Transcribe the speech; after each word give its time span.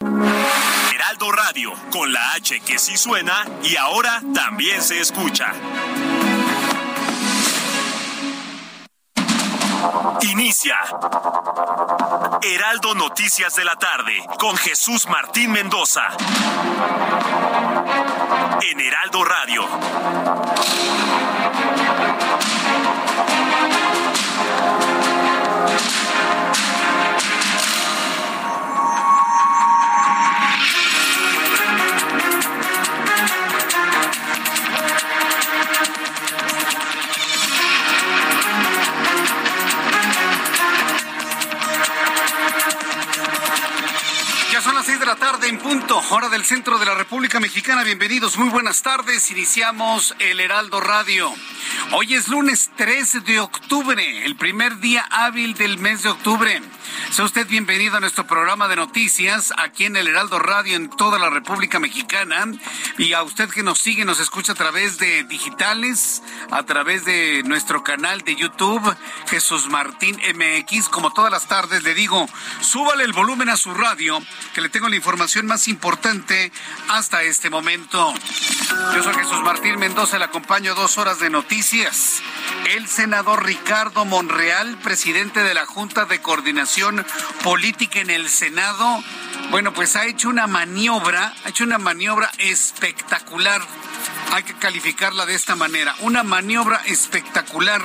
Heraldo 0.00 1.32
Radio, 1.32 1.72
con 1.90 2.12
la 2.12 2.34
H 2.34 2.60
que 2.60 2.78
sí 2.78 2.96
suena 2.96 3.44
y 3.64 3.74
ahora 3.74 4.22
también 4.32 4.80
se 4.80 5.00
escucha. 5.00 5.52
Inicia. 10.22 10.76
Heraldo 12.42 12.94
Noticias 12.94 13.56
de 13.56 13.64
la 13.64 13.74
tarde 13.74 14.24
con 14.38 14.56
Jesús 14.56 15.08
Martín 15.08 15.50
Mendoza. 15.50 16.02
En 18.70 18.80
Heraldo 18.80 19.24
Radio. 19.24 19.68
La 45.08 45.16
tarde 45.16 45.48
en 45.48 45.56
punto, 45.56 45.98
hora 46.10 46.28
del 46.28 46.44
centro 46.44 46.78
de 46.78 46.84
la 46.84 46.94
República 46.94 47.40
Mexicana. 47.40 47.82
Bienvenidos, 47.82 48.36
muy 48.36 48.50
buenas 48.50 48.82
tardes. 48.82 49.30
Iniciamos 49.30 50.14
el 50.18 50.38
Heraldo 50.38 50.82
Radio. 50.82 51.32
Hoy 51.92 52.12
es 52.12 52.28
lunes 52.28 52.70
13 52.76 53.20
de 53.20 53.40
octubre, 53.40 54.26
el 54.26 54.36
primer 54.36 54.80
día 54.80 55.06
hábil 55.10 55.54
del 55.54 55.78
mes 55.78 56.02
de 56.02 56.10
octubre. 56.10 56.60
Sea 57.10 57.24
usted 57.24 57.46
bienvenido 57.48 57.96
a 57.96 58.00
nuestro 58.00 58.26
programa 58.26 58.68
de 58.68 58.76
noticias 58.76 59.52
aquí 59.56 59.86
en 59.86 59.96
el 59.96 60.06
Heraldo 60.06 60.38
Radio 60.38 60.76
en 60.76 60.88
toda 60.88 61.18
la 61.18 61.30
República 61.30 61.80
Mexicana. 61.80 62.46
Y 62.98 63.12
a 63.14 63.22
usted 63.22 63.48
que 63.48 63.62
nos 63.62 63.78
sigue, 63.78 64.04
nos 64.04 64.20
escucha 64.20 64.52
a 64.52 64.54
través 64.54 64.98
de 64.98 65.24
digitales, 65.24 66.22
a 66.50 66.62
través 66.64 67.04
de 67.04 67.42
nuestro 67.44 67.82
canal 67.82 68.22
de 68.22 68.36
YouTube, 68.36 68.94
Jesús 69.28 69.68
Martín 69.68 70.16
MX. 70.16 70.88
Como 70.88 71.12
todas 71.12 71.32
las 71.32 71.48
tardes 71.48 71.82
le 71.82 71.94
digo, 71.94 72.28
súbale 72.60 73.04
el 73.04 73.12
volumen 73.12 73.48
a 73.48 73.56
su 73.56 73.74
radio, 73.74 74.20
que 74.54 74.60
le 74.60 74.68
tengo 74.68 74.88
la 74.88 74.96
información 74.96 75.46
más 75.46 75.66
importante 75.66 76.52
hasta 76.88 77.22
este 77.22 77.50
momento. 77.50 78.14
Yo 78.94 79.02
soy 79.02 79.14
Jesús 79.14 79.40
Martín 79.42 79.78
Mendoza, 79.78 80.18
le 80.18 80.26
acompaño 80.26 80.74
dos 80.74 80.98
horas 80.98 81.20
de 81.20 81.30
noticias. 81.30 82.22
El 82.74 82.86
senador 82.86 83.44
Ricardo 83.44 84.04
Monreal, 84.04 84.76
presidente 84.78 85.42
de 85.42 85.54
la 85.54 85.64
Junta 85.64 86.04
de 86.04 86.20
Coordinación 86.20 86.77
Política 87.42 88.00
en 88.00 88.10
el 88.10 88.28
Senado, 88.28 89.02
bueno, 89.50 89.72
pues 89.72 89.96
ha 89.96 90.06
hecho 90.06 90.28
una 90.28 90.46
maniobra, 90.46 91.34
ha 91.44 91.48
hecho 91.48 91.64
una 91.64 91.78
maniobra 91.78 92.30
espectacular. 92.38 93.60
Hay 94.32 94.44
que 94.44 94.54
calificarla 94.54 95.26
de 95.26 95.34
esta 95.34 95.56
manera, 95.56 95.94
una 96.00 96.22
maniobra 96.22 96.82
espectacular 96.86 97.82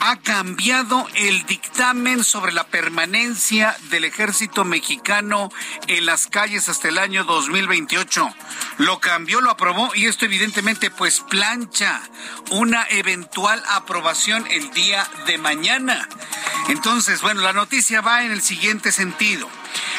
ha 0.00 0.16
cambiado 0.16 1.06
el 1.14 1.44
dictamen 1.46 2.24
sobre 2.24 2.52
la 2.52 2.64
permanencia 2.64 3.76
del 3.90 4.04
ejército 4.04 4.64
mexicano 4.64 5.50
en 5.86 6.06
las 6.06 6.26
calles 6.26 6.68
hasta 6.68 6.88
el 6.88 6.98
año 6.98 7.24
2028. 7.24 8.28
Lo 8.78 9.00
cambió, 9.00 9.40
lo 9.40 9.50
aprobó 9.50 9.94
y 9.94 10.06
esto 10.06 10.24
evidentemente 10.24 10.90
pues 10.90 11.20
plancha 11.20 12.00
una 12.50 12.86
eventual 12.90 13.62
aprobación 13.68 14.46
el 14.50 14.70
día 14.70 15.08
de 15.26 15.38
mañana. 15.38 16.08
Entonces, 16.68 17.22
bueno, 17.22 17.42
la 17.42 17.52
noticia 17.52 18.00
va 18.00 18.24
en 18.24 18.32
el 18.32 18.42
siguiente 18.42 18.92
sentido. 18.92 19.48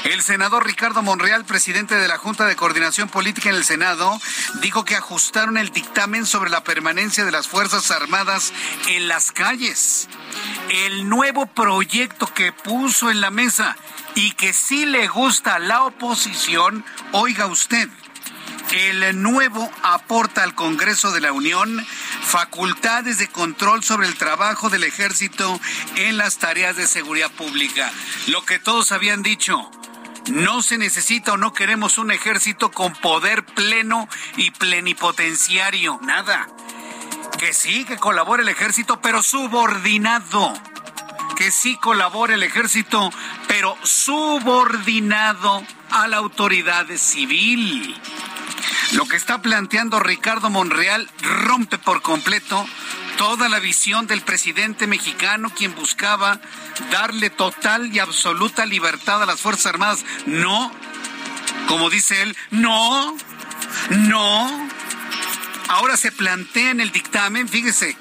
El 0.04 0.22
senador 0.22 0.66
Ricardo 0.66 1.02
Monreal, 1.02 1.46
presidente 1.46 1.96
de 1.96 2.08
la 2.08 2.18
Junta 2.18 2.46
de 2.46 2.56
Coordinación 2.56 3.10
Política 3.10 3.50
en 3.50 3.56
el 3.56 3.66
Senado, 3.66 4.20
dijo 4.62 4.86
que 4.86 4.96
ajustaron 4.96 5.58
el 5.58 5.72
dictamen 5.72 6.26
sobre 6.26 6.50
la 6.50 6.64
permanencia 6.64 7.26
de 7.26 7.32
las 7.32 7.48
Fuerzas 7.48 7.92
Armadas 7.92 8.54
en 8.88 9.08
las 9.08 9.32
calles. 9.32 9.87
El 10.70 11.10
nuevo 11.10 11.46
proyecto 11.46 12.34
que 12.34 12.52
puso 12.52 13.10
en 13.10 13.22
la 13.22 13.32
mesa 13.32 13.76
y 14.16 14.32
que 14.32 14.54
sí 14.54 14.86
le 14.86 15.08
gusta 15.08 15.56
a 15.56 15.60
la 15.60 15.84
oposición, 15.84 16.84
oiga 17.12 17.46
usted, 17.48 17.90
el 18.72 19.22
nuevo 19.22 19.72
aporta 19.84 20.44
al 20.44 20.56
Congreso 20.56 21.12
de 21.12 21.22
la 21.22 21.32
Unión 21.32 21.86
facultades 22.22 23.18
de 23.18 23.30
control 23.30 23.84
sobre 23.84 24.08
el 24.08 24.16
trabajo 24.16 24.70
del 24.70 24.84
ejército 24.84 25.60
en 25.96 26.18
las 26.18 26.38
tareas 26.38 26.76
de 26.76 26.88
seguridad 26.88 27.32
pública. 27.32 27.92
Lo 28.28 28.44
que 28.46 28.60
todos 28.60 28.92
habían 28.92 29.24
dicho, 29.24 29.72
no 30.30 30.62
se 30.62 30.78
necesita 30.78 31.34
o 31.34 31.38
no 31.38 31.54
queremos 31.54 31.98
un 31.98 32.12
ejército 32.12 32.72
con 32.72 32.94
poder 32.94 33.46
pleno 33.46 34.10
y 34.36 34.52
plenipotenciario, 34.52 36.00
nada. 36.04 36.48
Que 37.38 37.54
sí, 37.54 37.86
que 37.86 37.98
colabore 37.98 38.44
el 38.44 38.50
ejército, 38.50 39.00
pero 39.02 39.22
subordinado. 39.22 40.54
Que 41.36 41.52
sí 41.52 41.78
colabore 41.78 42.34
el 42.34 42.44
ejército, 42.44 43.12
pero 43.48 43.78
subordinado 43.84 45.64
a 45.92 46.08
la 46.08 46.18
autoridad 46.18 46.88
civil. 46.98 47.96
Lo 48.94 49.06
que 49.06 49.18
está 49.18 49.42
planteando 49.42 50.00
Ricardo 50.00 50.50
Monreal 50.50 51.10
rompe 51.22 51.78
por 51.78 52.02
completo 52.02 52.66
toda 53.18 53.50
la 53.50 53.60
visión 53.60 54.08
del 54.08 54.22
presidente 54.22 54.88
mexicano, 54.88 55.52
quien 55.56 55.76
buscaba 55.76 56.40
darle 56.92 57.30
total 57.30 57.94
y 57.94 58.00
absoluta 58.00 58.66
libertad 58.66 59.22
a 59.22 59.26
las 59.26 59.42
Fuerzas 59.42 59.68
Armadas. 59.68 60.06
No, 60.26 60.72
como 61.68 61.90
dice 61.90 62.22
él, 62.22 62.36
no, 62.52 63.16
no. 63.90 64.70
Ahora 65.70 65.98
se 65.98 66.12
plantea 66.12 66.72
en 66.72 66.80
el 66.80 66.92
dictamen, 66.92 67.50
fíjese, 67.50 67.98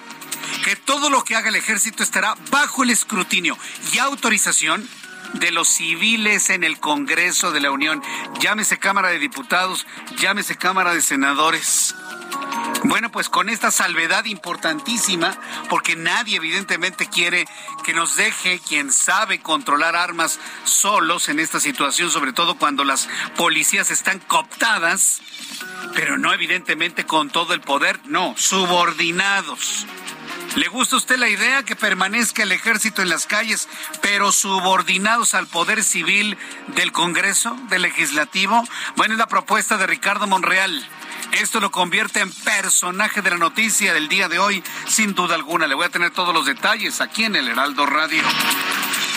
que 0.64 0.76
todo 0.76 1.10
lo 1.10 1.24
que 1.24 1.34
haga 1.34 1.48
el 1.48 1.56
ejército 1.56 2.02
estará 2.02 2.34
bajo 2.50 2.84
el 2.84 2.90
escrutinio 2.90 3.58
y 3.92 3.98
autorización 3.98 4.88
de 5.34 5.50
los 5.50 5.68
civiles 5.68 6.50
en 6.50 6.64
el 6.64 6.78
Congreso 6.78 7.50
de 7.50 7.60
la 7.60 7.70
Unión. 7.70 8.02
Llámese 8.40 8.78
Cámara 8.78 9.08
de 9.08 9.18
Diputados, 9.18 9.86
llámese 10.18 10.56
Cámara 10.56 10.94
de 10.94 11.02
Senadores. 11.02 11.94
Bueno, 12.84 13.10
pues 13.10 13.28
con 13.28 13.48
esta 13.48 13.70
salvedad 13.70 14.24
importantísima, 14.26 15.36
porque 15.68 15.96
nadie 15.96 16.36
evidentemente 16.36 17.08
quiere 17.08 17.46
que 17.84 17.94
nos 17.94 18.16
deje 18.16 18.60
quien 18.60 18.92
sabe 18.92 19.40
controlar 19.40 19.96
armas 19.96 20.38
solos 20.64 21.28
en 21.28 21.40
esta 21.40 21.58
situación, 21.58 22.10
sobre 22.10 22.32
todo 22.32 22.56
cuando 22.56 22.84
las 22.84 23.08
policías 23.36 23.90
están 23.90 24.18
cooptadas, 24.20 25.20
pero 25.94 26.18
no 26.18 26.32
evidentemente 26.32 27.06
con 27.06 27.30
todo 27.30 27.54
el 27.54 27.60
poder, 27.60 28.00
no, 28.04 28.34
subordinados. 28.36 29.86
¿Le 30.56 30.68
gusta 30.68 30.96
a 30.96 30.98
usted 30.98 31.18
la 31.18 31.28
idea 31.28 31.64
que 31.64 31.76
permanezca 31.76 32.42
el 32.42 32.50
ejército 32.50 33.02
en 33.02 33.10
las 33.10 33.26
calles, 33.26 33.68
pero 34.00 34.32
subordinados 34.32 35.34
al 35.34 35.46
poder 35.46 35.84
civil 35.84 36.38
del 36.68 36.92
Congreso, 36.92 37.54
del 37.68 37.82
Legislativo? 37.82 38.64
Bueno, 38.96 39.12
es 39.12 39.18
la 39.18 39.28
propuesta 39.28 39.76
de 39.76 39.86
Ricardo 39.86 40.26
Monreal. 40.26 40.82
Esto 41.32 41.60
lo 41.60 41.70
convierte 41.70 42.20
en 42.20 42.32
personaje 42.32 43.20
de 43.20 43.30
la 43.30 43.36
noticia 43.36 43.92
del 43.92 44.08
día 44.08 44.30
de 44.30 44.38
hoy, 44.38 44.64
sin 44.88 45.14
duda 45.14 45.34
alguna. 45.34 45.66
Le 45.66 45.74
voy 45.74 45.84
a 45.84 45.90
tener 45.90 46.10
todos 46.12 46.32
los 46.32 46.46
detalles 46.46 47.02
aquí 47.02 47.24
en 47.24 47.36
el 47.36 47.48
Heraldo 47.48 47.84
Radio. 47.84 48.22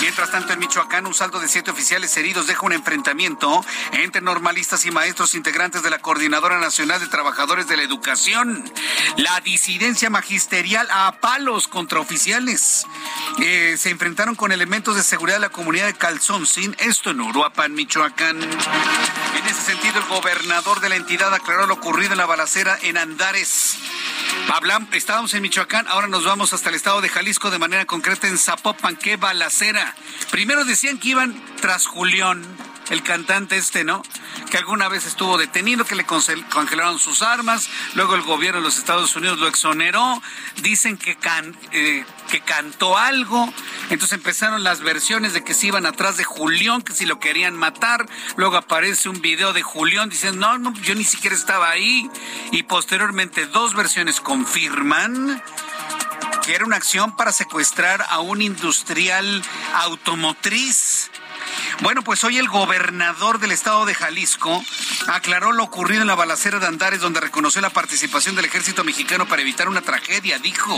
Mientras 0.02 0.32
tanto, 0.32 0.54
en 0.54 0.60
Michoacán, 0.60 1.06
un 1.06 1.14
saldo 1.14 1.40
de 1.40 1.48
siete 1.48 1.72
oficiales 1.72 2.16
heridos 2.18 2.48
deja 2.48 2.66
un 2.66 2.74
enfrentamiento 2.74 3.64
entre 3.92 4.22
normalistas 4.22 4.86
y 4.86 4.92
maestros 4.92 5.36
integrantes 5.36 5.84
de 5.84 5.90
la 5.90 6.00
Coordinadora 6.00 6.60
Nacional 6.60 7.00
de 7.00 7.08
Trabajadores 7.08 7.68
de 7.68 7.78
la 7.78 7.84
Educación. 7.84 8.64
La 9.18 9.40
disidencia 9.42 10.10
magisterial 10.10 10.88
a 10.92 11.20
palos 11.20 11.68
contra 11.68 12.00
oficiales. 12.00 12.86
Eh, 13.40 13.76
se 13.78 13.90
enfrentaron 13.90 14.36
con 14.36 14.52
elementos 14.52 14.96
de 14.96 15.04
seguridad 15.04 15.38
de 15.38 15.42
la 15.42 15.50
comunidad 15.50 15.88
de 15.88 15.94
Calzoncín, 15.94 16.76
esto 16.80 17.12
en 17.12 17.22
Uruapan, 17.22 17.74
Michoacán. 17.74 18.40
Ese 19.60 19.74
sentido, 19.74 20.00
el 20.00 20.06
gobernador 20.06 20.80
de 20.80 20.88
la 20.88 20.96
entidad 20.96 21.34
aclaró 21.34 21.68
lo 21.68 21.74
ocurrido 21.74 22.14
en 22.14 22.18
la 22.20 22.26
balacera 22.26 22.80
en 22.82 22.98
Andares. 22.98 23.76
Hablamos, 24.54 24.88
estábamos 24.94 25.34
en 25.34 25.42
Michoacán, 25.42 25.86
ahora 25.90 26.08
nos 26.08 26.24
vamos 26.24 26.54
hasta 26.54 26.70
el 26.70 26.76
estado 26.76 27.02
de 27.02 27.10
Jalisco, 27.10 27.52
de 27.52 27.60
manera 27.60 27.84
concreta 27.84 28.30
en 28.30 28.38
Zapopan, 28.38 28.96
qué 28.96 29.18
balacera. 29.18 29.96
Primero 30.32 30.64
decían 30.64 30.98
que 30.98 31.10
iban 31.10 31.44
tras 31.60 31.88
Julián 31.88 32.42
el 32.90 33.04
cantante 33.04 33.58
este, 33.58 33.84
¿no? 33.84 34.02
Que 34.50 34.58
alguna 34.58 34.88
vez 34.90 35.06
estuvo 35.06 35.38
detenido, 35.38 35.86
que 35.86 35.96
le 35.96 36.06
congelaron 36.06 37.00
sus 37.00 37.22
armas, 37.22 37.70
luego 37.94 38.16
el 38.16 38.22
gobierno 38.22 38.60
de 38.60 38.66
los 38.66 38.78
Estados 38.78 39.16
Unidos 39.16 39.40
lo 39.40 39.48
exoneró, 39.48 40.22
dicen 40.62 40.98
que, 40.98 41.18
eh, 41.72 42.06
que 42.30 42.42
cantó 42.42 42.98
algo, 42.98 43.52
entonces 43.90 44.14
empezaron 44.14 44.64
las 44.64 44.82
versiones 44.82 45.34
de 45.34 45.44
que 45.44 45.54
se 45.54 45.68
iban 45.68 45.86
atrás 45.86 46.18
de 46.18 46.24
Julián, 46.24 46.82
que 46.82 46.94
si 46.94 47.06
lo 47.06 47.20
querían 47.20 47.56
matar, 47.56 48.06
luego 48.38 48.58
aparece 48.58 49.10
un 49.10 49.22
video 49.22 49.54
de 49.54 49.62
Julián 49.62 50.10
diciendo, 50.10 50.48
no, 50.48 50.58
no, 50.58 50.74
yo 50.82 50.96
ni 50.96 51.04
siquiera 51.04 51.36
estaba 51.36 51.70
ahí, 51.70 52.10
y 52.52 52.64
posteriormente 52.64 53.46
dos 53.46 53.76
versiones 53.76 54.20
confirman 54.20 55.42
que 56.44 56.56
era 56.56 56.66
una 56.66 56.78
acción 56.78 57.16
para 57.16 57.32
secuestrar 57.32 58.04
a 58.10 58.20
un 58.20 58.42
industrial 58.42 59.44
automotriz 59.76 61.12
bueno, 61.82 62.04
pues 62.04 62.24
hoy 62.24 62.38
el 62.38 62.50
gobernador 62.50 63.40
del 63.40 63.52
estado 63.52 63.86
de 63.86 63.96
Jalisco 63.96 64.64
aclaró 65.08 65.52
lo 65.52 65.64
ocurrido 65.64 66.02
en 66.02 66.08
la 66.08 66.16
balacera 66.16 66.60
de 66.60 66.68
Andares, 66.68 67.02
donde 67.02 67.20
reconoció 67.20 67.62
la 67.62 67.70
participación 67.70 68.36
del 68.36 68.46
ejército 68.46 68.84
mexicano 68.84 69.28
para 69.28 69.42
evitar 69.42 69.70
una 69.70 69.82
tragedia. 69.82 70.40
Dijo, 70.40 70.78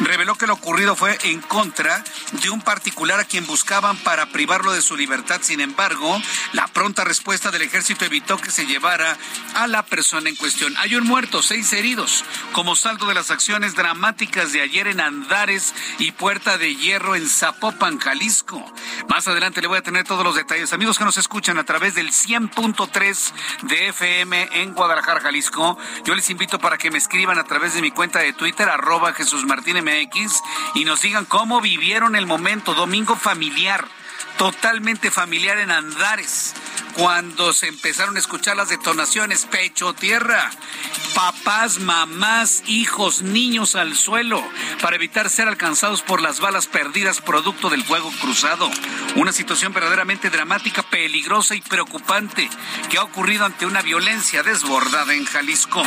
reveló 0.00 0.36
que 0.36 0.46
lo 0.46 0.54
ocurrido 0.54 0.96
fue 0.96 1.18
en 1.24 1.40
contra 1.40 2.02
de 2.32 2.50
un 2.50 2.60
particular 2.60 3.20
a 3.20 3.24
quien 3.24 3.46
buscaban 3.46 3.96
para 3.98 4.26
privarlo 4.26 4.72
de 4.72 4.82
su 4.82 4.96
libertad. 4.96 5.40
Sin 5.42 5.60
embargo, 5.60 6.20
la 6.52 6.66
pronta 6.68 7.04
respuesta 7.04 7.50
del 7.50 7.62
ejército 7.62 8.04
evitó 8.04 8.38
que 8.38 8.50
se 8.50 8.66
llevara 8.66 9.16
a 9.54 9.66
la 9.66 9.84
persona 9.84 10.28
en 10.28 10.36
cuestión. 10.36 10.74
Hay 10.78 10.94
un 10.94 11.04
muerto, 11.04 11.42
seis 11.42 11.72
heridos, 11.72 12.24
como 12.52 12.76
saldo 12.76 13.06
de 13.06 13.14
las 13.14 13.30
acciones 13.30 13.74
dramáticas 13.74 14.52
de 14.52 14.62
ayer 14.62 14.86
en 14.86 15.00
Andares 15.00 15.74
y 15.98 16.12
Puerta 16.12 16.58
de 16.58 16.74
Hierro 16.74 17.14
en 17.16 17.28
Zapopan, 17.28 17.98
Jalisco. 17.98 18.64
Más 19.08 19.28
adelante 19.28 19.60
le 19.60 19.68
voy 19.68 19.78
a 19.78 19.82
tener 19.82 20.04
los 20.24 20.36
detalles. 20.36 20.72
Amigos 20.72 20.98
que 20.98 21.04
nos 21.04 21.18
escuchan 21.18 21.58
a 21.58 21.64
través 21.64 21.94
del 21.94 22.10
100.3 22.10 23.32
de 23.62 23.88
FM 23.88 24.48
en 24.62 24.74
Guadalajara, 24.74 25.20
Jalisco, 25.20 25.78
yo 26.04 26.14
les 26.14 26.30
invito 26.30 26.58
para 26.58 26.78
que 26.78 26.90
me 26.90 26.98
escriban 26.98 27.38
a 27.38 27.44
través 27.44 27.74
de 27.74 27.82
mi 27.82 27.90
cuenta 27.90 28.18
de 28.20 28.32
Twitter, 28.32 28.68
arroba 28.68 29.12
Jesús 29.12 29.44
Martín 29.44 29.76
MX, 29.78 30.42
y 30.74 30.84
nos 30.84 31.02
digan 31.02 31.24
cómo 31.24 31.60
vivieron 31.60 32.16
el 32.16 32.26
momento 32.26 32.74
domingo 32.74 33.16
familiar 33.16 33.86
totalmente 34.38 35.10
familiar 35.10 35.58
en 35.58 35.70
Andares, 35.72 36.54
cuando 36.94 37.52
se 37.52 37.66
empezaron 37.66 38.16
a 38.16 38.20
escuchar 38.20 38.56
las 38.56 38.68
detonaciones, 38.68 39.44
pecho, 39.46 39.92
tierra, 39.92 40.50
papás, 41.14 41.80
mamás, 41.80 42.62
hijos, 42.66 43.22
niños 43.22 43.74
al 43.74 43.96
suelo, 43.96 44.42
para 44.80 44.96
evitar 44.96 45.28
ser 45.28 45.48
alcanzados 45.48 46.02
por 46.02 46.22
las 46.22 46.40
balas 46.40 46.68
perdidas 46.68 47.20
producto 47.20 47.68
del 47.68 47.84
fuego 47.84 48.10
cruzado. 48.20 48.70
Una 49.16 49.32
situación 49.32 49.72
verdaderamente 49.72 50.30
dramática, 50.30 50.82
peligrosa 50.84 51.56
y 51.56 51.60
preocupante 51.60 52.48
que 52.88 52.98
ha 52.98 53.02
ocurrido 53.02 53.44
ante 53.44 53.66
una 53.66 53.82
violencia 53.82 54.44
desbordada 54.44 55.14
en 55.14 55.24
Jalisco. 55.24 55.82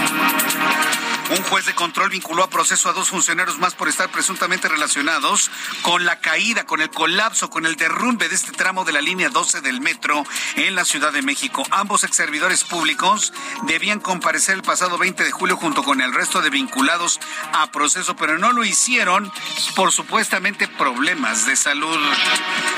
Un 1.32 1.44
juez 1.44 1.66
de 1.66 1.74
control 1.74 2.10
vinculó 2.10 2.44
a 2.44 2.50
proceso 2.50 2.90
a 2.90 2.94
dos 2.94 3.08
funcionarios 3.08 3.58
más 3.58 3.74
por 3.74 3.88
estar 3.88 4.10
presuntamente 4.10 4.68
relacionados 4.68 5.50
con 5.82 6.04
la 6.04 6.20
caída, 6.20 6.66
con 6.66 6.82
el 6.82 6.90
colapso, 6.90 7.50
con 7.50 7.66
el 7.66 7.78
derrumbe 7.78 8.28
de 8.28 8.36
este 8.36 8.52
tramo 8.52 8.84
de 8.84 8.92
la 8.92 9.00
línea 9.00 9.30
12 9.30 9.62
del 9.62 9.80
metro 9.80 10.26
en 10.56 10.76
la 10.76 10.84
Ciudad 10.84 11.14
de 11.14 11.22
México. 11.22 11.64
Ambos 11.72 12.04
ex 12.04 12.18
servidores 12.18 12.66
públicos 12.66 13.32
debían 13.64 14.02
comparecer 14.02 14.56
el 14.56 14.62
pasado 14.62 14.98
20 14.98 15.24
de 15.24 15.32
julio 15.32 15.56
junto 15.56 15.84
con 15.84 16.02
el 16.02 16.14
resto 16.14 16.42
de 16.42 16.50
vinculados 16.50 17.22
a 17.54 17.72
proceso, 17.72 18.18
pero 18.18 18.38
no 18.38 18.52
lo 18.52 18.66
hicieron 18.66 19.32
por 19.74 19.94
supuestamente 19.94 20.68
problemas 20.68 21.46
de 21.46 21.56
salud. 21.56 21.98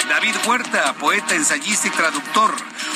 David 0.10 0.36
Huerta, 0.46 0.94
poeta, 0.94 1.34
ensayista 1.34 1.88
y 1.88 1.92
traductor, 1.92 2.54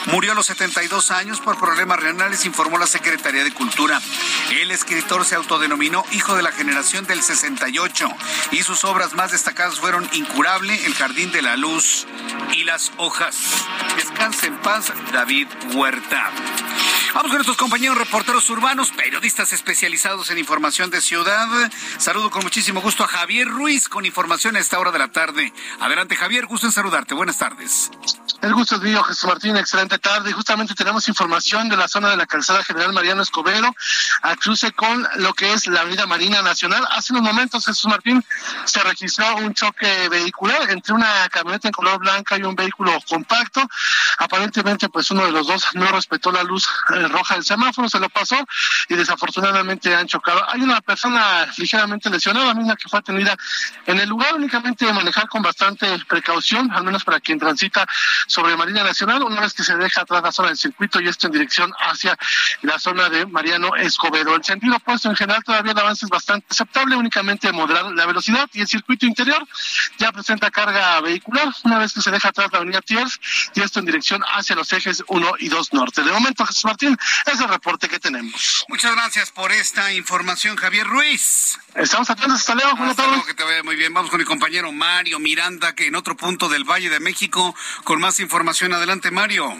murió 0.08 0.34
a 0.34 0.36
los 0.36 0.46
72 0.46 1.10
años 1.10 1.40
por 1.40 1.58
problemas 1.58 2.00
renales, 2.00 2.46
informó 2.46 2.78
la 2.78 2.86
Secretaría 2.86 3.44
de 3.44 3.52
Cultura. 3.52 4.00
El 4.52 4.70
escritor 4.70 5.26
se 5.26 5.36
autodenominó 5.48 6.04
hijo 6.12 6.36
de 6.36 6.44
la 6.44 6.52
generación 6.52 7.06
del 7.06 7.22
68 7.22 8.10
y 8.52 8.64
sus 8.64 8.84
obras 8.84 9.14
más 9.14 9.32
destacadas 9.32 9.80
fueron 9.80 10.08
Incurable, 10.12 10.86
El 10.86 10.94
Jardín 10.94 11.32
de 11.32 11.42
la 11.42 11.56
Luz 11.56 12.06
y 12.52 12.66
las 12.66 12.92
hojas. 12.98 13.38
Descanse 13.96 14.48
en 14.48 14.58
paz, 14.58 14.92
David 15.14 15.48
Huerta. 15.74 16.32
Vamos 17.14 17.30
con 17.30 17.38
nuestros 17.38 17.58
compañeros 17.58 17.98
reporteros 17.98 18.50
urbanos, 18.50 18.92
periodistas 18.92 19.54
especializados 19.54 20.30
en 20.32 20.38
información 20.38 20.90
de 20.90 21.00
ciudad. 21.00 21.48
Saludo 21.98 22.30
con 22.30 22.44
muchísimo 22.44 22.82
gusto 22.82 23.06
a 23.06 23.08
Javier 23.08 23.48
Ruiz 23.48 23.88
con 23.88 24.06
información 24.06 24.58
a 24.58 24.60
esta 24.60 24.78
hora 24.78 24.92
de 24.92 25.00
la 25.00 25.08
tarde. 25.08 25.54
Adelante, 25.80 26.18
Javier, 26.18 26.46
gusto 26.46 26.68
en 26.68 26.74
saludarte. 26.74 27.16
Buenas 27.16 27.38
tardes. 27.38 27.90
El 28.42 28.54
gusto 28.54 28.76
es 28.76 28.82
mío, 28.82 29.02
Jesús 29.04 29.24
Martín. 29.28 29.58
Excelente 29.58 29.98
tarde. 29.98 30.32
Justamente 30.32 30.76
tenemos 30.76 31.08
información 31.08 31.70
de 31.70 31.78
la 31.78 31.88
zona 31.88 32.10
de 32.10 32.18
la 32.18 32.28
calzada 32.28 32.64
General 32.64 32.94
Mariano 32.94 33.24
Escobedo 33.24 33.74
a 34.22 34.36
cruce 34.36 34.72
con 34.74 35.08
lo 35.16 35.34
que 35.38 35.54
es 35.54 35.68
la 35.68 35.82
Avenida 35.82 36.06
Marina 36.08 36.42
Nacional. 36.42 36.86
Hace 36.92 37.14
unos 37.14 37.24
momentos, 37.24 37.64
Jesús 37.64 37.86
Martín, 37.86 38.26
se 38.66 38.82
registró 38.82 39.38
un 39.38 39.54
choque 39.54 40.10
vehicular 40.10 40.70
entre 40.70 40.94
una 40.94 41.30
camioneta 41.30 41.68
en 41.68 41.72
color 41.72 42.00
blanca 42.00 42.38
y 42.38 42.44
un 42.44 42.56
vehículo 42.56 43.00
compacto. 43.08 43.62
Aparentemente, 44.18 44.90
pues 44.90 45.12
uno 45.12 45.26
de 45.26 45.32
los 45.32 45.48
dos 45.48 45.68
no 45.74 45.86
respetó 45.88 46.32
la 46.32 46.44
luz 46.44 46.68
eh, 46.90 47.08
roja 47.08 47.36
del 47.36 47.46
semáforo, 47.46 47.88
se 47.88 48.00
lo 48.00 48.10
pasó 48.10 48.36
y 48.90 48.96
desafortunadamente 48.96 49.96
han 49.96 50.08
chocado. 50.08 50.44
Hay 50.50 50.62
una 50.62 50.82
persona 50.82 51.48
ligeramente 51.58 52.10
lesionada, 52.10 52.56
misma 52.56 52.76
que 52.76 52.90
fue 52.90 53.00
atendida 53.00 53.38
en 53.86 54.00
el 54.00 54.10
lugar, 54.10 54.34
únicamente 54.34 54.92
manejar 54.92 55.28
con 55.28 55.44
bastante 55.44 56.00
precaución, 56.08 56.72
al 56.72 56.84
menos 56.84 57.04
para 57.04 57.20
quien 57.20 57.38
transita 57.38 57.86
sobre 58.26 58.58
Marina 58.58 58.84
Nacional, 58.84 59.22
una 59.22 59.42
vez 59.42 59.54
que 59.54 59.64
se 59.64 59.76
deja 59.78 60.02
atrás 60.02 60.24
la 60.24 60.32
zona 60.32 60.48
del 60.48 60.58
circuito 60.58 61.00
y 61.00 61.08
esto 61.08 61.28
en 61.28 61.34
dirección 61.34 61.72
hacia 61.80 62.18
la 62.64 62.80
zona 62.80 63.08
de 63.10 63.28
Mariano 63.28 63.76
Escobedo. 63.76 64.36
El 64.36 64.44
sentido 64.44 64.78
opuesto 64.78 65.10
en 65.10 65.16
general 65.18 65.44
todavía 65.44 65.72
el 65.74 65.80
avance 65.80 66.06
es 66.06 66.10
bastante 66.10 66.48
aceptable, 66.50 66.96
únicamente 66.96 67.52
moderar 67.52 67.92
la 67.92 68.06
velocidad 68.06 68.50
y 68.54 68.62
el 68.62 68.68
circuito 68.68 69.06
interior 69.06 69.46
ya 69.98 70.12
presenta 70.12 70.52
carga 70.52 71.02
vehicular, 71.02 71.54
una 71.64 71.80
vez 71.80 71.94
que 71.94 72.02
se 72.02 72.12
deja 72.12 72.30
atrás 72.30 72.50
la 72.52 72.60
avenida 72.60 72.82
Tiers 72.82 73.20
y 73.56 73.62
esto 73.62 73.80
en 73.80 73.86
dirección 73.86 74.24
hacia 74.24 74.56
los 74.56 74.72
ejes 74.74 75.04
1 75.08 75.32
y 75.40 75.50
2 75.50 75.74
norte. 75.74 76.04
De 76.04 76.12
momento, 76.12 76.46
Jesús 76.46 76.66
Martín, 76.66 76.98
es 77.26 77.40
el 77.40 77.48
reporte 77.48 77.90
que 77.90 78.00
tenemos. 78.00 78.66
Muchas 78.70 78.94
gracias 78.94 79.32
por 79.32 79.52
esta 79.52 79.92
información, 79.94 80.56
Javier 80.56 80.88
Ruiz. 80.88 81.58
Estamos 81.76 82.10
atentos, 82.10 82.40
hasta 82.40 82.56
luego, 82.56 82.76
buenas 82.76 82.96
tardes. 82.96 83.24
Que 83.26 83.34
te 83.34 83.44
vaya 83.44 83.64
muy 83.64 83.76
bien. 83.76 83.94
Vamos 83.94 84.10
con 84.10 84.20
mi 84.20 84.26
compañero 84.26 84.72
Mario 84.72 85.20
Miranda, 85.20 85.74
que 85.76 85.88
en 85.88 85.96
otro 85.96 86.16
punto 86.16 86.50
del 86.50 86.64
Valle 86.64 86.90
de 86.90 87.00
México, 87.00 87.56
con 87.84 88.00
más 88.00 88.20
información. 88.20 88.74
Adelante, 88.74 89.12
Mario. 89.12 89.58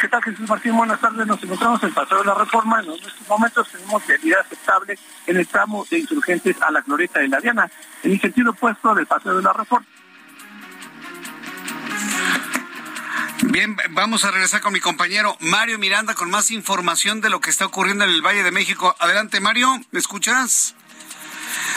¿Qué 0.00 0.06
tal, 0.06 0.22
Jesús 0.22 0.48
Martín? 0.48 0.76
Buenas 0.76 1.00
tardes. 1.00 1.26
Nos 1.26 1.42
encontramos 1.42 1.82
en 1.82 1.92
Paseo 1.92 2.18
de 2.18 2.24
la 2.26 2.34
Reforma. 2.34 2.80
En 2.80 2.90
estos 2.92 3.28
momentos 3.28 3.68
tenemos 3.68 4.06
vialidad 4.06 4.40
aceptable 4.40 4.96
en 5.26 5.36
el 5.36 5.46
tramo 5.46 5.84
de 5.90 5.98
insurgentes 5.98 6.56
a 6.62 6.70
la 6.70 6.82
Glorieta 6.82 7.18
de 7.18 7.28
la 7.28 7.40
Diana, 7.40 7.68
en 8.04 8.12
el 8.12 8.20
sentido 8.20 8.52
opuesto 8.52 8.94
del 8.94 9.06
Paseo 9.06 9.36
de 9.36 9.42
la 9.42 9.52
Reforma. 9.52 9.86
Bien, 13.42 13.76
vamos 13.90 14.24
a 14.24 14.30
regresar 14.30 14.60
con 14.60 14.72
mi 14.72 14.80
compañero 14.80 15.36
Mario 15.40 15.78
Miranda 15.78 16.14
con 16.14 16.30
más 16.30 16.52
información 16.52 17.20
de 17.20 17.30
lo 17.30 17.40
que 17.40 17.50
está 17.50 17.66
ocurriendo 17.66 18.04
en 18.04 18.10
el 18.10 18.22
Valle 18.22 18.44
de 18.44 18.52
México. 18.52 18.94
Adelante, 19.00 19.40
Mario, 19.40 19.80
¿me 19.90 19.98
escuchas? 19.98 20.76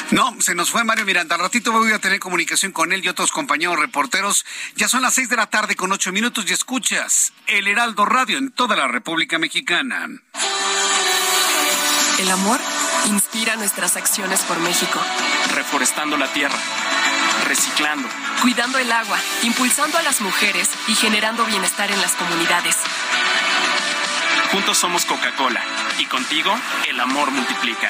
No, 0.09 0.35
se 0.41 0.55
nos 0.55 0.71
fue 0.71 0.83
Mario 0.83 1.05
Miranda. 1.05 1.35
Al 1.35 1.41
ratito 1.41 1.71
voy 1.71 1.93
a 1.93 1.99
tener 1.99 2.19
comunicación 2.19 2.71
con 2.71 2.91
él 2.91 3.05
y 3.05 3.09
otros 3.09 3.31
compañeros 3.31 3.79
reporteros. 3.79 4.45
Ya 4.75 4.87
son 4.87 5.01
las 5.01 5.13
seis 5.13 5.29
de 5.29 5.37
la 5.37 5.45
tarde 5.47 5.75
con 5.75 5.91
ocho 5.91 6.11
minutos 6.11 6.45
y 6.47 6.53
escuchas 6.53 7.31
El 7.47 7.67
Heraldo 7.67 8.05
Radio 8.05 8.37
en 8.37 8.51
toda 8.51 8.75
la 8.75 8.87
República 8.87 9.37
Mexicana. 9.39 10.09
El 12.19 12.29
amor 12.29 12.59
inspira 13.05 13.55
nuestras 13.55 13.95
acciones 13.95 14.41
por 14.41 14.59
México. 14.59 14.99
Reforestando 15.55 16.17
la 16.17 16.27
tierra, 16.33 16.57
reciclando, 17.47 18.07
cuidando 18.41 18.77
el 18.77 18.91
agua, 18.91 19.17
impulsando 19.43 19.97
a 19.97 20.03
las 20.03 20.21
mujeres 20.21 20.69
y 20.87 20.95
generando 20.95 21.45
bienestar 21.45 21.89
en 21.89 22.01
las 22.01 22.13
comunidades. 22.13 22.75
Juntos 24.51 24.77
somos 24.77 25.05
Coca-Cola 25.05 25.63
y 25.97 26.05
contigo 26.05 26.53
el 26.89 26.99
amor 26.99 27.31
multiplica. 27.31 27.89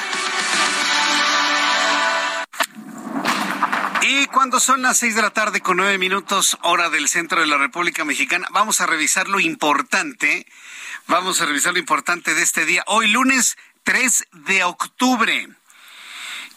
Y 4.13 4.25
cuando 4.25 4.59
son 4.59 4.81
las 4.81 4.97
seis 4.97 5.15
de 5.15 5.21
la 5.21 5.29
tarde 5.29 5.61
con 5.61 5.77
nueve 5.77 5.97
minutos, 5.97 6.57
hora 6.63 6.89
del 6.89 7.07
centro 7.07 7.39
de 7.39 7.47
la 7.47 7.57
República 7.57 8.03
Mexicana, 8.03 8.45
vamos 8.51 8.81
a 8.81 8.85
revisar 8.85 9.29
lo 9.29 9.39
importante. 9.39 10.45
Vamos 11.07 11.39
a 11.39 11.45
revisar 11.45 11.71
lo 11.71 11.79
importante 11.79 12.35
de 12.35 12.41
este 12.41 12.65
día. 12.65 12.83
Hoy 12.87 13.07
lunes 13.07 13.57
3 13.85 14.27
de 14.33 14.65
octubre. 14.65 15.47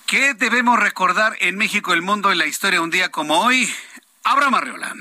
¿Qué 0.04 0.34
debemos 0.34 0.80
recordar 0.80 1.36
en 1.38 1.56
México, 1.56 1.92
el 1.92 2.02
mundo 2.02 2.32
y 2.32 2.36
la 2.36 2.46
historia 2.46 2.82
un 2.82 2.90
día 2.90 3.12
como 3.12 3.38
hoy? 3.38 3.72
Abraham 4.24 4.54
Arreola. 4.56 4.94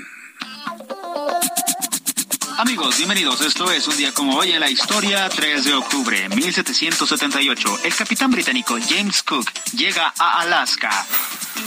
Amigos, 2.64 2.96
bienvenidos. 2.96 3.42
Esto 3.42 3.70
es 3.70 3.86
un 3.88 3.96
día 3.98 4.14
como 4.14 4.38
hoy 4.38 4.52
en 4.52 4.60
la 4.60 4.70
historia, 4.70 5.28
3 5.28 5.66
de 5.66 5.74
octubre, 5.74 6.30
1778. 6.30 7.80
El 7.84 7.94
capitán 7.94 8.30
británico 8.30 8.78
James 8.88 9.22
Cook 9.22 9.50
llega 9.76 10.14
a 10.18 10.40
Alaska. 10.40 10.90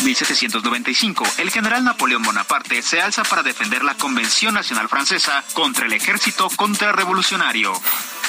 1795. 0.03 1.23
El 1.37 1.51
general 1.51 1.83
Napoleón 1.83 2.23
Bonaparte 2.23 2.81
se 2.81 2.99
alza 2.99 3.23
para 3.23 3.43
defender 3.43 3.83
la 3.83 3.93
Convención 3.93 4.55
Nacional 4.55 4.89
Francesa 4.89 5.43
contra 5.53 5.85
el 5.85 5.93
ejército 5.93 6.49
contrarrevolucionario. 6.55 7.79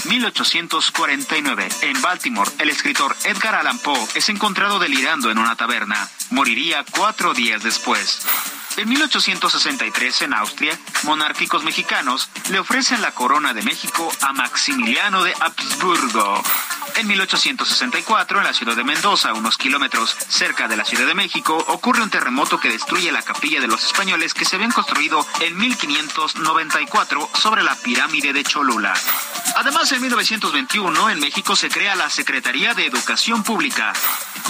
1849. 0.04 1.68
En 1.80 2.02
Baltimore, 2.02 2.50
el 2.58 2.68
escritor 2.68 3.16
Edgar 3.24 3.54
Allan 3.54 3.78
Poe 3.78 4.08
es 4.14 4.28
encontrado 4.28 4.78
delirando 4.78 5.30
en 5.30 5.38
una 5.38 5.56
taberna. 5.56 6.10
Moriría 6.28 6.84
cuatro 6.90 7.32
días 7.32 7.62
después. 7.62 8.26
En 8.78 8.88
1863, 8.88 10.22
en 10.22 10.34
Austria, 10.34 10.78
monárquicos 11.02 11.64
mexicanos 11.64 12.30
le 12.50 12.60
ofrecen 12.60 13.02
la 13.02 13.10
corona 13.10 13.52
de 13.52 13.62
México 13.62 14.08
a 14.20 14.32
Maximiliano 14.32 15.24
de 15.24 15.34
Habsburgo. 15.40 16.40
En 16.94 17.08
1864, 17.08 18.38
en 18.38 18.44
la 18.44 18.52
ciudad 18.52 18.76
de 18.76 18.84
Mendoza, 18.84 19.32
unos 19.32 19.58
kilómetros 19.58 20.16
cerca 20.28 20.68
de 20.68 20.76
la 20.76 20.84
Ciudad 20.84 21.06
de 21.06 21.14
México, 21.14 21.56
ocurre 21.68 22.02
un 22.02 22.10
terremoto 22.10 22.60
que 22.60 22.70
destruye 22.70 23.10
la 23.10 23.22
capilla 23.22 23.60
de 23.60 23.66
los 23.66 23.84
españoles 23.84 24.32
que 24.32 24.44
se 24.44 24.54
habían 24.54 24.70
construido 24.70 25.26
en 25.40 25.56
1594 25.58 27.30
sobre 27.34 27.64
la 27.64 27.74
pirámide 27.74 28.32
de 28.32 28.44
Cholula. 28.44 28.94
Además, 29.56 29.90
en 29.92 30.02
1921, 30.02 31.10
en 31.10 31.20
México 31.20 31.56
se 31.56 31.68
crea 31.68 31.96
la 31.96 32.10
Secretaría 32.10 32.74
de 32.74 32.86
Educación 32.86 33.42
Pública. 33.42 33.92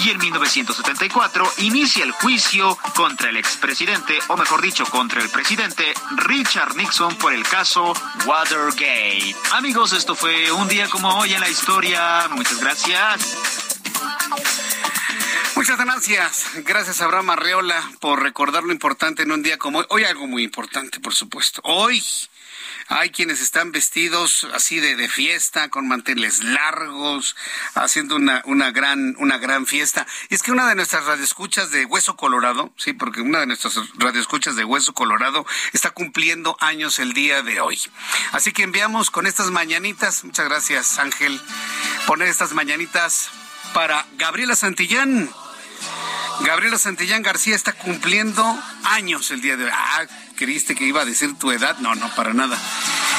Y 0.04 0.11
en 0.11 0.18
1974 0.18 1.52
inicia 1.58 2.04
el 2.04 2.12
juicio 2.12 2.76
contra 2.94 3.30
el 3.30 3.37
expresidente, 3.37 4.17
o 4.28 4.37
mejor 4.37 4.60
dicho, 4.60 4.84
contra 4.87 5.22
el 5.22 5.30
presidente 5.30 5.94
Richard 6.16 6.76
Nixon 6.76 7.16
por 7.16 7.32
el 7.32 7.44
caso 7.44 7.92
Watergate. 8.26 9.34
Amigos, 9.52 9.92
esto 9.92 10.14
fue 10.14 10.50
un 10.52 10.68
día 10.68 10.88
como 10.88 11.08
hoy 11.18 11.34
en 11.34 11.40
la 11.40 11.48
historia. 11.48 12.28
Muchas 12.30 12.60
gracias. 12.60 13.37
Muchas 15.56 15.78
gracias. 15.78 16.46
Gracias 16.64 17.00
Abraham 17.00 17.30
Arreola 17.30 17.90
por 18.00 18.22
recordar 18.22 18.62
lo 18.62 18.72
importante 18.72 19.22
en 19.22 19.32
un 19.32 19.42
día 19.42 19.58
como 19.58 19.80
hoy. 19.80 19.87
Hoy 19.90 20.04
algo 20.04 20.26
muy 20.26 20.44
importante, 20.44 21.00
por 21.00 21.14
supuesto. 21.14 21.60
Hoy 21.64 22.02
hay 22.88 23.10
quienes 23.10 23.40
están 23.40 23.72
vestidos 23.72 24.46
así 24.54 24.80
de, 24.80 24.96
de 24.96 25.08
fiesta, 25.08 25.68
con 25.68 25.88
manteles 25.88 26.42
largos, 26.42 27.37
haciendo 27.75 28.16
una, 28.16 28.42
una, 28.46 28.70
gran, 28.70 29.14
una 29.18 29.38
gran 29.38 29.66
fiesta. 29.66 30.06
Y 30.28 30.34
es 30.34 30.42
que 30.42 30.52
una 30.52 30.68
de 30.68 30.75
nuestras 30.75 31.04
radioescuchas 31.04 31.70
de 31.70 31.84
Hueso 31.84 32.16
Colorado, 32.16 32.72
sí, 32.76 32.92
porque 32.92 33.20
una 33.20 33.40
de 33.40 33.46
nuestras 33.46 33.78
radioescuchas 33.96 34.56
de 34.56 34.64
Hueso 34.64 34.94
Colorado 34.94 35.46
está 35.72 35.90
cumpliendo 35.90 36.56
años 36.60 36.98
el 36.98 37.12
día 37.12 37.42
de 37.42 37.60
hoy. 37.60 37.80
Así 38.32 38.52
que 38.52 38.62
enviamos 38.62 39.10
con 39.10 39.26
estas 39.26 39.50
mañanitas, 39.50 40.25
muchas 40.25 40.46
gracias 40.46 40.98
Ángel, 40.98 41.40
poner 42.06 42.28
estas 42.28 42.52
mañanitas 42.52 43.30
para 43.72 44.06
Gabriela 44.16 44.56
Santillán. 44.56 45.30
Gabriela 46.40 46.78
Santillán 46.78 47.22
García 47.22 47.56
está 47.56 47.72
cumpliendo 47.72 48.44
años 48.84 49.30
el 49.30 49.40
día 49.40 49.56
de 49.56 49.64
hoy. 49.64 49.70
Ah, 49.72 50.06
¿creíste 50.38 50.76
que 50.76 50.85
iba 50.85 51.02
a 51.02 51.04
decir 51.04 51.35
tu 51.37 51.50
edad? 51.50 51.78
No, 51.78 51.95
no, 51.97 52.09
para 52.14 52.33
nada. 52.33 52.57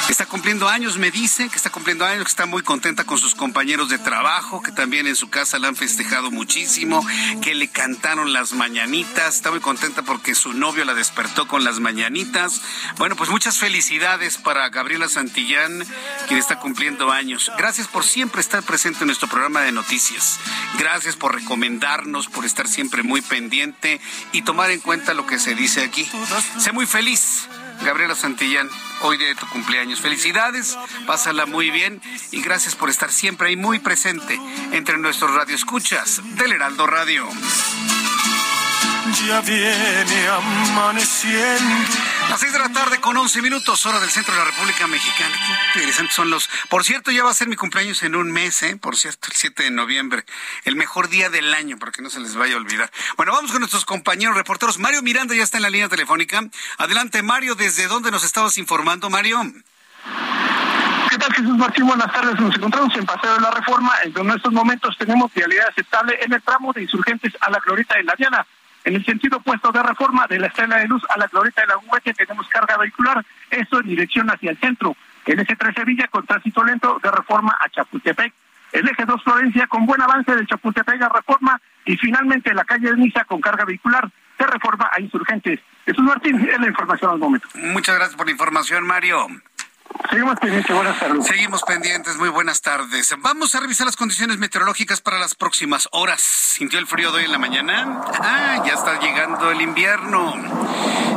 Está 0.08 0.26
cumpliendo 0.26 0.68
años, 0.68 0.96
me 0.96 1.10
dice 1.10 1.48
que 1.48 1.56
está 1.56 1.70
cumpliendo 1.70 2.04
años, 2.04 2.24
que 2.24 2.30
está 2.30 2.46
muy 2.46 2.62
contenta 2.62 3.04
con 3.04 3.18
sus 3.18 3.34
compañeros 3.34 3.90
de 3.90 3.98
trabajo, 3.98 4.60
que 4.62 4.72
también 4.72 5.06
en 5.06 5.14
su 5.14 5.28
casa 5.28 5.58
la 5.58 5.68
han 5.68 5.76
festejado 5.76 6.30
muchísimo, 6.30 7.06
que 7.42 7.54
le 7.54 7.68
cantaron 7.68 8.32
las 8.32 8.52
mañanitas, 8.52 9.36
está 9.36 9.50
muy 9.50 9.60
contenta 9.60 10.02
porque 10.02 10.34
su 10.34 10.52
novio 10.52 10.84
la 10.84 10.94
despertó 10.94 11.46
con 11.46 11.62
las 11.62 11.78
mañanitas. 11.78 12.60
Bueno, 12.96 13.14
pues 13.14 13.30
muchas 13.30 13.58
felicidades 13.58 14.38
para 14.38 14.68
Gabriela 14.70 15.08
Santillán, 15.08 15.86
quien 16.26 16.40
está 16.40 16.58
cumpliendo 16.58 17.12
años. 17.12 17.52
Gracias 17.58 17.86
por 17.86 18.04
siempre 18.04 18.40
estar 18.40 18.62
presente 18.62 19.00
en 19.00 19.08
nuestro 19.08 19.28
programa 19.28 19.60
de 19.60 19.72
noticias. 19.72 20.40
Gracias 20.78 21.14
por 21.14 21.34
recomendarnos, 21.34 22.28
por 22.28 22.46
estar 22.46 22.66
siempre 22.66 23.02
muy 23.02 23.20
pendiente 23.20 24.00
y 24.32 24.42
tomar 24.42 24.70
en 24.70 24.80
cuenta 24.80 25.14
lo 25.14 25.26
que 25.26 25.38
se 25.38 25.54
dice 25.54 25.84
aquí. 25.84 26.08
Sé 26.58 26.72
muy 26.72 26.86
feliz. 26.86 27.09
Gabriela 27.82 28.14
Santillán, 28.14 28.68
hoy 29.02 29.16
de 29.16 29.34
tu 29.34 29.44
cumpleaños. 29.48 30.00
Felicidades, 30.00 30.78
pásala 31.08 31.44
muy 31.44 31.72
bien 31.72 32.00
y 32.30 32.40
gracias 32.40 32.76
por 32.76 32.88
estar 32.88 33.10
siempre 33.10 33.48
ahí 33.48 33.56
muy 33.56 33.80
presente 33.80 34.38
entre 34.70 34.96
nuestros 34.96 35.34
radioescuchas 35.34 36.22
del 36.36 36.52
Heraldo 36.52 36.86
Radio. 36.86 37.26
Ya 39.12 39.40
viene 39.40 40.28
amaneciendo. 40.28 41.74
Las 42.28 42.38
seis 42.38 42.52
de 42.52 42.60
la 42.60 42.68
tarde 42.68 43.00
con 43.00 43.16
11 43.16 43.42
minutos, 43.42 43.84
hora 43.84 43.98
del 43.98 44.08
centro 44.08 44.32
de 44.32 44.38
la 44.38 44.44
República 44.44 44.86
Mexicana. 44.86 45.34
Qué 45.72 45.80
interesantes 45.80 46.14
son 46.14 46.30
los. 46.30 46.48
Por 46.68 46.84
cierto, 46.84 47.10
ya 47.10 47.24
va 47.24 47.30
a 47.30 47.34
ser 47.34 47.48
mi 47.48 47.56
cumpleaños 47.56 48.04
en 48.04 48.14
un 48.14 48.30
mes, 48.30 48.62
¿eh? 48.62 48.76
Por 48.76 48.96
cierto, 48.96 49.28
el 49.28 49.36
7 49.36 49.64
de 49.64 49.70
noviembre. 49.72 50.24
El 50.64 50.76
mejor 50.76 51.08
día 51.08 51.28
del 51.28 51.52
año, 51.54 51.76
para 51.78 51.90
que 51.90 52.02
no 52.02 52.10
se 52.10 52.20
les 52.20 52.36
vaya 52.36 52.54
a 52.54 52.58
olvidar. 52.58 52.90
Bueno, 53.16 53.32
vamos 53.32 53.50
con 53.50 53.60
nuestros 53.60 53.84
compañeros 53.84 54.36
reporteros. 54.36 54.78
Mario 54.78 55.02
Miranda 55.02 55.34
ya 55.34 55.42
está 55.42 55.56
en 55.56 55.64
la 55.64 55.70
línea 55.70 55.88
telefónica. 55.88 56.42
Adelante, 56.78 57.22
Mario, 57.22 57.56
¿desde 57.56 57.88
dónde 57.88 58.12
nos 58.12 58.22
estabas 58.22 58.58
informando, 58.58 59.10
Mario? 59.10 59.42
¿Qué 61.10 61.18
tal, 61.18 61.32
Jesús 61.32 61.56
Martín? 61.56 61.88
Buenas 61.88 62.12
tardes. 62.12 62.38
Nos 62.38 62.54
encontramos 62.54 62.96
en 62.96 63.04
Paseo 63.04 63.34
de 63.34 63.40
la 63.40 63.50
Reforma, 63.50 63.92
en 64.04 64.12
donde 64.12 64.34
en 64.34 64.36
estos 64.36 64.52
momentos 64.52 64.96
tenemos 64.96 65.34
vialidad 65.34 65.66
aceptable 65.68 66.16
en 66.22 66.32
el 66.32 66.40
tramo 66.42 66.72
de 66.72 66.82
insurgentes 66.82 67.32
a 67.40 67.50
la 67.50 67.58
Glorieta 67.58 67.96
de 67.96 68.04
la 68.04 68.14
Diana. 68.16 68.46
En 68.84 68.94
el 68.94 69.04
sentido 69.04 69.38
opuesto 69.38 69.70
de 69.72 69.82
reforma 69.82 70.26
de 70.26 70.38
la 70.38 70.46
Estela 70.46 70.78
de 70.78 70.88
Luz 70.88 71.02
a 71.10 71.18
la 71.18 71.26
Glorieta 71.26 71.62
de 71.62 71.68
la 71.68 71.78
Huete 71.78 72.14
tenemos 72.14 72.48
carga 72.48 72.78
vehicular, 72.78 73.24
esto 73.50 73.80
en 73.80 73.88
dirección 73.88 74.30
hacia 74.30 74.50
el 74.50 74.58
centro. 74.58 74.96
El 75.26 75.38
eje 75.38 75.54
3 75.54 75.74
Sevilla 75.74 76.08
con 76.08 76.26
tránsito 76.26 76.64
lento 76.64 76.98
de 77.02 77.10
reforma 77.10 77.56
a 77.60 77.68
Chapultepec. 77.68 78.32
El 78.72 78.88
eje 78.88 79.04
2 79.04 79.22
Florencia 79.22 79.66
con 79.66 79.84
buen 79.84 80.00
avance 80.00 80.34
del 80.34 80.46
Chapultepec 80.46 81.02
a 81.02 81.08
reforma 81.08 81.60
y 81.84 81.96
finalmente 81.96 82.54
la 82.54 82.64
calle 82.64 82.90
de 82.90 82.96
Niza 82.96 83.24
con 83.24 83.40
carga 83.40 83.64
vehicular 83.64 84.10
de 84.38 84.46
reforma 84.46 84.88
a 84.92 85.00
insurgentes. 85.00 85.60
Jesús 85.84 86.04
Martín, 86.04 86.48
es 86.48 86.60
la 86.60 86.68
información 86.68 87.10
al 87.10 87.18
momento. 87.18 87.48
Muchas 87.54 87.96
gracias 87.96 88.16
por 88.16 88.26
la 88.26 88.32
información, 88.32 88.86
Mario. 88.86 89.26
Seguimos 90.10 90.40
pendientes, 90.40 90.74
buenas 90.74 90.98
tardes. 90.98 91.24
Seguimos 91.24 91.62
pendientes, 91.62 92.16
muy 92.16 92.30
buenas 92.30 92.60
tardes. 92.62 93.14
Vamos 93.20 93.54
a 93.54 93.60
revisar 93.60 93.86
las 93.86 93.94
condiciones 93.94 94.38
meteorológicas 94.38 95.00
para 95.00 95.20
las 95.20 95.36
próximas 95.36 95.88
horas. 95.92 96.20
¿Sintió 96.20 96.80
el 96.80 96.88
frío 96.88 97.12
de 97.12 97.18
hoy 97.18 97.24
en 97.26 97.32
la 97.32 97.38
mañana? 97.38 98.00
Ah, 98.18 98.60
ya 98.66 98.72
está 98.72 98.98
llegando 98.98 99.52
el 99.52 99.60
invierno. 99.60 100.34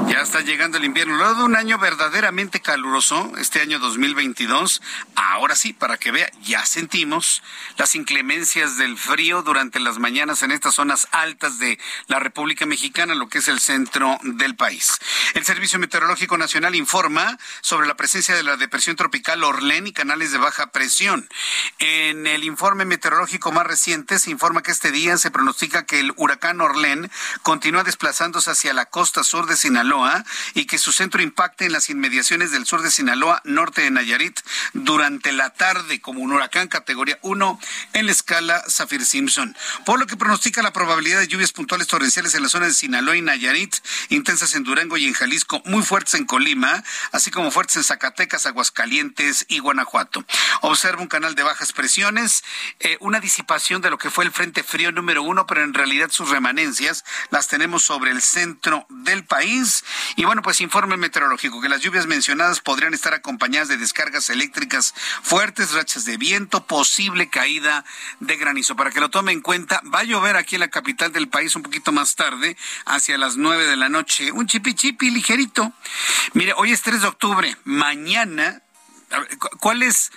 Ya 0.07 0.21
está 0.21 0.41
llegando 0.41 0.77
el 0.77 0.85
invierno. 0.85 1.15
Luego 1.15 1.33
de 1.33 1.43
un 1.43 1.55
año 1.55 1.79
verdaderamente 1.79 2.59
caluroso, 2.59 3.31
este 3.39 3.61
año 3.61 3.79
2022, 3.79 4.81
ahora 5.15 5.55
sí, 5.55 5.73
para 5.73 5.97
que 5.97 6.11
vea, 6.11 6.29
ya 6.43 6.63
sentimos 6.63 7.41
las 7.77 7.95
inclemencias 7.95 8.77
del 8.77 8.95
frío 8.97 9.41
durante 9.41 9.79
las 9.79 9.97
mañanas 9.97 10.43
en 10.43 10.51
estas 10.51 10.75
zonas 10.75 11.07
altas 11.11 11.57
de 11.57 11.79
la 12.07 12.19
República 12.19 12.67
Mexicana, 12.67 13.15
lo 13.15 13.27
que 13.27 13.39
es 13.39 13.47
el 13.47 13.59
centro 13.59 14.19
del 14.21 14.55
país. 14.55 14.99
El 15.33 15.45
Servicio 15.45 15.79
Meteorológico 15.79 16.37
Nacional 16.37 16.75
informa 16.75 17.39
sobre 17.61 17.87
la 17.87 17.95
presencia 17.95 18.35
de 18.35 18.43
la 18.43 18.55
depresión 18.55 18.82
tropical 18.91 19.43
Orlén 19.43 19.87
y 19.87 19.93
canales 19.93 20.31
de 20.31 20.37
baja 20.37 20.71
presión. 20.71 21.29
En 21.79 22.27
el 22.27 22.43
informe 22.43 22.85
meteorológico 22.85 23.51
más 23.51 23.65
reciente 23.65 24.19
se 24.19 24.29
informa 24.29 24.61
que 24.61 24.71
este 24.71 24.91
día 24.91 25.17
se 25.17 25.31
pronostica 25.31 25.85
que 25.85 26.01
el 26.01 26.13
huracán 26.17 26.59
Orlén 26.59 27.09
continúa 27.41 27.83
desplazándose 27.83 28.51
hacia 28.51 28.73
la 28.73 28.85
costa 28.85 29.23
sur 29.23 29.47
de 29.47 29.55
Sinaloa 29.55 30.25
y 30.53 30.65
que 30.65 30.77
su 30.77 30.91
centro 30.91 31.21
impacte 31.21 31.65
en 31.65 31.71
las 31.71 31.89
inmediaciones 31.89 32.51
del 32.51 32.65
sur 32.65 32.81
de 32.81 32.91
Sinaloa, 32.91 33.41
norte 33.45 33.81
de 33.83 33.91
Nayarit, 33.91 34.39
durante 34.73 35.31
la 35.31 35.51
tarde 35.51 36.01
como 36.01 36.19
un 36.19 36.33
huracán 36.33 36.67
categoría 36.67 37.17
1 37.21 37.59
en 37.93 38.05
la 38.05 38.11
escala 38.11 38.63
Saffir-Simpson. 38.67 39.55
Por 39.85 39.99
lo 39.99 40.07
que 40.07 40.17
pronostica 40.17 40.61
la 40.61 40.73
probabilidad 40.73 41.21
de 41.21 41.27
lluvias 41.27 41.53
puntuales 41.53 41.87
torrenciales 41.87 42.35
en 42.35 42.43
la 42.43 42.49
zona 42.49 42.65
de 42.65 42.73
Sinaloa 42.73 43.15
y 43.15 43.21
Nayarit, 43.21 43.75
intensas 44.09 44.55
en 44.55 44.63
Durango 44.63 44.97
y 44.97 45.05
en 45.05 45.13
Jalisco, 45.13 45.61
muy 45.65 45.83
fuertes 45.83 46.15
en 46.15 46.25
Colima, 46.25 46.83
así 47.13 47.31
como 47.31 47.49
fuertes 47.49 47.77
en 47.77 47.83
Zacatecas, 47.83 48.45
Aguascalientes 48.45 48.72
y 49.47 49.59
Guanajuato. 49.59 50.25
Observa 50.61 51.01
un 51.01 51.07
canal 51.07 51.35
de 51.35 51.43
bajas 51.43 51.71
presiones, 51.73 52.43
eh, 52.79 52.97
una 52.99 53.19
disipación 53.19 53.81
de 53.81 53.89
lo 53.89 53.97
que 53.97 54.09
fue 54.09 54.25
el 54.25 54.31
Frente 54.31 54.63
Frío 54.63 54.91
número 54.91 55.23
uno, 55.23 55.45
pero 55.45 55.63
en 55.63 55.73
realidad 55.73 56.09
sus 56.11 56.29
remanencias 56.29 57.05
las 57.29 57.47
tenemos 57.47 57.83
sobre 57.83 58.11
el 58.11 58.21
centro 58.21 58.85
del 58.89 59.23
país. 59.23 59.85
Y 60.15 60.25
bueno, 60.25 60.41
pues 60.41 60.59
informe 60.59 60.97
meteorológico 60.97 61.61
que 61.61 61.69
las 61.69 61.81
lluvias 61.81 62.07
mencionadas 62.07 62.59
podrían 62.59 62.93
estar 62.93 63.13
acompañadas 63.13 63.67
de 63.67 63.77
descargas 63.77 64.29
eléctricas 64.29 64.93
fuertes, 65.21 65.73
rachas 65.73 66.05
de 66.05 66.17
viento, 66.17 66.65
posible 66.65 67.29
caída 67.29 67.85
de 68.19 68.35
granizo. 68.35 68.75
Para 68.75 68.91
que 68.91 68.99
lo 68.99 69.09
tome 69.09 69.31
en 69.31 69.41
cuenta, 69.41 69.81
va 69.93 69.99
a 69.99 70.03
llover 70.03 70.35
aquí 70.35 70.55
en 70.55 70.61
la 70.61 70.69
capital 70.69 71.11
del 71.11 71.29
país 71.29 71.55
un 71.55 71.63
poquito 71.63 71.91
más 71.91 72.15
tarde, 72.15 72.57
hacia 72.85 73.17
las 73.17 73.37
nueve 73.37 73.65
de 73.65 73.77
la 73.77 73.89
noche. 73.89 74.31
Un 74.31 74.47
chipi 74.47 74.73
chipi 74.73 75.11
ligerito. 75.11 75.71
Mire, 76.33 76.53
hoy 76.57 76.71
es 76.71 76.81
3 76.81 77.01
de 77.01 77.07
octubre. 77.07 77.55
Mañana, 77.63 78.62
¿cuál 79.59 79.83
es? 79.83 80.11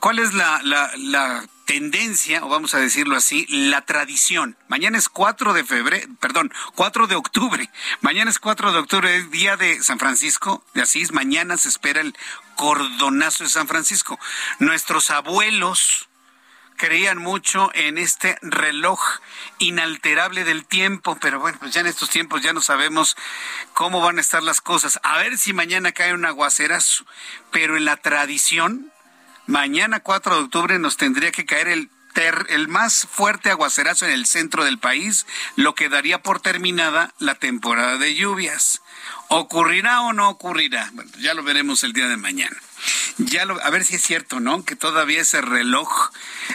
¿Cuál 0.00 0.18
es 0.18 0.34
la, 0.34 0.60
la, 0.62 1.44
tendencia, 1.66 2.44
o 2.44 2.48
vamos 2.48 2.74
a 2.74 2.78
decirlo 2.78 3.16
así, 3.16 3.44
la 3.48 3.82
tradición. 3.82 4.56
Mañana 4.68 4.98
es 4.98 5.08
4 5.08 5.52
de 5.52 5.64
febrero, 5.64 6.06
perdón, 6.20 6.52
4 6.76 7.08
de 7.08 7.16
octubre. 7.16 7.68
Mañana 8.00 8.30
es 8.30 8.38
4 8.38 8.72
de 8.72 8.78
octubre, 8.78 9.16
es 9.16 9.30
día 9.32 9.56
de 9.56 9.82
San 9.82 9.98
Francisco 9.98 10.64
de 10.74 10.82
Asís. 10.82 11.10
Mañana 11.10 11.56
se 11.56 11.68
espera 11.68 12.00
el 12.00 12.16
cordonazo 12.54 13.42
de 13.42 13.50
San 13.50 13.66
Francisco. 13.66 14.16
Nuestros 14.60 15.10
abuelos 15.10 16.08
creían 16.76 17.18
mucho 17.18 17.70
en 17.74 17.98
este 17.98 18.38
reloj 18.42 19.00
inalterable 19.58 20.44
del 20.44 20.64
tiempo, 20.64 21.16
pero 21.20 21.40
bueno, 21.40 21.58
pues 21.58 21.72
ya 21.72 21.80
en 21.80 21.86
estos 21.86 22.10
tiempos 22.10 22.42
ya 22.42 22.52
no 22.52 22.60
sabemos 22.60 23.16
cómo 23.74 24.00
van 24.00 24.18
a 24.18 24.20
estar 24.20 24.42
las 24.42 24.60
cosas. 24.60 25.00
A 25.02 25.18
ver 25.18 25.38
si 25.38 25.52
mañana 25.52 25.92
cae 25.92 26.14
un 26.14 26.24
aguacerazo, 26.24 27.04
pero 27.50 27.76
en 27.76 27.84
la 27.84 27.96
tradición 27.96 28.92
Mañana 29.48 30.00
4 30.00 30.34
de 30.34 30.42
octubre 30.42 30.78
nos 30.80 30.96
tendría 30.96 31.30
que 31.30 31.46
caer 31.46 31.68
el 31.68 31.88
el 32.48 32.68
más 32.68 33.06
fuerte 33.10 33.50
aguacerazo 33.50 34.06
en 34.06 34.12
el 34.12 34.26
centro 34.26 34.64
del 34.64 34.78
país, 34.78 35.26
lo 35.54 35.74
que 35.74 35.90
daría 35.90 36.22
por 36.22 36.40
terminada 36.40 37.12
la 37.18 37.34
temporada 37.34 37.98
de 37.98 38.14
lluvias. 38.14 38.80
¿Ocurrirá 39.28 40.00
o 40.00 40.12
no 40.14 40.30
ocurrirá? 40.30 40.88
Bueno, 40.94 41.10
ya 41.18 41.34
lo 41.34 41.42
veremos 41.42 41.82
el 41.82 41.92
día 41.92 42.08
de 42.08 42.16
mañana. 42.16 42.56
Ya 43.18 43.44
lo, 43.44 43.62
a 43.62 43.70
ver 43.70 43.84
si 43.84 43.96
es 43.96 44.02
cierto, 44.02 44.40
¿no? 44.40 44.64
Que 44.64 44.76
todavía 44.76 45.22
ese 45.22 45.40
reloj 45.40 46.10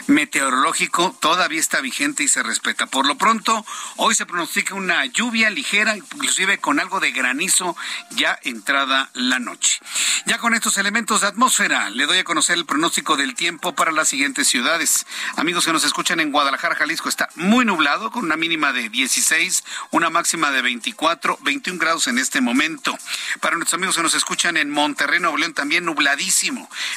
meteorológico 0.06 1.16
todavía 1.20 1.60
está 1.60 1.80
vigente 1.80 2.22
y 2.22 2.28
se 2.28 2.42
respeta. 2.42 2.86
Por 2.86 3.06
lo 3.06 3.16
pronto, 3.16 3.64
hoy 3.96 4.14
se 4.14 4.26
pronostica 4.26 4.74
una 4.74 5.04
lluvia 5.06 5.50
ligera, 5.50 5.96
inclusive 5.96 6.58
con 6.58 6.80
algo 6.80 7.00
de 7.00 7.12
granizo 7.12 7.76
ya 8.10 8.38
entrada 8.42 9.10
la 9.14 9.38
noche. 9.38 9.80
Ya 10.26 10.38
con 10.38 10.54
estos 10.54 10.76
elementos 10.78 11.20
de 11.20 11.28
atmósfera, 11.28 11.90
le 11.90 12.06
doy 12.06 12.18
a 12.18 12.24
conocer 12.24 12.56
el 12.56 12.66
pronóstico 12.66 13.16
del 13.16 13.34
tiempo 13.34 13.74
para 13.74 13.92
las 13.92 14.08
siguientes 14.08 14.48
ciudades. 14.48 15.06
Amigos 15.36 15.64
que 15.64 15.72
nos 15.72 15.84
escuchan 15.84 16.20
en 16.20 16.32
Guadalajara, 16.32 16.76
Jalisco, 16.76 17.08
está 17.08 17.28
muy 17.34 17.64
nublado 17.64 18.10
con 18.10 18.24
una 18.24 18.36
mínima 18.36 18.72
de 18.72 18.88
16, 18.88 19.64
una 19.90 20.10
máxima 20.10 20.50
de 20.50 20.62
24, 20.62 21.38
21 21.42 21.78
grados 21.78 22.06
en 22.06 22.18
este 22.18 22.40
momento. 22.40 22.96
Para 23.40 23.56
nuestros 23.56 23.78
amigos 23.78 23.96
que 23.96 24.02
nos 24.02 24.14
escuchan 24.14 24.56
en 24.56 24.70
Monterrey, 24.70 25.20
Nuevo 25.20 25.36
León, 25.36 25.54
también 25.54 25.84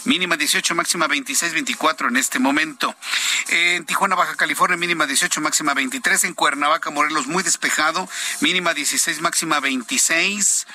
mínima 0.06 0.38
18, 0.38 0.76
máxima 0.76 1.08
26, 1.08 1.54
24 1.54 2.10
en 2.10 2.18
este 2.18 2.40
momento. 2.40 2.96
En 3.50 3.86
Tijuana, 3.86 4.16
Baja 4.16 4.36
California, 4.36 4.78
mínima 4.78 5.06
18, 5.06 5.42
máxima 5.42 5.74
23. 5.74 6.24
En 6.26 6.34
Cuernavaca, 6.34 6.90
Morelos, 6.90 7.28
muy 7.28 7.44
despejado, 7.44 8.08
mínima 8.42 8.74
16, 8.74 9.22
máxima 9.22 9.60
26. 9.60 10.68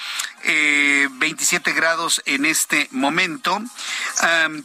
27 0.42 1.71
eh, 1.71 1.75
grados 1.75 2.23
en 2.25 2.47
este 2.47 2.88
momento. 2.92 3.61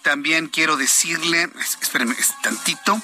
también 0.03 0.47
quiero 0.47 0.77
decirle, 0.77 1.49
espérenme 1.81 2.15
tantito, 2.41 3.01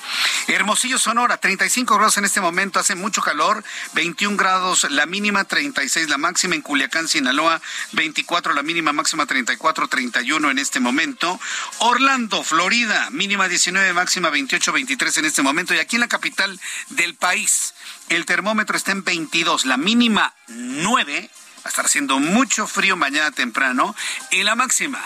Hermosillo, 0.48 0.98
Sonora, 0.98 1.38
35 1.38 1.96
grados 1.96 2.18
en 2.18 2.26
este 2.26 2.40
momento, 2.40 2.80
hace 2.80 2.96
mucho 2.96 3.22
calor, 3.22 3.64
21 3.94 4.38
grados 4.38 4.90
la 4.90 5.06
mínima, 5.06 5.44
36 5.44 6.10
la 6.10 6.18
máxima 6.18 6.56
en 6.56 6.62
Culiacán, 6.62 7.08
Sinaloa, 7.08 7.62
24 7.92 8.54
la 8.54 8.64
mínima, 8.64 8.94
máxima 8.94 9.26
34, 9.26 9.88
31 9.88 10.52
en 10.52 10.60
este 10.60 10.71
momento. 10.80 11.40
Orlando, 11.80 12.44
Florida, 12.44 13.10
mínima 13.12 13.48
19, 13.48 13.94
máxima 13.94 14.30
28, 14.30 14.72
23 14.72 15.18
en 15.18 15.26
este 15.26 15.42
momento. 15.42 15.74
Y 15.74 15.80
aquí 15.80 15.98
en 15.98 16.02
la 16.02 16.08
capital 16.08 16.60
del 16.90 17.16
país, 17.16 17.74
el 18.10 18.26
termómetro 18.26 18.78
está 18.78 18.92
en 18.92 19.04
22, 19.04 19.66
la 19.66 19.78
mínima 19.78 20.34
9 20.48 21.30
Va 21.64 21.68
a 21.68 21.70
estar 21.70 21.86
haciendo 21.86 22.18
mucho 22.18 22.66
frío 22.66 22.96
mañana 22.96 23.30
temprano 23.30 23.96
y 24.32 24.42
la 24.42 24.56
máxima 24.56 25.00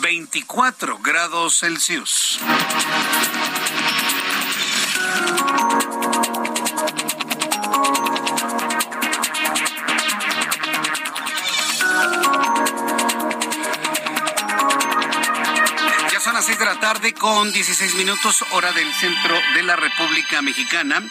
24 0.00 0.98
grados 1.00 1.58
Celsius. 1.58 2.40
La 16.68 16.80
tarde 16.80 17.14
con 17.14 17.50
16 17.50 17.94
minutos, 17.94 18.44
hora 18.50 18.70
del 18.72 18.92
centro 18.92 19.34
de 19.54 19.62
la 19.62 19.74
República 19.74 20.42
Mexicana. 20.42 21.02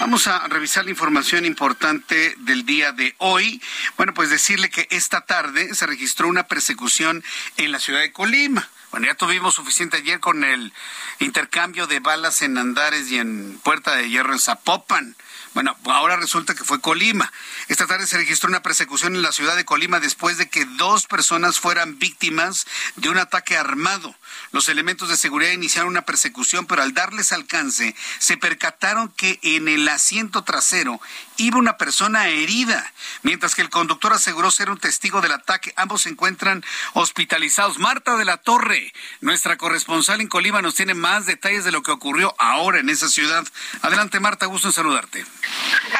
Vamos 0.00 0.26
a 0.26 0.48
revisar 0.48 0.82
la 0.84 0.90
información 0.90 1.44
importante 1.44 2.34
del 2.38 2.66
día 2.66 2.90
de 2.90 3.14
hoy. 3.18 3.62
Bueno, 3.96 4.12
pues 4.12 4.28
decirle 4.28 4.70
que 4.70 4.88
esta 4.90 5.20
tarde 5.20 5.72
se 5.76 5.86
registró 5.86 6.26
una 6.26 6.48
persecución 6.48 7.22
en 7.56 7.70
la 7.70 7.78
ciudad 7.78 8.00
de 8.00 8.10
Colima. 8.10 8.68
Bueno, 8.90 9.06
ya 9.06 9.14
tuvimos 9.14 9.54
suficiente 9.54 9.98
ayer 9.98 10.18
con 10.18 10.42
el 10.42 10.72
intercambio 11.20 11.86
de 11.86 12.00
balas 12.00 12.42
en 12.42 12.58
Andares 12.58 13.08
y 13.08 13.18
en 13.18 13.60
Puerta 13.62 13.94
de 13.94 14.08
Hierro 14.08 14.32
en 14.32 14.40
Zapopan. 14.40 15.14
Bueno, 15.54 15.76
ahora 15.84 16.16
resulta 16.16 16.56
que 16.56 16.64
fue 16.64 16.80
Colima. 16.80 17.32
Esta 17.68 17.86
tarde 17.86 18.08
se 18.08 18.16
registró 18.16 18.48
una 18.48 18.62
persecución 18.62 19.14
en 19.14 19.22
la 19.22 19.30
ciudad 19.30 19.54
de 19.54 19.64
Colima 19.64 20.00
después 20.00 20.38
de 20.38 20.48
que 20.48 20.64
dos 20.64 21.06
personas 21.06 21.60
fueran 21.60 22.00
víctimas 22.00 22.66
de 22.96 23.10
un 23.10 23.18
ataque 23.18 23.56
armado. 23.56 24.16
Los 24.54 24.68
elementos 24.68 25.08
de 25.08 25.16
seguridad 25.16 25.50
iniciaron 25.50 25.90
una 25.90 26.02
persecución, 26.02 26.64
pero 26.66 26.80
al 26.80 26.94
darles 26.94 27.32
alcance, 27.32 27.96
se 28.20 28.36
percataron 28.36 29.08
que 29.08 29.40
en 29.42 29.66
el 29.66 29.88
asiento 29.88 30.44
trasero 30.44 31.00
iba 31.36 31.58
una 31.58 31.76
persona 31.76 32.28
herida, 32.28 32.92
mientras 33.22 33.54
que 33.54 33.62
el 33.62 33.70
conductor 33.70 34.12
aseguró 34.12 34.50
ser 34.50 34.70
un 34.70 34.78
testigo 34.78 35.20
del 35.20 35.32
ataque. 35.32 35.72
Ambos 35.76 36.02
se 36.02 36.10
encuentran 36.10 36.64
hospitalizados. 36.92 37.78
Marta 37.78 38.16
de 38.16 38.24
la 38.24 38.36
Torre, 38.36 38.92
nuestra 39.20 39.56
corresponsal 39.56 40.20
en 40.20 40.28
Colima, 40.28 40.62
nos 40.62 40.74
tiene 40.74 40.94
más 40.94 41.26
detalles 41.26 41.64
de 41.64 41.72
lo 41.72 41.82
que 41.82 41.92
ocurrió 41.92 42.34
ahora 42.38 42.80
en 42.80 42.88
esa 42.88 43.08
ciudad. 43.08 43.44
Adelante, 43.82 44.20
Marta, 44.20 44.46
gusto 44.46 44.68
en 44.68 44.74
saludarte. 44.74 45.24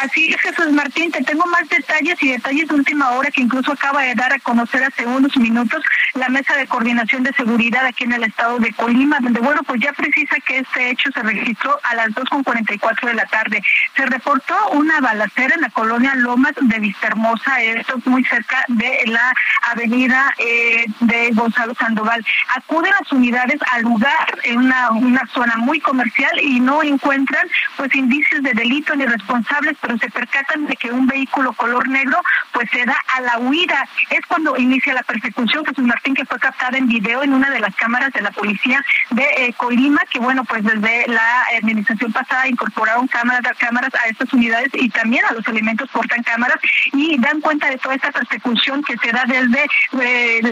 Así 0.00 0.32
es, 0.32 0.40
Jesús 0.40 0.72
Martín, 0.72 1.10
te 1.12 1.22
tengo 1.22 1.46
más 1.46 1.68
detalles 1.68 2.22
y 2.22 2.32
detalles 2.32 2.68
de 2.68 2.74
última 2.74 3.10
hora 3.10 3.30
que 3.30 3.42
incluso 3.42 3.72
acaba 3.72 4.02
de 4.02 4.14
dar 4.14 4.32
a 4.32 4.38
conocer 4.38 4.84
hace 4.84 5.06
unos 5.06 5.36
minutos 5.36 5.82
la 6.14 6.28
Mesa 6.28 6.56
de 6.56 6.66
Coordinación 6.66 7.22
de 7.22 7.32
Seguridad 7.32 7.86
aquí 7.86 8.04
en 8.04 8.12
el 8.12 8.24
estado 8.24 8.58
de 8.58 8.72
Colima, 8.72 9.18
donde, 9.20 9.40
bueno, 9.40 9.62
pues 9.64 9.80
ya 9.80 9.92
precisa 9.92 10.36
que 10.46 10.58
este 10.58 10.90
hecho 10.90 11.10
se 11.12 11.22
registró 11.22 11.78
a 11.82 11.94
las 11.94 12.08
2.44 12.10 13.06
de 13.06 13.14
la 13.14 13.26
tarde. 13.26 13.62
Se 13.96 14.06
reportó 14.06 14.54
una 14.70 15.00
en 15.36 15.60
la 15.62 15.70
colonia 15.70 16.14
Lomas 16.16 16.52
de 16.60 16.78
Vistahermosa, 16.78 17.62
esto 17.62 17.98
muy 18.04 18.24
cerca 18.24 18.62
de 18.68 19.04
la 19.06 19.32
avenida 19.72 20.34
eh, 20.38 20.84
de 21.00 21.30
Gonzalo 21.32 21.74
Sandoval. 21.74 22.24
Acuden 22.54 22.92
las 23.00 23.10
unidades 23.10 23.58
al 23.72 23.82
lugar 23.82 24.38
en 24.42 24.58
una, 24.58 24.90
una 24.90 25.26
zona 25.32 25.56
muy 25.56 25.80
comercial 25.80 26.38
y 26.42 26.60
no 26.60 26.82
encuentran 26.82 27.46
pues 27.76 27.94
indicios 27.94 28.42
de 28.42 28.52
delito 28.52 28.94
ni 28.96 29.06
responsables, 29.06 29.76
pero 29.80 29.96
se 29.96 30.10
percatan 30.10 30.66
de 30.66 30.76
que 30.76 30.90
un 30.90 31.06
vehículo 31.06 31.54
color 31.54 31.88
negro 31.88 32.20
pues 32.52 32.68
se 32.70 32.84
da 32.84 32.96
a 33.16 33.20
la 33.22 33.38
huida. 33.38 33.88
Es 34.10 34.20
cuando 34.26 34.56
inicia 34.58 34.92
la 34.92 35.02
persecución, 35.02 35.64
Jesús 35.64 35.84
Martín, 35.84 36.14
que 36.14 36.26
fue 36.26 36.38
captada 36.38 36.76
en 36.76 36.86
video 36.86 37.22
en 37.22 37.32
una 37.32 37.50
de 37.50 37.60
las 37.60 37.74
cámaras 37.76 38.12
de 38.12 38.20
la 38.20 38.30
policía 38.30 38.84
de 39.10 39.24
eh, 39.38 39.54
Colima, 39.56 40.00
que 40.10 40.18
bueno, 40.18 40.44
pues 40.44 40.62
desde 40.64 41.06
la 41.08 41.44
administración 41.56 42.12
pasada 42.12 42.46
incorporaron 42.46 43.06
cámaras, 43.06 43.56
cámaras 43.58 43.94
a 43.94 44.08
estas 44.08 44.30
unidades 44.32 44.68
y 44.74 44.90
también 44.90 45.13
a 45.22 45.32
los 45.32 45.46
elementos 45.46 45.88
portan 45.90 46.22
cámaras 46.22 46.58
y 46.92 47.18
dan 47.18 47.40
cuenta 47.40 47.68
de 47.70 47.78
toda 47.78 47.94
esta 47.94 48.10
persecución 48.10 48.82
que 48.82 48.96
se 48.98 49.12
da 49.12 49.24
desde 49.26 49.66
eh, 50.00 50.42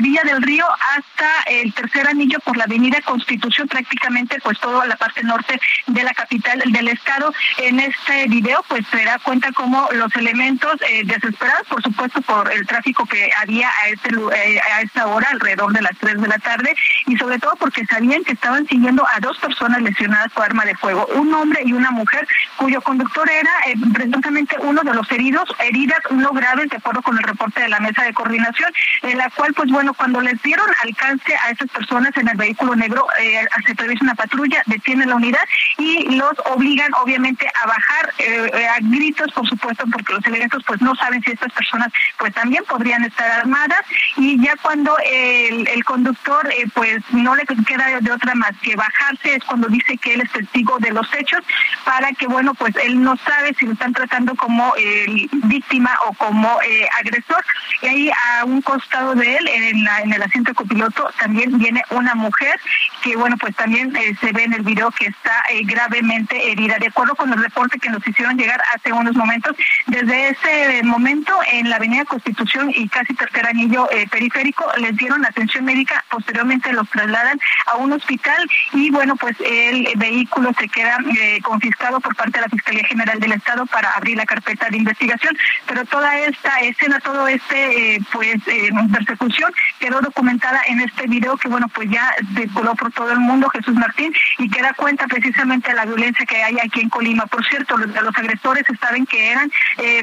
día 0.00 0.22
del 0.24 0.42
Río 0.42 0.66
hasta 0.96 1.28
el 1.46 1.72
tercer 1.72 2.08
anillo 2.08 2.38
por 2.40 2.56
la 2.56 2.64
avenida 2.64 3.00
Constitución, 3.02 3.68
prácticamente 3.68 4.38
pues 4.42 4.58
toda 4.58 4.86
la 4.86 4.96
parte 4.96 5.22
norte 5.22 5.60
de 5.86 6.02
la 6.02 6.12
capital 6.12 6.60
del 6.66 6.88
estado. 6.88 7.32
En 7.58 7.80
este 7.80 8.26
video 8.28 8.64
pues 8.68 8.84
se 8.90 9.04
da 9.04 9.18
cuenta 9.20 9.52
como 9.52 9.88
los 9.92 10.14
elementos 10.16 10.76
eh, 10.88 11.02
desesperados, 11.04 11.66
por 11.68 11.82
supuesto, 11.82 12.20
por 12.22 12.50
el 12.52 12.66
tráfico 12.66 13.06
que 13.06 13.30
había 13.40 13.68
a, 13.68 13.88
este, 13.88 14.10
eh, 14.10 14.60
a 14.60 14.82
esta 14.82 15.06
hora, 15.06 15.28
alrededor 15.30 15.72
de 15.72 15.82
las 15.82 15.96
3 15.98 16.20
de 16.20 16.28
la 16.28 16.38
tarde, 16.38 16.74
y 17.06 17.16
sobre 17.16 17.38
todo 17.38 17.54
porque 17.56 17.86
sabían 17.86 18.24
que 18.24 18.32
estaban 18.32 18.66
siguiendo 18.66 19.06
a 19.14 19.20
dos 19.20 19.38
personas 19.38 19.80
lesionadas 19.82 20.32
por 20.32 20.44
arma 20.44 20.64
de 20.64 20.74
fuego, 20.74 21.06
un 21.14 21.32
hombre 21.34 21.60
y 21.64 21.72
una 21.72 21.90
mujer, 21.90 22.26
cuyo 22.56 22.80
conductor 22.82 23.28
era 23.30 23.50
eh, 23.66 23.74
presuntamente 24.02 24.56
uno 24.60 24.82
de 24.82 24.94
los 24.94 25.10
heridos, 25.12 25.48
heridas 25.60 26.00
no 26.10 26.30
graves, 26.30 26.68
de 26.68 26.76
acuerdo 26.76 27.02
con 27.02 27.16
el 27.16 27.22
reporte 27.22 27.60
de 27.60 27.68
la 27.68 27.78
mesa 27.78 28.02
de 28.02 28.12
coordinación, 28.12 28.72
en 29.02 29.18
la 29.18 29.30
cual, 29.30 29.54
pues 29.54 29.70
bueno, 29.70 29.94
cuando 29.94 30.20
les 30.20 30.40
dieron 30.42 30.66
alcance 30.82 31.34
a 31.36 31.50
esas 31.50 31.70
personas 31.70 32.10
en 32.16 32.28
el 32.28 32.36
vehículo 32.36 32.74
negro, 32.74 33.06
eh, 33.20 33.46
se 33.64 33.72
atraviesa 33.72 34.04
una 34.04 34.14
patrulla, 34.14 34.62
detiene 34.66 35.06
la 35.06 35.16
unidad 35.16 35.42
y 35.78 36.16
los 36.16 36.32
obligan, 36.46 36.90
obviamente, 37.00 37.46
a 37.62 37.66
bajar 37.66 38.12
eh, 38.18 38.66
a 38.66 38.78
gritos, 38.80 39.30
por 39.32 39.48
supuesto, 39.48 39.84
porque 39.92 40.14
los 40.14 40.26
elementos, 40.26 40.64
pues 40.66 40.80
no 40.80 40.94
saben 40.96 41.22
si 41.22 41.30
estas 41.30 41.52
personas, 41.52 41.88
pues 42.18 42.34
también 42.34 42.64
podrían 42.64 43.04
estar 43.04 43.30
armadas. 43.30 43.82
Y 44.16 44.42
ya 44.42 44.56
cuando 44.62 44.96
el, 45.04 45.84
conductor, 45.84 46.48
pues 46.74 47.02
no 47.10 47.34
le 47.34 47.44
queda 47.44 48.00
de 48.00 48.12
otra 48.12 48.34
más 48.34 48.52
que 48.62 48.74
bajarse, 48.76 49.34
es 49.34 49.44
cuando 49.44 49.68
dice 49.68 49.96
que 49.98 50.14
él 50.14 50.22
es 50.22 50.32
testigo 50.32 50.78
de 50.78 50.90
los 50.90 51.06
hechos, 51.14 51.40
para 51.84 52.12
que, 52.12 52.26
bueno, 52.26 52.54
pues 52.54 52.74
él 52.82 53.02
no 53.02 53.16
sabe 53.16 53.54
si 53.58 53.66
lo 53.66 53.72
están 53.72 53.91
tratando 53.92 54.34
como 54.34 54.74
eh, 54.76 55.28
víctima 55.44 55.96
o 56.06 56.12
como 56.14 56.60
eh, 56.62 56.88
agresor. 56.98 57.44
Y 57.82 57.86
ahí 57.86 58.10
a 58.10 58.44
un 58.44 58.62
costado 58.62 59.14
de 59.14 59.36
él, 59.36 59.48
en, 59.48 60.12
el 60.12 60.22
asiento 60.22 60.54
copiloto, 60.54 61.10
también 61.18 61.58
viene 61.58 61.82
una 61.90 62.14
mujer 62.14 62.60
que, 63.02 63.16
bueno, 63.16 63.36
pues 63.36 63.54
también 63.56 63.94
eh, 63.96 64.16
se 64.20 64.32
ve 64.32 64.44
en 64.44 64.52
el 64.52 64.62
video 64.62 64.90
que 64.90 65.06
está 65.06 65.42
gravemente 65.64 66.50
herida. 66.50 66.78
De 66.78 66.88
acuerdo 66.88 67.14
con 67.14 67.32
el 67.32 67.42
reporte 67.42 67.78
que 67.78 67.90
nos 67.90 68.06
hicieron 68.06 68.36
llegar 68.36 68.60
hace 68.74 68.92
unos 68.92 69.14
momentos, 69.16 69.56
desde 69.86 70.30
ese 70.30 70.82
momento 70.82 71.32
en 71.50 71.68
la 71.68 71.76
Avenida 71.76 72.04
Constitución 72.04 72.70
y 72.74 72.88
casi 72.88 73.14
tercer 73.14 73.46
anillo 73.46 73.88
periférico 74.10 74.64
les 74.78 74.96
dieron 74.96 75.24
atención 75.24 75.64
médica, 75.64 76.04
posteriormente 76.10 76.72
los 76.72 76.88
trasladan 76.90 77.38
a 77.66 77.76
un 77.76 77.92
hospital 77.92 78.48
y 78.72 78.90
bueno, 78.90 79.16
pues 79.16 79.36
el 79.40 79.88
vehículo 79.96 80.52
se 80.58 80.68
queda 80.68 80.98
eh, 81.20 81.40
confiscado 81.42 82.00
por 82.00 82.14
parte 82.16 82.38
de 82.38 82.42
la 82.42 82.48
Fiscalía 82.48 82.84
General 82.84 83.18
del 83.18 83.32
Estado 83.32 83.66
para 83.66 83.81
abrir 83.90 84.16
la 84.16 84.26
carpeta 84.26 84.68
de 84.68 84.76
investigación, 84.76 85.36
pero 85.66 85.84
toda 85.84 86.18
esta 86.18 86.60
escena, 86.60 87.00
todo 87.00 87.26
este 87.28 87.96
eh, 87.96 88.00
pues 88.12 88.36
eh, 88.46 88.70
persecución 88.94 89.52
quedó 89.78 90.00
documentada 90.00 90.60
en 90.66 90.80
este 90.80 91.06
video 91.06 91.36
que 91.36 91.48
bueno, 91.48 91.68
pues 91.68 91.90
ya 91.90 92.14
circuló 92.34 92.74
por 92.74 92.92
todo 92.92 93.10
el 93.12 93.20
mundo 93.20 93.48
Jesús 93.50 93.74
Martín 93.74 94.14
y 94.38 94.48
que 94.48 94.62
da 94.62 94.72
cuenta 94.74 95.06
precisamente 95.06 95.70
de 95.70 95.76
la 95.76 95.84
violencia 95.84 96.26
que 96.26 96.42
hay 96.42 96.56
aquí 96.62 96.80
en 96.80 96.88
Colima. 96.88 97.26
Por 97.26 97.44
cierto, 97.46 97.76
los, 97.76 97.88
los 97.88 98.16
agresores 98.16 98.64
saben 98.80 99.06
que 99.06 99.30
eran 99.30 99.50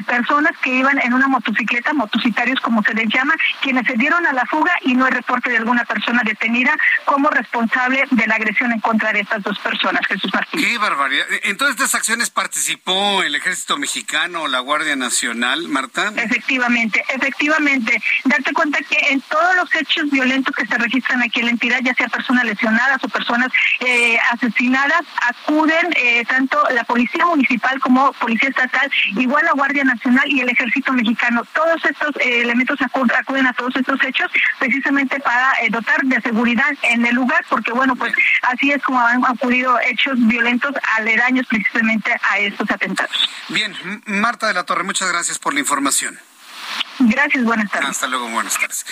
personas 0.06 0.52
que 0.62 0.70
iban 0.70 1.00
en 1.00 1.14
una 1.14 1.28
motocicleta, 1.28 1.94
motocicarios 1.94 2.60
como 2.62 2.82
se 2.84 2.94
les 2.94 3.08
llama, 3.14 3.34
quienes 3.62 3.86
se 3.86 3.94
dieron 3.94 4.26
a 4.26 4.34
la 4.34 4.46
fuga 4.46 4.72
y 4.82 4.94
no 4.94 5.06
hay 5.06 5.12
reporte 5.12 5.50
de 5.50 5.58
alguna 5.58 5.86
persona 5.86 6.22
detenida 6.24 6.76
como 7.06 7.30
responsable 7.30 8.04
de 8.12 8.28
la 8.28 8.36
agresión 8.36 8.72
en 8.72 8.80
contra 8.80 9.14
de 9.14 9.22
estas 9.22 9.44
dos 9.44 9.58
personas, 9.60 10.06
Jesús 10.08 10.32
Martín. 10.34 10.62
Qué 10.64 10.78
barbaridad. 10.78 11.26
¿En 11.44 11.58
todas 11.58 11.74
estas 11.74 11.96
acciones 11.96 12.30
participó 12.30 13.24
el 13.24 13.36
Ejército 13.36 13.69
Mexicano 13.78 14.44
o 14.44 14.48
la 14.48 14.60
Guardia 14.60 14.96
Nacional, 14.96 15.68
Marta? 15.68 16.12
Efectivamente, 16.16 17.04
efectivamente. 17.10 18.02
Darte 18.26 18.54
cuenta 18.54 18.80
que 18.80 18.98
en 19.12 19.22
todos 19.22 19.56
los 19.56 19.74
hechos 19.76 20.10
violentos 20.10 20.56
que 20.56 20.66
se 20.66 20.78
registran 20.78 21.22
aquí 21.22 21.40
en 21.40 21.46
la 21.46 21.52
entidad, 21.52 21.80
ya 21.84 21.94
sea 21.94 22.08
personas 22.08 22.46
lesionadas 22.46 23.04
o 23.04 23.10
personas 23.10 23.50
eh, 23.80 24.18
asesinadas, 24.32 25.02
acuden 25.28 25.90
eh, 25.96 26.24
tanto 26.26 26.62
la 26.74 26.84
Policía 26.84 27.26
Municipal 27.26 27.80
como 27.80 28.12
Policía 28.14 28.50
Estatal, 28.50 28.90
igual 29.18 29.46
la 29.46 29.54
Guardia 29.54 29.84
Nacional 29.84 30.26
y 30.28 30.42
el 30.42 30.50
Ejército 30.50 30.94
Mexicano. 30.94 31.44
Todos 31.54 31.84
estos 31.86 32.16
eh, 32.22 32.42
elementos 32.42 32.80
acuden 32.82 33.48
a 33.48 33.54
todos 33.54 33.76
estos 33.76 34.04
hechos 34.04 34.32
precisamente 34.60 35.20
para 35.20 35.54
dotar 35.70 36.02
de 36.04 36.22
seguridad 36.22 36.72
en 36.84 37.06
el 37.06 37.16
lugar, 37.16 37.46
porque 37.50 37.72
bueno, 37.72 37.96
pues 37.96 38.14
así 38.44 38.72
es 38.72 38.82
como 38.84 39.00
han 39.00 39.24
ocurrido 39.24 39.80
hechos 39.82 40.16
violentos 40.28 40.74
aledaños 40.98 41.46
precisamente 41.48 42.12
a 42.30 42.40
estos 42.40 42.70
atentados. 42.70 43.30
Marta 44.06 44.48
de 44.48 44.54
la 44.54 44.66
Torre, 44.66 44.84
muchas 44.84 45.10
gracias 45.10 45.40
por 45.40 45.54
la 45.54 45.60
información. 45.60 46.20
Gracias, 47.00 47.44
buenas 47.44 47.72
tardes. 47.72 47.90
Hasta 47.90 48.08
luego, 48.08 48.28
buenas 48.30 48.58
tardes. 48.58 48.86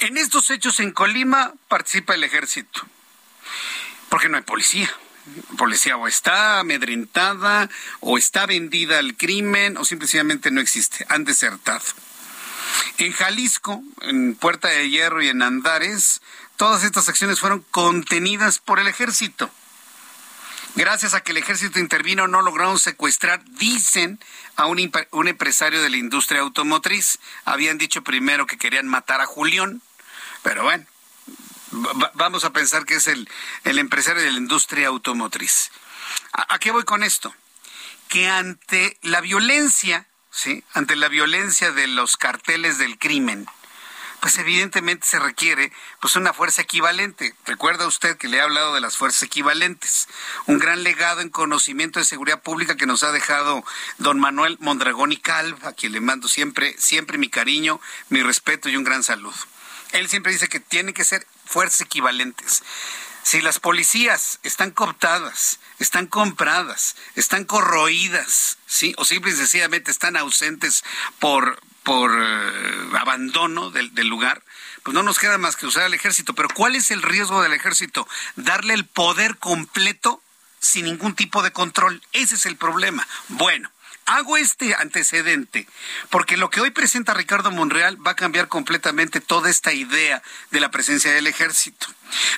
En 0.00 0.16
estos 0.16 0.50
hechos 0.50 0.80
en 0.80 0.92
Colima 0.92 1.54
participa 1.68 2.14
el 2.14 2.24
ejército, 2.24 2.82
porque 4.08 4.28
no 4.28 4.36
hay 4.36 4.42
policía. 4.42 4.92
policía 5.56 5.96
o 5.96 6.06
está 6.06 6.60
amedrentada, 6.60 7.70
o 8.00 8.18
está 8.18 8.46
vendida 8.46 8.98
al 8.98 9.16
crimen, 9.16 9.76
o 9.78 9.84
simplemente 9.84 10.50
no 10.50 10.60
existe. 10.60 11.06
Han 11.08 11.24
desertado. 11.24 11.84
En 12.98 13.12
Jalisco, 13.12 13.82
en 14.02 14.34
Puerta 14.34 14.68
de 14.68 14.90
Hierro 14.90 15.22
y 15.22 15.28
en 15.28 15.42
Andares, 15.42 16.20
todas 16.56 16.84
estas 16.84 17.08
acciones 17.08 17.40
fueron 17.40 17.64
contenidas 17.70 18.58
por 18.58 18.78
el 18.78 18.88
ejército. 18.88 19.50
Gracias 20.76 21.14
a 21.14 21.20
que 21.20 21.30
el 21.30 21.38
ejército 21.38 21.78
intervino, 21.78 22.26
no 22.26 22.42
lograron 22.42 22.80
secuestrar, 22.80 23.44
dicen, 23.44 24.18
a 24.56 24.66
un, 24.66 24.78
empresario 25.28 25.80
de 25.80 25.90
la 25.90 25.96
industria 25.96 26.40
automotriz. 26.40 27.18
Habían 27.44 27.78
dicho 27.78 28.02
primero 28.02 28.46
que 28.46 28.58
querían 28.58 28.88
matar 28.88 29.20
a 29.20 29.26
Julián, 29.26 29.82
pero 30.42 30.64
bueno, 30.64 30.84
vamos 32.14 32.44
a 32.44 32.52
pensar 32.52 32.84
que 32.86 32.96
es 32.96 33.06
el, 33.06 33.28
el 33.62 33.78
empresario 33.78 34.22
de 34.22 34.32
la 34.32 34.38
industria 34.38 34.88
automotriz. 34.88 35.70
¿A, 36.32 36.58
qué 36.58 36.72
voy 36.72 36.84
con 36.84 37.04
esto? 37.04 37.34
Que 38.08 38.28
ante 38.28 38.98
la 39.02 39.20
violencia, 39.20 40.06
¿sí? 40.30 40.64
Ante 40.72 40.96
la 40.96 41.08
violencia 41.08 41.70
de 41.70 41.86
los 41.86 42.16
carteles 42.16 42.78
del 42.78 42.98
crimen, 42.98 43.46
pues 44.24 44.38
evidentemente 44.38 45.06
se 45.06 45.18
requiere 45.18 45.70
pues 46.00 46.16
una 46.16 46.32
fuerza 46.32 46.62
equivalente. 46.62 47.34
Recuerda 47.44 47.86
usted 47.86 48.16
que 48.16 48.26
le 48.26 48.38
he 48.38 48.40
hablado 48.40 48.72
de 48.72 48.80
las 48.80 48.96
fuerzas 48.96 49.22
equivalentes, 49.24 50.08
un 50.46 50.58
gran 50.58 50.82
legado 50.82 51.20
en 51.20 51.28
conocimiento 51.28 51.98
de 51.98 52.06
seguridad 52.06 52.40
pública 52.40 52.74
que 52.74 52.86
nos 52.86 53.02
ha 53.02 53.12
dejado 53.12 53.62
don 53.98 54.18
Manuel 54.18 54.56
Mondragón 54.60 55.12
y 55.12 55.18
Calv, 55.18 55.66
a 55.66 55.74
quien 55.74 55.92
le 55.92 56.00
mando 56.00 56.26
siempre 56.28 56.74
siempre 56.78 57.18
mi 57.18 57.28
cariño, 57.28 57.82
mi 58.08 58.22
respeto 58.22 58.70
y 58.70 58.78
un 58.78 58.84
gran 58.84 59.02
saludo. 59.02 59.36
Él 59.92 60.08
siempre 60.08 60.32
dice 60.32 60.48
que 60.48 60.58
tiene 60.58 60.94
que 60.94 61.04
ser 61.04 61.26
fuerzas 61.44 61.82
equivalentes. 61.82 62.62
Si 63.24 63.42
las 63.42 63.60
policías 63.60 64.40
están 64.42 64.70
cooptadas, 64.70 65.58
están 65.78 66.06
compradas, 66.06 66.96
están 67.14 67.44
corroídas, 67.44 68.56
¿sí? 68.66 68.94
o 68.96 69.04
simple 69.04 69.32
y 69.32 69.36
sencillamente 69.36 69.90
están 69.90 70.16
ausentes 70.16 70.82
por, 71.18 71.60
por 71.84 72.10
eh, 72.12 72.98
abandono 72.98 73.70
del, 73.70 74.08
lugar, 74.08 74.42
pues 74.82 74.94
no 74.94 75.02
nos 75.02 75.18
queda 75.18 75.38
más 75.38 75.56
que 75.56 75.66
usar 75.66 75.84
el 75.86 75.94
ejército. 75.94 76.34
Pero 76.34 76.48
¿cuál 76.52 76.74
es 76.74 76.90
el 76.90 77.02
riesgo 77.02 77.42
del 77.42 77.52
ejército? 77.52 78.08
Darle 78.36 78.74
el 78.74 78.86
poder 78.86 79.36
completo 79.36 80.22
sin 80.58 80.86
ningún 80.86 81.14
tipo 81.14 81.42
de 81.42 81.52
control. 81.52 82.02
Ese 82.12 82.34
es 82.34 82.46
el 82.46 82.56
problema. 82.56 83.06
Bueno, 83.28 83.70
Hago 84.06 84.36
este 84.36 84.74
antecedente 84.74 85.66
porque 86.10 86.36
lo 86.36 86.50
que 86.50 86.60
hoy 86.60 86.70
presenta 86.70 87.14
Ricardo 87.14 87.50
Monreal 87.50 88.06
va 88.06 88.10
a 88.10 88.16
cambiar 88.16 88.48
completamente 88.48 89.22
toda 89.22 89.48
esta 89.48 89.72
idea 89.72 90.22
de 90.50 90.60
la 90.60 90.70
presencia 90.70 91.10
del 91.10 91.26
ejército. 91.26 91.86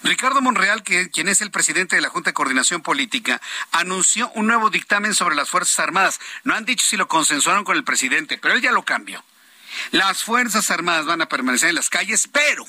Ricardo 0.05 0.41
Monreal, 0.41 0.85
que, 0.85 1.11
quien 1.11 1.29
es 1.29 1.41
el 1.43 1.51
presidente 1.51 1.97
de 1.97 2.03
la 2.03 2.09
Junta 2.09 2.31
de 2.31 2.35
Coordinación 2.35 2.83
Política, 2.83 3.41
anunció 3.73 4.31
un 4.37 4.47
nuevo 4.47 4.71
dictamen 4.71 5.13
sobre 5.13 5.35
las 5.35 5.51
Fuerzas 5.51 5.81
Armadas. 5.81 6.21
No 6.45 6.55
han 6.55 6.65
dicho 6.65 6.87
si 6.87 6.97
lo 6.97 7.09
consensuaron 7.09 7.65
con 7.65 7.77
el 7.77 7.83
presidente, 7.83 8.39
pero 8.39 8.55
él 8.55 8.63
ya 8.63 8.71
lo 8.71 8.85
cambió. 8.85 9.25
Las 9.93 10.25
Fuerzas 10.25 10.71
Armadas 10.71 11.07
van 11.07 11.23
a 11.23 11.27
permanecer 11.27 11.71
en 11.71 11.75
las 11.75 11.91
calles, 11.91 12.29
pero 12.29 12.65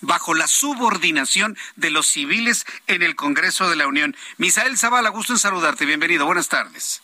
bajo 0.00 0.34
la 0.34 0.46
subordinación 0.46 1.56
de 1.76 1.90
los 1.90 2.06
civiles 2.06 2.64
en 2.86 3.02
el 3.02 3.16
Congreso 3.16 3.68
de 3.68 3.76
la 3.76 3.86
Unión. 3.86 4.16
Misael 4.38 4.76
Zavala, 4.76 5.10
gusto 5.10 5.34
en 5.34 5.38
saludarte. 5.38 5.86
Bienvenido. 5.86 6.26
Buenas 6.26 6.48
tardes. 6.48 7.02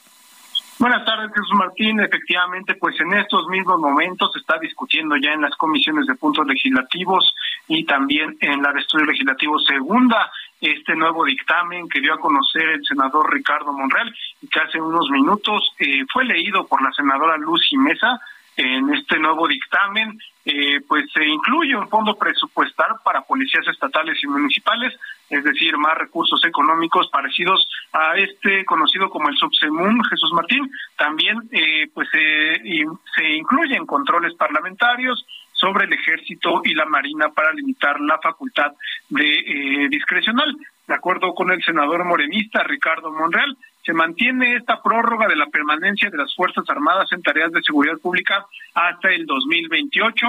Buenas 0.79 1.07
tardes, 1.07 1.31
Jesús 1.31 1.55
Martín. 1.55 2.01
Efectivamente, 2.01 2.75
pues 2.75 3.01
en 3.01 3.15
estos 3.15 3.47
mismos 3.49 3.81
momentos 3.81 4.31
se 4.33 4.41
está 4.41 4.59
discutiendo 4.59 5.17
ya 5.17 5.33
en 5.33 5.41
las 5.41 5.57
comisiones 5.57 6.07
de 6.07 6.15
puntos 6.17 6.47
legislativos 6.47 7.35
y 7.67 7.85
también 7.87 8.37
en 8.41 8.63
la 8.63 8.73
de 8.73 8.81
estudio 8.81 9.07
legislativo 9.07 9.59
segunda 9.61 10.31
este 10.61 10.95
nuevo 10.95 11.25
dictamen 11.25 11.89
que 11.89 12.01
dio 12.01 12.15
a 12.15 12.21
conocer 12.21 12.69
el 12.69 12.85
senador 12.85 13.33
Ricardo 13.33 13.73
Monreal 13.73 14.15
y 14.41 14.49
que 14.49 14.61
hace 14.61 14.81
unos 14.81 15.09
minutos 15.11 15.75
eh, 15.79 16.05
fue 16.13 16.25
leído 16.25 16.67
por 16.67 16.83
la 16.83 16.93
senadora 16.93 17.37
Lucy 17.37 17.77
Mesa 17.77 18.21
en 18.57 18.93
este 18.95 19.19
nuevo 19.19 19.47
dictamen, 19.47 20.19
eh, 20.45 20.81
pues 20.89 21.05
se 21.13 21.25
incluye 21.25 21.77
un 21.77 21.89
fondo 21.89 22.17
presupuestal 22.17 22.97
para 23.05 23.23
policías 23.23 23.67
estatales 23.69 24.17
y 24.23 24.27
municipales, 24.27 24.95
es 25.29 25.45
decir, 25.45 25.77
más 25.77 25.97
recursos 25.99 26.43
económicos 26.45 27.09
parecidos 27.11 27.69
a 27.93 28.17
este 28.17 28.65
conocido 28.65 29.11
como 29.11 29.29
el 29.29 29.37
Subsemun 29.37 30.03
Jesús 30.05 30.33
Martín. 30.33 30.71
También, 30.97 31.37
eh, 31.51 31.89
pues 31.93 32.09
se 32.11 33.29
incluyen 33.29 33.85
controles 33.87 34.35
parlamentarios 34.35 35.27
sobre 35.57 35.87
el 35.87 35.93
ejército 35.93 36.61
y 36.65 36.75
la 36.75 36.85
marina 36.85 37.29
para 37.31 37.53
limitar 37.53 38.01
la 38.01 38.19
facultad 38.19 38.73
de 39.09 39.39
eh, 39.39 39.89
discrecional. 39.89 40.55
De 40.87 40.95
acuerdo 40.95 41.35
con 41.35 41.51
el 41.51 41.63
senador 41.63 42.05
morenista 42.05 42.63
Ricardo 42.63 43.11
Monreal, 43.11 43.57
se 43.87 43.93
mantiene 43.93 44.57
esta 44.57 44.83
prórroga 44.83 45.29
de 45.29 45.37
la 45.37 45.47
permanencia 45.47 46.11
de 46.11 46.19
las 46.19 46.35
Fuerzas 46.35 46.69
Armadas 46.69 47.11
en 47.13 47.23
tareas 47.23 47.53
de 47.53 47.63
seguridad 47.63 47.97
pública 47.99 48.45
hasta 48.75 49.11
el 49.11 49.25
2028. 49.25 50.27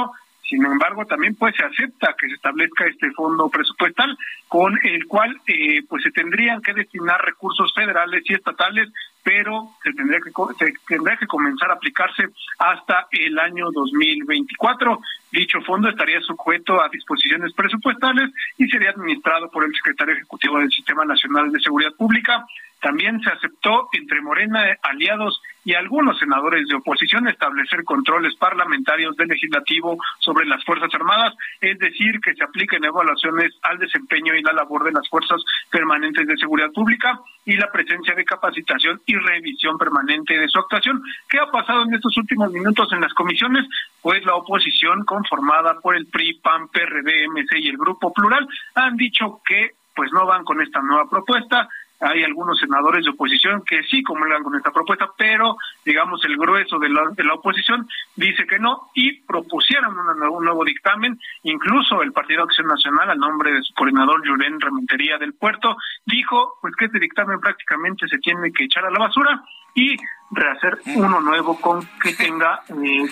Sin 0.48 0.63
embargo, 0.63 1.06
también 1.06 1.36
pues 1.36 1.56
se 1.56 1.65
acepta 1.65 2.15
que 2.17 2.28
se 2.28 2.36
establezca 2.36 2.86
este 2.86 3.12
fondo 3.12 3.50
presupuestal 3.50 4.15
con 4.48 4.80
el 4.84 5.08
cual 5.08 5.36
eh, 5.48 5.82
pues 5.89 6.04
se 6.04 6.12
tendrían 6.12 6.62
que 6.62 6.74
destinar 6.74 7.20
recursos 7.26 7.74
federales 7.74 8.24
y 8.26 8.36
estatales, 8.36 8.89
pero 9.28 9.72
se 9.84 9.92
tendría 9.92 10.22
que 10.22 10.32
tendría 10.88 11.18
que 11.18 11.28
comenzar 11.28 11.70
a 11.70 11.74
aplicarse 11.74 12.30
hasta 12.60 13.08
el 13.12 13.38
año 13.38 13.70
2024. 13.74 15.02
Dicho 15.34 15.60
fondo 15.63 15.90
estaría 15.90 16.22
sujeto 16.22 16.82
a 16.82 16.88
disposiciones 16.88 17.52
presupuestales 17.52 18.32
y 18.58 18.70
sería 18.70 18.92
administrado 18.92 19.52
por 19.52 19.66
el 19.66 19.76
secretario 19.76 20.13
ejecutivo 20.13 20.60
del 20.60 20.72
Sistema 20.72 21.04
Nacional 21.04 21.52
de 21.52 21.60
Seguridad 21.60 21.92
Pública. 21.98 22.46
También 22.80 23.20
se 23.20 23.30
aceptó 23.30 23.90
entre 23.92 24.22
Morena, 24.22 24.78
aliados 24.82 25.42
y 25.68 25.74
algunos 25.74 26.18
senadores 26.18 26.66
de 26.70 26.76
oposición 26.76 27.28
establecer 27.28 27.84
controles 27.84 28.34
parlamentarios 28.36 29.18
del 29.18 29.28
legislativo 29.28 29.98
sobre 30.20 30.46
las 30.46 30.63
Fuerzas 30.63 30.94
Armadas, 30.94 31.36
es 31.60 31.78
decir, 31.80 32.22
que 32.22 32.34
se 32.36 32.44
apliquen 32.46 32.86
evaluaciones 32.86 33.52
al 33.63 33.78
desempeño 33.78 34.34
y 34.34 34.44
la 34.44 34.54
labor 34.54 34.86
de 34.86 34.94
las 34.94 35.10
fuerzas 35.10 35.44
permanentes 35.70 36.26
de 36.26 36.38
seguridad 36.38 36.72
pública 36.72 37.20
y 37.44 37.58
la 37.58 37.70
presencia 37.70 38.16
de 38.16 38.24
capacitación 38.24 39.02
y 39.06 39.16
revisión 39.19 39.77
permanente 39.77 40.38
de 40.38 40.47
su 40.47 40.60
actuación. 40.60 41.01
¿Qué 41.30 41.39
ha 41.39 41.51
pasado 41.51 41.84
en 41.84 41.93
estos 41.93 42.15
últimos 42.17 42.51
minutos 42.51 42.91
en 42.91 43.01
las 43.01 43.13
comisiones? 43.13 43.65
Pues 44.01 44.25
la 44.25 44.36
oposición 44.36 45.03
conformada 45.06 45.80
por 45.82 45.95
el 45.95 46.08
PRI, 46.08 46.36
PAN, 46.36 46.67
PRD, 46.69 47.27
MC 47.27 47.60
y 47.60 47.69
el 47.69 47.77
Grupo 47.77 48.13
Plural 48.13 48.47
han 48.75 48.95
dicho 48.95 49.41
que 49.45 49.71
pues 49.95 50.12
no 50.13 50.27
van 50.27 50.43
con 50.43 50.62
esta 50.62 50.80
nueva 50.80 51.10
propuesta, 51.10 51.67
hay 52.00 52.24
algunos 52.24 52.60
senadores 52.60 53.04
de 53.04 53.12
oposición 53.12 53.64
que 53.66 53.84
sí 53.84 54.04
comulgan 54.04 54.44
con 54.44 54.56
esta 54.56 54.72
propuesta, 54.72 55.10
pero 55.18 55.58
digamos 55.84 56.24
el 56.26 56.38
grueso 56.38 56.78
de 56.80 56.90
la, 56.90 57.10
de 57.12 57.24
la 57.24 57.34
oposición 57.34 57.88
dice 58.16 58.46
que 58.46 58.60
no 58.60 58.90
y 58.94 59.14
propusieron 59.22 59.96
un 59.98 60.44
nuevo 60.46 60.64
dictamen. 60.64 61.20
Incluso 61.44 62.02
el 62.02 62.14
Partido 62.14 62.44
Acción 62.44 62.68
Nacional, 62.68 63.10
al 63.10 63.20
nombre 63.20 63.52
de 63.52 63.62
su 63.62 63.74
coordinador 63.74 64.28
Julen 64.28 64.60
Rementería 64.60 65.18
del 65.18 65.34
Puerto, 65.34 65.78
dijo 66.06 66.58
pues 66.62 66.76
que 66.76 66.86
este 66.86 67.00
dictamen 67.00 67.40
prácticamente 67.40 68.08
se 68.08 68.20
tiene 68.20 68.52
que 68.52 68.66
echar 68.66 68.86
a 68.86 68.92
la 68.92 69.00
basura 69.00 69.44
y 69.74 69.96
rehacer 70.32 70.80
uno 70.96 71.22
nuevo 71.22 71.60
con 71.60 71.82
que 72.02 72.14
tenga 72.14 72.62
eh, 72.70 73.08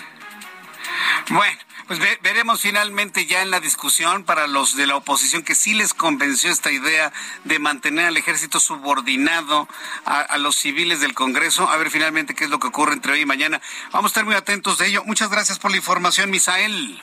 bueno, 1.30 1.58
pues 1.86 2.00
veremos 2.20 2.60
finalmente 2.60 3.26
ya 3.26 3.42
en 3.42 3.50
la 3.50 3.60
discusión 3.60 4.24
para 4.24 4.46
los 4.46 4.76
de 4.76 4.86
la 4.86 4.96
oposición 4.96 5.42
que 5.42 5.54
sí 5.54 5.72
les 5.72 5.94
convenció 5.94 6.50
esta 6.50 6.72
idea 6.72 7.12
de 7.44 7.58
mantener 7.58 8.06
al 8.06 8.16
ejército 8.16 8.58
subordinado 8.58 9.68
a, 10.04 10.36
los 10.38 10.56
civiles 10.56 11.00
del 11.00 11.14
Congreso. 11.14 11.68
A 11.68 11.76
ver 11.76 11.90
finalmente 11.90 12.34
qué 12.34 12.44
es 12.44 12.50
lo 12.50 12.58
que 12.58 12.66
ocurre 12.66 12.94
entre 12.94 13.12
hoy 13.12 13.20
y 13.20 13.26
mañana. 13.26 13.60
Vamos 13.92 14.10
a 14.10 14.12
estar 14.12 14.24
muy 14.24 14.34
atentos 14.34 14.78
de 14.78 14.88
ello. 14.88 15.04
Muchas 15.04 15.30
gracias 15.30 15.58
por 15.58 15.70
la 15.70 15.76
información, 15.76 16.30
Misael. 16.30 17.00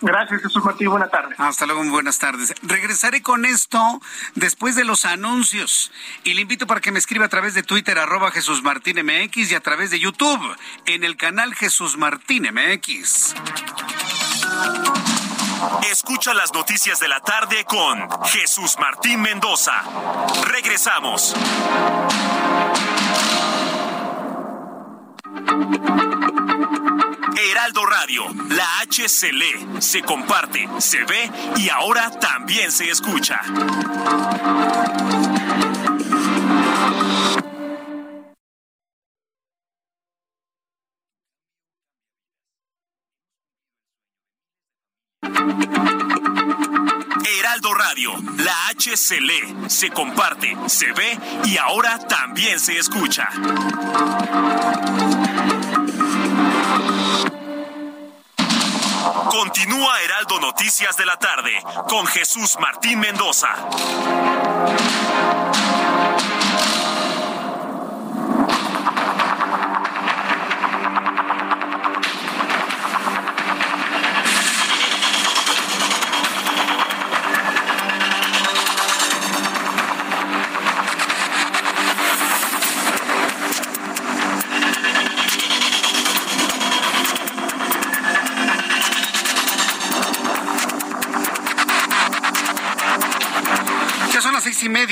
Gracias, 0.00 0.42
Jesús 0.42 0.64
Martín. 0.64 0.90
Buenas 0.90 1.10
tardes. 1.10 1.38
Hasta 1.38 1.66
luego, 1.66 1.82
buenas 1.84 2.18
tardes. 2.18 2.54
Regresaré 2.62 3.22
con 3.22 3.44
esto 3.44 4.00
después 4.34 4.76
de 4.76 4.84
los 4.84 5.04
anuncios. 5.04 5.90
Y 6.24 6.34
le 6.34 6.42
invito 6.42 6.66
para 6.66 6.80
que 6.80 6.92
me 6.92 6.98
escriba 6.98 7.26
a 7.26 7.28
través 7.28 7.54
de 7.54 7.62
Twitter, 7.62 7.98
arroba 7.98 8.30
Jesús 8.30 8.62
Martín 8.62 8.98
MX, 9.04 9.52
y 9.52 9.54
a 9.54 9.60
través 9.60 9.90
de 9.90 9.98
YouTube, 9.98 10.56
en 10.84 11.04
el 11.04 11.16
canal 11.16 11.54
Jesús 11.54 11.96
Martín 11.96 12.48
MX. 12.52 13.34
Escucha 15.90 16.34
las 16.34 16.52
noticias 16.52 17.00
de 17.00 17.08
la 17.08 17.20
tarde 17.20 17.64
con 17.64 18.08
Jesús 18.26 18.76
Martín 18.78 19.22
Mendoza. 19.22 19.82
Regresamos. 20.44 21.34
Heraldo 27.38 27.84
Radio, 27.84 28.24
la 28.50 28.80
H 28.80 29.08
se 29.08 29.32
lee, 29.32 29.66
se 29.80 30.02
comparte, 30.02 30.68
se 30.78 31.04
ve 31.04 31.30
y 31.56 31.68
ahora 31.68 32.10
también 32.10 32.70
se 32.72 32.88
escucha. 32.90 33.40
Heraldo 47.38 47.74
Radio, 47.74 48.12
la 48.38 48.68
H 48.68 48.96
se 48.96 49.20
lee, 49.20 49.56
se 49.68 49.90
comparte, 49.90 50.56
se 50.66 50.92
ve 50.92 51.18
y 51.44 51.56
ahora 51.58 51.98
también 51.98 52.60
se 52.60 52.78
escucha. 52.78 53.28
Continúa 59.30 60.00
Heraldo 60.02 60.40
Noticias 60.40 60.96
de 60.96 61.06
la 61.06 61.16
tarde 61.18 61.52
con 61.88 62.06
Jesús 62.06 62.56
Martín 62.60 63.00
Mendoza. 63.00 63.48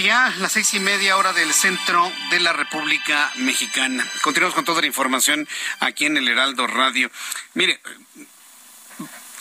Y 0.04 0.06
media, 0.06 0.34
las 0.38 0.52
seis 0.52 0.74
y 0.74 0.80
media 0.80 1.16
hora 1.16 1.32
del 1.32 1.54
centro 1.54 2.12
de 2.28 2.38
la 2.38 2.52
República 2.52 3.32
Mexicana. 3.36 4.06
Continuamos 4.20 4.54
con 4.54 4.66
toda 4.66 4.82
la 4.82 4.86
información 4.86 5.48
aquí 5.80 6.04
en 6.04 6.18
el 6.18 6.28
Heraldo 6.28 6.66
Radio. 6.66 7.10
Mire, 7.54 7.80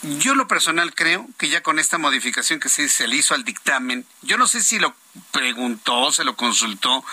yo 0.00 0.34
lo 0.34 0.48
personal 0.48 0.94
creo 0.94 1.28
que 1.36 1.50
ya 1.50 1.62
con 1.62 1.78
esta 1.78 1.98
modificación 1.98 2.60
que 2.60 2.70
se, 2.70 3.06
le 3.06 3.16
hizo 3.16 3.34
al 3.34 3.44
dictamen, 3.44 4.06
yo 4.22 4.38
no 4.38 4.46
sé 4.46 4.62
si 4.62 4.78
lo 4.78 4.96
preguntó, 5.32 6.10
se 6.12 6.24
lo 6.24 6.34
consultó 6.34 7.04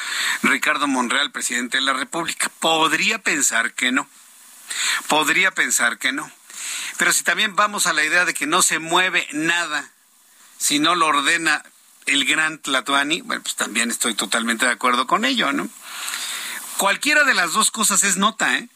Ricardo 0.44 0.88
Monreal, 0.88 1.34
presidente 1.34 1.76
de 1.76 1.84
la 1.84 1.92
República. 1.92 2.50
Podría 2.62 3.20
pensar 3.20 3.74
que 3.74 3.92
no. 3.92 4.08
Podría 5.10 5.52
pensar 5.52 5.98
que 5.98 6.14
no. 6.14 6.32
Pero 6.98 7.12
si 7.12 7.24
también 7.24 7.58
vamos 7.58 7.86
a 7.86 7.92
la 7.92 8.06
idea 8.06 8.24
de 8.24 8.34
que 8.34 8.46
no 8.46 8.62
se 8.62 8.80
mueve 8.80 9.28
nada, 9.34 9.92
si 10.58 10.80
no 10.80 10.96
lo 10.96 11.08
ordena 11.08 11.66
el 12.06 12.26
gran 12.26 12.60
Tlatuani, 12.60 13.22
bueno, 13.22 13.44
pues 13.44 13.56
también 13.56 13.92
estoy 13.92 14.14
totalmente 14.14 14.66
de 14.66 14.72
acuerdo 14.72 15.08
con 15.08 15.26
ello, 15.26 15.52
¿no? 15.52 15.70
Cualquiera 16.78 17.24
de 17.24 17.34
las 17.34 17.54
dos 17.54 17.72
cosas 17.72 18.04
es 18.04 18.18
nota, 18.18 18.58
¿eh? 18.58 18.68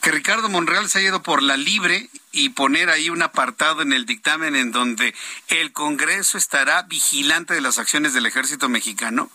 Que 0.00 0.10
Ricardo 0.10 0.48
Monreal 0.48 0.90
se 0.90 0.98
ha 0.98 1.02
ido 1.02 1.22
por 1.22 1.42
la 1.42 1.56
libre 1.56 2.10
y 2.32 2.50
poner 2.50 2.90
ahí 2.90 3.08
un 3.08 3.22
apartado 3.22 3.82
en 3.82 3.92
el 3.92 4.04
dictamen 4.04 4.56
en 4.56 4.72
donde 4.72 5.14
el 5.48 5.72
Congreso 5.72 6.36
estará 6.36 6.82
vigilante 6.82 7.54
de 7.54 7.60
las 7.60 7.78
acciones 7.78 8.12
del 8.12 8.26
ejército 8.26 8.68
mexicano. 8.68 9.30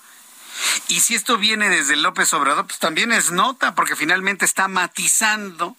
Y 0.89 0.99
si 0.99 1.15
esto 1.15 1.37
viene 1.37 1.69
desde 1.69 1.95
López 1.95 2.33
Obrador, 2.33 2.67
pues 2.67 2.79
también 2.79 3.11
es 3.11 3.31
nota, 3.31 3.75
porque 3.75 3.95
finalmente 3.95 4.45
está 4.45 4.67
matizando 4.67 5.77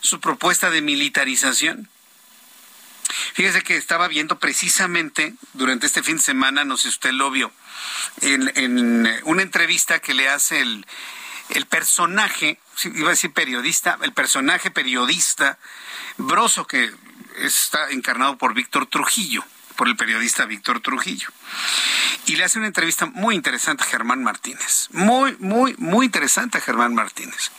su 0.00 0.20
propuesta 0.20 0.70
de 0.70 0.82
militarización. 0.82 1.88
Fíjese 3.34 3.62
que 3.62 3.76
estaba 3.76 4.08
viendo 4.08 4.38
precisamente 4.38 5.34
durante 5.52 5.86
este 5.86 6.02
fin 6.02 6.16
de 6.16 6.22
semana, 6.22 6.64
no 6.64 6.76
sé 6.76 6.84
si 6.84 6.88
usted 6.90 7.12
lo 7.12 7.30
vio, 7.30 7.52
en, 8.20 9.08
una 9.24 9.42
entrevista 9.42 9.98
que 9.98 10.14
le 10.14 10.28
hace 10.28 10.60
el, 10.60 10.86
el 11.50 11.66
personaje, 11.66 12.58
iba 12.84 13.08
a 13.08 13.10
decir 13.10 13.32
periodista, 13.32 13.98
el 14.02 14.12
personaje 14.12 14.70
periodista 14.70 15.58
Broso, 16.16 16.66
que 16.66 16.92
está 17.38 17.90
encarnado 17.90 18.38
por 18.38 18.54
Víctor 18.54 18.86
Trujillo, 18.86 19.44
por 19.76 19.88
el 19.88 19.96
periodista 19.96 20.44
Víctor 20.44 20.80
Trujillo. 20.80 21.28
Y 22.26 22.36
le 22.36 22.44
hace 22.44 22.58
una 22.58 22.68
entrevista 22.68 23.06
muy 23.06 23.34
interesante 23.34 23.84
a 23.84 23.86
Germán 23.86 24.22
Martínez. 24.22 24.88
Muy, 24.92 25.36
muy, 25.38 25.74
muy 25.78 26.06
interesante 26.06 26.58
a 26.58 26.60
Germán 26.60 26.94
Martínez. 26.94 27.50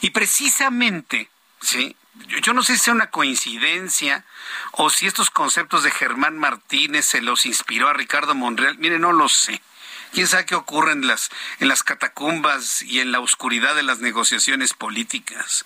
Y 0.00 0.10
precisamente, 0.10 1.30
¿sí? 1.60 1.94
Yo 2.42 2.52
no 2.52 2.62
sé 2.62 2.76
si 2.76 2.90
es 2.90 2.94
una 2.94 3.10
coincidencia 3.10 4.24
o 4.72 4.90
si 4.90 5.06
estos 5.06 5.30
conceptos 5.30 5.82
de 5.82 5.90
Germán 5.90 6.38
Martínez 6.38 7.06
se 7.06 7.20
los 7.20 7.46
inspiró 7.46 7.88
a 7.88 7.92
Ricardo 7.92 8.34
Monreal. 8.34 8.78
Mire, 8.78 8.98
no 8.98 9.12
lo 9.12 9.28
sé. 9.28 9.60
¿Quién 10.12 10.26
sabe 10.26 10.44
qué 10.44 10.56
ocurre 10.56 10.92
en 10.92 11.06
las, 11.06 11.30
en 11.60 11.68
las 11.68 11.84
catacumbas 11.84 12.82
y 12.82 12.98
en 12.98 13.12
la 13.12 13.20
oscuridad 13.20 13.76
de 13.76 13.84
las 13.84 14.00
negociaciones 14.00 14.74
políticas? 14.74 15.64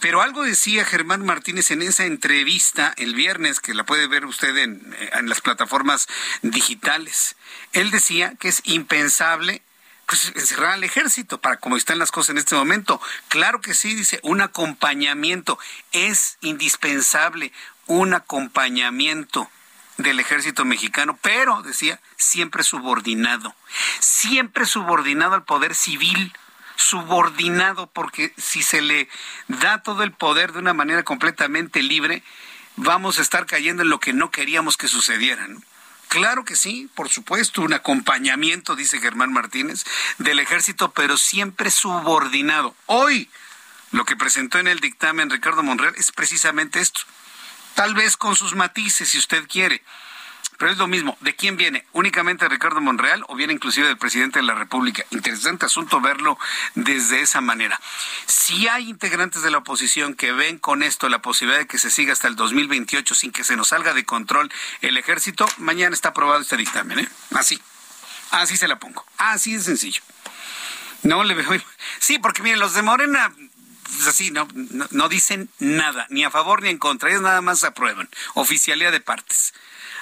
Pero 0.00 0.22
algo 0.22 0.44
decía 0.44 0.86
Germán 0.86 1.24
Martínez 1.26 1.70
en 1.70 1.82
esa 1.82 2.06
entrevista 2.06 2.94
el 2.96 3.14
viernes, 3.14 3.60
que 3.60 3.74
la 3.74 3.84
puede 3.84 4.06
ver 4.06 4.24
usted 4.24 4.56
en, 4.56 4.96
en 5.12 5.28
las 5.28 5.42
plataformas 5.42 6.08
digitales. 6.40 7.36
Él 7.72 7.90
decía 7.90 8.34
que 8.40 8.48
es 8.48 8.62
impensable 8.64 9.62
pues 10.06 10.32
encerrar 10.36 10.72
al 10.72 10.84
ejército 10.84 11.38
para 11.38 11.58
como 11.58 11.76
están 11.76 11.98
las 11.98 12.12
cosas 12.12 12.30
en 12.30 12.38
este 12.38 12.54
momento. 12.54 13.00
Claro 13.28 13.60
que 13.60 13.74
sí, 13.74 13.94
dice, 13.94 14.20
un 14.22 14.40
acompañamiento 14.40 15.58
es 15.92 16.38
indispensable, 16.40 17.52
un 17.86 18.14
acompañamiento 18.14 19.50
del 19.98 20.20
ejército 20.20 20.64
mexicano, 20.64 21.18
pero, 21.22 21.62
decía, 21.62 22.00
siempre 22.16 22.62
subordinado, 22.62 23.54
siempre 23.98 24.66
subordinado 24.66 25.34
al 25.34 25.44
poder 25.44 25.74
civil, 25.74 26.32
subordinado, 26.76 27.86
porque 27.88 28.32
si 28.36 28.62
se 28.62 28.82
le 28.82 29.08
da 29.48 29.82
todo 29.82 30.02
el 30.02 30.12
poder 30.12 30.52
de 30.52 30.58
una 30.58 30.74
manera 30.74 31.02
completamente 31.02 31.82
libre, 31.82 32.22
vamos 32.76 33.18
a 33.18 33.22
estar 33.22 33.46
cayendo 33.46 33.82
en 33.82 33.88
lo 33.88 33.98
que 33.98 34.12
no 34.12 34.30
queríamos 34.30 34.76
que 34.76 34.88
sucediera. 34.88 35.48
Claro 36.16 36.46
que 36.46 36.56
sí, 36.56 36.88
por 36.94 37.10
supuesto, 37.10 37.60
un 37.60 37.74
acompañamiento, 37.74 38.74
dice 38.74 39.00
Germán 39.00 39.34
Martínez, 39.34 39.84
del 40.16 40.38
ejército, 40.38 40.90
pero 40.92 41.18
siempre 41.18 41.70
subordinado. 41.70 42.74
Hoy, 42.86 43.28
lo 43.90 44.06
que 44.06 44.16
presentó 44.16 44.58
en 44.58 44.66
el 44.66 44.80
dictamen 44.80 45.28
Ricardo 45.28 45.62
Monreal 45.62 45.92
es 45.98 46.12
precisamente 46.12 46.80
esto. 46.80 47.02
Tal 47.74 47.92
vez 47.92 48.16
con 48.16 48.34
sus 48.34 48.54
matices, 48.54 49.10
si 49.10 49.18
usted 49.18 49.46
quiere 49.46 49.82
pero 50.58 50.70
es 50.72 50.78
lo 50.78 50.86
mismo. 50.86 51.16
¿De 51.20 51.34
quién 51.34 51.56
viene? 51.56 51.84
¿Únicamente 51.92 52.48
Ricardo 52.48 52.80
Monreal 52.80 53.24
o 53.28 53.36
viene 53.36 53.52
inclusive 53.52 53.86
del 53.86 53.98
presidente 53.98 54.38
de 54.38 54.44
la 54.44 54.54
República? 54.54 55.04
Interesante 55.10 55.66
asunto 55.66 56.00
verlo 56.00 56.38
desde 56.74 57.20
esa 57.20 57.40
manera. 57.40 57.78
Si 58.26 58.66
hay 58.68 58.88
integrantes 58.88 59.42
de 59.42 59.50
la 59.50 59.58
oposición 59.58 60.14
que 60.14 60.32
ven 60.32 60.58
con 60.58 60.82
esto 60.82 61.08
la 61.08 61.20
posibilidad 61.20 61.60
de 61.60 61.66
que 61.66 61.78
se 61.78 61.90
siga 61.90 62.12
hasta 62.12 62.28
el 62.28 62.36
2028 62.36 63.14
sin 63.14 63.32
que 63.32 63.44
se 63.44 63.56
nos 63.56 63.68
salga 63.68 63.92
de 63.92 64.04
control 64.04 64.50
el 64.80 64.96
ejército, 64.96 65.46
mañana 65.58 65.94
está 65.94 66.10
aprobado 66.10 66.40
este 66.40 66.56
dictamen. 66.56 67.00
¿eh? 67.00 67.08
Así. 67.34 67.60
Así 68.30 68.56
se 68.56 68.68
la 68.68 68.78
pongo. 68.78 69.04
Así 69.18 69.54
de 69.54 69.62
sencillo. 69.62 70.02
No 71.02 71.22
le 71.22 71.34
veo. 71.34 71.50
Sí, 72.00 72.18
porque 72.18 72.42
miren, 72.42 72.58
los 72.58 72.74
de 72.74 72.82
Morena 72.82 73.32
pues 73.86 74.08
así, 74.08 74.30
no, 74.32 74.48
no, 74.52 74.86
no, 74.90 75.08
dicen 75.08 75.48
nada, 75.60 76.06
ni 76.10 76.24
a 76.24 76.30
favor 76.30 76.60
ni 76.60 76.70
en 76.70 76.78
contra, 76.78 77.08
ellos 77.08 77.22
nada 77.22 77.40
más 77.40 77.62
aprueban, 77.62 78.08
oficialidad 78.34 78.90
de 78.90 79.00
partes. 79.00 79.54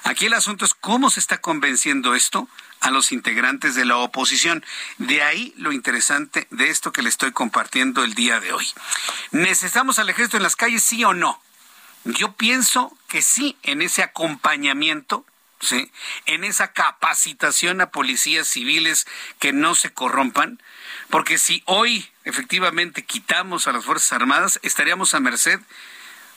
Aquí 0.04 0.26
el 0.26 0.34
asunto 0.34 0.66
es 0.66 0.74
cómo 0.74 1.08
se 1.08 1.18
está 1.18 1.40
convenciendo 1.40 2.14
esto 2.14 2.46
a 2.80 2.90
los 2.90 3.10
integrantes 3.10 3.74
de 3.74 3.86
la 3.86 3.96
oposición. 3.96 4.64
De 4.98 5.22
ahí 5.22 5.54
lo 5.56 5.72
interesante 5.72 6.46
de 6.50 6.68
esto 6.68 6.92
que 6.92 7.02
le 7.02 7.08
estoy 7.08 7.32
compartiendo 7.32 8.04
el 8.04 8.14
día 8.14 8.38
de 8.38 8.52
hoy. 8.52 8.66
¿Necesitamos 9.30 9.98
al 9.98 10.10
ejército 10.10 10.36
en 10.36 10.42
las 10.42 10.56
calles, 10.56 10.84
sí 10.84 11.02
o 11.04 11.14
no? 11.14 11.40
Yo 12.04 12.32
pienso 12.32 12.94
que 13.08 13.22
sí, 13.22 13.56
en 13.62 13.80
ese 13.80 14.02
acompañamiento, 14.02 15.24
¿sí? 15.60 15.90
en 16.26 16.44
esa 16.44 16.72
capacitación 16.72 17.80
a 17.80 17.90
policías 17.90 18.46
civiles 18.46 19.06
que 19.38 19.54
no 19.54 19.74
se 19.74 19.94
corrompan, 19.94 20.60
porque 21.08 21.38
si 21.38 21.62
hoy 21.64 22.10
efectivamente 22.24 23.06
quitamos 23.06 23.66
a 23.66 23.72
las 23.72 23.86
Fuerzas 23.86 24.12
Armadas, 24.12 24.60
estaríamos 24.62 25.14
a 25.14 25.20
merced, 25.20 25.60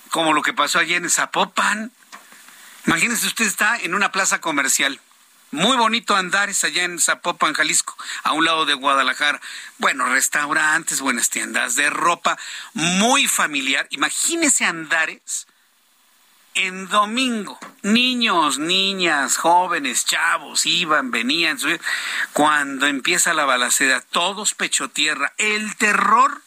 como 0.10 0.32
lo 0.32 0.42
que 0.42 0.54
pasó 0.54 0.80
ayer 0.80 1.04
en 1.04 1.10
Zapopan, 1.10 1.92
Imagínese 2.88 3.28
usted 3.28 3.46
está 3.46 3.78
en 3.78 3.94
una 3.94 4.14
plaza 4.14 4.40
comercial. 4.40 5.00
Muy 5.52 5.76
bonito 5.76 6.16
Andares 6.16 6.64
allá 6.64 6.84
en 6.84 7.00
Zapopan, 7.00 7.54
Jalisco, 7.54 7.98
a 8.24 8.32
un 8.32 8.46
lado 8.46 8.66
de 8.66 8.74
Guadalajara. 8.74 9.42
Bueno, 9.78 10.06
restaurantes, 10.06 11.02
buenas 11.02 11.30
tiendas 11.30 11.76
de 11.76 11.90
ropa, 11.90 12.38
muy 12.74 13.28
familiar. 13.28 13.88
Imagínese 13.92 14.64
Andares 14.64 15.48
en 16.54 16.88
domingo. 16.88 17.60
Niños, 17.82 18.58
niñas, 18.58 19.36
jóvenes, 19.36 20.06
chavos, 20.06 20.66
iban, 20.66 21.12
venían. 21.12 21.58
Cuando 22.32 22.88
empieza 22.88 23.34
la 23.34 23.44
balacera, 23.44 24.00
todos 24.00 24.54
pecho 24.54 24.90
tierra. 24.90 25.34
El 25.38 25.76
terror, 25.76 26.42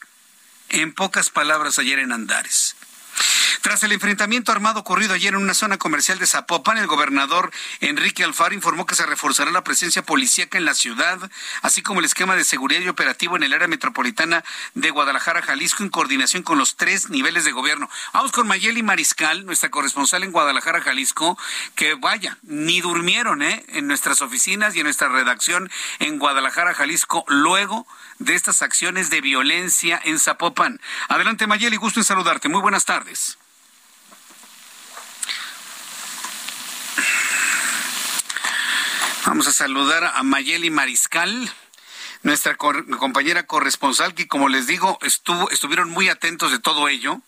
en 0.71 0.95
pocas 0.95 1.29
palabras, 1.29 1.79
ayer 1.79 1.99
en 1.99 2.13
Andares. 2.13 2.77
Tras 3.63 3.83
el 3.83 3.93
enfrentamiento 3.93 4.53
armado 4.53 4.81
ocurrido 4.81 5.15
ayer 5.15 5.35
en 5.35 5.41
una 5.41 5.55
zona 5.55 5.77
comercial 5.77 6.19
de 6.19 6.27
Zapopan, 6.27 6.79
el 6.79 6.87
gobernador 6.87 7.51
Enrique 7.81 8.25
Alfaro 8.25 8.55
informó 8.55 8.87
que 8.87 8.95
se 8.95 9.05
reforzará 9.05 9.51
la 9.51 9.65
presencia 9.65 10.03
policíaca 10.03 10.57
en 10.57 10.65
la 10.65 10.75
ciudad, 10.75 11.31
así 11.63 11.83
como 11.83 12.01
el 12.01 12.07
esquema 12.07 12.37
de 12.37 12.45
seguridad 12.45 12.81
y 12.81 12.89
operativo 12.89 13.37
en 13.37 13.43
el 13.43 13.53
área 13.53 13.69
metropolitana 13.69 14.45
de 14.75 14.91
Guadalajara, 14.91 15.43
Jalisco, 15.43 15.83
en 15.83 15.91
coordinación 15.91 16.43
con 16.43 16.59
los 16.59 16.77
tres 16.77 17.11
niveles 17.11 17.45
de 17.45 17.53
gobierno. 17.53 17.91
Vamos 18.13 18.33
con 18.33 18.47
Mayeli 18.47 18.83
Mariscal, 18.83 19.45
nuestra 19.45 19.71
corresponsal 19.71 20.25
en 20.25 20.33
Guadalajara, 20.33 20.81
Jalisco, 20.81 21.39
que 21.75 21.95
vaya, 21.95 22.39
ni 22.43 22.81
durmieron 22.81 23.43
¿eh? 23.43 23.65
en 23.69 23.87
nuestras 23.87 24.23
oficinas 24.23 24.75
y 24.75 24.81
en 24.81 24.85
nuestra 24.85 25.09
redacción 25.09 25.71
en 25.99 26.19
Guadalajara, 26.19 26.75
Jalisco, 26.75 27.25
luego 27.29 27.87
de 28.21 28.35
estas 28.35 28.63
acciones 28.63 29.11
de 29.11 29.21
violencia 29.21 30.01
en 30.05 30.21
Zapopan. 30.21 30.81
Adelante, 31.09 31.47
Mayeli, 31.47 31.77
gusto 31.77 31.99
en 32.01 32.05
saludarte. 32.05 32.49
Muy 32.49 32.61
buenas 32.61 32.85
tardes. 32.85 33.39
Vamos 39.27 39.49
a 39.49 39.53
saludar 39.53 40.05
a 40.05 40.23
Mayeli 40.23 40.71
Mariscal, 40.71 41.51
nuestra 42.23 42.57
compañera 42.57 43.47
corresponsal, 43.47 44.15
que 44.15 44.29
como 44.29 44.49
les 44.49 44.67
digo, 44.67 44.99
estuvo, 45.03 45.49
estuvieron 45.51 45.89
muy 45.89 46.09
atentos 46.09 46.51
de 46.51 46.59
todo 46.59 46.89
ello. 46.89 47.21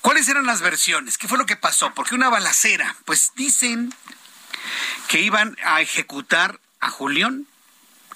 ¿Cuáles 0.00 0.28
eran 0.28 0.46
las 0.46 0.60
versiones? 0.60 1.16
¿Qué 1.16 1.28
fue 1.28 1.38
lo 1.38 1.46
que 1.46 1.56
pasó? 1.56 1.94
Porque 1.94 2.14
una 2.14 2.28
balacera, 2.28 2.96
pues 3.04 3.32
dicen 3.34 3.94
que 5.08 5.20
iban 5.20 5.56
a 5.64 5.80
ejecutar 5.80 6.60
a 6.80 6.90
Julián. 6.90 7.46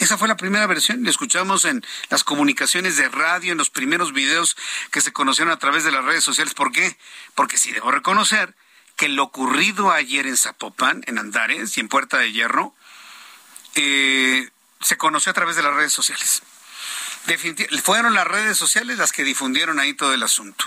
Esa 0.03 0.19
fue 0.19 0.27
la 0.27 0.37
primera 0.37 0.67
versión, 0.67 1.05
la 1.05 1.11
escuchamos 1.11 1.65
en 1.65 1.87
las 2.11 2.25
comunicaciones 2.25 2.97
de 2.97 3.09
radio, 3.09 3.53
en 3.53 3.59
los 3.59 3.71
primeros 3.71 4.13
videos 4.13 4.57
que 4.91 5.01
se 5.01 5.13
conocieron 5.13 5.53
a 5.53 5.61
través 5.61 5.85
de 5.85 5.93
las 5.93 6.05
redes 6.05 6.25
sociales. 6.25 6.55
¿Por 6.55 6.73
qué? 6.73 6.99
Porque 7.37 7.57
sí 7.57 7.71
debo 7.71 7.93
reconocer 7.93 8.57
que 8.97 9.09
lo 9.09 9.23
ocurrido 9.23 9.93
ayer 9.93 10.27
en 10.27 10.37
Zapopan, 10.37 11.05
en 11.07 11.19
Andares 11.19 11.77
y 11.77 11.81
en 11.81 11.89
Puerta 11.89 12.19
de 12.19 12.33
Hierro, 12.33 12.75
eh, 13.77 14.51
se 14.81 14.97
conoció 14.97 15.31
a 15.31 15.35
través 15.35 15.55
de 15.55 15.63
las 15.63 15.73
redes 15.73 15.93
sociales. 15.93 16.43
fueron 17.85 18.15
las 18.15 18.27
redes 18.27 18.59
sociales 18.59 18.99
las 18.99 19.13
que 19.13 19.23
difundieron 19.23 19.79
ahí 19.79 19.95
todo 19.95 20.15
el 20.15 20.25
asunto. 20.25 20.65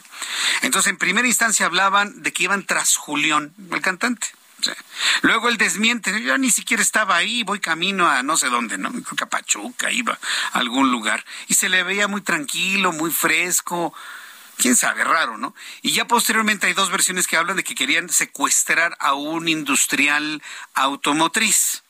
Entonces, 0.61 0.91
en 0.91 0.97
primera 0.97 1.27
instancia 1.27 1.65
hablaban 1.65 2.23
de 2.23 2.31
que 2.31 2.43
iban 2.43 2.65
tras 2.65 2.95
Julián, 2.95 3.53
el 3.69 3.81
cantante. 3.81 4.29
Luego 5.21 5.49
el 5.49 5.57
desmiente, 5.57 6.21
yo 6.21 6.37
ni 6.37 6.51
siquiera 6.51 6.81
estaba 6.81 7.15
ahí, 7.15 7.43
voy 7.43 7.59
camino 7.59 8.09
a 8.09 8.23
no 8.23 8.37
sé 8.37 8.49
dónde, 8.49 8.77
¿no? 8.77 8.91
Creo 8.91 9.15
que 9.15 9.23
a 9.23 9.29
Pachuca, 9.29 9.91
iba 9.91 10.17
a 10.51 10.59
algún 10.59 10.91
lugar. 10.91 11.25
Y 11.47 11.55
se 11.55 11.69
le 11.69 11.83
veía 11.83 12.07
muy 12.07 12.21
tranquilo, 12.21 12.91
muy 12.91 13.11
fresco, 13.11 13.93
quién 14.57 14.75
sabe, 14.75 15.03
raro, 15.03 15.37
¿no? 15.37 15.55
Y 15.81 15.91
ya 15.91 16.05
posteriormente 16.05 16.67
hay 16.67 16.73
dos 16.73 16.91
versiones 16.91 17.27
que 17.27 17.37
hablan 17.37 17.57
de 17.57 17.63
que 17.63 17.75
querían 17.75 18.09
secuestrar 18.09 18.95
a 18.99 19.13
un 19.13 19.47
industrial 19.47 20.41
automotriz. 20.73 21.83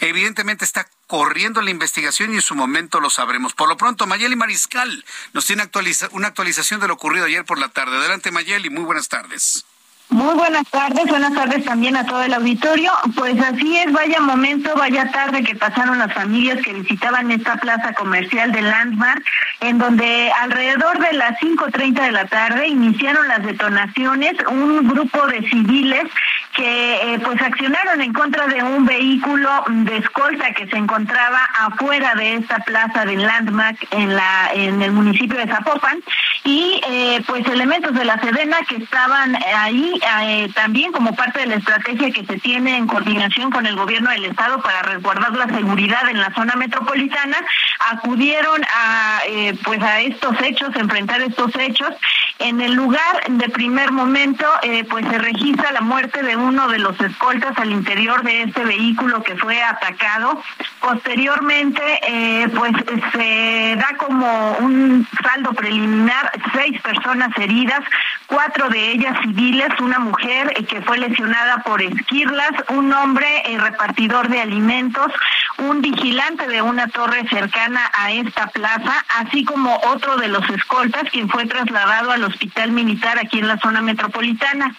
Evidentemente 0.00 0.64
está 0.64 0.88
corriendo 1.06 1.62
la 1.62 1.70
investigación 1.70 2.32
y 2.32 2.36
en 2.36 2.42
su 2.42 2.54
momento 2.54 3.00
lo 3.00 3.10
sabremos. 3.10 3.54
Por 3.54 3.68
lo 3.68 3.76
pronto, 3.76 4.06
Mayeli 4.06 4.36
Mariscal 4.36 5.04
nos 5.32 5.46
tiene 5.46 5.68
una 6.12 6.28
actualización 6.28 6.80
de 6.80 6.88
lo 6.88 6.94
ocurrido 6.94 7.26
ayer 7.26 7.44
por 7.44 7.58
la 7.58 7.68
tarde. 7.68 7.96
Adelante, 7.96 8.30
Mayeli, 8.30 8.70
muy 8.70 8.84
buenas 8.84 9.08
tardes. 9.08 9.64
Muy 10.10 10.34
buenas 10.36 10.66
tardes, 10.70 11.04
buenas 11.06 11.34
tardes 11.34 11.66
también 11.66 11.94
a 11.94 12.06
todo 12.06 12.22
el 12.22 12.32
auditorio. 12.32 12.90
Pues 13.14 13.38
así 13.42 13.76
es, 13.76 13.92
vaya 13.92 14.20
momento, 14.20 14.74
vaya 14.74 15.10
tarde 15.10 15.44
que 15.44 15.54
pasaron 15.54 15.98
las 15.98 16.14
familias 16.14 16.64
que 16.64 16.72
visitaban 16.72 17.30
esta 17.30 17.56
plaza 17.56 17.92
comercial 17.92 18.50
de 18.50 18.62
Landmark, 18.62 19.22
en 19.60 19.76
donde 19.76 20.32
alrededor 20.40 20.98
de 20.98 21.12
las 21.12 21.38
5.30 21.40 22.06
de 22.06 22.12
la 22.12 22.24
tarde 22.24 22.68
iniciaron 22.68 23.28
las 23.28 23.44
detonaciones, 23.44 24.32
un 24.50 24.88
grupo 24.88 25.26
de 25.26 25.46
civiles 25.50 26.04
que 26.58 27.14
eh, 27.14 27.20
pues 27.20 27.40
accionaron 27.40 28.00
en 28.02 28.12
contra 28.12 28.48
de 28.48 28.60
un 28.64 28.84
vehículo 28.84 29.48
de 29.68 29.98
escolta 29.98 30.52
que 30.54 30.66
se 30.66 30.76
encontraba 30.76 31.38
afuera 31.56 32.16
de 32.16 32.34
esta 32.34 32.56
plaza 32.58 33.04
de 33.04 33.14
Landmark 33.14 33.78
en 33.92 34.16
la 34.16 34.50
en 34.52 34.82
el 34.82 34.90
municipio 34.90 35.38
de 35.38 35.46
Zapopan 35.46 36.02
y 36.48 36.80
eh, 36.88 37.22
pues 37.26 37.46
elementos 37.46 37.94
de 37.94 38.04
la 38.04 38.18
Sedena 38.20 38.56
que 38.68 38.76
estaban 38.76 39.36
ahí 39.54 40.00
eh, 40.22 40.48
también 40.54 40.92
como 40.92 41.14
parte 41.14 41.40
de 41.40 41.46
la 41.46 41.56
estrategia 41.56 42.10
que 42.10 42.24
se 42.24 42.38
tiene 42.38 42.76
en 42.76 42.86
coordinación 42.86 43.50
con 43.50 43.66
el 43.66 43.76
gobierno 43.76 44.10
del 44.10 44.24
estado 44.24 44.60
para 44.62 44.82
resguardar 44.82 45.32
la 45.36 45.46
seguridad 45.46 46.08
en 46.08 46.18
la 46.18 46.32
zona 46.34 46.54
metropolitana, 46.56 47.36
acudieron 47.90 48.62
a 48.64 49.20
eh, 49.28 49.58
pues 49.62 49.82
a 49.82 50.00
estos 50.00 50.40
hechos, 50.42 50.74
enfrentar 50.74 51.20
estos 51.20 51.54
hechos. 51.56 51.90
En 52.38 52.60
el 52.60 52.72
lugar 52.72 53.24
de 53.28 53.48
primer 53.48 53.90
momento, 53.90 54.46
pues 54.88 55.04
se 55.08 55.18
registra 55.18 55.72
la 55.72 55.80
muerte 55.80 56.22
de 56.22 56.36
uno 56.48 56.68
de 56.68 56.78
los 56.78 56.98
escoltas 57.00 57.56
al 57.58 57.70
interior 57.70 58.22
de 58.22 58.44
este 58.44 58.64
vehículo 58.64 59.22
que 59.22 59.36
fue 59.36 59.62
atacado. 59.62 60.42
Posteriormente, 60.80 61.82
pues 62.56 62.72
se 63.12 63.76
da 63.76 63.96
como 63.98 64.52
un 64.58 65.06
saldo 65.22 65.52
preliminar 65.52 66.30
seis 66.54 66.80
personas 66.80 67.36
heridas, 67.36 67.80
cuatro 68.26 68.68
de 68.68 68.92
ellas 68.92 69.16
civiles, 69.22 69.68
una 69.80 69.98
mujer 69.98 70.52
eh, 70.56 70.64
que 70.64 70.82
fue 70.82 70.98
lesionada 70.98 71.62
por 71.64 71.82
esquirlas, 71.82 72.50
un 72.68 72.92
hombre 72.92 73.26
eh, 73.46 73.58
repartidor 73.58 74.28
de 74.28 74.40
alimentos, 74.40 75.12
un 75.58 75.80
vigilante 75.80 76.46
de 76.46 76.62
una 76.62 76.88
torre 76.88 77.26
cercana 77.28 77.80
a 77.92 78.12
esta 78.12 78.46
plaza, 78.48 79.04
así 79.18 79.44
como 79.44 79.80
otro 79.86 80.16
de 80.16 80.28
los 80.28 80.48
escoltas, 80.50 81.10
quien 81.10 81.28
fue 81.28 81.46
trasladado 81.46 82.12
al 82.12 82.24
hospital 82.24 82.72
militar 82.72 83.18
aquí 83.18 83.38
en 83.38 83.48
la 83.48 83.58
zona 83.58 83.80
metropolitana. 83.80 84.74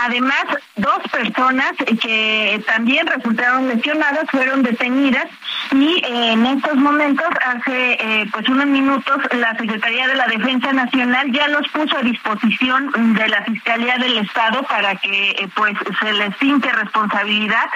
Además, 0.00 0.44
dos 0.76 1.00
personas 1.12 1.72
que 2.00 2.62
también 2.66 3.06
resultaron 3.06 3.68
lesionadas 3.68 4.24
fueron 4.30 4.62
detenidas 4.62 5.28
y 5.70 6.04
eh, 6.04 6.32
en 6.32 6.46
estos 6.46 6.74
momentos, 6.76 7.26
hace 7.44 7.92
eh, 7.92 8.26
pues 8.32 8.48
unos 8.48 8.66
minutos, 8.66 9.16
la 9.32 9.56
Secretaría 9.56 10.08
de 10.08 10.16
la 10.16 10.26
Defensa 10.26 10.72
Nacional 10.72 11.30
ya 11.32 11.48
los 11.48 11.68
puso 11.68 11.96
a 11.96 12.02
disposición 12.02 13.14
de 13.14 13.28
la 13.28 13.42
Fiscalía 13.44 13.96
del 13.98 14.18
Estado 14.18 14.62
para 14.64 14.96
que 14.96 15.30
eh, 15.30 15.48
pues 15.54 15.74
se 16.00 16.12
les 16.12 16.36
finque 16.36 16.70
responsabilidad 16.72 17.66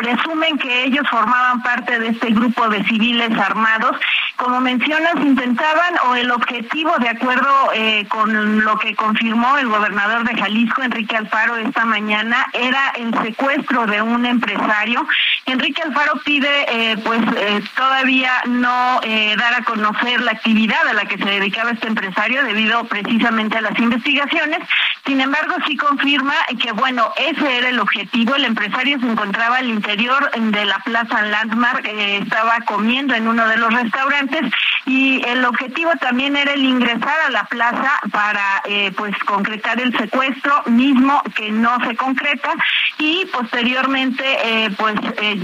presumen 0.00 0.56
que 0.58 0.84
ellos 0.84 1.06
formaban 1.10 1.62
parte 1.62 1.98
de 1.98 2.08
este 2.08 2.30
grupo 2.30 2.68
de 2.68 2.82
civiles 2.84 3.36
armados. 3.38 3.96
Como 4.36 4.60
mencionas, 4.60 5.14
intentaban 5.16 5.94
o 6.08 6.14
el 6.14 6.30
objetivo, 6.30 6.92
de 6.98 7.10
acuerdo 7.10 7.50
eh, 7.74 8.06
con 8.08 8.64
lo 8.64 8.78
que 8.78 8.94
confirmó 8.94 9.58
el 9.58 9.68
gobernador 9.68 10.24
de 10.24 10.40
Jalisco, 10.40 10.82
Enrique 10.82 11.16
Alfaro, 11.16 11.56
esta 11.56 11.84
mañana, 11.84 12.46
era 12.54 12.92
el 12.96 13.12
secuestro 13.22 13.86
de 13.86 14.00
un 14.00 14.24
empresario. 14.24 15.06
Enrique 15.46 15.82
Alfaro 15.82 16.20
pide, 16.24 16.48
eh, 16.68 16.96
pues, 17.04 17.20
eh, 17.36 17.62
todavía 17.76 18.32
no 18.46 19.00
dar 19.36 19.54
a 19.54 19.64
conocer 19.64 20.20
la 20.20 20.32
actividad 20.32 20.86
a 20.88 20.92
la 20.92 21.06
que 21.06 21.18
se 21.18 21.24
dedicaba 21.24 21.70
este 21.70 21.86
empresario 21.86 22.44
debido 22.44 22.84
precisamente 22.84 23.58
a 23.58 23.60
las 23.60 23.78
investigaciones. 23.78 24.60
Sin 25.06 25.20
embargo, 25.20 25.54
sí 25.66 25.76
confirma 25.76 26.34
que, 26.60 26.72
bueno, 26.72 27.12
ese 27.16 27.58
era 27.58 27.68
el 27.68 27.80
objetivo. 27.80 28.34
El 28.34 28.44
empresario 28.44 28.98
se 29.00 29.06
encontraba 29.06 29.58
al 29.58 29.68
interior 29.68 30.30
de 30.36 30.64
la 30.64 30.78
Plaza 30.80 31.22
Landmark, 31.22 31.86
eh, 31.86 32.18
estaba 32.18 32.60
comiendo 32.60 33.14
en 33.14 33.26
uno 33.26 33.46
de 33.48 33.56
los 33.56 33.72
restaurantes 33.72 34.52
y 34.86 35.22
el 35.26 35.44
objetivo 35.44 35.90
también 36.00 36.36
era 36.36 36.52
el 36.52 36.64
ingresar 36.64 37.20
a 37.26 37.30
la 37.30 37.44
plaza 37.44 37.92
para 38.10 38.62
eh, 38.64 38.92
pues 38.96 39.16
concretar 39.24 39.80
el 39.80 39.96
secuestro 39.96 40.62
mismo 40.66 41.22
que 41.34 41.50
no 41.50 41.78
se 41.86 41.96
concreta 41.96 42.54
y 42.98 43.26
posteriormente 43.26 44.24
eh, 44.42 44.70
pues 44.76 44.94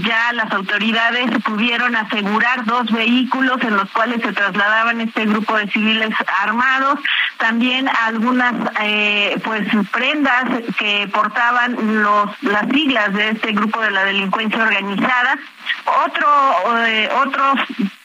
ya 0.03 0.33
las 0.33 0.51
autoridades 0.51 1.29
pudieron 1.43 1.95
asegurar 1.95 2.65
dos 2.65 2.91
vehículos 2.91 3.61
en 3.61 3.77
los 3.77 3.89
cuales 3.91 4.21
se 4.21 4.33
trasladaban 4.33 5.01
este 5.01 5.25
grupo 5.25 5.57
de 5.57 5.67
civiles 5.67 6.13
armados, 6.41 6.99
también 7.37 7.89
algunas 8.05 8.53
pues 9.43 9.67
prendas 9.91 10.45
que 10.77 11.07
portaban 11.13 11.75
los 12.01 12.29
las 12.41 12.67
siglas 12.69 13.13
de 13.13 13.29
este 13.29 13.51
grupo 13.51 13.81
de 13.81 13.91
la 13.91 14.03
delincuencia 14.05 14.61
organizada. 14.61 15.37
Otro, 16.05 16.85
eh, 16.85 17.09
otros 17.23 17.59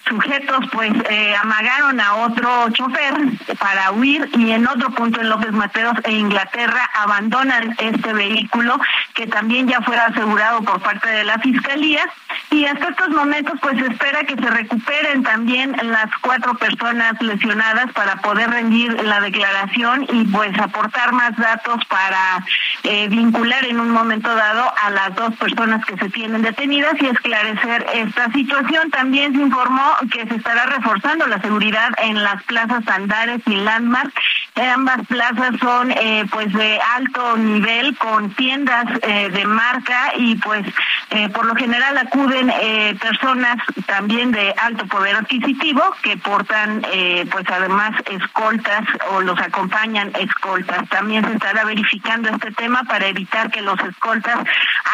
sujetos 0.07 0.66
pues 0.72 0.92
eh, 1.11 1.34
amagaron 1.36 2.00
a 2.00 2.14
otro 2.16 2.70
chofer 2.70 3.14
para 3.59 3.92
huir 3.92 4.28
y 4.36 4.50
en 4.50 4.66
otro 4.66 4.90
punto 4.90 5.20
en 5.20 5.28
López 5.28 5.53
Mateos 5.53 5.96
e 6.05 6.12
Inglaterra 6.12 6.90
abandonan 6.94 7.74
este 7.78 8.12
vehículo 8.12 8.78
que 9.14 9.26
también 9.26 9.68
ya 9.68 9.80
fuera 9.82 10.07
asegurado 10.07 10.62
por 10.62 10.80
parte 10.80 11.09
de 11.09 11.24
la 11.24 11.38
fiscalía 11.38 12.09
y 12.50 12.64
hasta 12.66 12.88
estos 12.88 13.11
momentos 13.11 13.59
pues 13.61 13.78
se 13.78 13.86
espera 13.86 14.24
que 14.24 14.34
se 14.34 14.50
recuperen 14.50 15.22
también 15.22 15.76
las 15.82 16.11
cuatro 16.20 16.55
personas 16.55 17.20
lesionadas 17.20 17.92
para 17.92 18.16
poder 18.16 18.50
rendir 18.50 18.92
la 19.05 19.20
declaración 19.20 20.07
y 20.12 20.24
pues 20.26 20.59
aportar 20.59 21.12
más 21.12 21.36
datos 21.36 21.84
para 21.86 22.44
eh, 22.82 23.09
vincular 23.09 23.64
en 23.64 23.80
un 23.80 23.90
momento 23.90 24.34
dado 24.34 24.72
a 24.82 24.90
las 24.90 25.14
dos 25.14 25.34
personas 25.36 25.84
que 25.84 25.96
se 25.96 26.11
tienen 26.11 26.42
detenidas 26.42 26.94
y 27.00 27.07
esclarecer 27.07 27.86
esta 27.94 28.30
situación. 28.32 28.90
También 28.90 29.34
se 29.34 29.40
informó 29.40 29.91
que 30.11 30.26
se 30.26 30.36
estará 30.36 30.66
reforzando 30.66 31.26
la 31.26 31.40
seguridad 31.40 31.90
en 31.99 32.22
las 32.22 32.43
plazas 32.45 32.86
Andares 32.88 33.40
y 33.47 33.57
Landmark. 33.57 34.12
Ambas 34.55 35.07
plazas 35.07 35.59
son 35.61 35.90
eh, 35.93 36.26
pues 36.30 36.53
de 36.53 36.78
alto 36.97 37.36
nivel 37.36 37.97
con 37.97 38.30
tiendas 38.34 38.86
eh, 39.03 39.30
de 39.30 39.47
marca 39.47 40.12
y 40.16 40.36
pues 40.36 40.66
eh, 41.11 41.28
por 41.30 41.47
lo 41.47 41.55
general 41.55 41.97
acuden 41.97 42.53
personas 42.99 43.57
también 43.86 44.30
de 44.32 44.55
alto 44.59 44.86
poder 44.86 45.16
adquisitivo 45.16 45.82
que 46.03 46.16
portan 46.16 46.82
pues 47.30 47.45
además 47.49 47.93
escoltas 48.11 48.84
o 49.11 49.20
los 49.20 49.38
acompañan 49.38 50.12
escoltas. 50.18 50.88
También 50.88 51.24
se 51.24 51.32
estará 51.32 51.64
verificando 51.64 52.28
este 52.28 52.53
tema 52.53 52.82
para 52.84 53.07
evitar 53.07 53.51
que 53.51 53.62
los 53.62 53.78
escoltas 53.80 54.38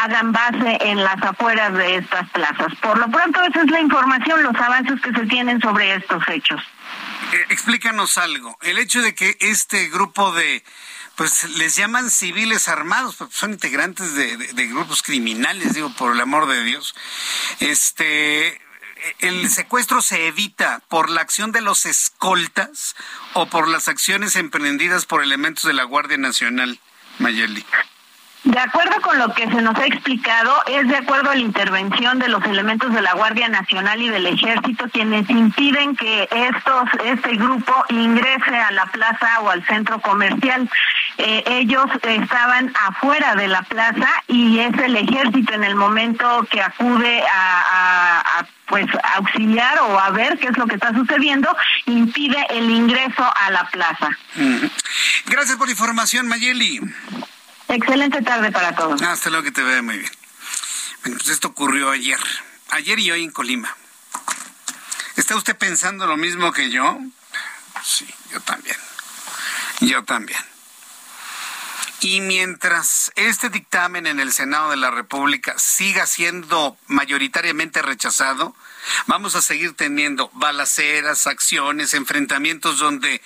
hagan 0.03 0.31
base 0.31 0.77
en 0.81 1.03
las 1.03 1.21
afueras 1.21 1.73
de 1.73 1.97
estas 1.97 2.29
plazas. 2.29 2.73
Por 2.81 2.97
lo 2.97 3.09
pronto 3.09 3.41
esa 3.43 3.61
es 3.61 3.71
la 3.71 3.81
información, 3.81 4.43
los 4.43 4.55
avances 4.55 4.88
que 5.01 5.11
se 5.11 5.25
tienen 5.27 5.59
sobre 5.61 5.95
estos 5.95 6.23
hechos. 6.27 6.61
Eh, 7.33 7.45
explícanos 7.49 8.17
algo. 8.17 8.57
El 8.61 8.77
hecho 8.77 9.01
de 9.01 9.13
que 9.13 9.37
este 9.39 9.89
grupo 9.89 10.31
de, 10.31 10.63
pues 11.15 11.57
les 11.57 11.75
llaman 11.75 12.09
civiles 12.09 12.67
armados, 12.67 13.17
son 13.31 13.51
integrantes 13.53 14.15
de, 14.15 14.37
de 14.37 14.67
grupos 14.67 15.03
criminales, 15.03 15.73
digo, 15.73 15.89
por 15.93 16.13
el 16.13 16.21
amor 16.21 16.47
de 16.47 16.63
Dios. 16.63 16.95
Este, 17.59 18.61
el 19.19 19.49
secuestro 19.49 20.01
se 20.01 20.27
evita 20.27 20.81
por 20.89 21.09
la 21.09 21.21
acción 21.21 21.51
de 21.51 21.61
los 21.61 21.85
escoltas 21.85 22.95
o 23.33 23.47
por 23.47 23.67
las 23.67 23.87
acciones 23.87 24.35
emprendidas 24.35 25.05
por 25.05 25.23
elementos 25.23 25.63
de 25.65 25.73
la 25.73 25.83
Guardia 25.83 26.17
Nacional, 26.17 26.79
Mayeli. 27.19 27.65
De 28.43 28.57
acuerdo 28.57 29.01
con 29.01 29.17
lo 29.19 29.33
que 29.33 29.47
se 29.47 29.61
nos 29.61 29.75
ha 29.75 29.85
explicado, 29.85 30.53
es 30.67 30.87
de 30.87 30.95
acuerdo 30.95 31.29
a 31.29 31.35
la 31.35 31.41
intervención 31.41 32.19
de 32.19 32.29
los 32.29 32.43
elementos 32.45 32.93
de 32.93 33.01
la 33.01 33.13
Guardia 33.13 33.49
Nacional 33.49 34.01
y 34.01 34.09
del 34.09 34.25
Ejército 34.27 34.85
quienes 34.89 35.29
impiden 35.29 35.95
que 35.95 36.29
estos, 36.31 36.85
este 37.03 37.35
grupo 37.35 37.73
ingrese 37.89 38.55
a 38.55 38.71
la 38.71 38.85
plaza 38.85 39.41
o 39.41 39.49
al 39.49 39.65
centro 39.65 39.99
comercial. 39.99 40.69
Eh, 41.17 41.43
ellos 41.47 41.85
estaban 42.01 42.73
afuera 42.87 43.35
de 43.35 43.49
la 43.49 43.61
plaza 43.63 44.07
y 44.27 44.59
es 44.59 44.77
el 44.77 44.95
Ejército 44.95 45.53
en 45.53 45.65
el 45.65 45.75
momento 45.75 46.47
que 46.49 46.61
acude 46.61 47.21
a, 47.33 48.45
pues 48.67 48.85
auxiliar 49.15 49.79
o 49.81 49.99
a 49.99 50.11
ver 50.11 50.37
qué 50.37 50.47
es 50.47 50.57
lo 50.57 50.65
que 50.67 50.75
está 50.75 50.93
sucediendo, 50.93 51.53
impide 51.87 52.37
el 52.51 52.69
ingreso 52.69 53.23
a 53.23 53.51
la 53.51 53.67
plaza. 53.69 54.09
Gracias 55.25 55.57
por 55.57 55.67
la 55.67 55.71
información, 55.71 56.27
Mayeli. 56.27 56.79
Excelente 57.69 58.21
tarde 58.23 58.51
para 58.51 58.75
todos. 58.75 59.01
Hasta 59.01 59.29
luego 59.29 59.43
que 59.43 59.51
te 59.51 59.61
vea 59.61 59.81
muy 59.81 59.99
bien. 59.99 60.11
Bueno, 61.03 61.17
pues 61.17 61.29
esto 61.29 61.49
ocurrió 61.49 61.91
ayer. 61.91 62.19
Ayer 62.71 62.99
y 62.99 63.11
hoy 63.11 63.23
en 63.23 63.31
Colima. 63.31 63.75
¿Está 65.15 65.35
usted 65.35 65.55
pensando 65.55 66.07
lo 66.07 66.17
mismo 66.17 66.51
que 66.51 66.71
yo? 66.71 66.99
Sí, 67.83 68.07
yo 68.31 68.41
también. 68.41 68.75
Yo 69.81 70.03
también. 70.03 70.39
Y 72.01 72.21
mientras 72.21 73.11
este 73.15 73.49
dictamen 73.49 74.07
en 74.07 74.19
el 74.19 74.31
Senado 74.31 74.71
de 74.71 74.77
la 74.77 74.89
República 74.89 75.55
siga 75.57 76.07
siendo 76.07 76.77
mayoritariamente 76.87 77.81
rechazado, 77.81 78.55
vamos 79.05 79.35
a 79.35 79.41
seguir 79.41 79.73
teniendo 79.75 80.29
balaceras, 80.33 81.27
acciones, 81.27 81.93
enfrentamientos 81.93 82.79
donde 82.79 83.21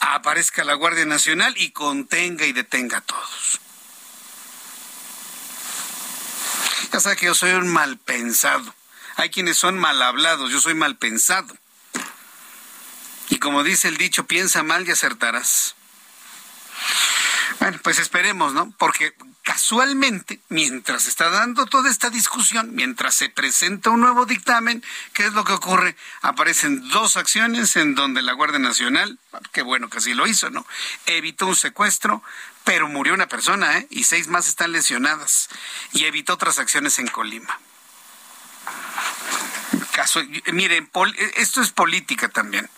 aparezca 0.00 0.64
la 0.64 0.74
Guardia 0.74 1.04
Nacional 1.04 1.54
y 1.56 1.70
contenga 1.70 2.46
y 2.46 2.52
detenga 2.52 2.98
a 2.98 3.02
todos. 3.02 3.60
Ya 6.92 7.00
sabe 7.00 7.16
que 7.16 7.26
yo 7.26 7.34
soy 7.34 7.52
un 7.52 7.68
mal 7.68 7.98
pensado. 7.98 8.74
Hay 9.16 9.30
quienes 9.30 9.58
son 9.58 9.78
mal 9.78 10.02
hablados, 10.02 10.50
yo 10.50 10.60
soy 10.60 10.74
mal 10.74 10.96
pensado. 10.96 11.56
Y 13.28 13.38
como 13.38 13.62
dice 13.62 13.88
el 13.88 13.96
dicho, 13.96 14.26
piensa 14.26 14.62
mal 14.62 14.86
y 14.88 14.90
acertarás. 14.90 15.76
Bueno, 17.60 17.78
pues 17.82 17.98
esperemos, 17.98 18.54
¿no? 18.54 18.72
Porque 18.78 19.14
casualmente, 19.42 20.40
mientras 20.48 21.06
está 21.06 21.30
dando 21.30 21.66
toda 21.66 21.90
esta 21.90 22.10
discusión, 22.10 22.74
mientras 22.74 23.14
se 23.14 23.28
presenta 23.28 23.90
un 23.90 24.00
nuevo 24.00 24.26
dictamen, 24.26 24.84
¿qué 25.12 25.26
es 25.26 25.32
lo 25.32 25.44
que 25.44 25.52
ocurre? 25.52 25.96
Aparecen 26.22 26.88
dos 26.90 27.16
acciones 27.16 27.76
en 27.76 27.94
donde 27.94 28.22
la 28.22 28.32
Guardia 28.32 28.58
Nacional, 28.58 29.18
qué 29.52 29.62
bueno 29.62 29.88
que 29.88 29.98
así 29.98 30.14
lo 30.14 30.26
hizo, 30.26 30.50
¿no? 30.50 30.66
Evitó 31.06 31.46
un 31.46 31.56
secuestro, 31.56 32.22
pero 32.64 32.88
murió 32.88 33.14
una 33.14 33.28
persona, 33.28 33.78
¿eh? 33.78 33.86
Y 33.90 34.04
seis 34.04 34.28
más 34.28 34.48
están 34.48 34.72
lesionadas. 34.72 35.48
Y 35.92 36.04
evitó 36.04 36.34
otras 36.34 36.58
acciones 36.58 36.98
en 36.98 37.08
Colima. 37.08 37.58
Caso, 39.92 40.22
miren, 40.52 40.90
esto 41.36 41.62
es 41.62 41.72
política 41.72 42.28
también. 42.28 42.68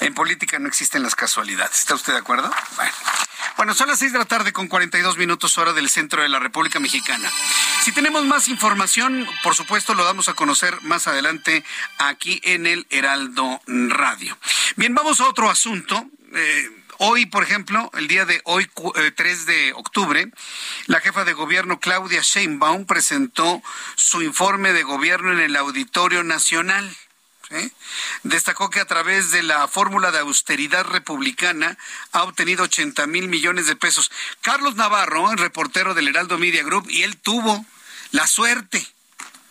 En 0.00 0.14
política 0.14 0.58
no 0.58 0.68
existen 0.68 1.02
las 1.02 1.14
casualidades. 1.14 1.80
¿Está 1.80 1.94
usted 1.94 2.12
de 2.12 2.18
acuerdo? 2.18 2.52
Bueno. 2.76 2.92
Bueno, 3.56 3.74
son 3.74 3.88
las 3.88 3.98
seis 3.98 4.12
de 4.12 4.18
la 4.18 4.24
tarde 4.24 4.52
con 4.52 4.68
42 4.68 5.18
minutos 5.18 5.58
hora 5.58 5.72
del 5.72 5.88
centro 5.88 6.22
de 6.22 6.28
la 6.28 6.38
República 6.38 6.80
Mexicana. 6.80 7.30
Si 7.82 7.92
tenemos 7.92 8.24
más 8.24 8.48
información, 8.48 9.26
por 9.42 9.54
supuesto, 9.54 9.94
lo 9.94 10.04
damos 10.04 10.28
a 10.28 10.34
conocer 10.34 10.80
más 10.82 11.06
adelante 11.06 11.64
aquí 11.98 12.40
en 12.44 12.66
el 12.66 12.86
Heraldo 12.90 13.60
Radio. 13.66 14.36
Bien, 14.76 14.94
vamos 14.94 15.20
a 15.20 15.28
otro 15.28 15.50
asunto. 15.50 16.06
Eh, 16.32 16.70
Hoy, 17.02 17.24
por 17.24 17.42
ejemplo, 17.42 17.90
el 17.94 18.08
día 18.08 18.26
de 18.26 18.42
hoy, 18.44 18.68
3 19.16 19.18
eh, 19.18 19.44
de 19.46 19.72
octubre, 19.72 20.30
la 20.84 21.00
jefa 21.00 21.24
de 21.24 21.32
gobierno 21.32 21.80
Claudia 21.80 22.20
Sheinbaum 22.20 22.84
presentó 22.84 23.62
su 23.94 24.20
informe 24.20 24.74
de 24.74 24.82
gobierno 24.82 25.32
en 25.32 25.40
el 25.40 25.56
Auditorio 25.56 26.22
Nacional. 26.24 26.94
Destacó 28.22 28.70
que 28.70 28.80
a 28.80 28.84
través 28.84 29.30
de 29.30 29.42
la 29.42 29.66
fórmula 29.66 30.10
de 30.10 30.18
austeridad 30.18 30.84
republicana 30.84 31.76
ha 32.12 32.22
obtenido 32.22 32.64
80 32.64 33.06
mil 33.06 33.28
millones 33.28 33.66
de 33.66 33.76
pesos. 33.76 34.10
Carlos 34.40 34.76
Navarro, 34.76 35.30
el 35.32 35.38
reportero 35.38 35.94
del 35.94 36.08
Heraldo 36.08 36.38
Media 36.38 36.62
Group, 36.62 36.86
y 36.88 37.02
él 37.02 37.16
tuvo 37.16 37.64
la 38.12 38.26
suerte 38.26 38.84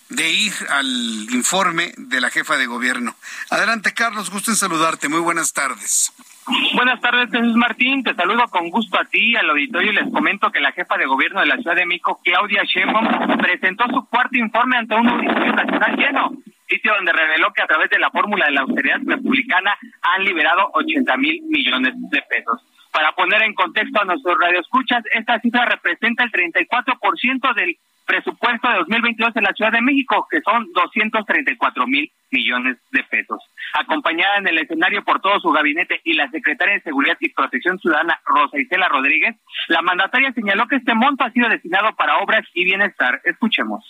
de 0.09 0.29
ir 0.29 0.53
al 0.69 0.85
informe 1.31 1.93
de 1.97 2.19
la 2.19 2.29
jefa 2.29 2.57
de 2.57 2.65
gobierno. 2.65 3.15
Adelante, 3.49 3.93
Carlos, 3.93 4.31
gusto 4.31 4.51
en 4.51 4.57
saludarte. 4.57 5.07
Muy 5.07 5.19
buenas 5.19 5.53
tardes. 5.53 6.11
Buenas 6.73 6.99
tardes, 6.99 7.29
Jesús 7.31 7.55
Martín. 7.55 8.03
Te 8.03 8.15
saludo 8.15 8.47
con 8.47 8.69
gusto 8.71 8.99
a 8.99 9.05
ti, 9.05 9.35
al 9.35 9.51
auditorio, 9.51 9.91
y 9.91 9.95
les 9.95 10.11
comento 10.11 10.51
que 10.51 10.59
la 10.59 10.71
jefa 10.71 10.97
de 10.97 11.05
gobierno 11.05 11.41
de 11.41 11.45
la 11.45 11.57
Ciudad 11.57 11.75
de 11.75 11.85
México, 11.85 12.19
Claudia 12.23 12.63
Sheinbaum, 12.63 13.37
presentó 13.37 13.85
su 13.87 14.07
cuarto 14.07 14.35
informe 14.35 14.77
ante 14.77 14.95
un 14.95 15.07
auditorio 15.07 15.53
nacional 15.53 15.95
lleno, 15.95 16.31
sitio 16.69 16.93
donde 16.93 17.11
reveló 17.11 17.51
que 17.53 17.63
a 17.63 17.67
través 17.67 17.89
de 17.89 17.99
la 17.99 18.11
fórmula 18.11 18.45
de 18.45 18.51
la 18.51 18.61
austeridad 18.61 18.99
republicana 19.05 19.77
han 20.01 20.23
liberado 20.23 20.69
80 20.73 21.17
mil 21.17 21.41
millones 21.49 21.93
de 22.11 22.21
pesos. 22.29 22.61
Para 22.91 23.11
poner 23.13 23.43
en 23.43 23.53
contexto 23.53 24.01
a 24.01 24.05
nuestros 24.05 24.37
radioescuchas, 24.39 25.03
esta 25.13 25.39
cifra 25.39 25.65
representa 25.65 26.23
el 26.23 26.31
34% 26.31 27.53
del 27.55 27.77
presupuesto 28.05 28.67
de 28.67 28.77
2022 28.77 29.35
en 29.35 29.43
la 29.43 29.53
Ciudad 29.53 29.71
de 29.71 29.81
México, 29.81 30.27
que 30.31 30.41
son 30.41 30.71
234 30.73 31.85
mil 31.85 32.11
millones 32.31 32.77
de 32.91 33.03
pesos. 33.03 33.39
Acompañada 33.73 34.37
en 34.37 34.47
el 34.47 34.57
escenario 34.57 35.03
por 35.03 35.21
todo 35.21 35.39
su 35.39 35.51
gabinete 35.51 36.01
y 36.03 36.13
la 36.13 36.27
secretaria 36.31 36.73
de 36.73 36.81
Seguridad 36.81 37.17
y 37.19 37.29
Protección 37.29 37.77
Ciudadana, 37.77 38.19
Rosa 38.25 38.59
Isela 38.59 38.87
Rodríguez, 38.87 39.35
la 39.67 39.83
mandataria 39.83 40.33
señaló 40.33 40.67
que 40.67 40.77
este 40.77 40.95
monto 40.95 41.23
ha 41.23 41.31
sido 41.31 41.49
destinado 41.49 41.95
para 41.95 42.17
obras 42.17 42.45
y 42.55 42.65
bienestar. 42.65 43.21
Escuchemos. 43.25 43.85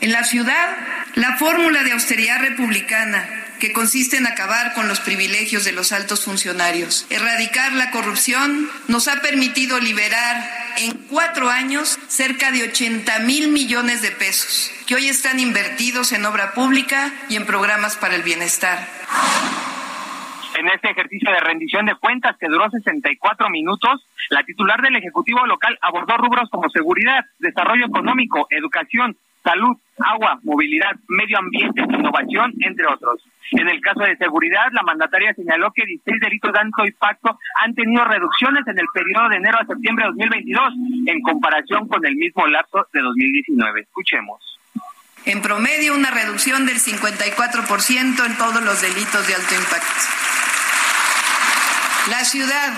En 0.00 0.12
la 0.12 0.24
ciudad, 0.24 0.78
la 1.14 1.36
fórmula 1.36 1.82
de 1.82 1.92
austeridad 1.92 2.40
republicana, 2.40 3.28
que 3.58 3.74
consiste 3.74 4.16
en 4.16 4.26
acabar 4.26 4.72
con 4.72 4.88
los 4.88 4.98
privilegios 5.00 5.66
de 5.66 5.72
los 5.72 5.92
altos 5.92 6.24
funcionarios, 6.24 7.06
erradicar 7.10 7.74
la 7.74 7.90
corrupción, 7.90 8.70
nos 8.88 9.08
ha 9.08 9.20
permitido 9.20 9.78
liberar 9.78 10.42
en 10.78 10.96
cuatro 11.10 11.50
años 11.50 11.98
cerca 12.08 12.50
de 12.50 12.62
80 12.62 13.18
mil 13.20 13.48
millones 13.48 14.00
de 14.00 14.10
pesos, 14.10 14.72
que 14.86 14.94
hoy 14.94 15.08
están 15.08 15.38
invertidos 15.38 16.12
en 16.12 16.24
obra 16.24 16.52
pública 16.54 17.12
y 17.28 17.36
en 17.36 17.44
programas 17.44 17.96
para 17.96 18.14
el 18.14 18.22
bienestar. 18.22 18.88
En 20.58 20.66
este 20.68 20.90
ejercicio 20.90 21.30
de 21.30 21.40
rendición 21.40 21.84
de 21.84 21.94
cuentas 21.96 22.36
que 22.38 22.48
duró 22.48 22.70
64 22.70 23.50
minutos, 23.50 24.06
la 24.30 24.44
titular 24.44 24.80
del 24.80 24.96
Ejecutivo 24.96 25.44
local 25.46 25.78
abordó 25.82 26.16
rubros 26.16 26.48
como 26.48 26.70
seguridad, 26.70 27.24
desarrollo 27.38 27.86
económico, 27.86 28.46
educación, 28.50 29.16
salud, 29.42 29.76
agua, 29.98 30.38
movilidad, 30.42 30.92
medio 31.08 31.38
ambiente, 31.38 31.82
innovación, 31.82 32.52
entre 32.60 32.86
otros. 32.86 33.22
En 33.52 33.68
el 33.68 33.80
caso 33.80 34.00
de 34.00 34.16
seguridad, 34.16 34.68
la 34.72 34.82
mandataria 34.82 35.34
señaló 35.34 35.72
que 35.72 35.84
16 35.84 36.20
delitos 36.20 36.52
de 36.52 36.58
alto 36.58 36.84
impacto 36.84 37.38
han 37.62 37.74
tenido 37.74 38.04
reducciones 38.04 38.66
en 38.66 38.78
el 38.78 38.86
periodo 38.92 39.28
de 39.28 39.36
enero 39.36 39.58
a 39.60 39.66
septiembre 39.66 40.04
de 40.04 40.10
2022 40.10 40.72
en 41.06 41.20
comparación 41.22 41.88
con 41.88 42.04
el 42.04 42.16
mismo 42.16 42.46
lapso 42.46 42.86
de 42.92 43.00
2019. 43.00 43.80
Escuchemos. 43.80 44.60
En 45.26 45.42
promedio, 45.42 45.94
una 45.94 46.10
reducción 46.10 46.64
del 46.64 46.78
54% 46.78 48.26
en 48.26 48.38
todos 48.38 48.62
los 48.62 48.80
delitos 48.80 49.26
de 49.26 49.34
alto 49.34 49.54
impacto. 49.54 50.00
La 52.08 52.24
ciudad 52.24 52.72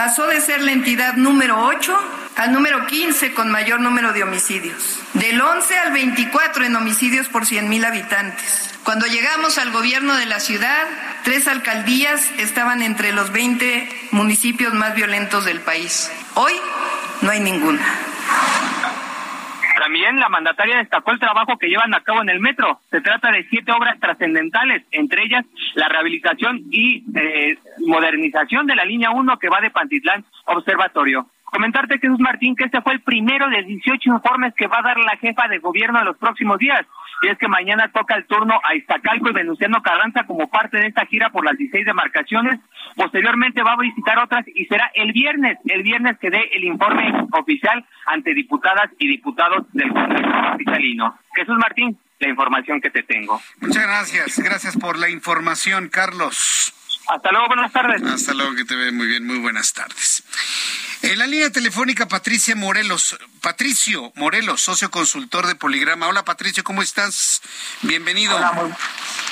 pasó 0.00 0.26
de 0.28 0.40
ser 0.40 0.62
la 0.62 0.72
entidad 0.72 1.16
número 1.16 1.62
8 1.62 1.94
al 2.36 2.54
número 2.54 2.86
15 2.86 3.34
con 3.34 3.50
mayor 3.50 3.80
número 3.80 4.14
de 4.14 4.22
homicidios, 4.22 4.98
del 5.12 5.38
11 5.38 5.76
al 5.76 5.92
24 5.92 6.64
en 6.64 6.74
homicidios 6.74 7.28
por 7.28 7.44
100.000 7.44 7.84
habitantes. 7.84 8.70
Cuando 8.82 9.04
llegamos 9.04 9.58
al 9.58 9.70
gobierno 9.72 10.16
de 10.16 10.24
la 10.24 10.40
ciudad, 10.40 10.86
tres 11.22 11.46
alcaldías 11.48 12.22
estaban 12.38 12.80
entre 12.80 13.12
los 13.12 13.30
20 13.30 14.08
municipios 14.12 14.72
más 14.72 14.94
violentos 14.94 15.44
del 15.44 15.60
país. 15.60 16.10
Hoy 16.32 16.54
no 17.20 17.30
hay 17.30 17.40
ninguna. 17.40 17.82
También 19.80 20.20
la 20.20 20.28
mandataria 20.28 20.76
destacó 20.76 21.12
el 21.12 21.18
trabajo 21.18 21.56
que 21.56 21.68
llevan 21.68 21.94
a 21.94 22.02
cabo 22.02 22.20
en 22.20 22.28
el 22.28 22.38
metro. 22.38 22.80
Se 22.90 23.00
trata 23.00 23.32
de 23.32 23.46
siete 23.48 23.72
obras 23.72 23.98
trascendentales, 23.98 24.82
entre 24.90 25.24
ellas 25.24 25.46
la 25.74 25.88
rehabilitación 25.88 26.64
y 26.70 27.02
eh, 27.18 27.56
modernización 27.86 28.66
de 28.66 28.74
la 28.74 28.84
línea 28.84 29.10
1 29.10 29.38
que 29.38 29.48
va 29.48 29.58
de 29.62 29.70
Pantitlán 29.70 30.22
Observatorio. 30.44 31.28
Comentarte, 31.44 31.98
Jesús 31.98 32.20
Martín, 32.20 32.54
que 32.56 32.66
este 32.66 32.82
fue 32.82 32.92
el 32.92 33.00
primero 33.00 33.48
de 33.48 33.62
18 33.62 34.10
informes 34.10 34.52
que 34.54 34.66
va 34.66 34.80
a 34.80 34.82
dar 34.82 34.98
la 34.98 35.16
jefa 35.16 35.48
de 35.48 35.58
gobierno 35.58 35.98
en 35.98 36.04
los 36.04 36.18
próximos 36.18 36.58
días. 36.58 36.86
Y 37.22 37.28
es 37.28 37.38
que 37.38 37.48
mañana 37.48 37.90
toca 37.92 38.16
el 38.16 38.26
turno 38.26 38.60
a 38.64 38.74
Iztacalco 38.74 39.28
y 39.28 39.32
Venustiano 39.32 39.82
Carranza 39.82 40.24
como 40.24 40.48
parte 40.48 40.78
de 40.78 40.86
esta 40.86 41.04
gira 41.06 41.30
por 41.30 41.44
las 41.44 41.56
16 41.56 41.84
demarcaciones. 41.84 42.60
Posteriormente 42.96 43.62
va 43.62 43.72
a 43.72 43.76
visitar 43.76 44.18
otras 44.18 44.46
y 44.48 44.64
será 44.66 44.90
el 44.94 45.12
viernes, 45.12 45.58
el 45.66 45.82
viernes 45.82 46.18
que 46.18 46.30
dé 46.30 46.50
el 46.52 46.64
informe 46.64 47.12
oficial 47.32 47.84
ante 48.06 48.34
diputadas 48.34 48.90
y 48.98 49.08
diputados 49.08 49.66
del 49.72 49.92
Congreso 49.92 50.30
Capitalino. 50.30 51.18
Jesús 51.34 51.56
Martín, 51.58 51.98
la 52.18 52.28
información 52.28 52.80
que 52.80 52.90
te 52.90 53.02
tengo. 53.02 53.40
Muchas 53.60 53.82
gracias, 53.82 54.38
gracias 54.38 54.76
por 54.76 54.98
la 54.98 55.10
información, 55.10 55.88
Carlos. 55.88 56.74
Hasta 57.08 57.32
luego, 57.32 57.48
buenas 57.48 57.72
tardes. 57.72 58.02
Hasta 58.02 58.34
luego, 58.34 58.54
que 58.54 58.64
te 58.64 58.76
ve 58.76 58.92
muy 58.92 59.06
bien, 59.06 59.26
muy 59.26 59.38
buenas 59.38 59.72
tardes. 59.72 60.24
En 61.02 61.18
la 61.18 61.26
línea 61.26 61.50
telefónica, 61.50 62.06
Patricia 62.06 62.54
Morelos. 62.54 63.16
Patricio 63.40 64.12
Morelos, 64.16 64.60
socio 64.60 64.90
consultor 64.90 65.46
de 65.46 65.54
Poligrama. 65.54 66.06
Hola, 66.06 66.26
Patricio, 66.26 66.62
¿cómo 66.62 66.82
estás? 66.82 67.40
Bienvenido. 67.80 68.36
Hola, 68.36 68.52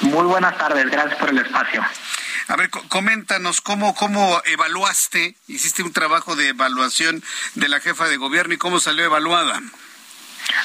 muy, 0.00 0.24
buenas 0.24 0.56
tardes. 0.56 0.90
Gracias 0.90 1.18
por 1.18 1.28
el 1.28 1.38
espacio. 1.38 1.84
A 2.48 2.56
ver, 2.56 2.70
coméntanos 2.70 3.60
cómo, 3.60 3.94
cómo 3.94 4.40
evaluaste, 4.46 5.36
hiciste 5.46 5.82
un 5.82 5.92
trabajo 5.92 6.36
de 6.36 6.48
evaluación 6.48 7.22
de 7.54 7.68
la 7.68 7.80
jefa 7.80 8.08
de 8.08 8.16
gobierno 8.16 8.54
y 8.54 8.58
cómo 8.58 8.80
salió 8.80 9.04
evaluada. 9.04 9.60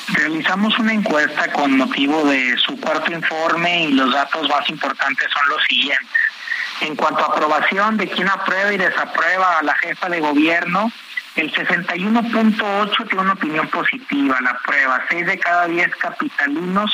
Realizamos 0.07 0.79
una 0.79 0.93
encuesta 0.93 1.51
con 1.51 1.77
motivo 1.77 2.23
de 2.23 2.57
su 2.65 2.79
cuarto 2.79 3.11
informe 3.11 3.85
y 3.85 3.91
los 3.91 4.13
datos 4.13 4.47
más 4.47 4.69
importantes 4.69 5.27
son 5.33 5.49
los 5.49 5.61
siguientes. 5.65 6.32
En 6.81 6.95
cuanto 6.95 7.23
a 7.23 7.27
aprobación 7.27 7.97
de 7.97 8.09
quién 8.09 8.27
aprueba 8.27 8.73
y 8.73 8.77
desaprueba 8.77 9.59
a 9.59 9.63
la 9.63 9.75
jefa 9.77 10.09
de 10.09 10.19
gobierno, 10.19 10.91
el 11.35 11.51
61.8 11.51 13.07
tiene 13.07 13.21
una 13.21 13.33
opinión 13.33 13.67
positiva, 13.69 14.39
la 14.41 14.57
prueba. 14.59 15.03
6 15.09 15.25
de 15.25 15.39
cada 15.39 15.67
10 15.67 15.95
capitalinos 15.95 16.91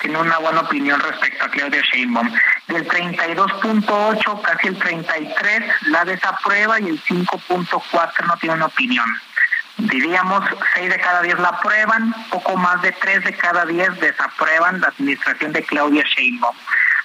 tienen 0.00 0.20
una 0.20 0.38
buena 0.38 0.60
opinión 0.60 1.00
respecto 1.00 1.44
a 1.44 1.48
Claudia 1.48 1.82
Sheinbaum. 1.82 2.30
Del 2.66 2.86
32.8, 2.86 4.42
casi 4.42 4.68
el 4.68 4.78
33 4.78 5.72
la 5.86 6.04
desaprueba 6.04 6.78
y 6.80 6.88
el 6.88 7.02
5.4 7.02 8.26
no 8.26 8.36
tiene 8.36 8.56
una 8.56 8.66
opinión. 8.66 9.08
Diríamos 9.78 10.44
6 10.74 10.90
de 10.90 11.00
cada 11.00 11.22
10 11.22 11.38
la 11.38 11.48
aprueban, 11.48 12.14
poco 12.30 12.56
más 12.56 12.82
de 12.82 12.92
3 12.92 13.24
de 13.24 13.32
cada 13.34 13.64
10 13.64 14.00
desaprueban 14.00 14.80
la 14.80 14.88
administración 14.88 15.52
de 15.52 15.62
Claudia 15.62 16.04
Sheinbaum. 16.04 16.56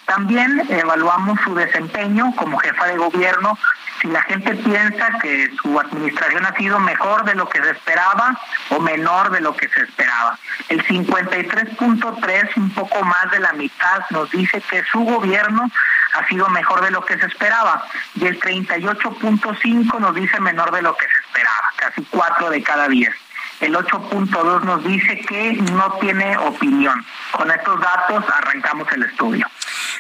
También 0.06 0.66
evaluamos 0.70 1.40
su 1.42 1.56
desempeño 1.56 2.34
como 2.36 2.58
jefa 2.58 2.88
de 2.88 2.98
gobierno. 2.98 3.58
Si 4.02 4.08
la 4.10 4.22
gente 4.24 4.54
piensa 4.56 5.18
que 5.22 5.50
su 5.62 5.80
administración 5.80 6.46
ha 6.46 6.54
sido 6.56 6.80
mejor 6.80 7.24
de 7.24 7.36
lo 7.36 7.48
que 7.48 7.64
se 7.64 7.72
esperaba 7.72 8.38
o 8.70 8.80
menor 8.80 9.32
de 9.32 9.40
lo 9.40 9.56
que 9.56 9.70
se 9.70 9.84
esperaba. 9.84 10.38
El 10.68 10.86
53.3, 10.86 12.58
un 12.58 12.70
poco 12.72 13.02
más 13.04 13.32
de 13.32 13.40
la 13.40 13.54
mitad, 13.54 14.02
nos 14.10 14.30
dice 14.32 14.62
que 14.70 14.84
su 14.92 15.00
gobierno 15.00 15.70
ha 16.16 16.28
sido 16.28 16.48
mejor 16.50 16.82
de 16.82 16.92
lo 16.92 17.06
que 17.06 17.18
se 17.18 17.26
esperaba. 17.26 17.86
Y 18.16 18.26
el 18.26 18.40
38.5 18.40 20.00
nos 20.00 20.16
dice 20.16 20.40
menor 20.42 20.72
de 20.72 20.82
lo 20.82 20.96
que 20.98 21.06
se 21.06 21.20
esperaba, 21.26 21.72
casi 21.78 22.04
4 22.12 22.50
de 22.50 22.64
cada 22.64 22.88
10 22.90 23.23
el 23.60 23.76
8.2 23.76 24.64
nos 24.64 24.84
dice 24.84 25.20
que 25.28 25.54
no 25.54 25.98
tiene 26.00 26.38
opinión. 26.38 27.06
Con 27.32 27.50
estos 27.52 27.80
datos 27.80 28.24
arrancamos 28.30 28.88
el 28.92 29.04
estudio. 29.04 29.48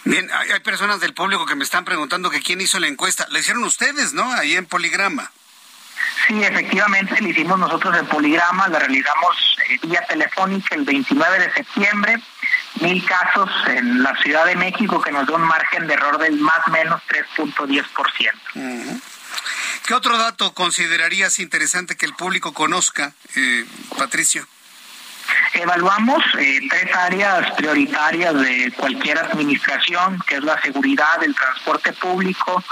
Bien, 0.05 0.29
hay, 0.31 0.59
personas 0.59 0.99
del 0.99 1.13
público 1.13 1.45
que 1.45 1.55
me 1.55 1.63
están 1.63 1.85
preguntando 1.85 2.29
que 2.29 2.41
quién 2.41 2.59
hizo 2.61 2.79
la 2.79 2.87
encuesta. 2.87 3.25
La 3.29 3.39
hicieron 3.39 3.63
ustedes, 3.63 4.13
¿no? 4.13 4.31
Ahí 4.33 4.55
en 4.55 4.65
Poligrama. 4.65 5.31
Sí, 6.27 6.43
efectivamente, 6.43 7.21
la 7.21 7.29
hicimos 7.29 7.59
nosotros 7.59 7.97
en 7.97 8.05
Poligrama, 8.05 8.67
la 8.67 8.79
realizamos 8.79 9.57
eh, 9.69 9.79
vía 9.83 10.01
telefónica 10.07 10.75
el 10.75 10.83
29 10.83 11.39
de 11.39 11.53
septiembre, 11.53 12.21
mil 12.81 13.05
casos 13.05 13.49
en 13.67 14.03
la 14.03 14.15
Ciudad 14.17 14.45
de 14.45 14.55
México 14.55 15.01
que 15.01 15.11
nos 15.11 15.27
da 15.27 15.35
un 15.35 15.43
margen 15.43 15.87
de 15.87 15.93
error 15.93 16.17
del 16.17 16.37
más 16.37 16.59
o 16.67 16.71
menos 16.71 17.01
3.10%. 17.37 19.01
¿Qué 19.85 19.93
otro 19.93 20.17
dato 20.17 20.53
considerarías 20.53 21.39
interesante 21.39 21.97
que 21.97 22.05
el 22.05 22.13
público 22.13 22.53
conozca, 22.53 23.13
eh, 23.35 23.65
Patricio? 23.97 24.47
Evaluamos 25.53 26.23
eh, 26.39 26.61
tres 26.69 26.95
áreas 26.95 27.51
prioritarias 27.51 28.33
de 28.33 28.73
cualquier 28.77 29.17
administración, 29.19 30.19
que 30.25 30.35
es 30.35 30.43
la 30.43 30.61
seguridad, 30.61 31.21
el 31.23 31.35
transporte 31.35 31.91
público 31.93 32.63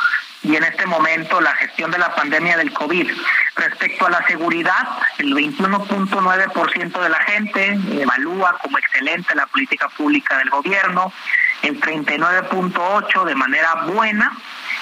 y 0.44 0.56
en 0.56 0.64
este 0.64 0.86
momento 0.86 1.40
la 1.42 1.54
gestión 1.56 1.92
de 1.92 1.98
la 1.98 2.16
pandemia 2.16 2.58
del 2.58 2.72
COVID. 2.74 3.12
Respecto 3.56 4.08
a 4.08 4.10
la 4.10 4.26
seguridad, 4.26 4.88
el 5.18 5.34
21.9% 5.34 7.02
de 7.02 7.10
la 7.10 7.20
gente 7.24 7.80
evalúa 8.02 8.58
como 8.60 8.78
excelente 8.78 9.36
la 9.36 9.48
política 9.48 9.90
pública 9.90 10.38
del 10.38 10.50
gobierno, 10.50 11.14
el 11.62 11.80
39.8% 11.80 13.26
de 13.26 13.36
manera 13.36 13.76
buena, 13.86 14.36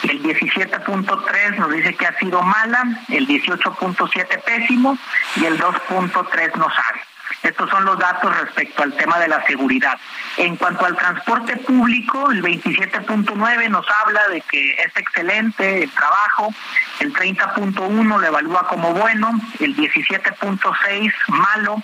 el 0.03 0.23
17.3 0.23 1.55
nos 1.57 1.71
dice 1.71 1.95
que 1.95 2.07
ha 2.07 2.17
sido 2.17 2.41
mala, 2.41 2.83
el 3.09 3.27
18.7 3.27 4.43
pésimo 4.43 4.97
y 5.35 5.45
el 5.45 5.59
2.3 5.59 6.55
no 6.55 6.69
sabe. 6.69 7.01
Estos 7.43 7.69
son 7.69 7.85
los 7.85 7.97
datos 7.97 8.35
respecto 8.37 8.83
al 8.83 8.93
tema 8.93 9.17
de 9.19 9.27
la 9.27 9.45
seguridad. 9.45 9.97
En 10.37 10.57
cuanto 10.57 10.85
al 10.85 10.97
transporte 10.97 11.55
público, 11.57 12.31
el 12.31 12.43
27.9 12.43 13.69
nos 13.69 13.85
habla 14.03 14.27
de 14.29 14.41
que 14.41 14.71
es 14.71 14.95
excelente 14.97 15.83
el 15.83 15.91
trabajo, 15.91 16.53
el 16.99 17.13
30.1 17.13 18.19
lo 18.19 18.25
evalúa 18.25 18.67
como 18.67 18.93
bueno, 18.93 19.31
el 19.59 19.75
17.6 19.75 21.13
malo, 21.27 21.81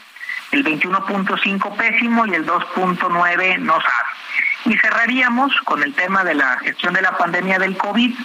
el 0.51 0.65
21.5 0.65 1.77
pésimo 1.77 2.25
y 2.25 2.33
el 2.33 2.45
2.9 2.45 3.59
no 3.59 3.73
sabe. 3.73 4.09
Y 4.65 4.75
cerraríamos 4.77 5.53
con 5.63 5.83
el 5.83 5.93
tema 5.93 6.23
de 6.23 6.33
la 6.33 6.57
gestión 6.59 6.93
de 6.93 7.01
la 7.01 7.17
pandemia 7.17 7.59
del 7.59 7.77
COVID, 7.77 8.15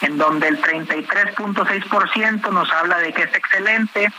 en 0.00 0.16
donde 0.16 0.48
el 0.48 0.60
33.6% 0.62 2.50
nos 2.50 2.72
habla 2.72 2.98
de 2.98 3.12
que 3.12 3.22
es 3.22 3.34
excelente, 3.34 4.10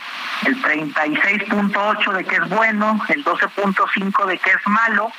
el 0.46 0.62
36.8% 0.62 2.12
de 2.12 2.24
que 2.24 2.36
es 2.36 2.48
bueno, 2.48 3.00
el 3.08 3.24
12.5% 3.24 4.26
de 4.26 4.38
que 4.38 4.50
es 4.50 4.66
malo, 4.66 5.10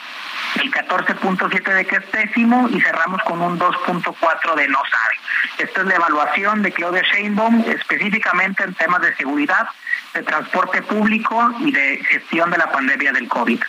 el 0.56 0.72
14.7% 0.72 1.74
de 1.74 1.86
que 1.86 1.96
es 1.98 2.04
pésimo 2.04 2.70
y 2.70 2.80
cerramos 2.80 3.22
con 3.24 3.42
un 3.42 3.60
2.4% 3.60 4.56
de 4.56 4.68
no 4.70 4.80
sabe. 4.90 5.20
Esta 5.58 5.82
es 5.82 5.88
la 5.88 5.96
evaluación 5.96 6.62
de 6.62 6.72
Claudia 6.72 7.04
Sheinbaum 7.04 7.66
específicamente 7.68 8.64
en 8.64 8.74
temas 8.74 9.02
de 9.02 9.14
seguridad, 9.16 9.68
de 10.14 10.24
transporte 10.24 10.82
público 10.82 11.54
y 11.60 11.72
de 11.72 11.98
gestión 12.10 12.52
de 12.52 12.58
la 12.58 12.72
pandemia 12.72 13.12
del 13.12 13.28
COVID. 13.28 13.62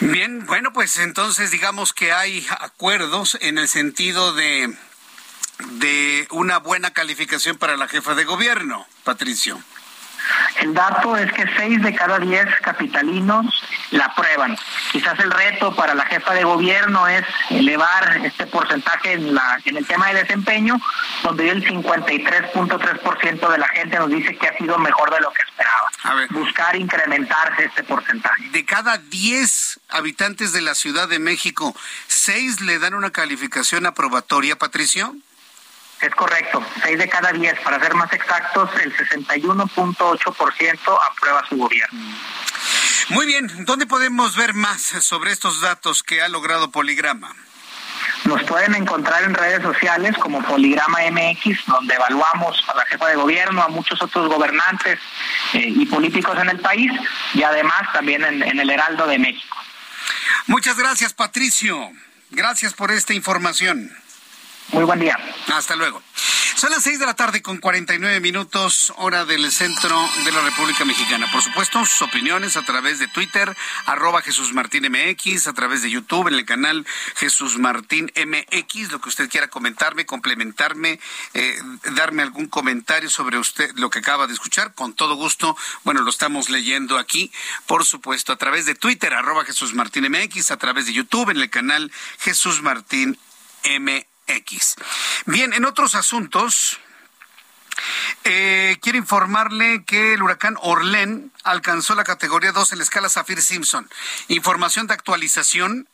Bien, 0.00 0.46
bueno, 0.46 0.72
pues 0.72 0.98
entonces 0.98 1.50
digamos 1.50 1.92
que 1.92 2.12
hay 2.12 2.46
acuerdos 2.60 3.38
en 3.40 3.58
el 3.58 3.68
sentido 3.68 4.32
de, 4.34 4.74
de 5.78 6.28
una 6.30 6.58
buena 6.58 6.92
calificación 6.92 7.56
para 7.56 7.76
la 7.76 7.88
jefa 7.88 8.14
de 8.14 8.24
gobierno, 8.24 8.86
Patricio. 9.04 9.62
El 10.60 10.74
dato 10.74 11.16
es 11.16 11.32
que 11.32 11.44
seis 11.56 11.82
de 11.82 11.94
cada 11.94 12.18
diez 12.18 12.46
capitalinos 12.62 13.46
la 13.90 14.06
aprueban. 14.06 14.56
Quizás 14.92 15.18
el 15.20 15.30
reto 15.30 15.74
para 15.74 15.94
la 15.94 16.04
jefa 16.06 16.34
de 16.34 16.44
gobierno 16.44 17.06
es 17.06 17.24
elevar 17.50 18.20
este 18.24 18.46
porcentaje 18.46 19.12
en, 19.12 19.34
la, 19.34 19.60
en 19.64 19.76
el 19.76 19.86
tema 19.86 20.08
de 20.08 20.22
desempeño, 20.22 20.80
donde 21.22 21.50
el 21.50 21.64
53.3% 21.64 23.52
de 23.52 23.58
la 23.58 23.68
gente 23.68 23.98
nos 23.98 24.10
dice 24.10 24.36
que 24.36 24.48
ha 24.48 24.56
sido 24.56 24.78
mejor 24.78 25.12
de 25.12 25.20
lo 25.20 25.32
que 25.32 25.42
esperaba. 25.42 26.26
Buscar 26.30 26.76
incrementar 26.76 27.52
este 27.58 27.82
porcentaje. 27.82 28.48
De 28.50 28.64
cada 28.64 28.98
diez 28.98 29.80
habitantes 29.88 30.52
de 30.52 30.62
la 30.62 30.74
Ciudad 30.74 31.08
de 31.08 31.18
México, 31.18 31.74
¿seis 32.06 32.60
le 32.60 32.78
dan 32.78 32.94
una 32.94 33.10
calificación 33.10 33.86
aprobatoria, 33.86 34.56
Patricio? 34.56 35.14
Es 36.00 36.14
correcto, 36.14 36.62
6 36.82 36.98
de 36.98 37.08
cada 37.08 37.32
10, 37.32 37.60
para 37.60 37.80
ser 37.80 37.94
más 37.94 38.12
exactos, 38.12 38.68
el 38.82 38.94
61.8% 38.94 40.98
aprueba 41.10 41.42
su 41.48 41.56
gobierno. 41.56 41.98
Muy 43.08 43.26
bien, 43.26 43.64
¿dónde 43.64 43.86
podemos 43.86 44.36
ver 44.36 44.52
más 44.52 44.82
sobre 44.82 45.32
estos 45.32 45.60
datos 45.60 46.02
que 46.02 46.20
ha 46.20 46.28
logrado 46.28 46.70
Poligrama? 46.70 47.34
Nos 48.24 48.42
pueden 48.44 48.74
encontrar 48.74 49.24
en 49.24 49.34
redes 49.34 49.62
sociales 49.62 50.16
como 50.18 50.42
Poligrama 50.42 50.98
MX, 51.10 51.66
donde 51.66 51.94
evaluamos 51.94 52.62
a 52.68 52.74
la 52.74 52.84
jefa 52.86 53.08
de 53.08 53.16
gobierno, 53.16 53.62
a 53.62 53.68
muchos 53.68 54.00
otros 54.02 54.28
gobernantes 54.28 54.98
eh, 55.52 55.68
y 55.68 55.86
políticos 55.86 56.36
en 56.38 56.48
el 56.48 56.60
país 56.60 56.90
y 57.34 57.42
además 57.42 57.92
también 57.92 58.24
en, 58.24 58.42
en 58.42 58.58
el 58.58 58.68
Heraldo 58.68 59.06
de 59.06 59.18
México. 59.18 59.56
Muchas 60.46 60.76
gracias, 60.76 61.14
Patricio. 61.14 61.90
Gracias 62.30 62.74
por 62.74 62.90
esta 62.90 63.14
información. 63.14 63.96
Muy 64.72 64.84
buen 64.84 65.00
día. 65.00 65.18
Hasta 65.52 65.76
luego. 65.76 66.02
Son 66.56 66.70
las 66.70 66.82
seis 66.82 66.98
de 66.98 67.04
la 67.04 67.12
tarde 67.12 67.42
con 67.42 67.58
49 67.58 68.18
minutos, 68.20 68.90
hora 68.96 69.26
del 69.26 69.52
centro 69.52 69.94
de 70.24 70.32
la 70.32 70.40
República 70.40 70.86
Mexicana. 70.86 71.30
Por 71.30 71.42
supuesto, 71.42 71.84
sus 71.84 72.00
opiniones 72.00 72.56
a 72.56 72.62
través 72.62 72.98
de 72.98 73.08
Twitter, 73.08 73.54
arroba 73.84 74.22
Jesús 74.22 74.54
Martín 74.54 74.90
MX, 74.90 75.48
a 75.48 75.52
través 75.52 75.82
de 75.82 75.90
YouTube, 75.90 76.28
en 76.28 76.34
el 76.34 76.46
canal 76.46 76.86
Jesús 77.16 77.58
Martín 77.58 78.10
MX, 78.16 78.90
lo 78.90 79.02
que 79.02 79.10
usted 79.10 79.28
quiera 79.28 79.48
comentarme, 79.48 80.06
complementarme, 80.06 80.98
eh, 81.34 81.58
darme 81.94 82.22
algún 82.22 82.46
comentario 82.46 83.10
sobre 83.10 83.36
usted, 83.36 83.72
lo 83.74 83.90
que 83.90 83.98
acaba 83.98 84.26
de 84.26 84.32
escuchar, 84.32 84.72
con 84.74 84.94
todo 84.94 85.14
gusto. 85.14 85.58
Bueno, 85.84 86.00
lo 86.00 86.08
estamos 86.08 86.48
leyendo 86.48 86.96
aquí, 86.96 87.30
por 87.66 87.84
supuesto, 87.84 88.32
a 88.32 88.36
través 88.36 88.64
de 88.64 88.74
Twitter, 88.74 89.12
arroba 89.12 89.44
Jesús 89.44 89.74
Martín 89.74 90.10
MX, 90.10 90.52
a 90.52 90.56
través 90.56 90.86
de 90.86 90.94
YouTube, 90.94 91.28
en 91.28 91.36
el 91.36 91.50
canal 91.50 91.92
Jesús 92.18 92.62
Martín 92.62 93.18
MX. 93.78 94.15
X. 94.26 94.76
Bien, 95.26 95.52
en 95.52 95.64
otros 95.64 95.94
asuntos, 95.94 96.78
eh, 98.24 98.76
quiero 98.80 98.98
informarle 98.98 99.84
que 99.84 100.14
el 100.14 100.22
huracán 100.22 100.56
Orlén 100.60 101.32
alcanzó 101.44 101.94
la 101.94 102.04
categoría 102.04 102.52
2 102.52 102.72
en 102.72 102.78
la 102.78 102.84
escala 102.84 103.08
Zafir 103.08 103.42
Simpson. 103.42 103.88
Información 104.28 104.86
de 104.86 104.94
actualización. 104.94 105.88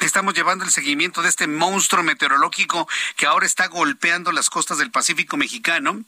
Estamos 0.00 0.34
llevando 0.34 0.64
el 0.64 0.70
seguimiento 0.70 1.22
de 1.22 1.28
este 1.28 1.46
monstruo 1.46 2.02
meteorológico 2.02 2.88
que 3.16 3.26
ahora 3.26 3.46
está 3.46 3.68
golpeando 3.68 4.32
las 4.32 4.50
costas 4.50 4.78
del 4.78 4.90
Pacífico 4.90 5.36
mexicano. 5.36 6.04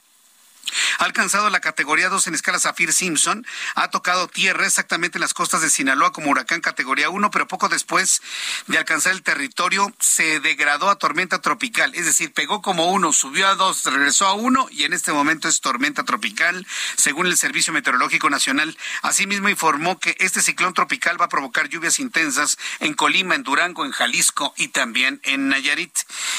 Ha 0.99 1.05
alcanzado 1.05 1.51
la 1.51 1.61
categoría 1.61 2.09
2 2.09 2.27
en 2.27 2.35
escala 2.35 2.59
Zafir 2.59 2.93
Simpson. 2.93 3.47
Ha 3.75 3.91
tocado 3.91 4.29
tierra 4.29 4.67
exactamente 4.67 5.19
en 5.19 5.23
las 5.23 5.35
costas 5.35 5.62
de 5.62 5.71
Sinaloa 5.71 6.12
como 6.12 6.31
huracán 6.31 6.61
categoría 6.61 7.11
1, 7.11 7.31
pero 7.31 7.49
poco 7.49 7.69
después 7.69 8.23
de 8.67 8.79
alcanzar 8.79 9.12
el 9.12 9.23
territorio 9.23 9.93
se 10.01 10.41
degradó 10.41 10.91
a 10.91 10.97
tormenta 10.97 11.41
tropical. 11.41 11.95
Es 11.95 12.07
decir, 12.07 12.33
pegó 12.33 12.62
como 12.62 12.91
1, 12.93 13.12
subió 13.12 13.49
a 13.49 13.55
2, 13.55 13.85
regresó 13.85 14.27
a 14.27 14.35
1 14.35 14.69
y 14.71 14.85
en 14.85 14.93
este 14.93 15.12
momento 15.12 15.49
es 15.49 15.61
tormenta 15.61 16.05
tropical, 16.05 16.67
según 16.97 17.27
el 17.27 17.37
Servicio 17.37 17.73
Meteorológico 17.73 18.31
Nacional. 18.31 18.77
Asimismo 19.03 19.49
informó 19.49 19.99
que 19.99 20.17
este 20.19 20.43
ciclón 20.43 20.75
tropical 20.75 21.21
va 21.21 21.27
a 21.27 21.31
provocar 21.31 21.69
lluvias 21.69 21.99
intensas 21.99 22.59
en 22.81 22.95
Colima, 22.95 23.35
en 23.35 23.43
Durango, 23.43 23.85
en 23.85 23.93
Jalisco 23.93 24.55
y 24.57 24.69
también 24.69 25.21
en 25.25 25.49
Nayarit. 25.49 25.97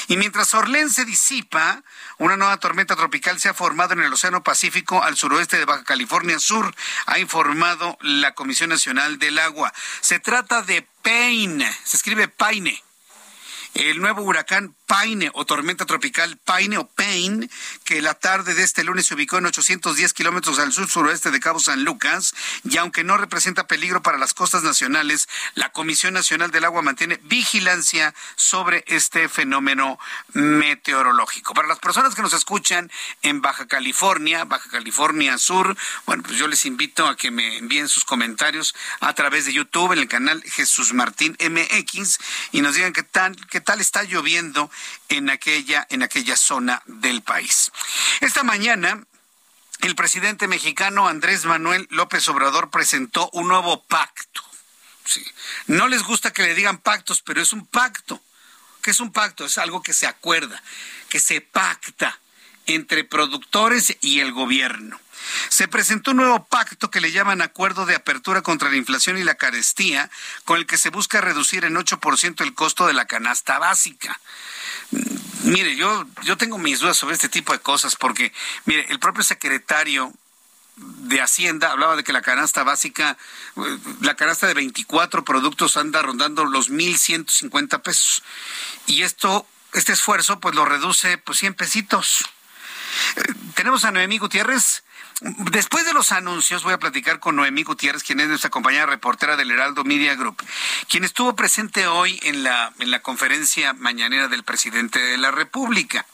Y 0.08 0.16
mientras 0.16 0.54
Orlén 0.54 0.90
se 0.90 1.04
disipa, 1.04 1.82
una 2.18 2.36
nueva 2.36 2.56
tormenta 2.56 2.96
tropical 2.96 3.38
se 3.38 3.48
ha 3.48 3.54
formado 3.54 3.94
en 3.94 4.00
el 4.00 4.12
Océano 4.12 4.42
Pacífico 4.42 5.02
al 5.02 5.16
suroeste 5.16 5.58
de 5.58 5.64
Baja 5.64 5.84
California 5.84 6.38
Sur, 6.38 6.74
ha 7.06 7.18
informado 7.18 7.96
la 8.00 8.34
Comisión 8.34 8.70
Nacional 8.70 9.18
del 9.18 9.38
Agua. 9.38 9.72
Se 10.00 10.18
trata 10.18 10.62
de 10.62 10.86
Paine, 11.02 11.70
se 11.84 11.96
escribe 11.96 12.28
Paine. 12.28 12.82
El 13.74 14.00
nuevo 14.00 14.22
huracán 14.22 14.74
Paine 14.86 15.30
o 15.34 15.44
tormenta 15.44 15.84
tropical 15.84 16.38
Paine 16.44 16.78
o 16.78 16.88
Paine, 16.88 17.48
que 17.84 18.00
la 18.00 18.14
tarde 18.14 18.54
de 18.54 18.62
este 18.62 18.84
lunes 18.84 19.06
se 19.06 19.14
ubicó 19.14 19.36
en 19.36 19.46
810 19.46 20.14
kilómetros 20.14 20.58
al 20.58 20.72
sur 20.72 20.88
suroeste 20.88 21.30
de 21.30 21.40
Cabo 21.40 21.60
San 21.60 21.84
Lucas, 21.84 22.34
y 22.64 22.78
aunque 22.78 23.04
no 23.04 23.18
representa 23.18 23.66
peligro 23.66 24.02
para 24.02 24.16
las 24.16 24.32
costas 24.32 24.62
nacionales, 24.62 25.28
la 25.54 25.70
Comisión 25.72 26.14
Nacional 26.14 26.50
del 26.50 26.64
Agua 26.64 26.80
mantiene 26.80 27.20
vigilancia 27.24 28.14
sobre 28.36 28.82
este 28.86 29.28
fenómeno 29.28 29.98
meteorológico. 30.32 31.52
Para 31.52 31.68
las 31.68 31.78
personas 31.78 32.14
que 32.14 32.22
nos 32.22 32.32
escuchan 32.32 32.90
en 33.22 33.42
Baja 33.42 33.66
California, 33.66 34.44
Baja 34.44 34.70
California 34.70 35.36
Sur, 35.36 35.76
bueno, 36.06 36.22
pues 36.22 36.38
yo 36.38 36.48
les 36.48 36.64
invito 36.64 37.06
a 37.06 37.16
que 37.16 37.30
me 37.30 37.58
envíen 37.58 37.88
sus 37.88 38.04
comentarios 38.04 38.74
a 39.00 39.12
través 39.14 39.44
de 39.44 39.52
YouTube 39.52 39.92
en 39.92 39.98
el 39.98 40.08
canal 40.08 40.42
Jesús 40.44 40.94
Martín 40.94 41.36
MX 41.38 42.18
y 42.52 42.62
nos 42.62 42.74
digan 42.74 42.94
qué 42.94 43.02
tal, 43.02 43.36
qué 43.50 43.57
tal 43.60 43.80
está 43.80 44.02
lloviendo 44.04 44.70
en 45.08 45.30
aquella, 45.30 45.86
en 45.90 46.02
aquella 46.02 46.36
zona 46.36 46.82
del 46.86 47.22
país. 47.22 47.72
Esta 48.20 48.42
mañana, 48.42 49.04
el 49.80 49.94
presidente 49.94 50.48
mexicano 50.48 51.08
Andrés 51.08 51.44
Manuel 51.44 51.86
López 51.90 52.28
Obrador 52.28 52.70
presentó 52.70 53.30
un 53.32 53.48
nuevo 53.48 53.82
pacto. 53.84 54.42
No 55.66 55.88
les 55.88 56.02
gusta 56.02 56.32
que 56.32 56.42
le 56.42 56.54
digan 56.54 56.78
pactos, 56.78 57.22
pero 57.22 57.40
es 57.40 57.52
un 57.52 57.66
pacto. 57.66 58.20
¿Qué 58.82 58.90
es 58.90 59.00
un 59.00 59.12
pacto? 59.12 59.46
Es 59.46 59.58
algo 59.58 59.82
que 59.82 59.92
se 59.92 60.06
acuerda, 60.06 60.62
que 61.08 61.20
se 61.20 61.40
pacta 61.40 62.18
entre 62.66 63.04
productores 63.04 63.96
y 64.00 64.20
el 64.20 64.32
gobierno. 64.32 65.00
Se 65.48 65.68
presentó 65.68 66.12
un 66.12 66.18
nuevo 66.18 66.46
pacto 66.46 66.90
que 66.90 67.00
le 67.00 67.12
llaman 67.12 67.42
Acuerdo 67.42 67.86
de 67.86 67.94
Apertura 67.94 68.42
contra 68.42 68.70
la 68.70 68.76
Inflación 68.76 69.18
y 69.18 69.24
la 69.24 69.34
Carestía, 69.34 70.10
con 70.44 70.58
el 70.58 70.66
que 70.66 70.78
se 70.78 70.90
busca 70.90 71.20
reducir 71.20 71.64
en 71.64 71.74
8% 71.74 72.40
el 72.42 72.54
costo 72.54 72.86
de 72.86 72.92
la 72.92 73.06
canasta 73.06 73.58
básica. 73.58 74.20
Mire, 75.42 75.76
yo, 75.76 76.06
yo 76.24 76.36
tengo 76.36 76.58
mis 76.58 76.80
dudas 76.80 76.96
sobre 76.96 77.14
este 77.14 77.28
tipo 77.28 77.52
de 77.52 77.60
cosas 77.60 77.96
porque, 77.96 78.32
mire, 78.64 78.86
el 78.90 78.98
propio 78.98 79.22
secretario 79.22 80.12
de 80.76 81.20
Hacienda 81.20 81.72
hablaba 81.72 81.96
de 81.96 82.04
que 82.04 82.12
la 82.12 82.22
canasta 82.22 82.62
básica, 82.62 83.16
la 84.00 84.14
canasta 84.14 84.46
de 84.46 84.54
24 84.54 85.24
productos 85.24 85.76
anda 85.76 86.02
rondando 86.02 86.44
los 86.44 86.70
1.150 86.70 87.82
pesos. 87.82 88.22
Y 88.86 89.02
esto 89.02 89.46
este 89.74 89.92
esfuerzo 89.92 90.40
pues 90.40 90.54
lo 90.54 90.64
reduce 90.64 91.18
pues 91.18 91.38
100 91.38 91.54
pesitos. 91.54 92.24
Eh, 93.16 93.34
tenemos 93.54 93.84
a 93.84 93.90
Noemí 93.90 94.18
Gutiérrez. 94.18 94.82
Después 95.20 95.84
de 95.84 95.92
los 95.92 96.12
anuncios, 96.12 96.62
voy 96.62 96.74
a 96.74 96.78
platicar 96.78 97.18
con 97.18 97.34
Noemí 97.34 97.64
Gutiérrez, 97.64 98.04
quien 98.04 98.20
es 98.20 98.28
nuestra 98.28 98.50
compañera 98.50 98.86
reportera 98.86 99.36
del 99.36 99.50
Heraldo 99.50 99.82
Media 99.82 100.14
Group, 100.14 100.40
quien 100.88 101.02
estuvo 101.02 101.34
presente 101.34 101.88
hoy 101.88 102.20
en 102.22 102.44
la, 102.44 102.72
en 102.78 102.92
la 102.92 103.02
conferencia 103.02 103.72
mañanera 103.72 104.28
del 104.28 104.44
presidente 104.44 105.00
de 105.00 105.18
la 105.18 105.32
República. 105.32 106.06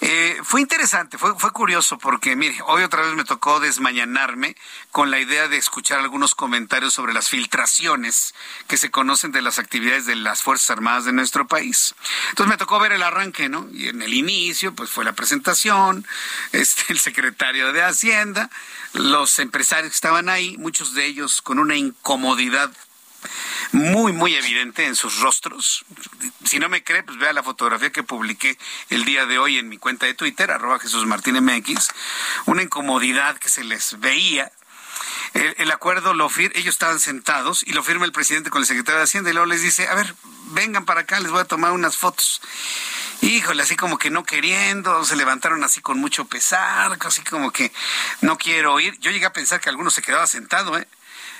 Eh, 0.00 0.38
fue 0.42 0.60
interesante, 0.60 1.18
fue, 1.18 1.34
curioso 1.52 1.98
porque, 1.98 2.36
mire, 2.36 2.58
hoy 2.66 2.82
otra 2.82 3.02
vez 3.02 3.14
me 3.14 3.24
tocó 3.24 3.60
desmañanarme 3.60 4.56
con 4.90 5.10
la 5.10 5.20
idea 5.20 5.48
de 5.48 5.56
escuchar 5.56 6.00
algunos 6.00 6.34
comentarios 6.34 6.92
sobre 6.92 7.12
las 7.12 7.28
filtraciones 7.28 8.34
que 8.66 8.76
se 8.76 8.90
conocen 8.90 9.32
de 9.32 9.42
las 9.42 9.58
actividades 9.58 10.06
de 10.06 10.16
las 10.16 10.42
Fuerzas 10.42 10.70
Armadas 10.70 11.04
de 11.04 11.12
nuestro 11.12 11.46
país. 11.46 11.94
Entonces 12.30 12.50
me 12.50 12.56
tocó 12.56 12.78
ver 12.78 12.92
el 12.92 13.02
arranque, 13.02 13.48
¿no? 13.48 13.68
Y 13.72 13.88
en 13.88 14.02
el 14.02 14.14
inicio, 14.14 14.74
pues 14.74 14.90
fue 14.90 15.04
la 15.04 15.12
presentación, 15.12 16.06
este, 16.52 16.92
el 16.92 16.98
secretario 16.98 17.72
de 17.72 17.82
Hacienda, 17.82 18.50
los 18.92 19.38
empresarios 19.38 19.90
que 19.90 19.96
estaban 19.96 20.28
ahí, 20.28 20.56
muchos 20.58 20.94
de 20.94 21.06
ellos 21.06 21.42
con 21.42 21.58
una 21.58 21.76
incomodidad 21.76 22.70
muy, 23.72 24.12
muy 24.12 24.34
evidente 24.34 24.86
en 24.86 24.94
sus 24.94 25.20
rostros. 25.20 25.84
Si 26.44 26.58
no 26.58 26.68
me 26.68 26.82
cree, 26.82 27.02
pues 27.02 27.18
vea 27.18 27.32
la 27.32 27.42
fotografía 27.42 27.90
que 27.90 28.02
publiqué 28.02 28.58
el 28.90 29.04
día 29.04 29.26
de 29.26 29.38
hoy 29.38 29.58
en 29.58 29.68
mi 29.68 29.78
cuenta 29.78 30.06
de 30.06 30.14
Twitter, 30.14 30.50
arroba 30.50 30.78
Jesús 30.78 31.06
Martínez 31.06 31.42
MX, 31.42 31.90
una 32.46 32.62
incomodidad 32.62 33.38
que 33.38 33.48
se 33.48 33.64
les 33.64 33.98
veía. 34.00 34.50
El, 35.34 35.70
acuerdo 35.72 36.14
lo 36.14 36.28
firma, 36.28 36.52
ellos 36.56 36.76
estaban 36.76 37.00
sentados 37.00 37.64
y 37.66 37.72
lo 37.72 37.82
firma 37.82 38.04
el 38.04 38.12
presidente 38.12 38.50
con 38.50 38.62
el 38.62 38.66
secretario 38.66 38.98
de 38.98 39.04
Hacienda 39.04 39.30
y 39.30 39.32
luego 39.32 39.46
les 39.46 39.62
dice, 39.62 39.88
a 39.88 39.94
ver, 39.94 40.14
vengan 40.52 40.84
para 40.84 41.00
acá, 41.00 41.18
les 41.18 41.32
voy 41.32 41.40
a 41.40 41.44
tomar 41.44 41.72
unas 41.72 41.96
fotos. 41.96 42.40
Híjole, 43.20 43.62
así 43.62 43.74
como 43.74 43.98
que 43.98 44.10
no 44.10 44.22
queriendo, 44.22 45.04
se 45.04 45.16
levantaron 45.16 45.64
así 45.64 45.80
con 45.80 45.98
mucho 45.98 46.26
pesar, 46.26 46.96
así 47.00 47.22
como 47.22 47.50
que 47.50 47.72
no 48.20 48.38
quiero 48.38 48.78
ir. 48.78 48.96
Yo 49.00 49.10
llegué 49.10 49.26
a 49.26 49.32
pensar 49.32 49.60
que 49.60 49.70
alguno 49.70 49.90
se 49.90 50.02
quedaba 50.02 50.26
sentado, 50.26 50.78
¿eh? 50.78 50.86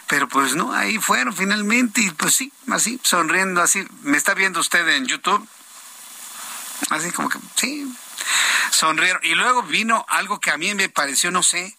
Pero 0.07 0.29
pues 0.29 0.55
no, 0.55 0.73
ahí 0.73 0.99
fueron 0.99 1.35
finalmente 1.35 2.03
y 2.03 2.11
pues 2.11 2.35
sí, 2.35 2.53
así, 2.71 3.01
sonriendo, 3.03 3.63
así. 3.63 3.87
¿Me 4.03 4.17
está 4.17 4.35
viendo 4.35 4.61
usted 4.61 4.87
en 4.89 5.07
YouTube? 5.07 5.47
Así 6.91 7.11
como 7.11 7.29
que, 7.29 7.39
sí, 7.57 7.91
sonrieron. 8.71 9.21
Y 9.25 9.35
luego 9.35 9.63
vino 9.63 10.05
algo 10.09 10.41
que 10.41 10.51
a 10.51 10.59
mí 10.59 10.75
me 10.75 10.89
pareció, 10.89 11.31
no 11.31 11.43
sé, 11.43 11.77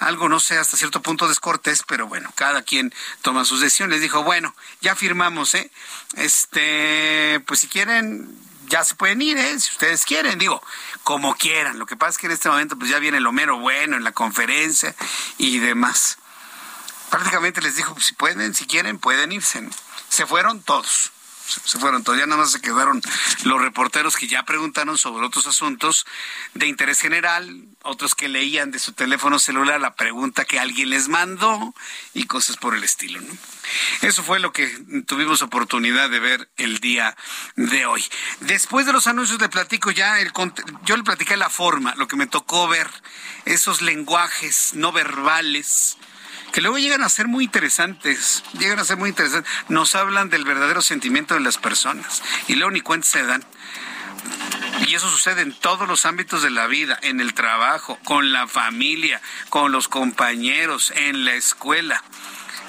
algo, 0.00 0.28
no 0.28 0.40
sé, 0.40 0.58
hasta 0.58 0.76
cierto 0.76 1.02
punto 1.02 1.28
descortés, 1.28 1.84
pero 1.86 2.06
bueno, 2.06 2.30
cada 2.34 2.62
quien 2.62 2.92
toma 3.22 3.44
sus 3.44 3.60
decisiones. 3.60 4.00
Dijo, 4.00 4.24
bueno, 4.24 4.54
ya 4.80 4.96
firmamos, 4.96 5.54
¿eh? 5.54 5.70
Este, 6.14 7.40
pues 7.46 7.60
si 7.60 7.68
quieren, 7.68 8.36
ya 8.66 8.84
se 8.84 8.94
pueden 8.96 9.22
ir, 9.22 9.38
¿eh? 9.38 9.58
Si 9.60 9.72
ustedes 9.72 10.04
quieren, 10.04 10.38
digo, 10.38 10.62
como 11.04 11.36
quieran. 11.36 11.78
Lo 11.78 11.86
que 11.86 11.96
pasa 11.96 12.10
es 12.10 12.18
que 12.18 12.26
en 12.26 12.32
este 12.32 12.48
momento, 12.48 12.76
pues 12.76 12.90
ya 12.90 12.98
viene 12.98 13.18
el 13.18 13.26
Homero 13.26 13.58
Bueno 13.58 13.96
en 13.96 14.04
la 14.04 14.12
conferencia 14.12 14.94
y 15.36 15.58
demás 15.58 16.18
prácticamente 17.10 17.60
les 17.60 17.76
dijo, 17.76 17.98
si 18.00 18.14
pueden, 18.14 18.54
si 18.54 18.66
quieren, 18.66 18.98
pueden 18.98 19.32
irse. 19.32 19.66
Se 20.08 20.26
fueron 20.26 20.62
todos. 20.62 21.12
Se 21.64 21.78
fueron 21.78 22.04
todos, 22.04 22.18
ya 22.18 22.26
nada 22.26 22.42
más 22.42 22.52
se 22.52 22.60
quedaron 22.60 23.00
los 23.44 23.62
reporteros 23.62 24.16
que 24.16 24.26
ya 24.26 24.42
preguntaron 24.42 24.98
sobre 24.98 25.24
otros 25.24 25.46
asuntos 25.46 26.04
de 26.52 26.66
interés 26.66 27.00
general, 27.00 27.64
otros 27.82 28.14
que 28.14 28.28
leían 28.28 28.70
de 28.70 28.78
su 28.78 28.92
teléfono 28.92 29.38
celular 29.38 29.80
la 29.80 29.94
pregunta 29.94 30.44
que 30.44 30.58
alguien 30.58 30.90
les 30.90 31.08
mandó 31.08 31.74
y 32.12 32.24
cosas 32.24 32.58
por 32.58 32.74
el 32.74 32.84
estilo. 32.84 33.22
¿no? 33.22 33.32
Eso 34.02 34.22
fue 34.22 34.40
lo 34.40 34.52
que 34.52 34.66
tuvimos 35.06 35.40
oportunidad 35.40 36.10
de 36.10 36.20
ver 36.20 36.50
el 36.58 36.80
día 36.80 37.16
de 37.56 37.86
hoy. 37.86 38.04
Después 38.40 38.84
de 38.84 38.92
los 38.92 39.06
anuncios 39.06 39.40
le 39.40 39.48
platico 39.48 39.90
ya, 39.90 40.20
el, 40.20 40.32
yo 40.84 40.98
le 40.98 41.02
platiqué 41.02 41.38
la 41.38 41.48
forma, 41.48 41.94
lo 41.94 42.08
que 42.08 42.16
me 42.16 42.26
tocó 42.26 42.68
ver, 42.68 42.90
esos 43.46 43.80
lenguajes 43.80 44.74
no 44.74 44.92
verbales 44.92 45.96
que 46.58 46.62
luego 46.62 46.78
llegan 46.78 47.04
a 47.04 47.08
ser 47.08 47.28
muy 47.28 47.44
interesantes, 47.44 48.42
llegan 48.58 48.80
a 48.80 48.84
ser 48.84 48.96
muy 48.96 49.10
interesantes. 49.10 49.48
Nos 49.68 49.94
hablan 49.94 50.28
del 50.28 50.44
verdadero 50.44 50.82
sentimiento 50.82 51.34
de 51.34 51.40
las 51.40 51.56
personas 51.56 52.20
y 52.48 52.56
luego 52.56 52.72
ni 52.72 52.80
cuenta 52.80 53.06
se 53.06 53.22
dan. 53.22 53.44
Y 54.84 54.92
eso 54.96 55.08
sucede 55.08 55.42
en 55.42 55.52
todos 55.52 55.86
los 55.86 56.04
ámbitos 56.04 56.42
de 56.42 56.50
la 56.50 56.66
vida, 56.66 56.98
en 57.02 57.20
el 57.20 57.32
trabajo, 57.32 57.96
con 58.02 58.32
la 58.32 58.48
familia, 58.48 59.22
con 59.50 59.70
los 59.70 59.86
compañeros, 59.86 60.92
en 60.96 61.24
la 61.24 61.34
escuela. 61.34 62.02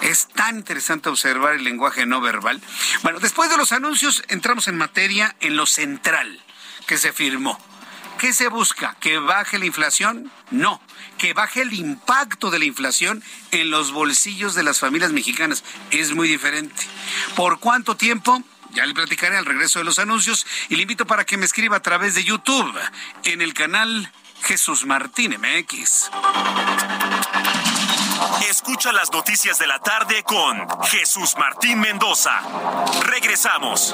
Es 0.03 0.27
tan 0.27 0.57
interesante 0.57 1.09
observar 1.09 1.55
el 1.55 1.63
lenguaje 1.63 2.05
no 2.05 2.21
verbal. 2.21 2.61
Bueno, 3.01 3.17
después 3.17 3.49
de 3.49 3.57
los 3.57 3.71
anuncios 3.71 4.21
entramos 4.27 4.67
en 4.67 4.77
materia 4.77 5.35
en 5.39 5.55
lo 5.55 5.65
central 5.65 6.43
que 6.85 6.99
se 6.99 7.11
firmó. 7.11 7.59
¿Qué 8.19 8.33
se 8.33 8.49
busca? 8.49 8.97
¿Que 8.99 9.17
baje 9.17 9.57
la 9.57 9.65
inflación? 9.65 10.31
No 10.51 10.79
que 11.19 11.33
baje 11.33 11.61
el 11.61 11.73
impacto 11.73 12.49
de 12.49 12.57
la 12.57 12.65
inflación 12.65 13.23
en 13.51 13.69
los 13.69 13.91
bolsillos 13.91 14.55
de 14.55 14.63
las 14.63 14.79
familias 14.79 15.11
mexicanas. 15.11 15.63
Es 15.91 16.15
muy 16.15 16.27
diferente. 16.27 16.83
¿Por 17.35 17.59
cuánto 17.59 17.95
tiempo? 17.95 18.41
Ya 18.71 18.85
le 18.85 18.93
platicaré 18.93 19.37
al 19.37 19.45
regreso 19.45 19.79
de 19.79 19.85
los 19.85 19.99
anuncios 19.99 20.47
y 20.69 20.75
le 20.75 20.83
invito 20.83 21.05
para 21.05 21.25
que 21.25 21.37
me 21.37 21.45
escriba 21.45 21.77
a 21.77 21.81
través 21.81 22.15
de 22.15 22.23
YouTube 22.23 22.73
en 23.25 23.41
el 23.41 23.53
canal 23.53 24.11
Jesús 24.43 24.85
Martín 24.85 25.35
MX. 25.39 26.09
Escucha 28.49 28.91
las 28.91 29.11
noticias 29.11 29.59
de 29.59 29.67
la 29.67 29.79
tarde 29.79 30.23
con 30.23 30.67
Jesús 30.85 31.35
Martín 31.37 31.79
Mendoza. 31.79 32.41
Regresamos. 33.05 33.93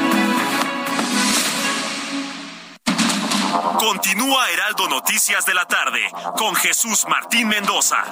Continúa 3.79 4.49
Heraldo 4.49 4.87
Noticias 4.87 5.45
de 5.45 5.53
la 5.53 5.65
tarde 5.65 6.01
con 6.37 6.55
Jesús 6.55 7.05
Martín 7.07 7.47
Mendoza. 7.47 8.03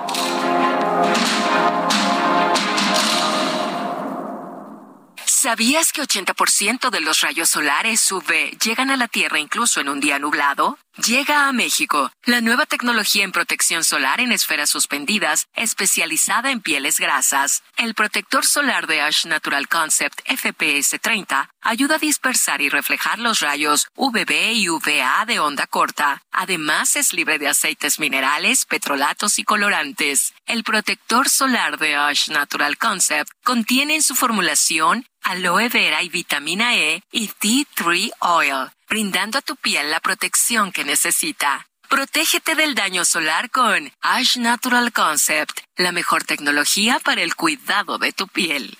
¿Sabías 5.42 5.94
que 5.94 6.02
80% 6.02 6.90
de 6.90 7.00
los 7.00 7.22
rayos 7.22 7.50
solares 7.50 8.12
UV 8.12 8.58
llegan 8.62 8.92
a 8.92 8.98
la 8.98 9.08
Tierra 9.08 9.40
incluso 9.40 9.80
en 9.80 9.88
un 9.88 10.02
día 10.02 10.20
nublado? 10.20 10.78
Llega 11.06 11.48
a 11.48 11.54
México 11.54 12.12
la 12.26 12.42
nueva 12.42 12.66
tecnología 12.66 13.24
en 13.24 13.32
protección 13.32 13.86
solar 13.86 14.20
en 14.20 14.34
esferas 14.34 14.70
suspendidas, 14.70 15.48
especializada 15.56 16.52
en 16.52 16.60
pieles 16.60 17.00
grasas. 17.00 17.64
El 17.78 17.94
protector 17.94 18.46
solar 18.46 18.86
de 18.86 19.00
Ash 19.00 19.26
Natural 19.28 19.70
Concept 19.70 20.20
FPS 20.28 21.00
30 21.00 21.50
ayuda 21.62 21.96
a 21.96 22.00
dispersar 22.00 22.62
y 22.62 22.68
reflejar 22.68 23.20
los 23.20 23.40
rayos 23.40 23.88
UVB 23.96 24.52
y 24.56 24.68
UVA 24.68 25.24
de 25.26 25.40
onda 25.40 25.68
corta. 25.68 26.22
Además, 26.32 26.98
es 26.98 27.14
libre 27.14 27.40
de 27.40 27.48
aceites 27.48 27.98
minerales, 27.98 28.66
petrolatos 28.66 29.40
y 29.40 29.46
colorantes. 29.46 30.34
El 30.46 30.66
protector 30.66 31.30
solar 31.30 31.78
de 31.78 31.96
Ash 31.96 32.30
Natural 32.30 32.78
Concept 32.78 33.32
contiene 33.46 33.96
en 33.96 34.04
su 34.04 34.16
formulación 34.16 35.06
aloe 35.30 35.70
vera 35.70 36.02
y 36.02 36.10
vitamina 36.10 36.76
E 36.76 37.04
y 37.12 37.28
Tea 37.28 37.64
Tree 37.76 38.12
Oil, 38.20 38.72
brindando 38.90 39.38
a 39.38 39.42
tu 39.42 39.56
piel 39.56 39.92
la 39.92 40.00
protección 40.00 40.72
que 40.72 40.84
necesita. 40.84 41.68
Protégete 41.88 42.56
del 42.56 42.74
daño 42.74 43.06
solar 43.06 43.52
con 43.52 43.92
Ash 44.02 44.38
Natural 44.38 44.92
Concept, 44.92 45.60
la 45.76 45.92
mejor 45.92 46.24
tecnología 46.24 47.00
para 47.00 47.22
el 47.22 47.36
cuidado 47.36 48.00
de 48.00 48.12
tu 48.12 48.28
piel. 48.28 48.76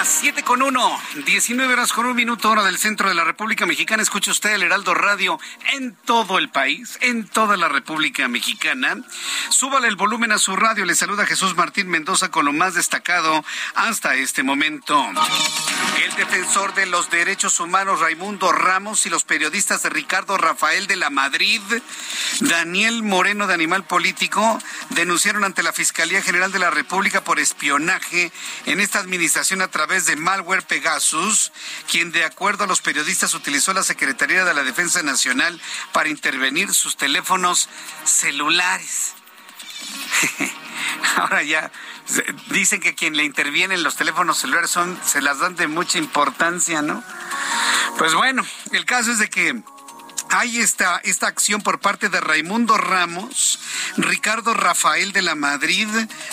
Las 0.00 0.08
7 0.08 0.42
con 0.44 0.62
1, 0.62 1.00
19 1.26 1.74
horas 1.74 1.92
con 1.92 2.06
un 2.06 2.16
minuto, 2.16 2.48
hora 2.48 2.64
del 2.64 2.78
centro 2.78 3.10
de 3.10 3.14
la 3.14 3.22
República 3.22 3.66
Mexicana. 3.66 4.02
Escucha 4.02 4.30
usted 4.30 4.54
el 4.54 4.62
Heraldo 4.62 4.94
Radio 4.94 5.38
en 5.74 5.94
todo 5.94 6.38
el 6.38 6.48
país, 6.48 6.96
en 7.02 7.28
toda 7.28 7.58
la 7.58 7.68
República 7.68 8.26
Mexicana. 8.26 8.96
Súbale 9.50 9.88
el 9.88 9.96
volumen 9.96 10.32
a 10.32 10.38
su 10.38 10.56
radio. 10.56 10.86
Le 10.86 10.94
saluda 10.94 11.26
Jesús 11.26 11.54
Martín 11.54 11.88
Mendoza 11.88 12.30
con 12.30 12.46
lo 12.46 12.52
más 12.54 12.72
destacado 12.72 13.44
hasta 13.74 14.14
este 14.14 14.42
momento. 14.42 15.06
El 16.02 16.14
defensor 16.14 16.72
de 16.72 16.86
los 16.86 17.10
derechos 17.10 17.60
humanos 17.60 18.00
Raimundo 18.00 18.52
Ramos 18.52 19.04
y 19.04 19.10
los 19.10 19.24
periodistas 19.24 19.82
de 19.82 19.90
Ricardo 19.90 20.38
Rafael 20.38 20.86
de 20.86 20.96
la 20.96 21.10
Madrid, 21.10 21.60
Daniel 22.40 23.02
Moreno 23.02 23.46
de 23.46 23.52
Animal 23.52 23.84
Político, 23.84 24.58
denunciaron 24.90 25.44
ante 25.44 25.62
la 25.62 25.74
Fiscalía 25.74 26.22
General 26.22 26.50
de 26.52 26.58
la 26.58 26.70
República 26.70 27.22
por 27.22 27.38
espionaje 27.38 28.32
en 28.64 28.80
esta 28.80 29.00
administración 29.00 29.60
a 29.60 29.68
través 29.68 29.89
de 29.90 30.16
malware 30.16 30.62
Pegasus, 30.62 31.52
quien 31.90 32.12
de 32.12 32.24
acuerdo 32.24 32.64
a 32.64 32.66
los 32.66 32.80
periodistas 32.80 33.34
utilizó 33.34 33.72
la 33.72 33.82
Secretaría 33.82 34.44
de 34.44 34.54
la 34.54 34.62
Defensa 34.62 35.02
Nacional 35.02 35.60
para 35.92 36.08
intervenir 36.08 36.72
sus 36.72 36.96
teléfonos 36.96 37.68
celulares. 38.04 39.14
Ahora 41.16 41.42
ya 41.42 41.72
dicen 42.50 42.80
que 42.80 42.94
quien 42.94 43.16
le 43.16 43.24
interviene 43.24 43.74
en 43.74 43.82
los 43.82 43.96
teléfonos 43.96 44.38
celulares 44.38 44.70
son 44.70 44.98
se 45.04 45.20
las 45.20 45.40
dan 45.40 45.56
de 45.56 45.66
mucha 45.66 45.98
importancia, 45.98 46.82
¿no? 46.82 47.02
Pues 47.98 48.14
bueno, 48.14 48.44
el 48.72 48.84
caso 48.84 49.10
es 49.10 49.18
de 49.18 49.28
que 49.28 49.60
hay 50.30 50.58
esta, 50.60 51.00
esta 51.02 51.26
acción 51.26 51.60
por 51.62 51.80
parte 51.80 52.08
de 52.08 52.20
Raimundo 52.20 52.78
Ramos, 52.78 53.58
Ricardo 53.96 54.54
Rafael 54.54 55.12
de 55.12 55.22
la 55.22 55.34
Madrid, 55.34 55.88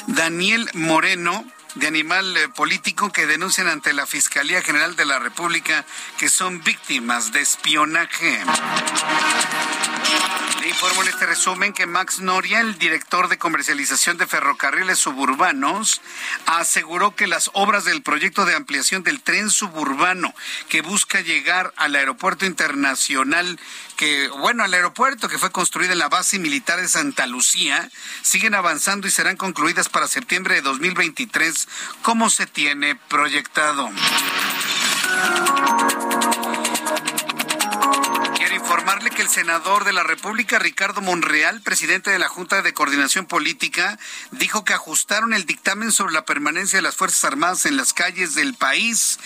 Daniel 0.05 0.69
Moreno, 0.73 1.43
de 1.79 1.87
animal 1.87 2.35
eh, 2.37 2.49
político 2.49 3.11
que 3.11 3.27
denuncian 3.27 3.67
ante 3.67 3.93
la 3.93 4.05
Fiscalía 4.05 4.61
General 4.61 4.95
de 4.95 5.05
la 5.05 5.19
República 5.19 5.85
que 6.17 6.29
son 6.29 6.63
víctimas 6.63 7.31
de 7.31 7.41
espionaje. 7.41 8.39
Le 10.61 10.69
informo 10.69 11.03
en 11.03 11.09
este 11.09 11.25
resumen 11.25 11.73
que 11.73 11.85
Max 11.85 12.19
Noria, 12.19 12.59
el 12.59 12.77
director 12.77 13.29
de 13.29 13.37
comercialización 13.37 14.17
de 14.17 14.27
ferrocarriles 14.27 14.99
suburbanos, 14.99 16.01
aseguró 16.45 17.15
que 17.15 17.27
las 17.27 17.49
obras 17.53 17.85
del 17.85 18.01
proyecto 18.01 18.45
de 18.45 18.55
ampliación 18.55 19.03
del 19.03 19.21
tren 19.21 19.49
suburbano 19.49 20.33
que 20.69 20.81
busca 20.81 21.21
llegar 21.21 21.73
al 21.77 21.95
aeropuerto 21.95 22.45
internacional 22.45 23.59
que, 23.95 24.29
bueno, 24.29 24.63
al 24.63 24.73
aeropuerto 24.73 25.29
que 25.29 25.37
fue 25.37 25.51
construido 25.51 25.93
en 25.93 25.99
la 25.99 26.09
base 26.09 26.39
militar 26.39 26.79
de 26.79 26.87
Santa 26.87 27.27
Lucía, 27.27 27.89
siguen 28.21 28.53
avanzando 28.53 29.07
y 29.07 29.11
serán 29.11 29.37
concluidas 29.37 29.89
para 29.89 30.07
septiembre 30.07 30.55
de 30.55 30.61
2023, 30.61 31.67
como 32.01 32.29
se 32.29 32.45
tiene 32.45 32.95
proyectado 32.95 33.89
que 39.17 39.23
el 39.23 39.29
senador 39.29 39.83
de 39.83 39.93
la 39.93 40.03
República, 40.03 40.59
Ricardo 40.59 41.01
Monreal, 41.01 41.61
presidente 41.61 42.11
de 42.11 42.19
la 42.19 42.29
Junta 42.29 42.61
de 42.61 42.75
Coordinación 42.75 43.25
Política, 43.25 43.97
dijo 44.29 44.63
que 44.63 44.75
ajustaron 44.75 45.33
el 45.33 45.47
dictamen 45.47 45.91
sobre 45.91 46.13
la 46.13 46.23
permanencia 46.23 46.77
de 46.77 46.83
las 46.83 46.95
Fuerzas 46.95 47.23
Armadas 47.23 47.65
en 47.65 47.77
las 47.77 47.93
calles 47.93 48.35
del 48.35 48.53
país. 48.53 49.17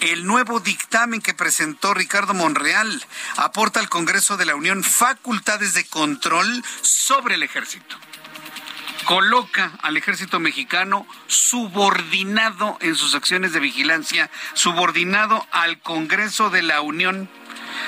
El 0.00 0.26
nuevo 0.26 0.60
dictamen 0.60 1.22
que 1.22 1.32
presentó 1.32 1.94
Ricardo 1.94 2.34
Monreal 2.34 3.02
aporta 3.38 3.80
al 3.80 3.88
Congreso 3.88 4.36
de 4.36 4.44
la 4.44 4.54
Unión 4.54 4.84
facultades 4.84 5.72
de 5.72 5.86
control 5.86 6.62
sobre 6.82 7.36
el 7.36 7.42
ejército 7.42 7.96
coloca 9.06 9.72
al 9.80 9.96
ejército 9.96 10.38
mexicano 10.38 11.06
subordinado 11.28 12.76
en 12.82 12.94
sus 12.94 13.14
acciones 13.14 13.54
de 13.54 13.60
vigilancia, 13.60 14.30
subordinado 14.52 15.46
al 15.50 15.80
Congreso 15.80 16.50
de 16.50 16.60
la 16.60 16.82
Unión 16.82 17.30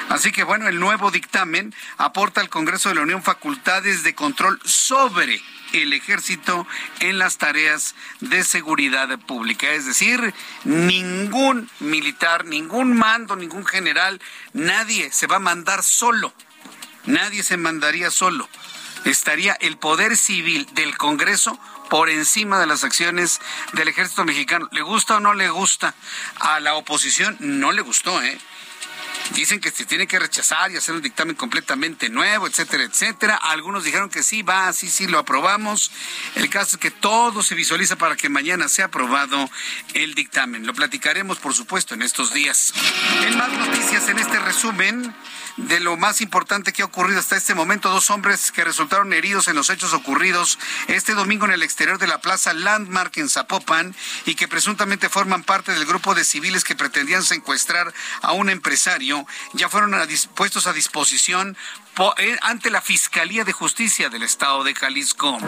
Así 0.09 0.33
que 0.33 0.45
bueno, 0.45 0.69
el 0.69 0.81
nuevo 0.81 1.11
dictamen 1.11 1.75
aporta 1.99 2.41
al 2.41 2.49
Congreso 2.49 2.89
de 2.89 2.97
la 2.97 3.03
Unión 3.03 3.23
facultades 3.23 4.03
de 4.03 4.15
control 4.15 4.61
sobre 4.65 5.41
el 5.73 5.93
ejército 5.93 6.67
en 7.01 7.19
las 7.19 7.39
tareas 7.39 7.95
de 8.21 8.45
seguridad 8.45 9.09
pública. 9.21 9.71
Es 9.71 9.87
decir, 9.87 10.35
ningún 10.65 11.71
militar, 11.79 12.45
ningún 12.45 12.97
mando, 12.97 13.37
ningún 13.37 13.65
general, 13.65 14.21
nadie 14.53 15.13
se 15.13 15.27
va 15.27 15.37
a 15.37 15.41
mandar 15.41 15.83
solo. 15.83 16.33
Nadie 17.07 17.43
se 17.43 17.57
mandaría 17.57 18.11
solo. 18.11 18.49
Estaría 19.05 19.55
el 19.55 19.79
poder 19.79 20.17
civil 20.17 20.69
del 20.73 20.97
Congreso 20.99 21.59
por 21.89 22.11
encima 22.11 22.61
de 22.61 22.67
las 22.67 22.85
acciones 22.85 23.41
del 23.73 23.89
ejército 23.89 24.25
mexicano. 24.25 24.69
¿Le 24.73 24.83
gusta 24.83 25.17
o 25.17 25.21
no 25.21 25.35
le 25.35 25.49
gusta? 25.49 25.95
A 26.39 26.61
la 26.61 26.75
oposición 26.75 27.37
no 27.41 27.73
le 27.73 27.83
gustó, 27.83 28.23
¿eh? 28.23 28.39
Dicen 29.35 29.61
que 29.61 29.71
se 29.71 29.85
tiene 29.85 30.07
que 30.07 30.19
rechazar 30.19 30.71
y 30.71 30.77
hacer 30.77 30.95
un 30.95 31.03
dictamen 31.03 31.37
completamente 31.37 32.09
nuevo, 32.09 32.47
etcétera, 32.47 32.85
etcétera. 32.85 33.37
Algunos 33.37 33.85
dijeron 33.85 34.11
que 34.11 34.23
sí, 34.23 34.43
va, 34.43 34.73
sí, 34.73 34.89
sí, 34.89 35.07
lo 35.07 35.19
aprobamos. 35.19 35.93
El 36.35 36.51
caso 36.51 36.77
es 36.77 36.81
que 36.81 36.91
todo 36.91 37.43
se 37.43 37.55
visualiza 37.55 37.97
para 37.97 38.17
que 38.17 38.29
mañana 38.29 38.69
sea 38.69 38.87
aprobado 38.87 39.49
el 39.95 40.15
dictamen. 40.15 40.67
Lo 40.67 40.75
platicaremos, 40.75 41.39
por 41.39 41.55
supuesto, 41.55 41.95
en 41.95 42.03
estos 42.03 42.33
días. 42.35 42.73
En 43.27 43.39
más 43.39 43.51
noticias, 43.53 44.09
en 44.09 44.19
este 44.19 44.39
resumen, 44.41 45.15
de 45.57 45.81
lo 45.81 45.97
más 45.97 46.21
importante 46.21 46.73
que 46.73 46.83
ha 46.83 46.87
ocurrido 46.87 47.21
hasta 47.21 47.37
este 47.37 47.55
momento. 47.55 47.91
Dos 47.91 48.11
hombres 48.11 48.53
que 48.53 48.65
resultaron 48.65 49.13
heridos 49.13 49.49
en 49.49 49.57
los 49.57 49.71
hechos 49.71 49.93
ocurridos 49.93 50.59
este 50.89 51.15
domingo 51.15 51.47
en 51.47 51.53
el 51.53 51.63
exterior 51.63 51.99
de 51.99 52.07
la 52.07 52.21
Plaza 52.21 52.53
Landmark 52.53 53.17
en 53.19 53.29
Zapopan 53.29 53.95
y 54.27 54.35
que 54.35 54.49
presuntamente 54.49 55.09
forman 55.09 55.43
parte 55.43 55.73
del 55.73 55.87
grupo 55.87 56.15
de 56.15 56.25
civiles 56.25 56.65
que 56.65 56.77
pretendían 56.77 57.23
secuestrar 57.23 57.93
a 58.23 58.33
un 58.33 58.51
empresario, 58.51 59.27
ya 59.53 59.69
fueron 59.69 59.95
puestos 60.35 60.67
a 60.67 60.73
disposición 60.73 61.57
ante 62.43 62.71
la 62.71 62.81
Fiscalía 62.81 63.45
de 63.45 63.53
Justicia 63.53 64.09
del 64.09 64.23
Estado 64.23 64.65
de 64.65 64.75
Jalisco. 64.75 65.39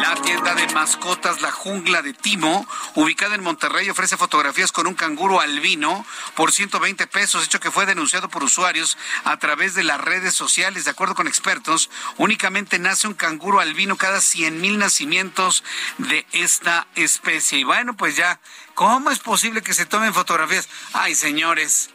La 0.00 0.14
tienda 0.16 0.54
de 0.54 0.66
mascotas 0.74 1.40
La 1.40 1.50
Jungla 1.50 2.02
de 2.02 2.12
Timo, 2.12 2.66
ubicada 2.94 3.34
en 3.34 3.42
Monterrey, 3.42 3.88
ofrece 3.88 4.16
fotografías 4.16 4.72
con 4.72 4.86
un 4.86 4.94
canguro 4.94 5.40
albino 5.40 6.04
por 6.34 6.52
120 6.52 7.06
pesos, 7.06 7.44
hecho 7.44 7.60
que 7.60 7.70
fue 7.70 7.86
denunciado 7.86 8.28
por 8.28 8.44
usuarios 8.44 8.98
a 9.24 9.38
través 9.38 9.74
de 9.74 9.84
las 9.84 10.00
redes 10.00 10.34
sociales. 10.34 10.84
De 10.84 10.90
acuerdo 10.90 11.14
con 11.14 11.26
expertos, 11.26 11.88
únicamente 12.18 12.78
nace 12.78 13.08
un 13.08 13.14
canguro 13.14 13.60
albino 13.60 13.96
cada 13.96 14.20
100 14.20 14.60
mil 14.60 14.78
nacimientos 14.78 15.64
de 15.98 16.26
esta 16.32 16.86
especie. 16.94 17.58
Y 17.58 17.64
bueno, 17.64 17.96
pues 17.96 18.16
ya, 18.16 18.40
¿cómo 18.74 19.10
es 19.10 19.18
posible 19.18 19.62
que 19.62 19.74
se 19.74 19.86
tomen 19.86 20.12
fotografías? 20.12 20.68
Ay, 20.92 21.14
señores 21.14 21.90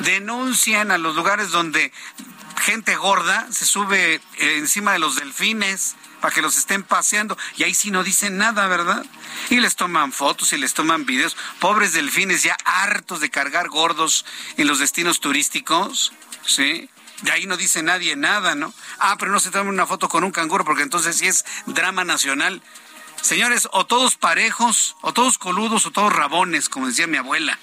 denuncian 0.00 0.90
a 0.90 0.98
los 0.98 1.14
lugares 1.14 1.50
donde 1.50 1.92
gente 2.60 2.94
gorda 2.96 3.46
se 3.50 3.66
sube 3.66 4.14
eh, 4.14 4.20
encima 4.38 4.92
de 4.92 4.98
los 4.98 5.16
delfines 5.16 5.96
para 6.20 6.34
que 6.34 6.42
los 6.42 6.56
estén 6.56 6.82
paseando 6.82 7.36
y 7.56 7.64
ahí 7.64 7.74
sí 7.74 7.90
no 7.90 8.04
dicen 8.04 8.36
nada, 8.36 8.66
¿verdad? 8.68 9.04
Y 9.48 9.60
les 9.60 9.76
toman 9.76 10.12
fotos 10.12 10.52
y 10.52 10.58
les 10.58 10.74
toman 10.74 11.06
videos. 11.06 11.36
Pobres 11.58 11.92
delfines 11.92 12.42
ya 12.42 12.56
hartos 12.64 13.20
de 13.20 13.30
cargar 13.30 13.68
gordos 13.68 14.24
en 14.56 14.66
los 14.66 14.78
destinos 14.78 15.20
turísticos, 15.20 16.12
¿sí? 16.46 16.88
De 17.22 17.32
ahí 17.32 17.46
no 17.46 17.56
dice 17.56 17.82
nadie 17.82 18.16
nada, 18.16 18.54
¿no? 18.54 18.72
Ah, 18.98 19.16
pero 19.18 19.30
no 19.30 19.40
se 19.40 19.50
toman 19.50 19.68
una 19.68 19.86
foto 19.86 20.08
con 20.08 20.24
un 20.24 20.30
canguro 20.30 20.64
porque 20.64 20.82
entonces 20.82 21.16
sí 21.16 21.26
es 21.26 21.44
drama 21.66 22.04
nacional. 22.04 22.62
Señores, 23.22 23.68
o 23.72 23.86
todos 23.86 24.16
parejos, 24.16 24.96
o 25.02 25.12
todos 25.12 25.38
coludos, 25.38 25.86
o 25.86 25.90
todos 25.90 26.12
rabones, 26.12 26.68
como 26.68 26.86
decía 26.86 27.06
mi 27.06 27.16
abuela. 27.16 27.58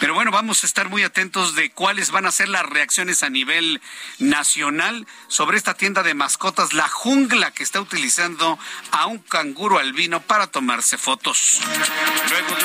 Pero 0.00 0.14
bueno, 0.14 0.30
vamos 0.30 0.62
a 0.62 0.66
estar 0.66 0.88
muy 0.88 1.02
atentos 1.02 1.54
de 1.54 1.70
cuáles 1.70 2.10
van 2.10 2.26
a 2.26 2.32
ser 2.32 2.48
las 2.48 2.66
reacciones 2.66 3.22
a 3.22 3.30
nivel 3.30 3.80
nacional 4.18 5.06
sobre 5.28 5.56
esta 5.56 5.74
tienda 5.74 6.02
de 6.02 6.14
mascotas, 6.14 6.72
La 6.72 6.88
Jungla, 6.88 7.52
que 7.52 7.62
está 7.62 7.80
utilizando 7.80 8.58
a 8.90 9.06
un 9.06 9.18
canguro 9.18 9.78
albino 9.78 10.20
para 10.20 10.48
tomarse 10.48 10.98
fotos. 10.98 11.60
Luego, 12.30 12.56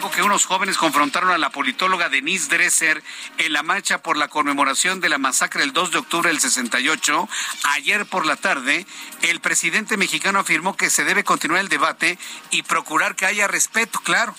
que 0.00 0.22
unos 0.22 0.46
jóvenes 0.46 0.78
confrontaron 0.78 1.30
a 1.30 1.38
la 1.38 1.50
politóloga 1.50 2.08
Denise 2.08 2.48
Dresser 2.48 3.02
en 3.36 3.52
la 3.52 3.62
marcha 3.62 4.02
por 4.02 4.16
la 4.16 4.28
conmemoración 4.28 5.00
de 5.00 5.10
la 5.10 5.18
masacre 5.18 5.60
del 5.60 5.74
2 5.74 5.90
de 5.90 5.98
octubre 5.98 6.30
del 6.30 6.40
68, 6.40 7.28
ayer 7.74 8.06
por 8.06 8.24
la 8.24 8.36
tarde, 8.36 8.86
el 9.20 9.40
presidente 9.40 9.98
mexicano 9.98 10.38
afirmó 10.38 10.76
que 10.78 10.88
se 10.88 11.04
debe 11.04 11.24
continuar 11.24 11.60
el 11.60 11.68
debate 11.68 12.18
y 12.50 12.62
procurar 12.62 13.16
que 13.16 13.26
haya 13.26 13.48
respeto, 13.48 14.00
claro. 14.00 14.34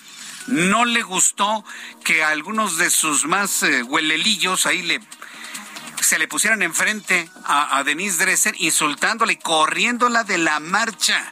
No 0.47 0.85
le 0.85 1.03
gustó 1.03 1.63
que 2.03 2.23
algunos 2.23 2.77
de 2.77 2.89
sus 2.89 3.25
más 3.25 3.61
eh, 3.61 3.83
huelelillos 3.83 4.65
ahí 4.65 4.81
le 4.81 5.01
se 6.01 6.19
le 6.19 6.27
pusieran 6.27 6.63
enfrente 6.63 7.29
a, 7.45 7.77
a 7.77 7.83
Denise 7.83 8.25
Dresser 8.25 8.55
insultándola 8.57 9.31
y 9.31 9.37
corriéndola 9.37 10.23
de 10.23 10.39
la 10.39 10.59
marcha. 10.59 11.31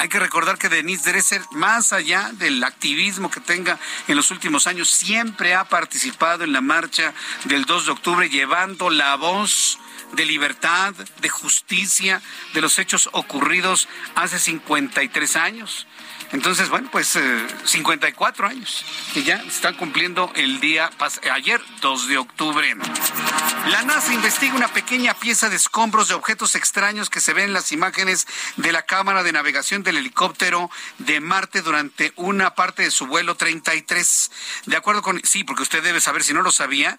Hay 0.00 0.08
que 0.08 0.20
recordar 0.20 0.58
que 0.58 0.68
Denise 0.68 1.10
Dresser, 1.10 1.42
más 1.50 1.92
allá 1.92 2.30
del 2.34 2.62
activismo 2.62 3.32
que 3.32 3.40
tenga 3.40 3.80
en 4.06 4.14
los 4.14 4.30
últimos 4.30 4.68
años, 4.68 4.90
siempre 4.90 5.56
ha 5.56 5.64
participado 5.64 6.44
en 6.44 6.52
la 6.52 6.60
marcha 6.60 7.12
del 7.46 7.64
2 7.64 7.86
de 7.86 7.90
octubre 7.90 8.28
llevando 8.28 8.90
la 8.90 9.16
voz 9.16 9.80
de 10.12 10.24
libertad, 10.24 10.94
de 11.20 11.28
justicia, 11.28 12.22
de 12.54 12.60
los 12.60 12.78
hechos 12.78 13.08
ocurridos 13.12 13.88
hace 14.14 14.38
53 14.38 15.34
años. 15.34 15.88
Entonces, 16.32 16.68
bueno, 16.68 16.88
pues 16.90 17.18
54 17.64 18.46
eh, 18.46 18.50
años 18.50 18.84
que 19.14 19.22
ya 19.22 19.36
están 19.36 19.74
cumpliendo 19.74 20.30
el 20.34 20.60
día 20.60 20.90
ayer, 21.32 21.60
2 21.80 22.08
de 22.08 22.18
octubre. 22.18 22.76
La 23.68 23.82
NASA 23.82 24.12
investiga 24.12 24.54
una 24.54 24.68
pequeña 24.68 25.14
pieza 25.14 25.48
de 25.48 25.56
escombros 25.56 26.08
de 26.08 26.14
objetos 26.14 26.54
extraños 26.54 27.08
que 27.08 27.20
se 27.20 27.32
ven 27.32 27.46
en 27.46 27.52
las 27.52 27.72
imágenes 27.72 28.26
de 28.56 28.72
la 28.72 28.82
cámara 28.82 29.22
de 29.22 29.32
navegación 29.32 29.82
del 29.82 29.96
helicóptero 29.96 30.70
de 30.98 31.20
Marte 31.20 31.62
durante 31.62 32.12
una 32.16 32.54
parte 32.54 32.82
de 32.82 32.90
su 32.90 33.06
vuelo 33.06 33.34
33. 33.34 34.30
De 34.66 34.76
acuerdo 34.76 35.02
con, 35.02 35.20
sí, 35.24 35.44
porque 35.44 35.62
usted 35.62 35.82
debe 35.82 36.00
saber, 36.00 36.24
si 36.24 36.34
no 36.34 36.42
lo 36.42 36.52
sabía, 36.52 36.98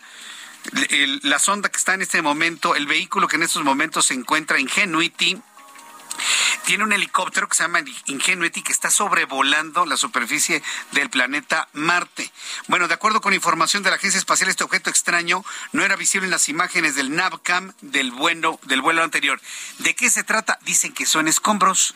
la 1.23 1.39
sonda 1.39 1.69
que 1.69 1.77
está 1.77 1.93
en 1.93 2.01
este 2.01 2.21
momento, 2.21 2.75
el 2.75 2.86
vehículo 2.86 3.27
que 3.27 3.38
en 3.38 3.43
estos 3.43 3.63
momentos 3.63 4.07
se 4.07 4.13
encuentra 4.13 4.59
Ingenuity, 4.59 5.41
tiene 6.65 6.84
un 6.84 6.93
helicóptero 6.93 7.47
que 7.47 7.55
se 7.55 7.63
llama 7.63 7.82
Ingenuity 8.05 8.61
que 8.61 8.72
está 8.72 8.91
sobrevolando 8.91 9.86
la 9.86 9.97
superficie 9.97 10.61
del 10.91 11.09
planeta 11.09 11.67
Marte. 11.74 12.32
Bueno, 12.67 12.88
de 12.88 12.93
acuerdo 12.93 13.22
con 13.22 13.34
información 13.34 13.84
de 13.84 13.89
la 13.89 13.95
Agencia 13.97 14.17
Espacial, 14.17 14.49
este 14.49 14.63
objeto 14.63 14.89
extraño 14.89 15.43
no 15.72 15.84
era 15.84 15.95
visible 15.95 16.26
en 16.26 16.32
las 16.32 16.49
imágenes 16.49 16.95
del 16.95 17.15
NAVCAM 17.15 17.74
del 17.82 18.11
vuelo, 18.11 18.59
del 18.63 18.82
vuelo 18.82 19.03
anterior. 19.03 19.41
¿De 19.80 19.95
qué 19.95 20.09
se 20.09 20.24
trata? 20.24 20.59
Dicen 20.61 20.93
que 20.93 21.05
son 21.05 21.28
escombros. 21.28 21.95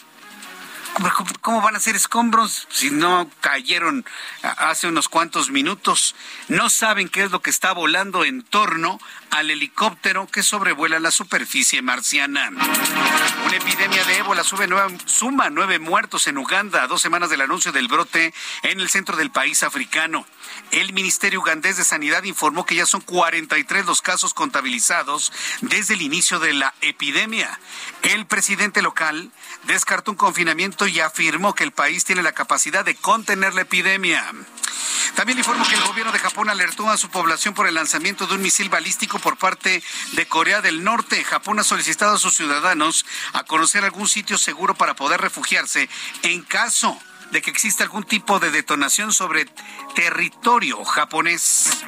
¿Cómo 1.42 1.62
van 1.62 1.76
a 1.76 1.80
ser 1.80 1.96
escombros 1.96 2.68
si 2.70 2.92
no 2.92 3.28
cayeron 3.42 4.06
hace 4.44 4.88
unos 4.88 5.10
cuantos 5.10 5.50
minutos? 5.50 6.16
No 6.50 6.70
saben 6.70 7.10
qué 7.10 7.24
es 7.24 7.32
lo 7.32 7.42
que 7.42 7.50
está 7.50 7.72
volando 7.72 8.24
en 8.24 8.44
torno 8.44 9.00
al 9.34 9.50
helicóptero 9.50 10.28
que 10.28 10.44
sobrevuela 10.44 11.00
la 11.00 11.10
superficie 11.10 11.82
marciana. 11.82 12.50
Una 12.50 13.56
epidemia 13.56 14.04
de 14.06 14.18
ébola 14.18 14.44
suma 14.44 15.50
nueve 15.50 15.80
muertos 15.80 16.28
en 16.28 16.38
Uganda 16.38 16.84
a 16.84 16.88
dos 16.88 17.02
semanas 17.02 17.32
del 17.32 17.42
anuncio 17.42 17.72
del 17.72 17.88
brote 17.88 18.32
en 18.62 18.80
el 18.80 18.90
centro 18.90 19.18
del 19.18 19.32
país 19.32 19.64
africano. 19.64 20.26
El 20.72 20.94
Ministerio 20.94 21.40
Ugandés 21.40 21.78
de 21.78 21.84
Sanidad 21.84 22.24
informó 22.24 22.66
que 22.66 22.76
ya 22.76 22.86
son 22.86 23.02
43 23.02 23.88
los 23.88 24.04
casos 24.04 24.36
contabilizados 24.36 25.34
desde 25.62 25.96
el 25.96 26.04
inicio 26.04 26.40
de 26.40 26.54
la 26.54 26.76
epidemia. 26.82 27.60
El 28.04 28.28
presidente 28.28 28.84
local 28.84 29.32
descartó 29.64 30.12
un 30.12 30.18
confinamiento 30.18 30.86
y 30.86 31.00
afirmó 31.00 31.56
que 31.56 31.64
el 31.64 31.72
país 31.72 32.06
tiene 32.06 32.22
la 32.22 32.34
capacidad 32.34 32.86
de 32.86 32.96
contener 32.96 33.56
la 33.56 33.62
epidemia. 33.62 34.32
También 35.16 35.38
informó 35.38 35.68
que 35.68 35.76
el 35.76 35.84
gobierno 35.84 36.12
de 36.12 36.20
Japón 36.20 36.50
alertó 36.50 36.90
a 36.90 36.98
su 36.98 37.10
población 37.10 37.54
por 37.54 37.68
el 37.68 37.76
lanzamiento 37.76 38.26
de 38.26 38.36
un 38.36 38.42
misil 38.42 38.70
balístico 38.70 39.20
por 39.24 39.38
parte 39.38 39.82
de 40.12 40.28
Corea 40.28 40.62
del 40.62 40.84
Norte. 40.84 41.24
Japón 41.24 41.60
ha 41.60 41.64
solicitado 41.64 42.16
a 42.16 42.20
sus 42.20 42.36
ciudadanos 42.36 43.06
a 43.32 43.44
conocer 43.46 43.84
algún 43.84 44.08
sitio 44.08 44.38
seguro 44.38 44.76
para 44.76 44.96
poder 44.96 45.22
refugiarse 45.22 45.90
en 46.22 46.44
caso 46.44 47.02
de 47.34 47.42
que 47.42 47.50
exista 47.50 47.84
algún 47.84 48.04
tipo 48.04 48.40
de 48.40 48.52
detonación 48.52 49.12
sobre 49.12 49.48
territorio 49.96 50.86
japonés. 50.86 51.84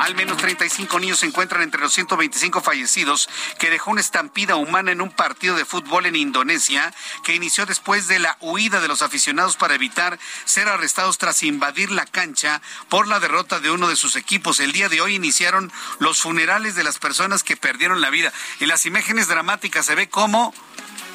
Al 0.00 0.16
menos 0.16 0.38
35 0.38 0.98
niños 0.98 1.20
se 1.20 1.26
encuentran 1.26 1.62
entre 1.62 1.80
los 1.80 1.92
125 1.92 2.60
fallecidos 2.60 3.28
que 3.60 3.70
dejó 3.70 3.92
una 3.92 4.00
estampida 4.00 4.56
humana 4.56 4.90
en 4.90 5.00
un 5.00 5.10
partido 5.10 5.54
de 5.54 5.64
fútbol 5.64 6.06
en 6.06 6.16
Indonesia 6.16 6.92
que 7.22 7.36
inició 7.36 7.64
después 7.64 8.08
de 8.08 8.18
la 8.18 8.36
huida 8.40 8.80
de 8.80 8.88
los 8.88 9.02
aficionados 9.02 9.56
para 9.56 9.76
evitar 9.76 10.18
ser 10.44 10.68
arrestados 10.68 11.16
tras 11.16 11.44
invadir 11.44 11.92
la 11.92 12.04
cancha 12.04 12.60
por 12.88 13.06
la 13.06 13.20
derrota 13.20 13.60
de 13.60 13.70
uno 13.70 13.86
de 13.86 13.94
sus 13.94 14.16
equipos. 14.16 14.58
El 14.58 14.72
día 14.72 14.88
de 14.88 15.00
hoy 15.00 15.14
iniciaron 15.14 15.70
los 16.00 16.20
funerales 16.20 16.74
de 16.74 16.82
las 16.82 16.98
personas 16.98 17.44
que 17.44 17.56
perdieron 17.56 18.00
la 18.00 18.10
vida. 18.10 18.32
En 18.58 18.66
las 18.66 18.84
imágenes 18.84 19.28
dramáticas 19.28 19.86
se 19.86 19.94
ve 19.94 20.08
cómo 20.08 20.52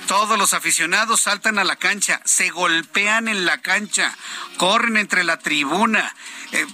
todos 0.07 0.37
los 0.37 0.53
aficionados 0.53 1.21
saltan 1.21 1.59
a 1.59 1.65
la 1.65 1.75
cancha, 1.75 2.21
se 2.23 2.49
golpean 2.49 3.27
en 3.27 3.45
la 3.45 3.61
cancha, 3.61 4.15
corren 4.57 4.97
entre 4.97 5.23
la 5.23 5.37
tribuna. 5.37 6.15
Eh, 6.53 6.65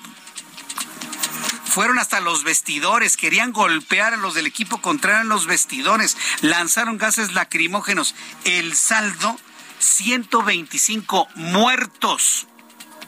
fueron 1.65 1.97
hasta 1.97 2.21
los 2.21 2.43
vestidores, 2.43 3.17
querían 3.17 3.51
golpear 3.51 4.13
a 4.13 4.17
los 4.17 4.35
del 4.35 4.45
equipo 4.45 4.81
contrario 4.81 5.21
en 5.21 5.29
los 5.29 5.47
vestidores, 5.47 6.15
lanzaron 6.41 6.99
gases 6.99 7.33
lacrimógenos. 7.33 8.13
El 8.45 8.75
saldo, 8.75 9.35
125 9.79 11.27
muertos. 11.35 12.47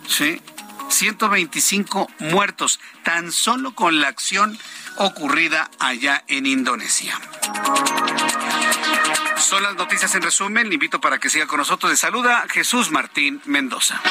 ¿Sí? 0.08 0.42
125 0.90 2.08
muertos, 2.20 2.80
tan 3.04 3.32
solo 3.32 3.76
con 3.76 4.00
la 4.02 4.08
acción 4.08 4.58
ocurrida 4.98 5.70
allá 5.80 6.24
en 6.28 6.46
Indonesia. 6.46 7.20
Son 9.38 9.62
las 9.64 9.76
noticias 9.76 10.14
en 10.16 10.22
resumen. 10.22 10.68
Le 10.68 10.76
invito 10.76 11.00
para 11.00 11.18
que 11.18 11.30
siga 11.30 11.48
con 11.48 11.60
nosotros. 11.60 11.92
De 11.92 11.98
saluda 11.98 12.46
Jesús 12.50 12.92
Martín 12.92 13.42
Mendoza. 13.46 14.02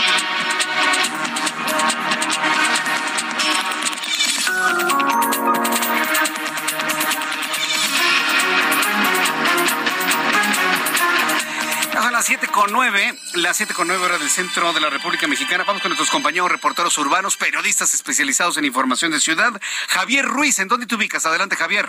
Son 11.92 12.12
las 12.12 12.26
siete 12.26 12.46
con 12.48 12.72
nueve, 12.72 13.18
las 13.34 13.56
siete 13.56 13.74
con 13.74 13.88
nueve 13.88 14.04
horas 14.04 14.20
del 14.20 14.30
centro 14.30 14.72
de 14.72 14.80
la 14.80 14.90
República 14.90 15.26
Mexicana. 15.26 15.64
Vamos 15.64 15.82
con 15.82 15.90
nuestros 15.90 16.10
compañeros 16.10 16.50
reporteros 16.50 16.96
urbanos, 16.98 17.36
periodistas 17.36 17.92
especializados 17.94 18.56
en 18.56 18.64
información 18.64 19.10
de 19.10 19.20
ciudad. 19.20 19.60
Javier 19.88 20.24
Ruiz, 20.24 20.58
¿en 20.58 20.68
dónde 20.68 20.86
te 20.86 20.94
ubicas? 20.94 21.26
Adelante, 21.26 21.56
Javier. 21.56 21.88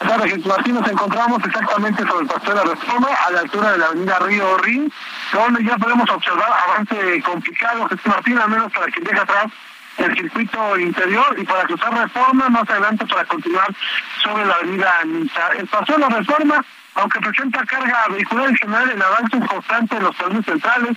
Martín, 0.00 0.74
nos 0.74 0.88
encontramos 0.88 1.42
exactamente 1.44 2.06
sobre 2.06 2.22
el 2.22 2.26
Paseo 2.26 2.54
de 2.54 2.64
Reforma, 2.64 3.08
a 3.26 3.30
la 3.30 3.40
altura 3.40 3.72
de 3.72 3.78
la 3.78 3.86
avenida 3.86 4.18
Río 4.20 4.58
Rin, 4.58 4.92
donde 5.32 5.64
ya 5.64 5.76
podemos 5.78 6.08
observar 6.10 6.48
avance 6.68 7.22
complicado, 7.22 7.88
Jesús 7.88 8.06
Martín, 8.06 8.38
al 8.38 8.50
menos 8.50 8.72
para 8.72 8.86
quien 8.86 9.04
deja 9.04 9.22
atrás 9.22 9.46
el 9.98 10.14
circuito 10.14 10.78
interior 10.78 11.34
y 11.38 11.44
para 11.44 11.64
cruzar 11.64 11.94
Reforma 11.94 12.48
más 12.50 12.68
adelante 12.68 13.06
para 13.06 13.24
continuar 13.24 13.74
sobre 14.22 14.44
la 14.44 14.54
avenida 14.54 14.98
Anita. 15.00 15.50
El 15.58 15.66
Paseo 15.66 15.96
de 15.96 16.02
la 16.02 16.08
Reforma 16.08 16.64
aunque 16.96 17.20
presenta 17.20 17.64
carga 17.64 18.06
vehicular 18.10 18.56
general, 18.56 18.90
el 18.90 19.02
avance 19.02 19.38
constante 19.46 19.96
en 19.96 20.02
los 20.02 20.16
caminos 20.16 20.44
centrales, 20.44 20.96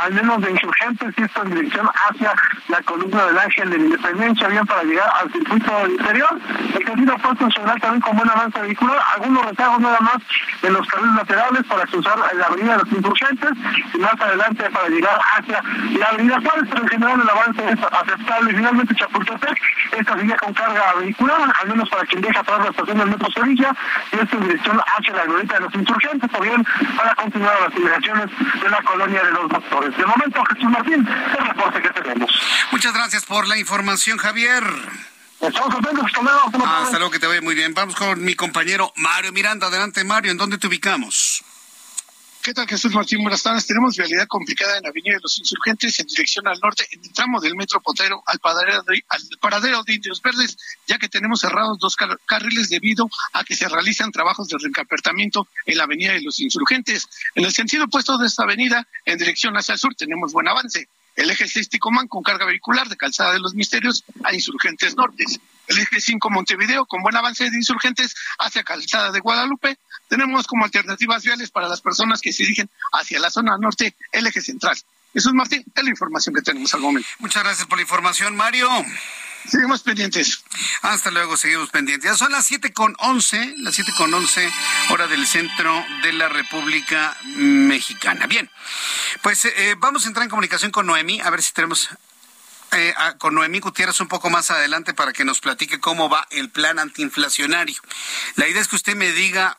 al 0.00 0.12
menos 0.12 0.40
de 0.42 0.50
insurgentes, 0.50 1.14
y 1.16 1.22
esto 1.22 1.42
en 1.42 1.54
dirección 1.54 1.90
hacia 2.08 2.34
la 2.68 2.82
columna 2.82 3.26
del 3.26 3.38
Ángel 3.38 3.70
de 3.70 3.78
la 3.78 3.84
Independencia, 3.84 4.48
bien 4.48 4.66
para 4.66 4.82
llegar 4.82 5.10
al 5.20 5.32
circuito 5.32 5.86
interior. 5.88 6.38
El 6.74 6.84
camino 6.84 7.14
en 7.14 7.50
general 7.50 7.80
también 7.80 8.00
con 8.00 8.16
buen 8.16 8.30
avance 8.30 8.60
vehicular, 8.60 8.98
algunos 9.14 9.44
rezagos 9.46 9.80
nada 9.80 9.98
más 10.00 10.16
en 10.62 10.72
los 10.72 10.86
caminos 10.88 11.16
laterales 11.16 11.64
para 11.64 11.86
cruzar 11.86 12.18
la 12.34 12.46
avenida 12.46 12.72
de 12.72 12.84
los 12.84 12.92
insurgentes 12.92 13.50
y 13.94 13.98
más 13.98 14.20
adelante 14.20 14.70
para 14.70 14.88
llegar 14.88 15.18
hacia 15.36 15.62
la 15.98 16.06
avenida 16.06 16.40
Juárez, 16.40 16.64
pero 16.68 16.82
en 16.82 16.88
general 16.88 17.20
el 17.20 17.30
avance 17.30 17.68
es 17.70 17.78
aceptable. 17.90 18.54
Finalmente 18.54 18.94
Chapultepec, 18.94 19.58
esta 19.98 20.18
sigue 20.18 20.36
con 20.36 20.52
carga 20.52 20.94
vehicular, 21.00 21.52
al 21.60 21.68
menos 21.68 21.88
para 21.88 22.04
quien 22.04 22.20
deja 22.20 22.40
atrás 22.40 22.58
la 22.60 22.70
estación 22.70 22.98
del 22.98 23.08
Metro 23.08 23.30
Sevilla, 23.30 23.74
y 24.12 24.16
esto 24.16 24.36
en 24.36 24.42
dirección 24.42 24.80
hacia 24.96 25.14
la 25.14 25.24
de 25.46 25.60
los 25.60 25.74
insurgentes 25.74 26.30
o 26.34 26.40
bien 26.40 26.64
para 26.96 27.14
continuar 27.14 27.60
las 27.60 27.72
celebraciones 27.72 28.26
de 28.62 28.68
la 28.68 28.82
colonia 28.82 29.22
de 29.22 29.32
los 29.32 29.48
doctores. 29.48 29.96
De 29.96 30.06
momento, 30.06 30.44
Jesús 30.44 30.70
Martín, 30.70 31.08
el 31.38 31.46
reporte 31.46 31.82
que 31.82 31.90
tenemos. 31.90 32.30
Muchas 32.72 32.92
gracias 32.92 33.24
por 33.24 33.46
la 33.46 33.56
información, 33.58 34.18
Javier. 34.18 34.64
Estamos 35.40 35.74
contentos, 35.74 36.04
hasta 36.04 36.98
luego. 36.98 37.10
que 37.12 37.18
te 37.20 37.26
vaya 37.26 37.40
muy 37.40 37.54
bien. 37.54 37.72
Vamos 37.72 37.94
con 37.94 38.22
mi 38.24 38.34
compañero 38.34 38.92
Mario 38.96 39.32
Miranda. 39.32 39.68
Adelante, 39.68 40.02
Mario, 40.02 40.32
¿en 40.32 40.38
dónde 40.38 40.58
te 40.58 40.66
ubicamos? 40.66 41.44
¿Qué 42.42 42.54
tal, 42.54 42.66
Jesús 42.66 42.94
Martín? 42.94 43.20
Buenas 43.22 43.42
tardes. 43.42 43.66
Tenemos 43.66 43.96
realidad 43.96 44.26
complicada 44.26 44.78
en 44.78 44.86
Avenida 44.86 45.14
de 45.14 45.20
los 45.20 45.38
Insurgentes 45.38 45.98
en 45.98 46.06
dirección 46.06 46.46
al 46.46 46.58
norte, 46.60 46.86
en 46.92 47.04
el 47.04 47.12
tramo 47.12 47.40
del 47.40 47.54
Metro 47.56 47.80
Potero 47.80 48.22
al 48.26 48.38
paradero 48.38 48.82
de, 48.84 49.04
al 49.08 49.22
paradero 49.40 49.82
de 49.82 49.94
Indios 49.94 50.22
Verdes, 50.22 50.56
ya 50.86 50.98
que 50.98 51.08
tenemos 51.08 51.40
cerrados 51.40 51.78
dos 51.78 51.96
carriles 52.26 52.70
debido 52.70 53.10
a 53.32 53.44
que 53.44 53.56
se 53.56 53.68
realizan 53.68 54.12
trabajos 54.12 54.48
de 54.48 54.56
reencarpertamiento 54.58 55.48
en 55.66 55.76
la 55.76 55.84
Avenida 55.84 56.12
de 56.12 56.22
los 56.22 56.40
Insurgentes. 56.40 57.08
En 57.34 57.44
el 57.44 57.52
sentido 57.52 57.84
opuesto 57.84 58.16
de 58.16 58.28
esta 58.28 58.44
avenida, 58.44 58.86
en 59.04 59.18
dirección 59.18 59.54
hacia 59.56 59.72
el 59.72 59.78
sur, 59.78 59.94
tenemos 59.94 60.32
buen 60.32 60.48
avance. 60.48 60.88
El 61.16 61.30
eje 61.30 61.48
6 61.48 61.68
Ticomán 61.68 62.06
con 62.06 62.22
carga 62.22 62.46
vehicular 62.46 62.88
de 62.88 62.96
Calzada 62.96 63.32
de 63.32 63.40
los 63.40 63.54
Misterios 63.54 64.04
a 64.22 64.32
Insurgentes 64.32 64.96
Nortes 64.96 65.40
el 65.68 65.78
eje 65.78 66.00
5 66.00 66.30
Montevideo 66.30 66.86
con 66.86 67.02
buen 67.02 67.14
avance 67.14 67.48
de 67.48 67.56
insurgentes 67.56 68.14
hacia 68.38 68.64
Calzada 68.64 69.12
de 69.12 69.20
Guadalupe. 69.20 69.78
Tenemos 70.08 70.46
como 70.46 70.64
alternativas 70.64 71.22
viales 71.22 71.50
para 71.50 71.68
las 71.68 71.80
personas 71.80 72.20
que 72.20 72.32
se 72.32 72.42
dirigen 72.42 72.68
hacia 72.92 73.20
la 73.20 73.30
zona 73.30 73.56
norte 73.58 73.94
el 74.12 74.26
eje 74.26 74.40
central. 74.40 74.76
Jesús 75.12 75.32
Martín, 75.32 75.64
es 75.74 75.84
la 75.84 75.90
información 75.90 76.34
que 76.34 76.42
tenemos 76.42 76.72
al 76.74 76.80
momento. 76.80 77.08
Muchas 77.18 77.42
gracias 77.42 77.66
por 77.66 77.78
la 77.78 77.82
información, 77.82 78.36
Mario. 78.36 78.68
Seguimos 79.46 79.82
pendientes. 79.82 80.42
Hasta 80.82 81.10
luego, 81.10 81.36
seguimos 81.36 81.70
pendientes. 81.70 82.10
Ya 82.10 82.16
son 82.16 82.32
las 82.32 82.46
siete 82.46 82.72
con 82.72 82.94
once, 82.98 83.54
las 83.58 83.74
siete 83.74 83.92
con 83.96 84.12
once, 84.12 84.50
hora 84.90 85.06
del 85.06 85.26
centro 85.26 85.84
de 86.02 86.12
la 86.12 86.28
República 86.28 87.16
Mexicana. 87.24 88.26
Bien, 88.26 88.50
pues 89.22 89.44
eh, 89.46 89.74
vamos 89.78 90.04
a 90.04 90.08
entrar 90.08 90.24
en 90.24 90.30
comunicación 90.30 90.70
con 90.70 90.86
Noemí, 90.86 91.20
a 91.20 91.30
ver 91.30 91.42
si 91.42 91.52
tenemos 91.52 91.88
eh, 92.72 92.94
con 93.16 93.34
Noemí 93.34 93.60
Gutiérrez 93.60 94.00
un 94.00 94.08
poco 94.08 94.28
más 94.28 94.50
adelante 94.50 94.92
para 94.92 95.12
que 95.12 95.24
nos 95.24 95.40
platique 95.40 95.80
cómo 95.80 96.10
va 96.10 96.26
el 96.30 96.50
plan 96.50 96.78
antiinflacionario. 96.78 97.80
La 98.36 98.48
idea 98.48 98.60
es 98.60 98.68
que 98.68 98.76
usted 98.76 98.96
me 98.96 99.12
diga 99.12 99.58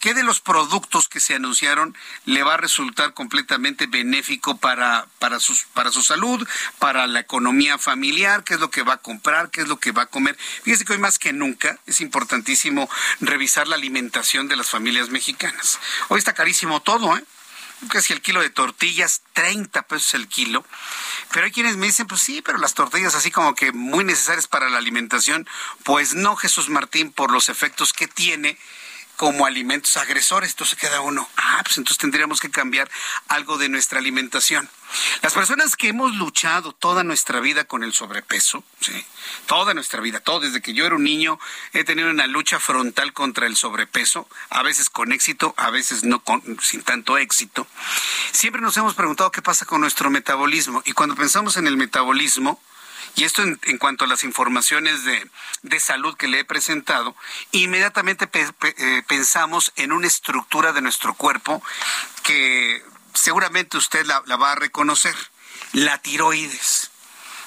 ¿Qué 0.00 0.14
de 0.14 0.22
los 0.22 0.40
productos 0.40 1.08
que 1.08 1.18
se 1.18 1.34
anunciaron 1.34 1.96
le 2.24 2.42
va 2.44 2.54
a 2.54 2.56
resultar 2.56 3.14
completamente 3.14 3.86
benéfico 3.86 4.56
para, 4.56 5.06
para, 5.18 5.40
sus, 5.40 5.64
para 5.74 5.90
su 5.90 6.02
salud, 6.02 6.46
para 6.78 7.06
la 7.06 7.20
economía 7.20 7.78
familiar? 7.78 8.44
¿Qué 8.44 8.54
es 8.54 8.60
lo 8.60 8.70
que 8.70 8.82
va 8.82 8.94
a 8.94 8.98
comprar? 8.98 9.50
¿Qué 9.50 9.62
es 9.62 9.68
lo 9.68 9.78
que 9.78 9.90
va 9.92 10.02
a 10.02 10.06
comer? 10.06 10.36
Fíjese 10.62 10.84
que 10.84 10.92
hoy 10.92 10.98
más 10.98 11.18
que 11.18 11.32
nunca 11.32 11.78
es 11.86 12.00
importantísimo 12.00 12.88
revisar 13.20 13.66
la 13.66 13.76
alimentación 13.76 14.46
de 14.46 14.56
las 14.56 14.70
familias 14.70 15.10
mexicanas. 15.10 15.80
Hoy 16.08 16.18
está 16.18 16.32
carísimo 16.32 16.80
todo, 16.80 17.16
¿eh? 17.16 17.24
casi 17.88 18.12
el 18.12 18.20
kilo 18.20 18.40
de 18.40 18.50
tortillas, 18.50 19.22
30 19.34 19.82
pesos 19.82 20.14
el 20.14 20.28
kilo. 20.28 20.64
Pero 21.32 21.46
hay 21.46 21.52
quienes 21.52 21.76
me 21.76 21.86
dicen, 21.86 22.06
pues 22.06 22.20
sí, 22.20 22.42
pero 22.42 22.58
las 22.58 22.74
tortillas 22.74 23.14
así 23.14 23.30
como 23.30 23.54
que 23.54 23.72
muy 23.72 24.04
necesarias 24.04 24.48
para 24.48 24.68
la 24.68 24.78
alimentación, 24.78 25.46
pues 25.84 26.14
no, 26.14 26.36
Jesús 26.36 26.68
Martín, 26.68 27.12
por 27.12 27.30
los 27.30 27.48
efectos 27.48 27.92
que 27.92 28.08
tiene 28.08 28.58
como 29.18 29.46
alimentos 29.46 29.96
agresores. 29.96 30.52
Entonces 30.52 30.78
queda 30.78 31.00
uno, 31.00 31.28
ah, 31.36 31.60
pues 31.64 31.76
entonces 31.76 31.98
tendríamos 31.98 32.38
que 32.38 32.50
cambiar 32.50 32.88
algo 33.26 33.58
de 33.58 33.68
nuestra 33.68 33.98
alimentación. 33.98 34.70
Las 35.22 35.34
personas 35.34 35.74
que 35.74 35.88
hemos 35.88 36.14
luchado 36.14 36.72
toda 36.72 37.02
nuestra 37.02 37.40
vida 37.40 37.64
con 37.64 37.82
el 37.82 37.92
sobrepeso, 37.92 38.62
¿sí? 38.80 39.04
toda 39.46 39.74
nuestra 39.74 40.00
vida, 40.00 40.20
todo 40.20 40.38
desde 40.40 40.62
que 40.62 40.72
yo 40.72 40.86
era 40.86 40.94
un 40.94 41.02
niño, 41.02 41.40
he 41.72 41.82
tenido 41.82 42.10
una 42.10 42.28
lucha 42.28 42.60
frontal 42.60 43.12
contra 43.12 43.48
el 43.48 43.56
sobrepeso, 43.56 44.28
a 44.50 44.62
veces 44.62 44.88
con 44.88 45.12
éxito, 45.12 45.52
a 45.56 45.70
veces 45.70 46.04
no 46.04 46.22
con, 46.22 46.42
sin 46.62 46.82
tanto 46.84 47.18
éxito. 47.18 47.66
Siempre 48.30 48.62
nos 48.62 48.76
hemos 48.76 48.94
preguntado 48.94 49.32
qué 49.32 49.42
pasa 49.42 49.66
con 49.66 49.80
nuestro 49.80 50.10
metabolismo 50.10 50.80
y 50.86 50.92
cuando 50.92 51.16
pensamos 51.16 51.56
en 51.56 51.66
el 51.66 51.76
metabolismo, 51.76 52.62
y 53.18 53.24
esto 53.24 53.42
en, 53.42 53.78
cuanto 53.78 54.04
a 54.04 54.08
las 54.08 54.22
informaciones 54.22 55.04
de, 55.04 55.80
salud 55.80 56.16
que 56.16 56.28
le 56.28 56.38
he 56.38 56.44
presentado, 56.44 57.16
inmediatamente 57.50 58.28
eh, 58.32 59.02
pensamos 59.08 59.72
en 59.74 59.90
una 59.90 60.06
estructura 60.06 60.72
de 60.72 60.82
nuestro 60.82 61.14
cuerpo 61.14 61.60
que 62.22 62.80
seguramente 63.14 63.76
usted 63.76 64.06
la, 64.06 64.20
va 64.20 64.52
a 64.52 64.54
reconocer, 64.54 65.16
la 65.72 65.98
tiroides. 65.98 66.92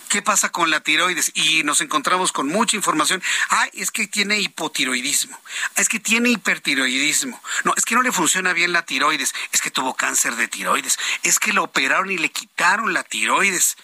¿Qué 0.09 0.22
pasa 0.22 0.49
con 0.49 0.72
la 0.72 0.82
tiroides? 0.82 1.32
Y 1.36 1.63
nos 1.63 1.80
encontramos 1.80 2.34
con 2.34 2.49
mucha 2.49 2.76
información. 2.76 3.24
Ah, 3.49 3.69
es 3.72 3.91
que 3.91 4.07
tiene 4.07 4.39
hipotiroidismo. 4.39 5.39
Es 5.78 5.88
que 5.88 6.01
tiene 6.01 6.32
hipertiroidismo. 6.32 7.41
No, 7.63 7.74
es 7.78 7.86
que 7.86 7.95
no 7.95 8.01
le 8.01 8.11
funciona 8.11 8.51
bien 8.51 8.74
la 8.74 8.86
tiroides. 8.86 9.34
Es 9.53 9.61
que 9.61 9.72
tuvo 9.72 9.95
cáncer 9.95 10.36
de 10.36 10.49
tiroides. 10.49 10.99
Es 11.24 11.39
que 11.39 11.53
lo 11.53 11.63
operaron 11.63 12.11
y 12.11 12.17
le 12.17 12.30
quitaron 12.30 12.93
la 12.93 13.03
tiroides. 13.03 13.78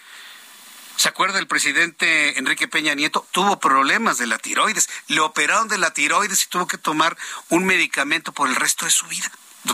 ¿Se 0.97 1.09
acuerda 1.09 1.37
el 1.37 1.45
presidente 1.45 2.39
Enrique 2.39 2.67
Peña 2.67 2.95
Nieto? 2.95 3.27
Tuvo 3.29 3.59
problemas 3.59 4.17
de 4.17 4.25
la 4.25 4.39
tiroides. 4.39 4.89
Le 5.07 5.19
operaron 5.19 5.67
de 5.67 5.77
la 5.77 5.91
tiroides 5.91 6.43
y 6.43 6.47
tuvo 6.47 6.65
que 6.65 6.79
tomar 6.79 7.15
un 7.49 7.65
medicamento 7.65 8.31
por 8.31 8.49
el 8.49 8.55
resto 8.55 8.85
de 8.85 8.91
su 8.91 9.05
vida. 9.05 9.31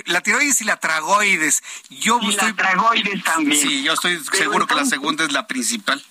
la, 0.05 0.21
tiroides 0.21 0.61
y 0.61 0.65
la 0.65 0.77
tragoides. 0.77 1.63
Yo 1.89 2.19
y 2.21 2.35
la 2.35 2.53
tragoides 2.53 3.23
también. 3.23 3.61
Sí, 3.61 3.83
yo 3.83 3.93
estoy 3.93 4.19
seguro 4.31 4.67
que 4.67 4.75
la 4.75 4.85
segunda 4.85 5.23
es 5.23 5.31
la 5.31 5.47
principal. 5.47 6.03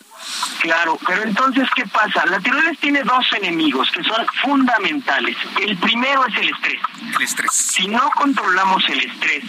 Claro, 0.61 0.99
pero 1.07 1.23
entonces, 1.23 1.69
¿qué 1.75 1.87
pasa? 1.87 2.27
La 2.27 2.39
tiroides 2.41 2.79
tiene 2.79 3.03
dos 3.03 3.27
enemigos 3.33 3.91
que 3.91 4.03
son 4.05 4.27
fundamentales. 4.43 5.37
El 5.61 5.77
primero 5.79 6.27
es 6.27 6.37
el 6.37 6.51
estrés. 6.51 6.81
El 7.17 7.23
estrés. 7.23 7.51
Si 7.53 7.89
no 7.89 8.11
controlamos 8.11 8.87
el 8.89 9.01
estrés, 9.01 9.45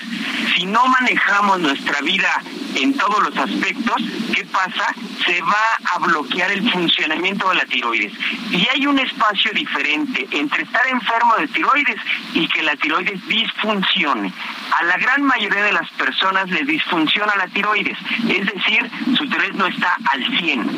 si 0.55 0.65
no 0.65 0.85
manejamos 0.87 1.59
nuestra 1.59 1.99
vida 2.01 2.41
en 2.75 2.95
todos 2.97 3.23
los 3.23 3.37
aspectos, 3.37 4.01
¿qué 4.33 4.45
pasa? 4.45 4.93
Se 5.25 5.41
va 5.41 5.93
a 5.93 5.99
bloquear 5.99 6.51
el 6.51 6.69
funcionamiento 6.71 7.49
de 7.49 7.55
la 7.55 7.65
tiroides. 7.65 8.13
Y 8.49 8.67
hay 8.69 8.87
un 8.87 8.99
espacio 8.99 9.51
diferente 9.53 10.27
entre 10.31 10.63
estar 10.63 10.87
enfermo 10.87 11.35
de 11.37 11.47
tiroides 11.47 11.97
y 12.33 12.47
que 12.47 12.63
la 12.63 12.75
tiroides 12.77 13.27
disfuncione. 13.27 14.33
A 14.79 14.83
la 14.83 14.97
gran 14.97 15.23
mayoría 15.23 15.63
de 15.63 15.73
las 15.73 15.89
personas 15.91 16.49
les 16.49 16.65
disfunciona 16.65 17.35
la 17.35 17.47
tiroides, 17.47 17.97
es 18.29 18.45
decir, 18.45 18.89
su 19.17 19.27
tiroides 19.27 19.55
no 19.55 19.67
está 19.67 19.97
al 20.11 20.25
100. 20.39 20.70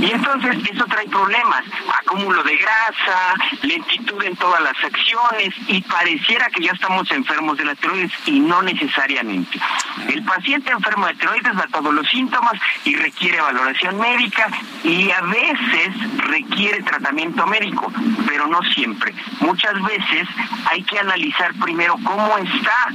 Y 0.00 0.12
entonces 0.12 0.56
eso 0.72 0.86
trae 0.86 1.06
problemas, 1.08 1.62
acúmulo 1.98 2.42
de 2.42 2.56
grasa, 2.56 3.34
lentitud 3.62 4.22
en 4.24 4.34
todas 4.36 4.62
las 4.62 4.74
acciones 4.82 5.54
y 5.68 5.82
pareciera 5.82 6.48
que 6.48 6.64
ya 6.64 6.72
estamos 6.72 7.10
enfermos 7.10 7.58
de 7.58 7.66
la 7.66 7.74
tiroides 7.74 8.10
y 8.24 8.40
no 8.40 8.62
necesariamente. 8.62 9.60
El 10.08 10.22
paciente 10.24 10.70
enfermo 10.72 11.06
de 11.06 11.14
tiroides 11.16 11.54
da 11.54 11.66
todos 11.70 11.92
los 11.92 12.08
síntomas 12.08 12.54
y 12.84 12.96
requiere 12.96 13.42
valoración 13.42 13.98
médica 13.98 14.48
y 14.84 15.10
a 15.10 15.20
veces 15.20 16.16
requiere 16.16 16.82
tratamiento 16.82 17.46
médico, 17.46 17.92
pero 18.26 18.46
no 18.46 18.62
siempre. 18.74 19.14
Muchas 19.40 19.74
veces 19.82 20.26
hay 20.70 20.82
que 20.82 20.98
analizar 20.98 21.52
primero 21.54 21.96
cómo 22.02 22.38
está 22.38 22.88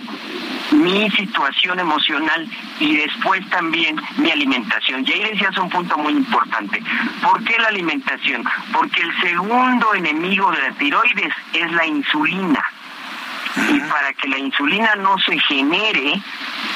mi 0.72 1.10
situación 1.12 1.80
emocional 1.80 2.50
y 2.80 2.98
después 2.98 3.48
también 3.50 3.96
mi 4.18 4.32
alimentación. 4.32 5.06
Y 5.08 5.12
ahí 5.14 5.32
decías 5.32 5.58
un 5.58 5.70
punto 5.70 5.98
muy 5.98 6.14
importante. 6.14 6.35
¿Por 7.22 7.44
qué 7.44 7.58
la 7.60 7.68
alimentación? 7.68 8.44
Porque 8.74 9.02
el 9.02 9.22
segundo 9.22 9.94
enemigo 9.94 10.52
de 10.52 10.60
la 10.60 10.72
tiroides 10.72 11.34
es 11.54 11.72
la 11.72 11.86
insulina. 11.86 12.64
Y 13.56 13.80
para 13.80 14.14
que 14.14 14.28
la 14.28 14.38
insulina 14.38 14.95
no 14.95 15.18
se 15.20 15.39
genere, 15.39 16.22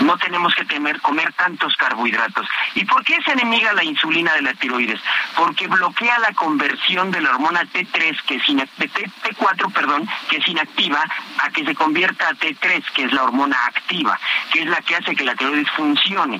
no 0.01 0.17
tenemos 0.17 0.55
que 0.55 0.65
temer 0.65 1.01
comer 1.01 1.33
tantos 1.33 1.75
carbohidratos. 1.75 2.47
¿Y 2.75 2.85
por 2.85 3.03
qué 3.03 3.15
es 3.15 3.27
enemiga 3.27 3.73
la 3.73 3.83
insulina 3.83 4.33
de 4.33 4.41
la 4.41 4.53
tiroides? 4.53 5.01
Porque 5.35 5.67
bloquea 5.67 6.19
la 6.19 6.31
conversión 6.33 7.11
de 7.11 7.21
la 7.21 7.31
hormona 7.31 7.63
T3, 7.63 8.21
que 8.23 8.35
es 8.35 8.43
T4, 8.43 9.73
perdón, 9.73 10.07
que 10.29 10.37
es 10.37 10.47
inactiva, 10.47 11.03
a 11.39 11.49
que 11.49 11.65
se 11.65 11.75
convierta 11.75 12.29
a 12.29 12.33
T3, 12.33 12.83
que 12.93 13.03
es 13.03 13.13
la 13.13 13.23
hormona 13.23 13.57
activa, 13.65 14.17
que 14.51 14.61
es 14.61 14.67
la 14.67 14.81
que 14.81 14.95
hace 14.95 15.15
que 15.15 15.25
la 15.25 15.35
tiroides 15.35 15.69
funcione. 15.71 16.39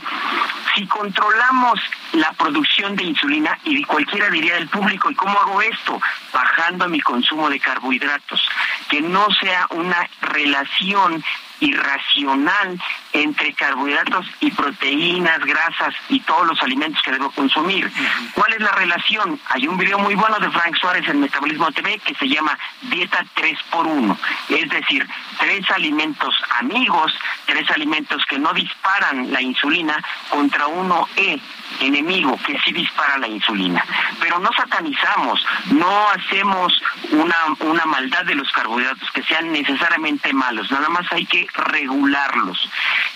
Si 0.76 0.88
controlamos 0.88 1.80
la 2.14 2.32
producción 2.34 2.96
de 2.96 3.04
insulina, 3.04 3.58
y 3.66 3.84
cualquiera 3.84 4.30
diría 4.30 4.56
del 4.56 4.70
público, 4.70 5.12
¿y 5.12 5.16
cómo 5.16 5.38
hago 5.40 5.62
esto? 5.62 6.02
Bajando 6.34 6.88
mi 6.88 7.02
consumo 7.02 7.50
de 7.50 7.60
carbohidratos, 7.60 8.42
que 8.90 9.02
no 9.02 9.28
sea 9.40 9.68
una 9.72 10.08
relación 10.30 11.24
irracional 11.60 12.80
entre 13.14 13.53
carbohidratos 13.53 14.26
y 14.39 14.51
proteínas, 14.51 15.39
grasas 15.39 15.93
y 16.10 16.20
todos 16.22 16.47
los 16.47 16.62
alimentos 16.62 17.01
que 17.03 17.12
debo 17.12 17.32
consumir. 17.32 17.91
¿Cuál 18.34 18.53
es 18.53 18.62
la 18.62 18.72
relación? 18.72 19.39
Hay 19.49 19.68
un 19.68 19.78
video 19.78 19.99
muy 19.99 20.16
bueno 20.16 20.39
de 20.39 20.49
Frank 20.51 20.76
Suárez 20.80 21.07
en 21.07 21.20
Metabolismo 21.20 21.72
TV 21.72 21.99
que 21.99 22.16
se 22.16 22.28
llama 22.28 22.57
Dieta 22.82 23.26
3 23.36 23.60
por 23.72 23.88
1 23.88 24.18
es 24.49 24.70
decir, 24.70 25.07
tres 25.39 25.70
alimentos 25.72 26.36
amigos, 26.60 27.14
tres 27.45 27.70
alimentos 27.72 28.26
que 28.26 28.39
no 28.39 28.53
disparan 28.53 29.32
la 29.32 29.41
insulina 29.41 30.03
contra 30.30 30.68
uno 30.68 31.07
E 31.16 31.39
enemigo 31.82 32.38
que 32.45 32.60
sí 32.60 32.72
dispara 32.72 33.18
la 33.18 33.28
insulina. 33.28 33.84
Pero 34.20 34.39
no 34.39 34.49
satanizamos, 34.53 35.45
no 35.72 36.10
hacemos 36.10 36.74
una, 37.12 37.38
una 37.60 37.86
maldad 37.86 38.26
de 38.26 38.36
los 38.36 38.51
carbohidratos 38.51 39.10
que 39.12 39.24
sean 39.24 39.51
necesariamente 39.51 40.34
malos, 40.34 40.72
nada 40.72 40.89
más 40.89 41.05
hay 41.12 41.26
que 41.26 41.47
regularlos. 41.56 42.70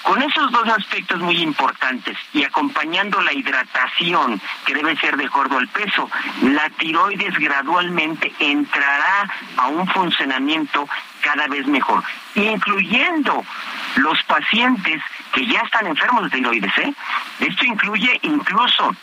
Con 0.03 0.21
esos 0.21 0.51
dos 0.51 0.67
aspectos 0.69 1.19
muy 1.19 1.41
importantes 1.41 2.17
y 2.33 2.43
acompañando 2.43 3.21
la 3.21 3.33
hidratación, 3.33 4.41
que 4.65 4.73
debe 4.73 4.97
ser 4.97 5.15
de 5.17 5.25
acuerdo 5.25 5.57
al 5.57 5.67
peso, 5.69 6.09
la 6.41 6.69
tiroides 6.71 7.33
gradualmente 7.39 8.33
entrará 8.39 9.29
a 9.57 9.67
un 9.67 9.87
funcionamiento 9.87 10.87
cada 11.21 11.47
vez 11.47 11.65
mejor, 11.67 12.03
incluyendo 12.35 13.43
los 13.95 14.21
pacientes 14.23 15.01
que 15.31 15.47
ya 15.47 15.61
están 15.61 15.87
enfermos 15.87 16.23
de 16.23 16.37
tiroides. 16.37 16.77
¿eh? 16.79 16.93
Esto 17.39 17.65
incluye 17.65 18.19
incluso 18.23 18.93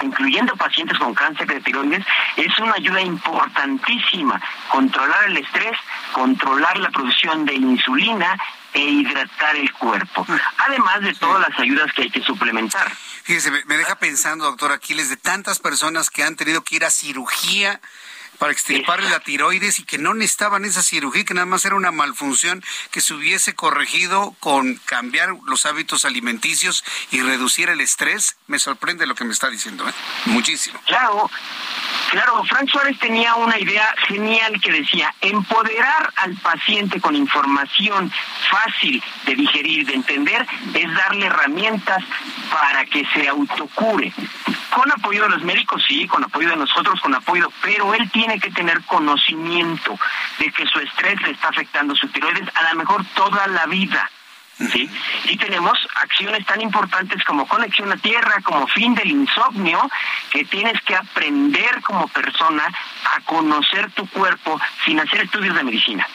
incluyendo 0.00 0.54
pacientes 0.56 0.96
con 0.98 1.14
cáncer 1.14 1.46
de 1.46 1.60
tiroides, 1.60 2.04
es 2.36 2.58
una 2.60 2.74
ayuda 2.74 3.00
importantísima. 3.00 4.40
Controlar 4.68 5.24
el 5.26 5.38
estrés, 5.38 5.76
controlar 6.12 6.78
la 6.78 6.90
producción 6.90 7.44
de 7.44 7.54
insulina 7.54 8.38
e 8.72 8.80
hidratar 8.80 9.56
el 9.56 9.72
cuerpo. 9.72 10.26
Además 10.66 11.00
de 11.00 11.14
todas 11.14 11.48
las 11.48 11.58
ayudas 11.58 11.92
que 11.92 12.02
hay 12.02 12.10
que 12.10 12.22
suplementar. 12.22 12.90
Fíjese, 13.22 13.50
me 13.66 13.76
deja 13.76 13.96
pensando, 13.96 14.44
doctor 14.44 14.72
Aquiles, 14.72 15.10
de 15.10 15.16
tantas 15.16 15.58
personas 15.58 16.10
que 16.10 16.22
han 16.22 16.36
tenido 16.36 16.62
que 16.62 16.76
ir 16.76 16.84
a 16.84 16.90
cirugía 16.90 17.80
para 18.38 18.52
extirparle 18.52 19.10
la 19.10 19.20
tiroides 19.20 19.78
y 19.78 19.84
que 19.84 19.98
no 19.98 20.14
necesitaban 20.14 20.64
esa 20.64 20.82
cirugía, 20.82 21.24
que 21.24 21.34
nada 21.34 21.46
más 21.46 21.64
era 21.64 21.74
una 21.74 21.90
malfunción 21.90 22.62
que 22.90 23.00
se 23.00 23.14
hubiese 23.14 23.54
corregido 23.54 24.34
con 24.40 24.76
cambiar 24.84 25.30
los 25.44 25.66
hábitos 25.66 26.04
alimenticios 26.04 26.84
y 27.10 27.20
reducir 27.20 27.68
el 27.68 27.80
estrés. 27.80 28.36
Me 28.46 28.58
sorprende 28.58 29.06
lo 29.06 29.14
que 29.14 29.24
me 29.24 29.32
está 29.32 29.50
diciendo, 29.50 29.88
¿eh? 29.88 29.92
muchísimo. 30.26 30.80
Claro, 30.86 31.30
claro, 32.10 32.44
Frank 32.44 32.70
Suárez 32.70 32.98
tenía 32.98 33.34
una 33.34 33.58
idea 33.58 33.94
genial 34.06 34.60
que 34.60 34.72
decía, 34.72 35.14
empoderar 35.20 36.12
al 36.16 36.34
paciente 36.36 37.00
con 37.00 37.16
información 37.16 38.12
fácil 38.50 39.02
de 39.26 39.34
digerir, 39.34 39.86
de 39.86 39.94
entender, 39.94 40.46
es 40.74 40.94
darle 40.94 41.26
herramientas 41.26 42.04
para 42.50 42.84
que 42.84 43.06
se 43.14 43.28
autocure. 43.28 44.12
Con 44.70 44.90
apoyo 44.92 45.22
de 45.24 45.30
los 45.30 45.42
médicos, 45.42 45.82
sí, 45.88 46.06
con 46.06 46.22
apoyo 46.22 46.50
de 46.50 46.56
nosotros, 46.56 47.00
con 47.00 47.14
apoyo, 47.14 47.50
pero 47.62 47.94
él 47.94 48.10
tiene 48.10 48.27
tiene 48.28 48.40
que 48.40 48.50
tener 48.50 48.82
conocimiento 48.84 49.98
de 50.38 50.52
que 50.52 50.66
su 50.66 50.78
estrés 50.80 51.20
le 51.22 51.30
está 51.30 51.48
afectando 51.48 51.96
su 51.96 52.08
tiroides 52.08 52.46
a 52.54 52.70
lo 52.70 52.78
mejor 52.78 53.02
toda 53.14 53.46
la 53.46 53.64
vida. 53.64 54.10
¿sí? 54.70 54.90
Y 55.24 55.36
tenemos 55.38 55.78
acciones 55.94 56.44
tan 56.44 56.60
importantes 56.60 57.24
como 57.24 57.48
conexión 57.48 57.90
a 57.90 57.96
tierra, 57.96 58.42
como 58.42 58.66
fin 58.66 58.94
del 58.94 59.10
insomnio, 59.10 59.80
que 60.30 60.44
tienes 60.44 60.78
que 60.82 60.94
aprender 60.94 61.80
como 61.80 62.06
persona 62.08 62.64
a 62.64 63.20
conocer 63.22 63.90
tu 63.92 64.06
cuerpo 64.08 64.60
sin 64.84 65.00
hacer 65.00 65.22
estudios 65.22 65.54
de 65.54 65.64
medicina. 65.64 66.06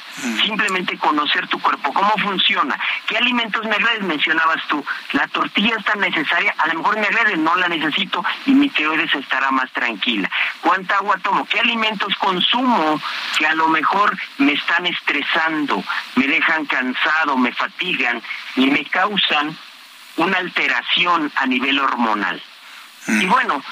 Simplemente 0.44 0.98
conocer 0.98 1.48
tu 1.48 1.60
cuerpo, 1.60 1.92
cómo 1.92 2.14
funciona, 2.18 2.80
qué 3.08 3.18
alimentos 3.18 3.66
me 3.66 3.76
agredes, 3.76 4.04
mencionabas 4.04 4.66
tú. 4.68 4.84
La 5.14 5.28
tortilla 5.28 5.76
es 5.78 5.86
tan 5.86 6.00
necesaria, 6.00 6.54
a 6.58 6.68
lo 6.68 6.80
mejor 6.80 7.00
me 7.00 7.08
agrede, 7.08 7.38
no 7.38 7.56
la 7.56 7.68
necesito 7.68 8.24
y 8.46 8.52
mi 8.52 8.70
tiroides 8.70 9.14
estará 9.16 9.50
más 9.52 9.72
tranquila. 9.72 10.30
¿Cuánta 10.62 10.98
agua 10.98 11.18
tomo? 11.24 11.46
¿Qué 11.46 11.60
alimentos 11.60 12.14
consumo 12.16 13.02
que 13.38 13.48
a 13.48 13.56
lo 13.56 13.68
mejor 13.70 14.16
me 14.38 14.54
están 14.54 14.86
estresando, 14.86 15.84
me 16.16 16.28
dejan 16.28 16.66
cansado, 16.66 17.36
me 17.38 17.52
fatigan? 17.52 18.22
y 18.56 18.68
me 18.68 18.86
causan 18.86 19.58
una 20.18 20.38
alteración 20.38 21.32
a 21.36 21.46
nivel 21.46 21.80
hormonal. 21.80 22.42
Mm. 23.08 23.22
Y 23.22 23.26
bueno, 23.26 23.64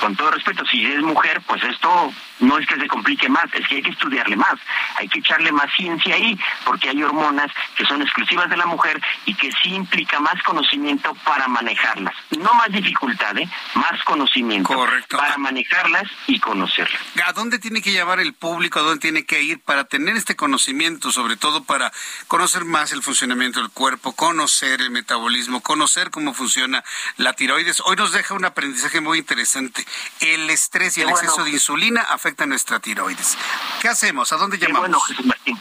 con 0.00 0.16
todo 0.16 0.30
respeto, 0.30 0.64
si 0.66 0.84
es 0.84 1.00
mujer, 1.00 1.40
pues 1.46 1.62
esto 1.64 2.12
no 2.40 2.58
es 2.58 2.66
que 2.66 2.76
se 2.76 2.86
complique 2.86 3.28
más, 3.28 3.46
es 3.52 3.66
que 3.68 3.76
hay 3.76 3.82
que 3.82 3.90
estudiarle 3.90 4.36
más, 4.36 4.54
hay 4.96 5.08
que 5.08 5.20
echarle 5.20 5.52
más 5.52 5.72
ciencia 5.76 6.14
ahí, 6.14 6.38
porque 6.64 6.90
hay 6.90 7.02
hormonas 7.02 7.50
que 7.76 7.84
son 7.84 8.02
exclusivas 8.02 8.48
de 8.50 8.56
la 8.56 8.66
mujer 8.66 9.00
y 9.24 9.34
que 9.34 9.50
sí 9.62 9.74
implica 9.74 10.20
más 10.20 10.42
conocimiento 10.42 11.14
para 11.24 11.48
manejarlas. 11.48 12.14
No 12.38 12.54
más 12.54 12.70
dificultad, 12.70 13.36
¿eh? 13.38 13.48
más 13.74 14.02
conocimiento 14.04 14.74
para 15.10 15.38
manejarlas 15.38 16.04
y 16.26 16.38
conocerlas. 16.38 17.00
¿A 17.24 17.32
dónde 17.32 17.58
tiene 17.58 17.82
que 17.82 17.92
llevar 17.92 18.20
el 18.20 18.34
público, 18.34 18.78
a 18.78 18.82
dónde 18.82 19.00
tiene 19.00 19.24
que 19.24 19.42
ir 19.42 19.60
para 19.60 19.84
tener 19.84 20.16
este 20.16 20.36
conocimiento, 20.36 21.12
sobre 21.12 21.36
todo 21.36 21.64
para 21.64 21.92
conocer 22.26 22.64
más 22.64 22.92
el 22.92 23.02
funcionamiento 23.02 23.60
del 23.60 23.70
cuerpo, 23.70 24.14
conocer 24.14 24.80
el 24.80 24.90
metabolismo, 24.90 25.60
conocer 25.60 26.10
cómo 26.10 26.34
funciona 26.34 26.84
la 27.16 27.32
tiroides? 27.32 27.80
Hoy 27.84 27.96
nos 27.96 28.12
deja 28.12 28.34
un 28.34 28.44
aprendizaje 28.44 29.00
muy 29.00 29.18
interesante. 29.18 29.84
El 30.20 30.48
estrés 30.50 30.96
y 30.98 31.02
el 31.02 31.10
exceso 31.10 31.44
de 31.44 31.50
insulina 31.50 32.02
afecta 32.28 32.44
nuestra 32.44 32.78
tiroides. 32.78 33.38
¿Qué 33.80 33.88
hacemos? 33.88 34.30
¿A 34.34 34.36
dónde 34.36 34.58
llamamos? 34.58 34.80
bueno, 34.80 35.00
Jesús 35.00 35.24
Martín. 35.24 35.58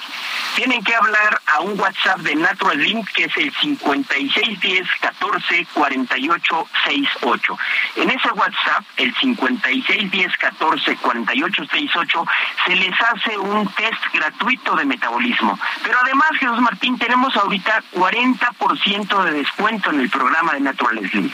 Tienen 0.58 0.84
que 0.84 0.94
hablar 0.94 1.40
a 1.46 1.62
un 1.62 1.80
WhatsApp 1.80 2.20
de 2.20 2.36
Natural 2.36 2.78
Link 2.78 3.08
que 3.14 3.24
es 3.24 3.38
el 3.38 3.54
5610 3.54 4.86
14 5.00 5.68
48 5.74 6.68
68. 6.84 7.58
En 7.96 8.10
ese 8.10 8.30
WhatsApp, 8.32 8.84
el 8.98 9.16
5610 9.16 10.38
14 10.38 10.96
48 10.98 11.66
68, 11.72 12.26
se 12.66 12.76
les 12.76 13.02
hace 13.02 13.38
un 13.38 13.66
test 13.76 14.04
gratuito 14.12 14.76
de 14.76 14.84
metabolismo. 14.84 15.58
Pero 15.84 15.98
además, 16.04 16.32
Jesús 16.38 16.60
Martín, 16.60 16.98
tenemos 16.98 17.34
ahorita 17.38 17.82
40% 17.94 19.24
de 19.24 19.32
descuento 19.32 19.92
en 19.92 20.02
el 20.02 20.10
programa 20.10 20.52
de 20.54 20.60
Natural 20.60 20.96
Link. 21.14 21.32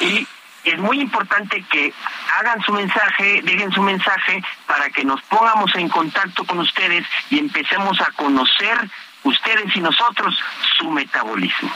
Y 0.00 0.26
es 0.70 0.78
muy 0.78 1.00
importante 1.00 1.64
que 1.70 1.92
hagan 2.38 2.60
su 2.62 2.72
mensaje, 2.72 3.40
dejen 3.42 3.72
su 3.72 3.82
mensaje 3.82 4.42
para 4.66 4.90
que 4.90 5.04
nos 5.04 5.20
pongamos 5.22 5.74
en 5.74 5.88
contacto 5.88 6.44
con 6.44 6.58
ustedes 6.58 7.06
y 7.30 7.38
empecemos 7.38 8.00
a 8.00 8.10
conocer 8.12 8.78
ustedes 9.22 9.74
y 9.74 9.80
nosotros 9.80 10.38
su 10.78 10.90
metabolismo. 10.90 11.72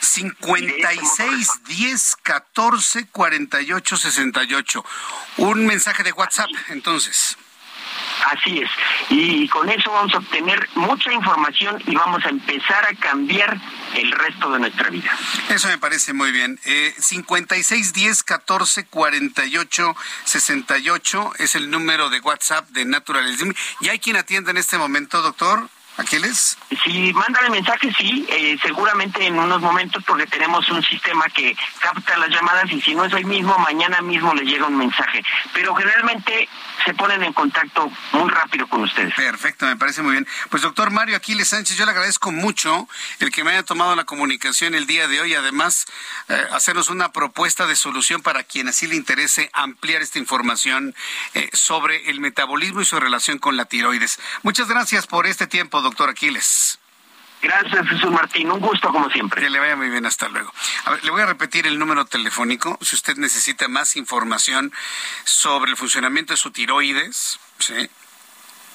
56 0.00 1.64
10 1.66 2.16
14 2.22 3.08
48 3.08 3.96
68. 3.96 4.84
Un 5.38 5.66
mensaje 5.66 6.02
de 6.02 6.12
WhatsApp, 6.12 6.50
entonces. 6.68 7.36
Así 8.26 8.58
es. 8.60 8.70
Y 9.10 9.48
con 9.48 9.68
eso 9.68 9.90
vamos 9.92 10.14
a 10.14 10.18
obtener 10.18 10.68
mucha 10.74 11.12
información 11.12 11.82
y 11.86 11.94
vamos 11.94 12.24
a 12.24 12.28
empezar 12.28 12.84
a 12.84 12.94
cambiar 12.94 13.58
el 13.94 14.10
resto 14.12 14.50
de 14.50 14.58
nuestra 14.60 14.90
vida. 14.90 15.10
Eso 15.48 15.68
me 15.68 15.78
parece 15.78 16.12
muy 16.12 16.32
bien. 16.32 16.58
Eh, 16.64 16.94
56 16.98 17.92
10 17.92 18.22
14 18.22 18.86
48 18.86 19.96
68 20.24 21.32
es 21.38 21.54
el 21.54 21.70
número 21.70 22.10
de 22.10 22.20
WhatsApp 22.20 22.68
de 22.70 22.84
Naturalism. 22.84 23.50
¿Y 23.80 23.88
hay 23.88 23.98
quien 23.98 24.16
atiende 24.16 24.50
en 24.50 24.58
este 24.58 24.78
momento, 24.78 25.22
doctor? 25.22 25.68
Aquiles? 25.98 26.56
Si 26.84 27.12
mándale 27.12 27.50
mensaje, 27.50 27.92
sí, 27.98 28.24
eh, 28.30 28.56
seguramente 28.62 29.26
en 29.26 29.36
unos 29.36 29.60
momentos 29.60 30.02
porque 30.06 30.26
tenemos 30.26 30.68
un 30.70 30.82
sistema 30.84 31.24
que 31.26 31.56
capta 31.80 32.16
las 32.16 32.30
llamadas 32.30 32.70
y 32.70 32.80
si 32.80 32.94
no 32.94 33.04
es 33.04 33.12
hoy 33.12 33.24
mismo, 33.24 33.58
mañana 33.58 34.00
mismo 34.00 34.32
le 34.32 34.44
llega 34.44 34.66
un 34.66 34.78
mensaje. 34.78 35.22
Pero 35.52 35.74
generalmente 35.74 36.48
se 36.84 36.94
ponen 36.94 37.24
en 37.24 37.32
contacto 37.32 37.90
muy 38.12 38.30
rápido 38.30 38.68
con 38.68 38.82
ustedes. 38.82 39.12
Perfecto, 39.14 39.66
me 39.66 39.76
parece 39.76 40.02
muy 40.02 40.12
bien. 40.12 40.26
Pues 40.50 40.62
doctor 40.62 40.90
Mario 40.90 41.16
Aquiles 41.16 41.48
Sánchez, 41.48 41.76
yo 41.76 41.84
le 41.84 41.90
agradezco 41.90 42.30
mucho 42.30 42.88
el 43.18 43.32
que 43.32 43.42
me 43.42 43.50
haya 43.50 43.64
tomado 43.64 43.96
la 43.96 44.04
comunicación 44.04 44.76
el 44.76 44.86
día 44.86 45.08
de 45.08 45.20
hoy, 45.20 45.34
además 45.34 45.86
eh, 46.28 46.46
hacernos 46.52 46.90
una 46.90 47.10
propuesta 47.10 47.66
de 47.66 47.74
solución 47.74 48.22
para 48.22 48.44
quien 48.44 48.68
así 48.68 48.86
le 48.86 48.94
interese 48.94 49.50
ampliar 49.52 50.00
esta 50.00 50.20
información 50.20 50.94
eh, 51.34 51.50
sobre 51.52 52.08
el 52.08 52.20
metabolismo 52.20 52.82
y 52.82 52.84
su 52.84 53.00
relación 53.00 53.38
con 53.38 53.56
la 53.56 53.64
tiroides. 53.64 54.20
Muchas 54.44 54.68
gracias 54.68 55.08
por 55.08 55.26
este 55.26 55.48
tiempo, 55.48 55.82
doctor 55.82 55.87
Aquiles. 56.08 56.78
Gracias, 57.40 57.88
Jesús 57.88 58.10
Martín. 58.10 58.50
Un 58.50 58.60
gusto, 58.60 58.88
como 58.90 59.08
siempre. 59.10 59.42
Que 59.42 59.50
le 59.50 59.58
vaya 59.58 59.76
muy 59.76 59.90
bien. 59.90 60.06
Hasta 60.06 60.28
luego. 60.28 60.52
A 60.84 60.90
ver, 60.90 61.04
le 61.04 61.10
voy 61.10 61.22
a 61.22 61.26
repetir 61.26 61.66
el 61.66 61.78
número 61.78 62.04
telefónico. 62.04 62.78
Si 62.82 62.96
usted 62.96 63.16
necesita 63.16 63.68
más 63.68 63.96
información 63.96 64.72
sobre 65.24 65.70
el 65.70 65.76
funcionamiento 65.76 66.32
de 66.32 66.36
su 66.36 66.50
tiroides, 66.50 67.38
¿sí? 67.58 67.88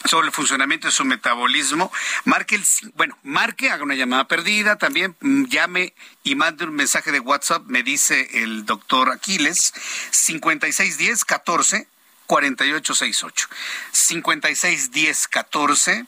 sobre 0.06 0.28
el 0.28 0.34
funcionamiento 0.34 0.88
de 0.88 0.94
su 0.94 1.06
metabolismo, 1.06 1.92
marque 2.26 2.56
el, 2.56 2.64
bueno, 2.96 3.18
marque, 3.24 3.70
haga 3.70 3.84
una 3.84 3.96
llamada 3.96 4.28
perdida, 4.28 4.78
también 4.78 5.16
mm, 5.22 5.46
llame 5.46 5.94
y 6.24 6.36
mande 6.36 6.66
un 6.66 6.76
mensaje 6.76 7.12
de 7.12 7.20
WhatsApp, 7.20 7.64
me 7.68 7.84
dice 7.84 8.44
el 8.44 8.66
doctor 8.66 9.12
Aquiles, 9.12 9.74
5610 10.12 11.26
14 11.26 11.88
4868. 12.26 13.48
5610 13.92 15.28
14 15.28 16.06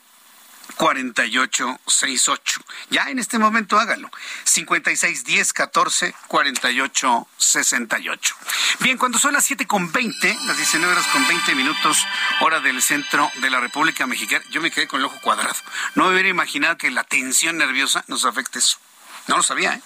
4868. 0.76 2.62
Ya 2.90 3.10
en 3.10 3.20
este 3.20 3.40
momento 3.40 3.80
hágalo. 3.80 4.10
5610 4.44 5.54
14 5.54 6.16
48 6.28 7.28
68. 7.38 8.36
Bien, 8.80 8.98
cuando 8.98 9.18
son 9.20 9.34
las 9.34 9.46
7 9.46 9.66
con 9.68 9.92
20, 9.92 10.38
las 10.46 10.58
19 10.58 10.92
horas 10.92 11.08
con 11.08 11.28
20 11.28 11.56
minutos, 11.56 11.98
hora 12.42 12.60
del 12.60 12.82
centro 12.82 13.32
de 13.42 13.50
la 13.50 13.60
República 13.60 14.06
Mexicana, 14.06 14.44
yo 14.52 14.62
me 14.62 14.72
quedé 14.72 14.88
con 14.88 15.00
el 15.00 15.06
ojo 15.06 15.20
cuadrado. 15.22 15.56
No 15.96 16.06
me 16.06 16.14
hubiera 16.14 16.30
imaginado 16.30 16.78
que 16.78 16.92
la 16.92 17.04
tensión 17.04 17.58
nerviosa 17.58 18.04
nos 18.08 18.26
afecte 18.26 18.60
eso. 18.60 18.78
No 19.28 19.38
lo 19.38 19.44
sabía, 19.44 19.74
¿eh? 19.74 19.82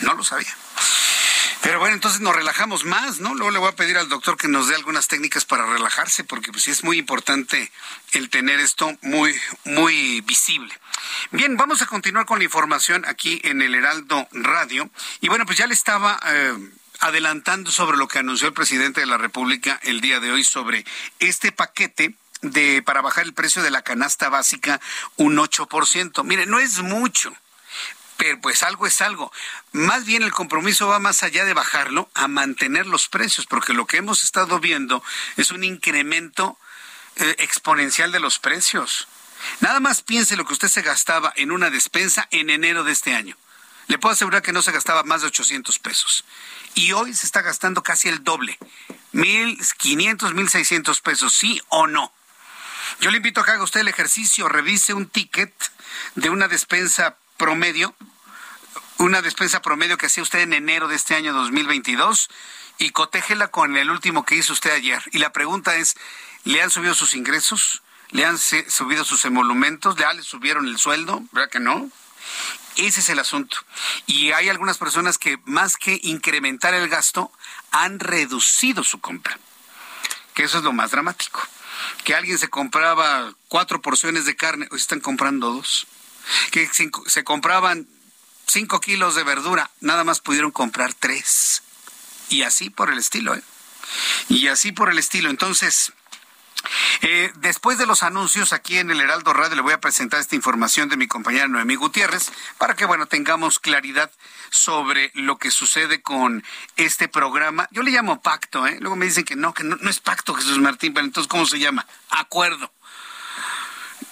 No 0.00 0.14
lo 0.14 0.24
sabía. 0.24 0.54
Pero 1.62 1.78
bueno, 1.78 1.94
entonces 1.94 2.20
nos 2.20 2.34
relajamos 2.34 2.84
más, 2.84 3.20
¿no? 3.20 3.34
Luego 3.34 3.52
le 3.52 3.58
voy 3.60 3.68
a 3.68 3.76
pedir 3.76 3.96
al 3.96 4.08
doctor 4.08 4.36
que 4.36 4.48
nos 4.48 4.66
dé 4.66 4.74
algunas 4.74 5.06
técnicas 5.06 5.44
para 5.44 5.64
relajarse, 5.64 6.24
porque 6.24 6.50
pues 6.50 6.64
sí 6.64 6.72
es 6.72 6.82
muy 6.82 6.98
importante 6.98 7.70
el 8.12 8.30
tener 8.30 8.58
esto 8.58 8.92
muy, 9.00 9.32
muy 9.64 10.20
visible. 10.22 10.76
Bien, 11.30 11.56
vamos 11.56 11.80
a 11.80 11.86
continuar 11.86 12.26
con 12.26 12.38
la 12.38 12.44
información 12.44 13.04
aquí 13.06 13.40
en 13.44 13.62
el 13.62 13.76
Heraldo 13.76 14.28
Radio. 14.32 14.90
Y 15.20 15.28
bueno, 15.28 15.46
pues 15.46 15.56
ya 15.56 15.68
le 15.68 15.74
estaba 15.74 16.18
eh, 16.26 16.52
adelantando 16.98 17.70
sobre 17.70 17.96
lo 17.96 18.08
que 18.08 18.18
anunció 18.18 18.48
el 18.48 18.54
presidente 18.54 19.00
de 19.00 19.06
la 19.06 19.18
República 19.18 19.78
el 19.84 20.00
día 20.00 20.18
de 20.18 20.32
hoy 20.32 20.42
sobre 20.42 20.84
este 21.20 21.52
paquete 21.52 22.16
de 22.40 22.82
para 22.82 23.02
bajar 23.02 23.24
el 23.24 23.34
precio 23.34 23.62
de 23.62 23.70
la 23.70 23.82
canasta 23.82 24.28
básica 24.28 24.80
un 25.16 25.36
8%. 25.36 26.24
Mire, 26.24 26.46
no 26.46 26.58
es 26.58 26.80
mucho 26.80 27.32
pero 28.22 28.40
pues 28.40 28.62
algo 28.62 28.86
es 28.86 29.00
algo. 29.00 29.32
Más 29.72 30.04
bien 30.04 30.22
el 30.22 30.30
compromiso 30.30 30.86
va 30.86 31.00
más 31.00 31.24
allá 31.24 31.44
de 31.44 31.54
bajarlo 31.54 32.08
a 32.14 32.28
mantener 32.28 32.86
los 32.86 33.08
precios, 33.08 33.46
porque 33.46 33.72
lo 33.72 33.88
que 33.88 33.96
hemos 33.96 34.22
estado 34.22 34.60
viendo 34.60 35.02
es 35.36 35.50
un 35.50 35.64
incremento 35.64 36.56
eh, 37.16 37.34
exponencial 37.38 38.12
de 38.12 38.20
los 38.20 38.38
precios. 38.38 39.08
Nada 39.58 39.80
más 39.80 40.02
piense 40.02 40.36
lo 40.36 40.44
que 40.44 40.52
usted 40.52 40.68
se 40.68 40.82
gastaba 40.82 41.32
en 41.34 41.50
una 41.50 41.68
despensa 41.68 42.28
en 42.30 42.48
enero 42.50 42.84
de 42.84 42.92
este 42.92 43.12
año. 43.12 43.36
Le 43.88 43.98
puedo 43.98 44.12
asegurar 44.12 44.40
que 44.40 44.52
no 44.52 44.62
se 44.62 44.70
gastaba 44.70 45.02
más 45.02 45.22
de 45.22 45.26
800 45.26 45.80
pesos. 45.80 46.24
Y 46.74 46.92
hoy 46.92 47.14
se 47.14 47.26
está 47.26 47.42
gastando 47.42 47.82
casi 47.82 48.08
el 48.08 48.22
doble. 48.22 48.56
1.500, 49.14 50.32
1.600 50.32 51.02
pesos, 51.02 51.34
sí 51.34 51.60
o 51.70 51.88
no. 51.88 52.12
Yo 53.00 53.10
le 53.10 53.16
invito 53.16 53.40
a 53.40 53.44
que 53.44 53.50
haga 53.50 53.64
usted 53.64 53.80
el 53.80 53.88
ejercicio, 53.88 54.48
revise 54.48 54.94
un 54.94 55.08
ticket 55.08 55.52
de 56.14 56.30
una 56.30 56.46
despensa 56.46 57.16
promedio, 57.36 57.96
una 59.02 59.20
despensa 59.20 59.60
promedio 59.60 59.98
que 59.98 60.06
hacía 60.06 60.22
usted 60.22 60.40
en 60.40 60.52
enero 60.52 60.86
de 60.86 60.94
este 60.94 61.16
año 61.16 61.32
2022 61.32 62.30
y 62.78 62.90
cotéjela 62.90 63.48
con 63.48 63.76
el 63.76 63.90
último 63.90 64.24
que 64.24 64.36
hizo 64.36 64.52
usted 64.52 64.70
ayer. 64.70 65.02
Y 65.10 65.18
la 65.18 65.32
pregunta 65.32 65.74
es, 65.74 65.96
¿le 66.44 66.62
han 66.62 66.70
subido 66.70 66.94
sus 66.94 67.14
ingresos? 67.14 67.82
¿Le 68.10 68.24
han 68.24 68.38
subido 68.38 69.04
sus 69.04 69.24
emolumentos? 69.24 69.96
¿Le 69.98 70.22
subieron 70.22 70.68
el 70.68 70.78
sueldo? 70.78 71.20
¿Verdad 71.32 71.50
que 71.50 71.58
no? 71.58 71.90
Ese 72.76 73.00
es 73.00 73.08
el 73.08 73.18
asunto. 73.18 73.56
Y 74.06 74.30
hay 74.30 74.48
algunas 74.48 74.78
personas 74.78 75.18
que 75.18 75.36
más 75.46 75.76
que 75.76 75.98
incrementar 76.04 76.72
el 76.72 76.88
gasto, 76.88 77.32
han 77.72 77.98
reducido 77.98 78.84
su 78.84 79.00
compra. 79.00 79.36
Que 80.34 80.44
eso 80.44 80.58
es 80.58 80.64
lo 80.64 80.72
más 80.72 80.92
dramático. 80.92 81.42
Que 82.04 82.14
alguien 82.14 82.38
se 82.38 82.48
compraba 82.48 83.34
cuatro 83.48 83.82
porciones 83.82 84.26
de 84.26 84.36
carne, 84.36 84.68
hoy 84.70 84.78
están 84.78 85.00
comprando 85.00 85.50
dos 85.52 85.88
que 86.52 86.70
se 86.72 87.24
compraban 87.24 87.88
cinco 88.52 88.80
kilos 88.80 89.14
de 89.14 89.24
verdura, 89.24 89.70
nada 89.80 90.04
más 90.04 90.20
pudieron 90.20 90.50
comprar 90.50 90.92
tres. 90.94 91.62
Y 92.28 92.42
así 92.42 92.70
por 92.70 92.90
el 92.90 92.98
estilo, 92.98 93.34
¿eh? 93.34 93.42
Y 94.28 94.48
así 94.48 94.72
por 94.72 94.90
el 94.90 94.98
estilo. 94.98 95.30
Entonces, 95.30 95.92
eh, 97.00 97.32
después 97.36 97.78
de 97.78 97.86
los 97.86 98.02
anuncios 98.02 98.52
aquí 98.52 98.78
en 98.78 98.90
el 98.90 99.00
Heraldo 99.00 99.32
Radio 99.32 99.56
le 99.56 99.62
voy 99.62 99.72
a 99.72 99.80
presentar 99.80 100.20
esta 100.20 100.36
información 100.36 100.88
de 100.88 100.96
mi 100.96 101.08
compañera 101.08 101.48
Noemí 101.48 101.74
Gutiérrez 101.74 102.30
para 102.56 102.76
que 102.76 102.84
bueno 102.84 103.06
tengamos 103.06 103.58
claridad 103.58 104.12
sobre 104.50 105.10
lo 105.14 105.38
que 105.38 105.50
sucede 105.50 106.02
con 106.02 106.44
este 106.76 107.08
programa. 107.08 107.68
Yo 107.72 107.82
le 107.82 107.90
llamo 107.90 108.22
pacto, 108.22 108.66
¿eh? 108.66 108.78
Luego 108.80 108.96
me 108.96 109.06
dicen 109.06 109.24
que 109.24 109.34
no, 109.34 109.52
que 109.54 109.64
no, 109.64 109.76
no 109.76 109.90
es 109.90 110.00
pacto 110.00 110.34
Jesús 110.34 110.58
Martín, 110.58 110.94
pero 110.94 111.06
entonces 111.06 111.28
¿cómo 111.28 111.46
se 111.46 111.58
llama? 111.58 111.86
Acuerdo. 112.10 112.70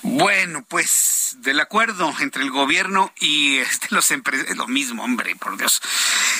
Bueno, 0.03 0.65
pues 0.67 1.37
del 1.39 1.61
acuerdo 1.61 2.13
entre 2.21 2.43
el 2.43 2.51
gobierno 2.51 3.13
y 3.21 3.59
este, 3.59 3.89
los 3.91 4.11
empresarios, 4.11 4.57
lo 4.57 4.67
mismo, 4.67 5.05
hombre, 5.05 5.37
por 5.37 5.57
Dios, 5.57 5.81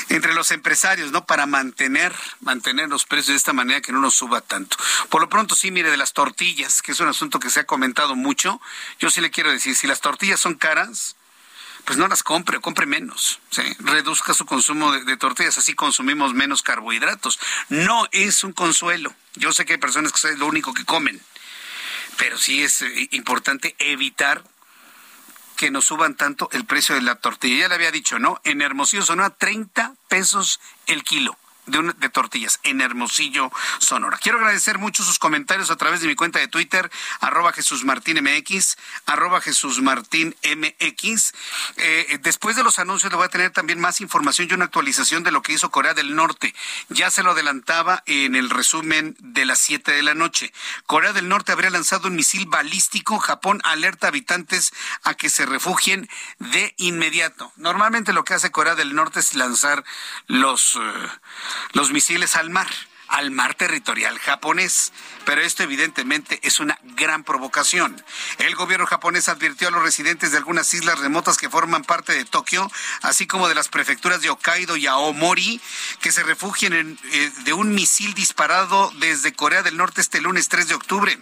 entre 0.09 0.35
los 0.35 0.51
empresarios, 0.51 1.13
¿no? 1.13 1.27
Para 1.27 1.47
mantener, 1.47 2.15
mantener 2.41 2.89
los 2.89 3.05
precios 3.05 3.29
de 3.29 3.37
esta 3.37 3.53
manera 3.53 3.81
que 3.81 3.93
no 3.93 4.01
nos 4.01 4.15
suba 4.15 4.41
tanto. 4.41 4.77
Por 5.09 5.21
lo 5.21 5.29
pronto, 5.29 5.55
sí, 5.55 5.71
mire, 5.71 5.91
de 5.91 5.97
las 5.97 6.13
tortillas, 6.13 6.83
que 6.83 6.93
es 6.93 7.01
un 7.01 7.09
asunto 7.09 7.39
que 7.39 7.51
se 7.51 7.61
ha 7.61 7.65
comentado 7.65 8.17
mucho, 8.17 8.61
yo 8.99 9.11
sí 9.11 9.21
le 9.21 9.31
quiero 9.31 9.51
decir, 9.51 9.77
si 9.77 9.87
las 9.87 10.01
tortillas 10.01 10.41
son 10.41 10.55
caras, 10.55 11.17
pues 11.85 11.99
no 11.99 12.09
las 12.09 12.23
compre, 12.23 12.61
compre 12.61 12.87
menos, 12.87 13.41
reduzca 13.79 14.35
su 14.35 14.45
consumo 14.45 14.93
de, 14.93 15.05
de, 15.05 15.17
tortillas, 15.17 15.59
así 15.59 15.75
consumimos 15.75 16.35
menos 16.35 16.63
carbohidratos. 16.63 17.39
No 17.69 18.07
es 18.13 18.45
un 18.45 18.53
consuelo. 18.53 19.15
Yo 19.35 19.53
sé 19.53 19.65
que 19.65 19.75
hay 19.75 19.79
personas 19.79 20.13
que 20.13 20.29
es 20.29 20.39
lo 20.39 20.47
único 20.47 20.75
que 20.75 20.85
comen 20.85 21.21
pero 22.17 22.39
sí 22.39 22.63
es 22.63 22.83
eh, 22.83 23.09
importante 23.13 23.75
evitar 23.79 24.45
que 25.57 25.71
nos 25.71 25.85
suban 25.85 26.15
tanto 26.17 26.49
el 26.53 26.65
precio 26.65 26.95
de 26.95 27.03
la 27.03 27.17
tortilla. 27.17 27.61
Ya 27.61 27.69
le 27.69 27.75
había 27.75 27.91
dicho, 27.91 28.19
¿no? 28.19 28.41
En 28.45 28.63
Hermosillo 28.63 29.03
Sonora, 29.03 29.31
30 29.31 29.95
pesos 30.09 30.61
el 30.87 31.03
kilo 31.05 31.37
de, 31.67 32.09
tortillas 32.09 32.61
en 32.63 32.81
Hermosillo, 32.81 33.51
Sonora. 33.79 34.19
Quiero 34.19 34.39
agradecer 34.39 34.79
mucho 34.79 35.05
sus 35.05 35.19
comentarios 35.19 35.71
a 35.71 35.77
través 35.77 36.01
de 36.01 36.09
mi 36.09 36.15
cuenta 36.15 36.39
de 36.39 36.49
Twitter, 36.49 36.91
arroba 37.21 37.53
Jesús 37.53 37.85
Martín 37.85 38.23
MX, 38.23 38.77
arroba 39.07 39.41
Jesús 39.41 39.81
Martín 39.81 40.37
MX. 40.43 41.33
Eh, 41.77 42.19
después 42.23 42.57
de 42.57 42.65
los 42.65 42.79
anuncios 42.79 43.13
le 43.13 43.17
voy 43.17 43.27
a 43.27 43.31
tener 43.31 43.51
también 43.51 43.81
más 43.81 44.01
información 44.01 44.49
y 44.51 44.55
una 44.55 44.67
actualización 44.67 45.23
de 45.23 45.31
lo 45.31 45.43
que 45.43 45.53
hizo 45.53 45.71
Corea 45.71 45.95
del 45.95 46.15
Norte. 46.15 46.55
Ya 46.89 47.11
se 47.11 47.23
lo 47.23 47.33
adelantaba 47.33 48.03
en 48.07 48.35
el 48.35 48.51
resumen 48.51 49.17
de 49.21 49.45
las 49.45 49.61
7 49.61 49.93
de 49.93 50.03
la 50.03 50.15
noche. 50.15 50.53
Corea 50.87 51.13
del 51.13 51.29
Norte 51.29 51.53
habría 51.53 51.71
lanzado 51.71 52.09
un 52.09 52.17
misil 52.17 52.47
balístico. 52.47 53.19
Japón 53.19 53.61
alerta 53.65 54.07
a 54.07 54.11
habitantes 54.11 54.73
a 55.05 55.15
que 55.15 55.31
se 55.31 55.47
refugien 55.47 56.09
de 56.39 56.75
inmediato. 56.79 57.53
Normalmente 57.57 58.13
lo 58.13 58.25
que 58.25 58.35
hace 58.35 58.51
Corea 58.51 58.75
del 58.75 58.95
Norte 58.95 59.21
es 59.21 59.35
lanzar 59.35 59.85
los... 60.27 60.77
Eh, 60.77 61.09
los 61.73 61.93
misiles 61.93 62.37
al 62.37 62.51
mar 62.51 62.69
al 63.11 63.31
mar 63.33 63.55
territorial 63.55 64.19
japonés. 64.19 64.93
Pero 65.25 65.43
esto 65.43 65.63
evidentemente 65.63 66.41
es 66.43 66.61
una 66.61 66.79
gran 66.83 67.25
provocación. 67.25 68.03
El 68.39 68.55
gobierno 68.55 68.87
japonés 68.87 69.29
advirtió 69.29 69.69
a 69.69 69.71
los 69.71 69.83
residentes 69.83 70.33
de 70.33 70.39
algunas 70.39 70.73
islas 70.75 70.99
remotas 70.99 71.37
que 71.37 71.51
forman 71.51 71.85
parte 71.85 72.13
de 72.13 72.25
Tokio, 72.25 72.71
así 73.03 73.27
como 73.27 73.49
de 73.49 73.55
las 73.55 73.69
prefecturas 73.69 74.23
de 74.23 74.31
Hokkaido 74.31 74.77
y 74.77 74.87
Aomori, 74.87 75.61
que 76.01 76.13
se 76.13 76.23
refugien 76.23 76.73
en, 76.73 76.99
eh, 77.13 77.33
de 77.45 77.53
un 77.53 77.75
misil 77.75 78.15
disparado 78.15 78.93
desde 78.99 79.33
Corea 79.33 79.63
del 79.63 79.77
Norte 79.77 80.01
este 80.01 80.21
lunes 80.21 80.49
3 80.49 80.69
de 80.69 80.75
octubre. 80.75 81.19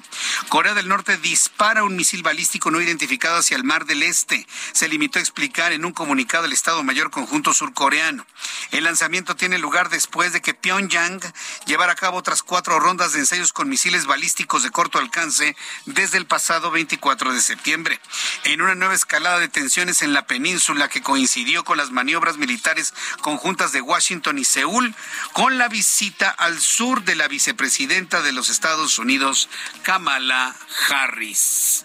Corea 0.49 0.75
del 0.75 0.89
Norte 0.89 1.17
dispara 1.17 1.85
un 1.85 1.97
misil 1.97 2.23
balístico 2.23 2.71
no 2.71 2.81
identificado 2.81 3.39
hacia 3.39 3.57
el 3.57 3.65
mar 3.65 3.85
del 3.85 4.03
Este. 4.03 4.47
Se 4.73 4.89
limitó 4.89 5.19
a 5.19 5.23
explicar 5.23 5.73
en 5.73 5.85
un 5.85 5.93
comunicado 5.93 6.45
el 6.45 6.53
Estado 6.53 6.83
Mayor 6.85 7.11
Conjunto 7.11 7.53
Surcoreano. 7.53 8.27
El 8.71 8.85
lanzamiento 8.85 9.37
tiene 9.37 9.59
lugar 9.59 9.89
después 9.89 10.33
de 10.33 10.41
que 10.41 10.55
Pyongyang 10.55 11.21
llevar 11.67 11.91
a 11.91 11.95
cabo 11.95 12.19
otras 12.19 12.43
cuatro 12.43 12.79
rondas 12.81 13.13
de 13.13 13.21
ensayos 13.21 13.53
con 13.53 13.69
misiles 13.69 13.88
balísticos 14.07 14.63
de 14.63 14.71
corto 14.71 14.99
alcance 14.99 15.57
desde 15.87 16.19
el 16.19 16.27
pasado 16.27 16.71
24 16.71 17.33
de 17.33 17.41
septiembre. 17.41 18.01
En 18.45 18.61
una 18.61 18.75
nueva 18.75 18.95
escalada 18.95 19.39
de 19.39 19.49
tensiones 19.49 20.03
en 20.03 20.13
la 20.13 20.27
península 20.27 20.89
que 20.89 21.03
coincidió 21.03 21.65
con 21.65 21.79
las 21.79 21.91
maniobras 21.91 22.37
militares 22.37 22.93
conjuntas 23.23 23.73
de 23.73 23.81
Washington 23.81 24.39
y 24.39 24.45
Seúl, 24.45 24.95
con 25.33 25.59
la 25.59 25.69
visita 25.69 26.29
al 26.29 26.61
sur 26.61 27.03
de 27.05 27.17
la 27.17 27.29
vicepresidenta 27.29 28.23
de 28.23 28.33
los 28.33 28.51
Estados 28.51 28.99
Unidos, 28.99 29.49
Kamala 29.83 30.55
Harris. 30.89 31.85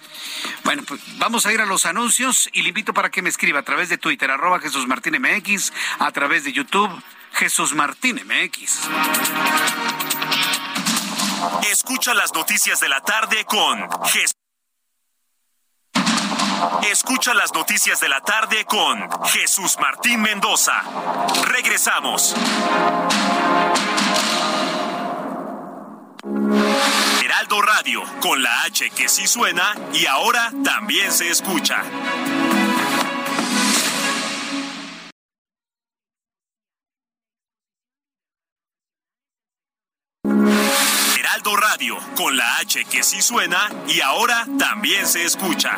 Bueno, 0.63 0.83
pues 0.83 1.01
vamos 1.17 1.45
a 1.45 1.53
ir 1.53 1.61
a 1.61 1.65
los 1.65 1.85
anuncios 1.85 2.49
y 2.53 2.61
le 2.61 2.69
invito 2.69 2.93
para 2.93 3.09
que 3.09 3.21
me 3.21 3.29
escriba 3.29 3.59
a 3.59 3.63
través 3.63 3.89
de 3.89 3.97
Twitter, 3.97 4.29
arroba 4.29 4.59
Jesús 4.59 4.87
Martín 4.87 5.15
MX, 5.21 5.71
a 5.99 6.11
través 6.11 6.43
de 6.43 6.53
YouTube 6.53 6.91
Jesús 7.33 7.73
Martín 7.73 8.21
MX. 8.25 8.79
Escucha 11.71 12.13
las 12.13 12.33
noticias 12.33 12.79
de 12.79 12.89
la 12.89 13.01
tarde 13.01 13.45
con 13.45 13.89
Jesús. 14.05 14.33
Escucha 16.89 17.33
las 17.33 17.53
noticias 17.53 17.99
de 17.99 18.09
la 18.09 18.21
tarde 18.21 18.65
con 18.65 19.09
Jesús 19.25 19.77
Martín 19.79 20.21
Mendoza. 20.21 20.81
Regresamos. 21.45 22.35
Heraldo 27.23 27.61
Radio, 27.61 28.03
con 28.21 28.41
la 28.41 28.63
H 28.63 28.89
que 28.91 29.09
sí 29.09 29.27
suena 29.27 29.75
y 29.93 30.05
ahora 30.05 30.51
también 30.63 31.11
se 31.11 31.29
escucha. 31.29 31.83
Heraldo 41.33 41.55
Radio, 41.55 41.97
con 42.15 42.37
la 42.37 42.57
H 42.57 42.85
que 42.85 43.01
sí 43.01 43.19
suena 43.19 43.67
y 43.87 44.01
ahora 44.01 44.45
también 44.59 45.07
se 45.07 45.25
escucha. 45.25 45.75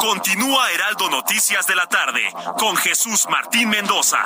Continúa 0.00 0.70
Heraldo 0.70 1.10
Noticias 1.10 1.66
de 1.66 1.76
la 1.76 1.86
tarde 1.88 2.22
con 2.58 2.74
Jesús 2.74 3.26
Martín 3.28 3.68
Mendoza. 3.68 4.24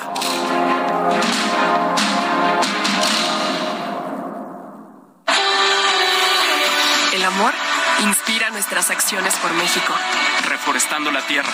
El 7.13 7.25
amor 7.25 7.55
inspira 8.05 8.51
nuestras 8.51 8.91
acciones 8.91 9.35
por 9.39 9.53
México. 9.55 9.93
Reforestando 10.49 11.11
la 11.11 11.27
tierra 11.27 11.53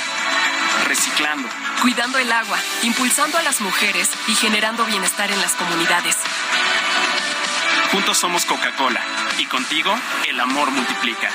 reciclando, 0.85 1.48
cuidando 1.82 2.19
el 2.19 2.31
agua, 2.32 2.59
impulsando 2.82 3.39
a 3.39 3.43
las 3.43 3.61
mujeres 3.61 4.11
y 4.28 4.35
generando 4.35 4.85
bienestar 4.85 5.31
en 5.31 5.40
las 5.40 5.52
comunidades. 5.52 6.16
Juntos 7.93 8.19
somos 8.19 8.44
Coca-Cola 8.47 9.01
y 9.39 9.47
contigo 9.47 9.93
el 10.28 10.39
amor 10.39 10.70
multiplica. 10.70 11.31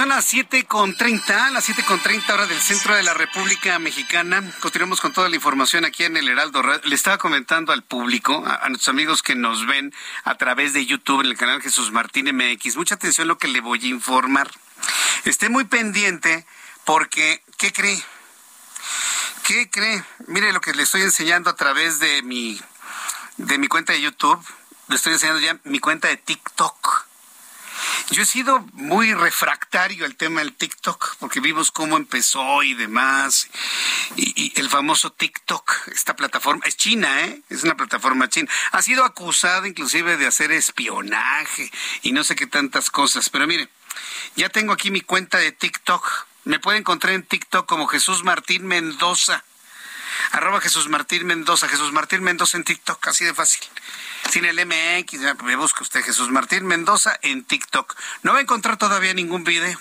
Son 0.00 0.08
las 0.08 0.24
7 0.24 0.64
con 0.64 0.96
30, 0.96 1.50
las 1.50 1.62
7 1.62 1.84
con 1.84 2.00
30 2.00 2.32
horas 2.32 2.48
del 2.48 2.58
centro 2.58 2.94
de 2.94 3.02
la 3.02 3.12
República 3.12 3.78
Mexicana. 3.78 4.42
Continuamos 4.60 4.98
con 4.98 5.12
toda 5.12 5.28
la 5.28 5.36
información 5.36 5.84
aquí 5.84 6.04
en 6.04 6.16
el 6.16 6.26
Heraldo. 6.26 6.62
Le 6.62 6.94
estaba 6.94 7.18
comentando 7.18 7.70
al 7.70 7.82
público, 7.82 8.42
a, 8.46 8.64
a, 8.64 8.68
nuestros 8.70 8.88
amigos 8.88 9.22
que 9.22 9.34
nos 9.34 9.66
ven 9.66 9.92
a 10.24 10.36
través 10.36 10.72
de 10.72 10.86
YouTube 10.86 11.20
en 11.20 11.26
el 11.26 11.36
canal 11.36 11.60
Jesús 11.60 11.92
Martín 11.92 12.34
MX. 12.34 12.76
Mucha 12.76 12.94
atención 12.94 13.28
lo 13.28 13.36
que 13.36 13.48
le 13.48 13.60
voy 13.60 13.84
a 13.84 13.88
informar. 13.88 14.50
Esté 15.26 15.50
muy 15.50 15.64
pendiente 15.64 16.46
porque, 16.86 17.42
¿qué 17.58 17.70
cree? 17.70 18.02
¿Qué 19.46 19.68
cree? 19.68 20.02
Mire 20.28 20.54
lo 20.54 20.62
que 20.62 20.72
le 20.72 20.84
estoy 20.84 21.02
enseñando 21.02 21.50
a 21.50 21.56
través 21.56 21.98
de 21.98 22.22
mi, 22.22 22.58
de 23.36 23.58
mi 23.58 23.68
cuenta 23.68 23.92
de 23.92 24.00
YouTube. 24.00 24.42
Le 24.88 24.96
estoy 24.96 25.12
enseñando 25.12 25.42
ya 25.42 25.58
mi 25.64 25.78
cuenta 25.78 26.08
de 26.08 26.16
TikTok. 26.16 26.99
Yo 28.10 28.22
he 28.22 28.26
sido 28.26 28.58
muy 28.72 29.14
refractario 29.14 30.04
al 30.04 30.16
tema 30.16 30.40
del 30.40 30.52
TikTok, 30.52 31.16
porque 31.20 31.38
vimos 31.38 31.70
cómo 31.70 31.96
empezó 31.96 32.64
y 32.64 32.74
demás. 32.74 33.48
Y, 34.16 34.32
y, 34.34 34.60
el 34.60 34.68
famoso 34.68 35.12
TikTok, 35.12 35.88
esta 35.94 36.16
plataforma, 36.16 36.64
es 36.66 36.76
china, 36.76 37.24
¿eh? 37.26 37.40
Es 37.50 37.62
una 37.62 37.76
plataforma 37.76 38.28
china. 38.28 38.50
Ha 38.72 38.82
sido 38.82 39.04
acusada 39.04 39.68
inclusive 39.68 40.16
de 40.16 40.26
hacer 40.26 40.50
espionaje 40.50 41.70
y 42.02 42.10
no 42.10 42.24
sé 42.24 42.34
qué 42.34 42.48
tantas 42.48 42.90
cosas. 42.90 43.30
Pero 43.30 43.46
mire, 43.46 43.68
ya 44.34 44.48
tengo 44.48 44.72
aquí 44.72 44.90
mi 44.90 45.02
cuenta 45.02 45.38
de 45.38 45.52
TikTok. 45.52 46.26
Me 46.44 46.58
puede 46.58 46.78
encontrar 46.78 47.14
en 47.14 47.22
TikTok 47.22 47.66
como 47.66 47.86
Jesús 47.86 48.24
Martín 48.24 48.66
Mendoza. 48.66 49.44
Arroba 50.32 50.60
Jesús 50.60 50.88
Martín 50.88 51.26
Mendoza. 51.26 51.68
Jesús 51.68 51.92
Martín 51.92 52.24
Mendoza 52.24 52.56
en 52.56 52.64
TikTok, 52.64 53.06
así 53.06 53.24
de 53.24 53.34
fácil 53.34 53.62
sin 54.30 54.44
el 54.44 54.64
MX, 54.66 55.42
me 55.44 55.56
busca 55.56 55.82
usted 55.82 56.02
Jesús 56.02 56.30
Martín 56.30 56.66
Mendoza 56.66 57.18
en 57.22 57.44
TikTok. 57.44 57.96
No 58.22 58.32
va 58.32 58.38
a 58.38 58.42
encontrar 58.42 58.76
todavía 58.76 59.14
ningún 59.14 59.44
video 59.44 59.78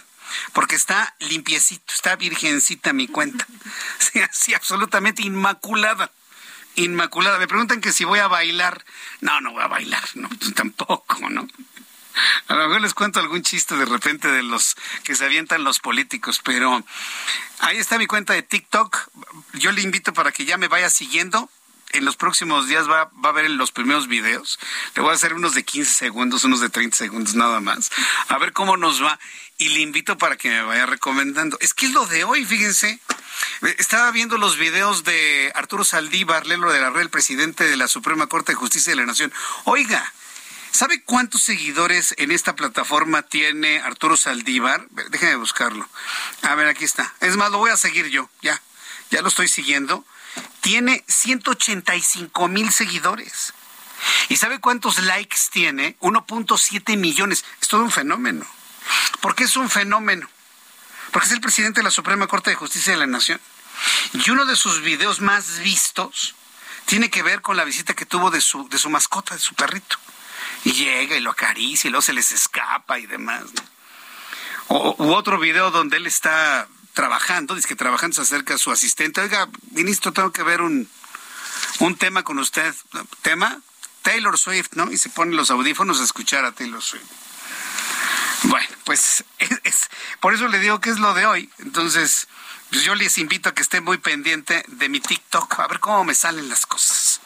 porque 0.53 0.75
está 0.75 1.15
limpiecito, 1.19 1.93
está 1.93 2.15
virgencita 2.15 2.93
mi 2.93 3.07
cuenta. 3.07 3.45
Sí, 3.99 4.19
así 4.21 4.53
absolutamente 4.53 5.21
inmaculada. 5.21 6.09
Inmaculada. 6.75 7.37
Me 7.37 7.47
preguntan 7.47 7.81
que 7.81 7.91
si 7.91 8.05
voy 8.05 8.19
a 8.19 8.27
bailar. 8.27 8.83
No, 9.21 9.41
no 9.41 9.51
voy 9.51 9.61
a 9.61 9.67
bailar, 9.67 10.03
no, 10.15 10.29
tampoco, 10.55 11.29
¿no? 11.29 11.47
A 12.47 12.55
lo 12.55 12.67
mejor 12.67 12.81
les 12.81 12.93
cuento 12.93 13.19
algún 13.19 13.43
chiste 13.43 13.75
de 13.75 13.85
repente 13.85 14.29
de 14.29 14.41
los 14.41 14.75
que 15.03 15.15
se 15.15 15.25
avientan 15.25 15.63
los 15.63 15.79
políticos, 15.79 16.41
pero 16.43 16.83
ahí 17.59 17.77
está 17.77 17.97
mi 17.97 18.07
cuenta 18.07 18.33
de 18.33 18.41
TikTok. 18.41 19.09
Yo 19.53 19.71
le 19.71 19.81
invito 19.81 20.13
para 20.13 20.31
que 20.31 20.45
ya 20.45 20.57
me 20.57 20.67
vaya 20.67 20.89
siguiendo 20.89 21.49
en 21.91 22.05
los 22.05 22.15
próximos 22.15 22.67
días 22.67 22.89
va, 22.89 23.11
va, 23.23 23.29
a 23.29 23.33
ver 23.33 23.49
los 23.49 23.71
primeros 23.71 24.07
videos. 24.07 24.59
Le 24.95 25.01
voy 25.01 25.11
a 25.11 25.15
hacer 25.15 25.33
unos 25.33 25.53
de 25.53 25.63
15 25.63 25.91
segundos, 25.91 26.43
unos 26.43 26.61
de 26.61 26.69
30 26.69 26.95
segundos 26.95 27.35
nada 27.35 27.59
más. 27.59 27.91
A 28.27 28.37
ver 28.37 28.53
cómo 28.53 28.77
nos 28.77 29.03
va. 29.03 29.19
Y 29.57 29.69
le 29.69 29.81
invito 29.81 30.17
para 30.17 30.37
que 30.37 30.49
me 30.49 30.61
vaya 30.61 30.85
recomendando. 30.85 31.57
Es 31.59 31.73
que 31.73 31.87
es 31.87 31.93
lo 31.93 32.05
de 32.05 32.23
hoy, 32.23 32.45
fíjense. 32.45 32.99
Estaba 33.77 34.09
viendo 34.11 34.37
los 34.37 34.57
videos 34.57 35.03
de 35.03 35.51
Arturo 35.53 35.83
Saldívar, 35.83 36.47
Lelo 36.47 36.71
de 36.71 36.79
la 36.79 36.89
Red, 36.91 37.01
el 37.01 37.09
presidente 37.09 37.65
de 37.65 37.75
la 37.75 37.89
Suprema 37.89 38.27
Corte 38.27 38.53
de 38.53 38.55
Justicia 38.55 38.91
de 38.91 38.95
la 38.95 39.05
Nación. 39.05 39.33
Oiga, 39.65 40.13
¿sabe 40.71 41.03
cuántos 41.03 41.43
seguidores 41.43 42.15
en 42.17 42.31
esta 42.31 42.55
plataforma 42.55 43.23
tiene 43.23 43.79
Arturo 43.79 44.15
Saldívar? 44.15 44.87
Déjeme 45.09 45.35
buscarlo. 45.35 45.89
A 46.43 46.55
ver, 46.55 46.67
aquí 46.67 46.85
está. 46.85 47.13
Es 47.19 47.35
más, 47.35 47.51
lo 47.51 47.57
voy 47.57 47.71
a 47.71 47.77
seguir 47.77 48.07
yo. 48.07 48.29
Ya, 48.41 48.61
ya 49.11 49.21
lo 49.21 49.27
estoy 49.27 49.49
siguiendo 49.49 50.05
tiene 50.61 51.03
185 51.07 52.47
mil 52.47 52.71
seguidores. 52.71 53.53
¿Y 54.29 54.37
sabe 54.37 54.59
cuántos 54.59 54.99
likes 54.99 55.37
tiene? 55.51 55.97
1.7 55.99 56.97
millones. 56.97 57.43
Es 57.61 57.67
todo 57.67 57.81
un 57.81 57.91
fenómeno. 57.91 58.45
¿Por 59.21 59.35
qué 59.35 59.45
es 59.45 59.57
un 59.57 59.69
fenómeno? 59.69 60.29
Porque 61.11 61.27
es 61.27 61.33
el 61.33 61.41
presidente 61.41 61.79
de 61.79 61.85
la 61.85 61.91
Suprema 61.91 62.27
Corte 62.27 62.49
de 62.49 62.55
Justicia 62.55 62.93
de 62.93 62.99
la 62.99 63.07
Nación. 63.07 63.41
Y 64.13 64.29
uno 64.29 64.45
de 64.45 64.55
sus 64.55 64.81
videos 64.81 65.21
más 65.21 65.59
vistos 65.59 66.35
tiene 66.85 67.09
que 67.09 67.23
ver 67.23 67.41
con 67.41 67.57
la 67.57 67.63
visita 67.63 67.93
que 67.93 68.05
tuvo 68.05 68.31
de 68.31 68.41
su, 68.41 68.67
de 68.69 68.77
su 68.77 68.89
mascota, 68.89 69.35
de 69.35 69.41
su 69.41 69.55
perrito. 69.55 69.97
Y 70.63 70.73
llega 70.73 71.15
y 71.15 71.21
lo 71.21 71.31
acaricia 71.31 71.87
y 71.87 71.91
luego 71.91 72.01
se 72.01 72.13
les 72.13 72.31
escapa 72.31 72.99
y 72.99 73.05
demás. 73.05 73.43
O, 74.67 74.95
u 74.99 75.13
otro 75.13 75.39
video 75.39 75.71
donde 75.71 75.97
él 75.97 76.07
está 76.07 76.67
trabajando, 76.99 77.55
dice 77.55 77.69
que 77.69 77.77
trabajando 77.77 78.15
se 78.15 78.23
acerca 78.23 78.55
a 78.55 78.57
su 78.57 78.71
asistente. 78.71 79.21
Oiga, 79.21 79.47
ministro, 79.71 80.11
tengo 80.11 80.33
que 80.33 80.43
ver 80.43 80.61
un, 80.61 80.85
un 81.79 81.95
tema 81.95 82.23
con 82.23 82.39
usted. 82.39 82.75
¿Tema? 83.21 83.61
Taylor 84.01 84.37
Swift, 84.37 84.71
¿no? 84.73 84.91
Y 84.91 84.97
se 84.97 85.07
pone 85.07 85.33
los 85.33 85.49
audífonos 85.49 86.01
a 86.01 86.03
escuchar 86.03 86.43
a 86.43 86.51
Taylor 86.51 86.83
Swift. 86.83 87.07
Bueno, 88.43 88.67
pues 88.83 89.23
es, 89.39 89.61
es, 89.63 89.89
por 90.19 90.33
eso 90.33 90.49
le 90.49 90.59
digo 90.59 90.81
que 90.81 90.89
es 90.89 90.99
lo 90.99 91.13
de 91.13 91.25
hoy. 91.25 91.49
Entonces, 91.59 92.27
pues 92.69 92.83
yo 92.83 92.95
les 92.95 93.17
invito 93.17 93.47
a 93.47 93.53
que 93.53 93.61
estén 93.61 93.85
muy 93.85 93.99
pendiente 93.99 94.65
de 94.67 94.89
mi 94.89 94.99
TikTok, 94.99 95.57
a 95.57 95.67
ver 95.67 95.79
cómo 95.79 96.03
me 96.03 96.15
salen 96.15 96.49
las 96.49 96.65
cosas. 96.65 97.21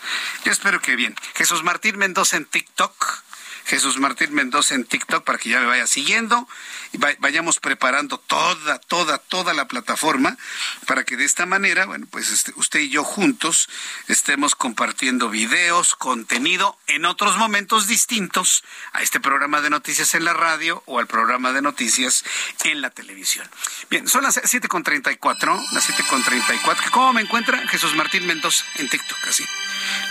Yo 0.45 0.51
espero 0.51 0.81
que 0.81 0.95
bien. 0.95 1.15
Jesús 1.33 1.63
Martín 1.63 1.97
Mendoza 1.97 2.37
en 2.37 2.45
TikTok. 2.45 3.23
Jesús 3.65 3.99
Martín 3.99 4.33
Mendoza 4.33 4.75
en 4.75 4.85
TikTok 4.85 5.23
para 5.23 5.37
que 5.37 5.49
ya 5.49 5.59
me 5.59 5.65
vaya 5.65 5.87
siguiendo 5.87 6.47
y 6.91 6.97
vayamos 6.97 7.59
preparando 7.59 8.17
toda, 8.17 8.79
toda, 8.79 9.17
toda 9.17 9.53
la 9.53 9.67
plataforma 9.67 10.37
para 10.85 11.03
que 11.03 11.17
de 11.17 11.25
esta 11.25 11.45
manera, 11.45 11.85
bueno, 11.85 12.07
pues 12.09 12.29
este, 12.29 12.53
usted 12.55 12.81
y 12.81 12.89
yo 12.89 13.03
juntos 13.03 13.69
estemos 14.07 14.55
compartiendo 14.55 15.29
videos, 15.29 15.95
contenido 15.95 16.77
en 16.87 17.05
otros 17.05 17.37
momentos 17.37 17.87
distintos 17.87 18.63
a 18.91 19.01
este 19.01 19.19
programa 19.19 19.61
de 19.61 19.69
noticias 19.69 20.13
en 20.13 20.25
la 20.25 20.33
radio 20.33 20.83
o 20.85 20.99
al 20.99 21.07
programa 21.07 21.53
de 21.53 21.61
noticias 21.61 22.23
en 22.63 22.81
la 22.81 22.89
televisión. 22.89 23.49
Bien, 23.89 24.07
son 24.07 24.23
las 24.23 24.37
7.34, 24.37 25.71
las 25.71 25.89
7.34. 25.89 26.91
¿Cómo 26.91 27.13
me 27.13 27.21
encuentra 27.21 27.67
Jesús 27.67 27.95
Martín 27.95 28.25
Mendoza 28.27 28.63
en 28.75 28.89
TikTok? 28.89 29.17
Así. 29.27 29.45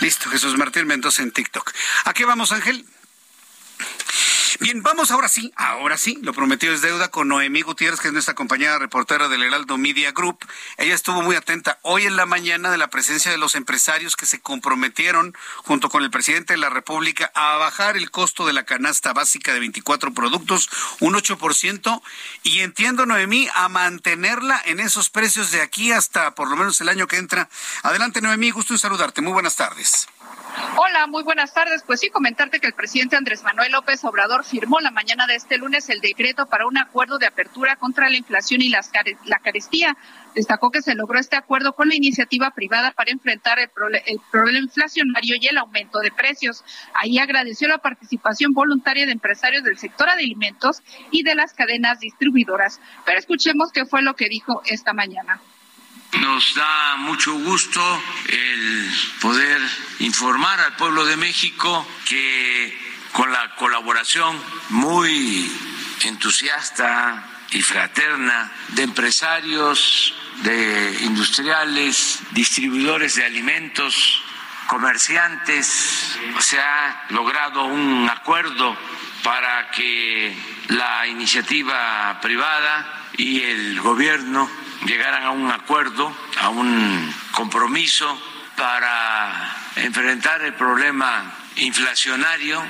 Listo, 0.01 0.29
Jesús 0.29 0.57
Martín 0.57 0.87
Mendoza 0.87 1.23
en 1.23 1.31
TikTok. 1.31 1.71
¿A 2.05 2.13
qué 2.13 2.25
vamos, 2.25 2.51
Ángel? 2.51 2.85
Bien, 4.59 4.83
vamos 4.83 5.09
ahora 5.09 5.29
sí, 5.29 5.51
ahora 5.55 5.97
sí, 5.97 6.19
lo 6.21 6.33
prometido 6.33 6.73
es 6.73 6.81
deuda 6.81 7.09
con 7.09 7.27
Noemí 7.27 7.61
Gutiérrez, 7.61 7.99
que 7.99 8.07
es 8.07 8.13
nuestra 8.13 8.35
compañera 8.35 8.77
reportera 8.77 9.27
del 9.27 9.41
Heraldo 9.41 9.77
Media 9.77 10.11
Group. 10.11 10.45
Ella 10.77 10.93
estuvo 10.93 11.21
muy 11.21 11.35
atenta 11.35 11.79
hoy 11.81 12.03
en 12.03 12.15
la 12.15 12.25
mañana 12.25 12.69
de 12.69 12.77
la 12.77 12.89
presencia 12.89 13.31
de 13.31 13.37
los 13.37 13.55
empresarios 13.55 14.15
que 14.15 14.25
se 14.25 14.41
comprometieron 14.41 15.33
junto 15.57 15.89
con 15.89 16.03
el 16.03 16.11
presidente 16.11 16.53
de 16.53 16.57
la 16.57 16.69
República 16.69 17.31
a 17.33 17.57
bajar 17.57 17.97
el 17.97 18.11
costo 18.11 18.45
de 18.45 18.53
la 18.53 18.63
canasta 18.63 19.13
básica 19.13 19.53
de 19.53 19.59
24 19.59 20.13
productos 20.13 20.69
un 20.99 21.15
8% 21.15 22.01
y 22.43 22.59
entiendo, 22.59 23.05
Noemí, 23.05 23.47
a 23.55 23.69
mantenerla 23.69 24.61
en 24.65 24.79
esos 24.79 25.09
precios 25.09 25.51
de 25.51 25.61
aquí 25.61 25.91
hasta 25.91 26.35
por 26.35 26.49
lo 26.49 26.55
menos 26.55 26.79
el 26.81 26.89
año 26.89 27.07
que 27.07 27.17
entra. 27.17 27.49
Adelante, 27.81 28.21
Noemí, 28.21 28.51
gusto 28.51 28.73
en 28.73 28.79
saludarte. 28.79 29.21
Muy 29.21 29.33
buenas 29.33 29.55
tardes. 29.55 30.07
Hola, 30.77 31.07
muy 31.07 31.23
buenas 31.23 31.53
tardes. 31.53 31.83
Pues 31.83 31.99
sí, 31.99 32.09
comentarte 32.09 32.59
que 32.59 32.67
el 32.67 32.73
presidente 32.73 33.15
Andrés 33.15 33.43
Manuel 33.43 33.71
López 33.71 34.03
Obrador 34.05 34.43
firmó 34.43 34.79
la 34.81 34.91
mañana 34.91 35.25
de 35.25 35.35
este 35.35 35.57
lunes 35.57 35.89
el 35.89 35.99
decreto 35.99 36.45
para 36.45 36.67
un 36.67 36.77
acuerdo 36.77 37.17
de 37.17 37.25
apertura 37.25 37.75
contra 37.75 38.09
la 38.09 38.17
inflación 38.17 38.61
y 38.61 38.69
las 38.69 38.91
la 39.25 39.39
carestía. 39.39 39.97
Destacó 40.35 40.69
que 40.69 40.81
se 40.81 40.93
logró 40.95 41.19
este 41.19 41.35
acuerdo 41.35 41.73
con 41.73 41.89
la 41.89 41.95
iniciativa 41.95 42.51
privada 42.51 42.91
para 42.91 43.11
enfrentar 43.11 43.57
el, 43.59 43.69
el, 44.05 44.19
problema 44.31 44.59
inflacionario 44.59 45.35
y 45.39 45.47
el 45.47 45.57
aumento 45.57 45.99
de 45.99 46.11
precios. 46.11 46.63
Ahí 46.93 47.17
agradeció 47.17 47.67
la 47.67 47.79
participación 47.79 48.53
voluntaria 48.53 49.05
de 49.05 49.11
empresarios 49.11 49.63
del 49.63 49.77
sector 49.77 50.07
de 50.07 50.23
alimentos 50.23 50.83
y 51.11 51.23
de 51.23 51.35
las 51.35 51.53
cadenas 51.53 51.99
distribuidoras. 51.99 52.79
Pero 53.05 53.17
escuchemos 53.17 53.71
qué 53.71 53.85
fue 53.85 54.01
lo 54.01 54.15
que 54.15 54.29
dijo 54.29 54.61
esta 54.65 54.93
mañana. 54.93 55.41
Nos 56.19 56.53
da 56.53 56.95
mucho 56.97 57.33
gusto 57.33 58.03
el 58.27 58.91
poder 59.19 59.61
informar 59.99 60.59
al 60.59 60.75
pueblo 60.75 61.05
de 61.05 61.17
México 61.17 61.87
que 62.05 62.77
con 63.11 63.31
la 63.31 63.55
colaboración 63.55 64.39
muy 64.69 65.51
entusiasta 66.03 67.23
y 67.51 67.61
fraterna 67.61 68.51
de 68.69 68.83
empresarios, 68.83 70.13
de 70.43 70.97
industriales, 71.01 72.19
distribuidores 72.31 73.15
de 73.15 73.25
alimentos, 73.25 74.23
comerciantes, 74.67 76.17
se 76.39 76.59
ha 76.59 77.05
logrado 77.09 77.65
un 77.65 78.09
acuerdo 78.09 78.77
para 79.23 79.71
que 79.71 80.35
la 80.69 81.07
iniciativa 81.07 82.19
privada 82.21 83.09
y 83.17 83.41
el 83.41 83.81
gobierno 83.81 84.49
llegaran 84.85 85.23
a 85.23 85.31
un 85.31 85.49
acuerdo, 85.51 86.11
a 86.41 86.49
un 86.49 87.13
compromiso 87.31 88.17
para 88.57 89.55
enfrentar 89.75 90.41
el 90.41 90.53
problema 90.53 91.33
inflacionario. 91.57 92.61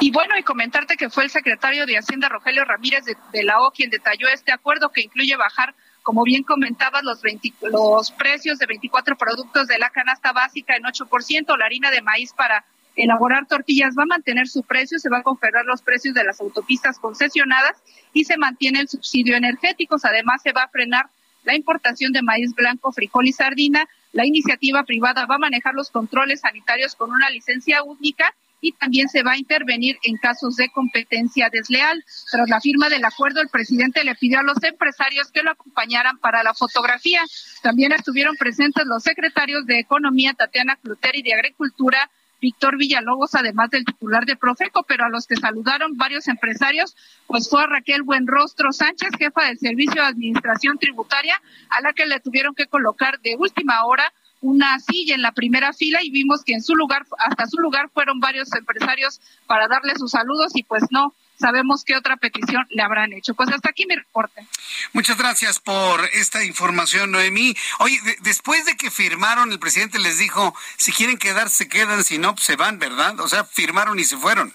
Y 0.00 0.10
bueno, 0.10 0.36
y 0.36 0.42
comentarte 0.42 0.96
que 0.96 1.08
fue 1.08 1.24
el 1.24 1.30
secretario 1.30 1.86
de 1.86 1.96
Hacienda, 1.96 2.28
Rogelio 2.28 2.64
Ramírez 2.64 3.04
de, 3.04 3.42
la 3.42 3.60
O, 3.60 3.70
quien 3.70 3.90
detalló 3.90 4.28
este 4.28 4.52
acuerdo 4.52 4.90
que 4.90 5.02
incluye 5.02 5.36
bajar, 5.36 5.74
como 6.02 6.24
bien 6.24 6.42
comentabas, 6.42 7.02
los, 7.04 7.22
los 7.62 8.10
precios 8.12 8.58
de 8.58 8.66
24 8.66 9.16
productos 9.16 9.68
de 9.68 9.78
la 9.78 9.90
canasta 9.90 10.32
básica 10.32 10.76
en 10.76 10.82
8%, 10.82 11.56
la 11.56 11.64
harina 11.64 11.90
de 11.90 12.02
maíz 12.02 12.32
para 12.32 12.64
elaborar 12.96 13.46
tortillas 13.46 13.94
va 13.98 14.04
a 14.04 14.06
mantener 14.06 14.48
su 14.48 14.62
precio, 14.62 14.98
se 14.98 15.08
van 15.08 15.20
a 15.20 15.24
congelar 15.24 15.64
los 15.64 15.82
precios 15.82 16.14
de 16.14 16.24
las 16.24 16.40
autopistas 16.40 16.98
concesionadas 16.98 17.82
y 18.12 18.24
se 18.24 18.36
mantiene 18.36 18.80
el 18.80 18.88
subsidio 18.88 19.36
energético. 19.36 19.96
Además, 20.02 20.42
se 20.42 20.52
va 20.52 20.64
a 20.64 20.68
frenar 20.68 21.06
la 21.44 21.54
importación 21.54 22.12
de 22.12 22.22
maíz 22.22 22.54
blanco, 22.54 22.92
frijol 22.92 23.26
y 23.26 23.32
sardina. 23.32 23.88
La 24.12 24.26
iniciativa 24.26 24.84
privada 24.84 25.26
va 25.26 25.36
a 25.36 25.38
manejar 25.38 25.74
los 25.74 25.90
controles 25.90 26.40
sanitarios 26.40 26.94
con 26.94 27.10
una 27.10 27.30
licencia 27.30 27.82
única 27.82 28.34
y 28.64 28.72
también 28.72 29.10
se 29.10 29.22
va 29.22 29.32
a 29.32 29.38
intervenir 29.38 29.98
en 30.04 30.16
casos 30.16 30.56
de 30.56 30.70
competencia 30.70 31.50
desleal. 31.52 32.02
Tras 32.30 32.48
la 32.48 32.60
firma 32.62 32.88
del 32.88 33.04
acuerdo, 33.04 33.42
el 33.42 33.48
presidente 33.48 34.02
le 34.04 34.14
pidió 34.14 34.38
a 34.38 34.42
los 34.42 34.62
empresarios 34.62 35.30
que 35.30 35.42
lo 35.42 35.50
acompañaran 35.50 36.16
para 36.16 36.42
la 36.42 36.54
fotografía. 36.54 37.20
También 37.62 37.92
estuvieron 37.92 38.36
presentes 38.36 38.86
los 38.86 39.02
secretarios 39.02 39.66
de 39.66 39.80
Economía, 39.80 40.32
Tatiana 40.32 40.76
Cluter, 40.76 41.14
y 41.14 41.22
de 41.22 41.34
Agricultura, 41.34 42.10
Víctor 42.44 42.76
Villalobos, 42.76 43.34
además 43.34 43.70
del 43.70 43.86
titular 43.86 44.26
de 44.26 44.36
Profeco, 44.36 44.82
pero 44.86 45.06
a 45.06 45.08
los 45.08 45.26
que 45.26 45.34
saludaron 45.34 45.96
varios 45.96 46.28
empresarios, 46.28 46.94
pues 47.26 47.48
fue 47.48 47.62
a 47.62 47.66
Raquel 47.66 48.02
Buenrostro 48.02 48.70
Sánchez, 48.70 49.12
jefa 49.18 49.46
del 49.46 49.58
Servicio 49.58 50.02
de 50.02 50.08
Administración 50.08 50.76
Tributaria, 50.76 51.40
a 51.70 51.80
la 51.80 51.94
que 51.94 52.04
le 52.04 52.20
tuvieron 52.20 52.54
que 52.54 52.66
colocar 52.66 53.18
de 53.20 53.34
última 53.38 53.86
hora 53.86 54.12
una 54.44 54.78
silla 54.78 55.14
en 55.14 55.22
la 55.22 55.32
primera 55.32 55.72
fila 55.72 56.02
y 56.02 56.10
vimos 56.10 56.44
que 56.44 56.52
en 56.52 56.62
su 56.62 56.74
lugar, 56.74 57.06
hasta 57.18 57.46
su 57.46 57.56
lugar 57.58 57.88
fueron 57.94 58.20
varios 58.20 58.52
empresarios 58.52 59.20
para 59.46 59.68
darle 59.68 59.94
sus 59.96 60.10
saludos 60.10 60.52
y 60.54 60.62
pues 60.64 60.84
no, 60.90 61.14
sabemos 61.40 61.82
qué 61.82 61.96
otra 61.96 62.18
petición 62.18 62.66
le 62.68 62.82
habrán 62.82 63.14
hecho. 63.14 63.32
Pues 63.34 63.48
hasta 63.48 63.70
aquí 63.70 63.86
mi 63.86 63.96
reporte. 63.96 64.46
Muchas 64.92 65.16
gracias 65.16 65.60
por 65.60 66.04
esta 66.12 66.44
información, 66.44 67.10
Noemí. 67.10 67.56
Oye, 67.78 67.98
después 68.20 68.66
de 68.66 68.76
que 68.76 68.90
firmaron, 68.90 69.50
el 69.50 69.58
presidente 69.58 69.98
les 69.98 70.18
dijo, 70.18 70.54
si 70.76 70.92
quieren 70.92 71.16
quedarse, 71.16 71.66
quedan, 71.66 72.04
si 72.04 72.18
no, 72.18 72.34
pues 72.34 72.44
se 72.44 72.56
van, 72.56 72.78
¿verdad? 72.78 73.18
O 73.20 73.28
sea, 73.28 73.44
firmaron 73.44 73.98
y 73.98 74.04
se 74.04 74.18
fueron. 74.18 74.52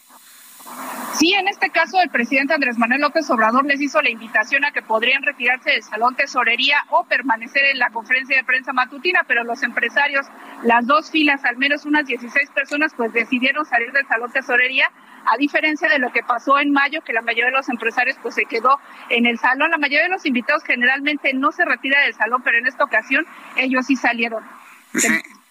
Sí, 1.19 1.33
en 1.33 1.49
este 1.49 1.69
caso 1.69 1.99
el 2.01 2.09
presidente 2.09 2.53
Andrés 2.53 2.77
Manuel 2.77 3.01
López 3.01 3.29
Obrador 3.29 3.65
les 3.65 3.81
hizo 3.81 4.01
la 4.01 4.09
invitación 4.09 4.63
a 4.63 4.71
que 4.71 4.81
podrían 4.81 5.21
retirarse 5.21 5.71
del 5.71 5.83
Salón 5.83 6.15
Tesorería 6.15 6.77
o 6.91 7.03
permanecer 7.03 7.65
en 7.65 7.79
la 7.79 7.89
conferencia 7.89 8.37
de 8.37 8.45
prensa 8.45 8.71
matutina, 8.71 9.25
pero 9.27 9.43
los 9.43 9.61
empresarios, 9.63 10.27
las 10.63 10.87
dos 10.87 11.11
filas, 11.11 11.43
al 11.43 11.57
menos 11.57 11.85
unas 11.85 12.05
16 12.05 12.51
personas, 12.51 12.93
pues 12.95 13.11
decidieron 13.11 13.65
salir 13.65 13.91
del 13.91 14.07
Salón 14.07 14.31
Tesorería, 14.31 14.89
a 15.25 15.35
diferencia 15.35 15.89
de 15.89 15.99
lo 15.99 16.11
que 16.13 16.23
pasó 16.23 16.57
en 16.57 16.71
mayo, 16.71 17.01
que 17.01 17.11
la 17.11 17.21
mayoría 17.21 17.47
de 17.47 17.57
los 17.57 17.67
empresarios 17.67 18.15
pues 18.21 18.35
se 18.35 18.45
quedó 18.45 18.79
en 19.09 19.25
el 19.25 19.37
salón. 19.39 19.71
La 19.71 19.77
mayoría 19.77 20.03
de 20.03 20.09
los 20.09 20.25
invitados 20.25 20.63
generalmente 20.63 21.33
no 21.33 21.51
se 21.51 21.65
retira 21.65 22.01
del 22.01 22.13
salón, 22.13 22.41
pero 22.43 22.59
en 22.59 22.67
esta 22.67 22.85
ocasión 22.85 23.25
ellos 23.57 23.87
sí 23.87 23.97
salieron. 23.97 24.43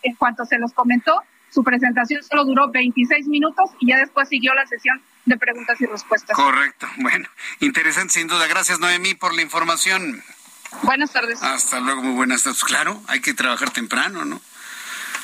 En 0.02 0.14
cuanto 0.14 0.46
se 0.46 0.58
los 0.58 0.72
comentó, 0.72 1.22
su 1.50 1.62
presentación 1.62 2.22
solo 2.22 2.44
duró 2.44 2.70
26 2.70 3.28
minutos 3.28 3.70
y 3.80 3.88
ya 3.88 3.98
después 3.98 4.28
siguió 4.28 4.54
la 4.54 4.66
sesión 4.66 5.00
de 5.28 5.36
preguntas 5.36 5.80
y 5.80 5.86
respuestas. 5.86 6.36
Correcto. 6.36 6.88
Bueno, 6.96 7.28
interesante 7.60 8.14
sin 8.14 8.26
duda. 8.26 8.46
Gracias, 8.46 8.80
Noemí, 8.80 9.14
por 9.14 9.34
la 9.34 9.42
información. 9.42 10.22
Buenas 10.82 11.12
tardes. 11.12 11.42
Hasta 11.42 11.80
luego, 11.80 12.02
muy 12.02 12.14
buenas 12.14 12.42
tardes. 12.42 12.64
Claro, 12.64 13.02
hay 13.06 13.20
que 13.20 13.34
trabajar 13.34 13.70
temprano, 13.70 14.24
¿no? 14.24 14.40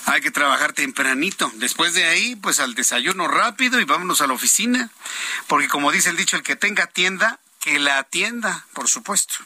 Hay 0.06 0.20
que 0.20 0.30
trabajar 0.30 0.72
tempranito. 0.72 1.50
Después 1.54 1.94
de 1.94 2.04
ahí, 2.04 2.36
pues 2.36 2.60
al 2.60 2.74
desayuno 2.74 3.26
rápido 3.26 3.80
y 3.80 3.84
vámonos 3.84 4.20
a 4.20 4.26
la 4.26 4.34
oficina. 4.34 4.90
Porque 5.46 5.68
como 5.68 5.92
dice 5.92 6.10
el 6.10 6.16
dicho, 6.16 6.36
el 6.36 6.42
que 6.42 6.56
tenga 6.56 6.86
tienda, 6.86 7.40
que 7.60 7.78
la 7.78 7.98
atienda, 7.98 8.66
por 8.74 8.88
supuesto. 8.88 9.36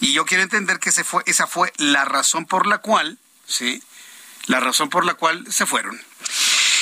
Y 0.00 0.12
yo 0.12 0.26
quiero 0.26 0.42
entender 0.42 0.78
que 0.78 0.90
ese 0.90 1.04
fue, 1.04 1.22
esa 1.26 1.46
fue 1.46 1.72
la 1.78 2.04
razón 2.04 2.44
por 2.44 2.66
la 2.66 2.78
cual, 2.78 3.18
¿sí? 3.46 3.82
La 4.46 4.60
razón 4.60 4.90
por 4.90 5.04
la 5.04 5.14
cual 5.14 5.50
se 5.50 5.66
fueron. 5.66 6.00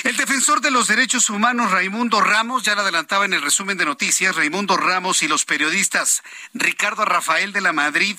El 0.05 0.19
defensor 0.19 0.61
de 0.61 0.71
los 0.71 0.87
derechos 0.87 1.31
humanos 1.31 1.71
Raimundo 1.71 2.21
Ramos, 2.21 2.63
ya 2.63 2.75
lo 2.75 2.83
adelantaba 2.83 3.25
en 3.25 3.33
el 3.33 3.41
resumen 3.41 3.79
de 3.79 3.87
noticias, 3.87 4.37
Raimundo 4.37 4.77
Ramos 4.77 5.23
y 5.23 5.29
los 5.29 5.47
periodistas 5.47 6.23
Ricardo 6.53 7.07
Rafael 7.07 7.55
de 7.55 7.63
la 7.63 7.73
Madrid, 7.73 8.19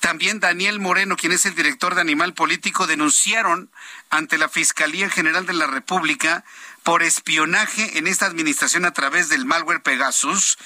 también 0.00 0.40
Daniel 0.40 0.80
Moreno, 0.80 1.18
quien 1.18 1.32
es 1.32 1.44
el 1.44 1.54
director 1.54 1.94
de 1.94 2.00
Animal 2.00 2.32
Político, 2.32 2.86
denunciaron 2.86 3.70
ante 4.08 4.38
la 4.38 4.48
Fiscalía 4.48 5.10
General 5.10 5.44
de 5.44 5.52
la 5.52 5.66
República 5.66 6.44
por 6.82 7.02
espionaje 7.02 7.98
en 7.98 8.06
esta 8.06 8.24
administración 8.24 8.86
a 8.86 8.94
través 8.94 9.28
del 9.28 9.44
malware 9.44 9.82
Pegasus, 9.82 10.56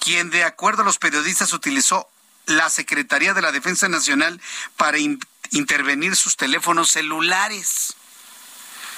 quien 0.00 0.30
de 0.30 0.42
acuerdo 0.42 0.82
a 0.82 0.84
los 0.84 0.98
periodistas 0.98 1.52
utilizó 1.52 2.10
la 2.46 2.70
Secretaría 2.70 3.34
de 3.34 3.42
la 3.42 3.52
Defensa 3.52 3.88
Nacional 3.88 4.40
para 4.76 4.98
intervenir 4.98 6.16
sus 6.16 6.36
teléfonos 6.36 6.90
celulares. 6.90 7.94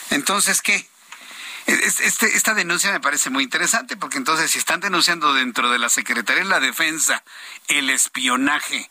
Entonces, 0.08 0.62
¿qué? 0.62 0.88
Este, 1.66 2.36
esta 2.36 2.52
denuncia 2.52 2.92
me 2.92 3.00
parece 3.00 3.30
muy 3.30 3.42
interesante 3.42 3.96
porque 3.96 4.18
entonces 4.18 4.50
si 4.50 4.58
están 4.58 4.80
denunciando 4.80 5.32
dentro 5.32 5.70
de 5.70 5.78
la 5.78 5.88
Secretaría 5.88 6.42
de 6.42 6.48
la 6.48 6.60
Defensa 6.60 7.24
el 7.68 7.88
espionaje, 7.88 8.90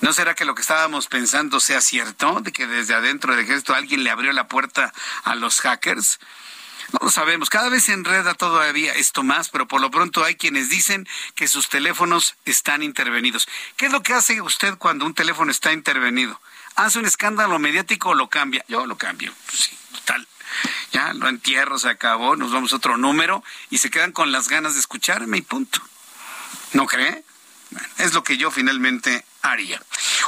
¿no 0.00 0.12
será 0.12 0.34
que 0.34 0.44
lo 0.44 0.56
que 0.56 0.62
estábamos 0.62 1.06
pensando 1.06 1.60
sea 1.60 1.80
cierto? 1.80 2.40
De 2.40 2.52
que 2.52 2.66
desde 2.66 2.94
adentro 2.94 3.32
del 3.32 3.44
ejército 3.44 3.74
alguien 3.74 4.02
le 4.02 4.10
abrió 4.10 4.32
la 4.32 4.48
puerta 4.48 4.92
a 5.22 5.36
los 5.36 5.60
hackers. 5.60 6.18
No 6.92 7.00
lo 7.02 7.10
sabemos, 7.10 7.50
cada 7.50 7.68
vez 7.68 7.84
se 7.84 7.92
enreda 7.92 8.34
todavía 8.34 8.94
esto 8.94 9.22
más, 9.22 9.50
pero 9.50 9.68
por 9.68 9.80
lo 9.80 9.90
pronto 9.90 10.24
hay 10.24 10.34
quienes 10.34 10.70
dicen 10.70 11.06
que 11.34 11.46
sus 11.46 11.68
teléfonos 11.68 12.34
están 12.44 12.82
intervenidos. 12.82 13.46
¿Qué 13.76 13.86
es 13.86 13.92
lo 13.92 14.02
que 14.02 14.14
hace 14.14 14.40
usted 14.40 14.76
cuando 14.78 15.04
un 15.04 15.14
teléfono 15.14 15.50
está 15.52 15.72
intervenido? 15.72 16.40
¿Hace 16.76 16.98
un 16.98 17.04
escándalo 17.04 17.58
mediático 17.58 18.10
o 18.10 18.14
lo 18.14 18.28
cambia? 18.28 18.64
Yo 18.68 18.86
lo 18.86 18.96
cambio, 18.96 19.32
sí, 19.52 19.76
tal 20.04 20.26
ya 20.92 21.12
lo 21.14 21.28
entierro, 21.28 21.78
se 21.78 21.88
acabó, 21.88 22.36
nos 22.36 22.52
vamos 22.52 22.72
a 22.72 22.76
otro 22.76 22.96
número 22.96 23.42
y 23.70 23.78
se 23.78 23.90
quedan 23.90 24.12
con 24.12 24.32
las 24.32 24.48
ganas 24.48 24.74
de 24.74 24.80
escucharme 24.80 25.38
y 25.38 25.42
punto. 25.42 25.80
¿No 26.72 26.86
cree? 26.86 27.24
es 27.98 28.14
lo 28.14 28.22
que 28.22 28.36
yo 28.36 28.50
finalmente 28.50 29.24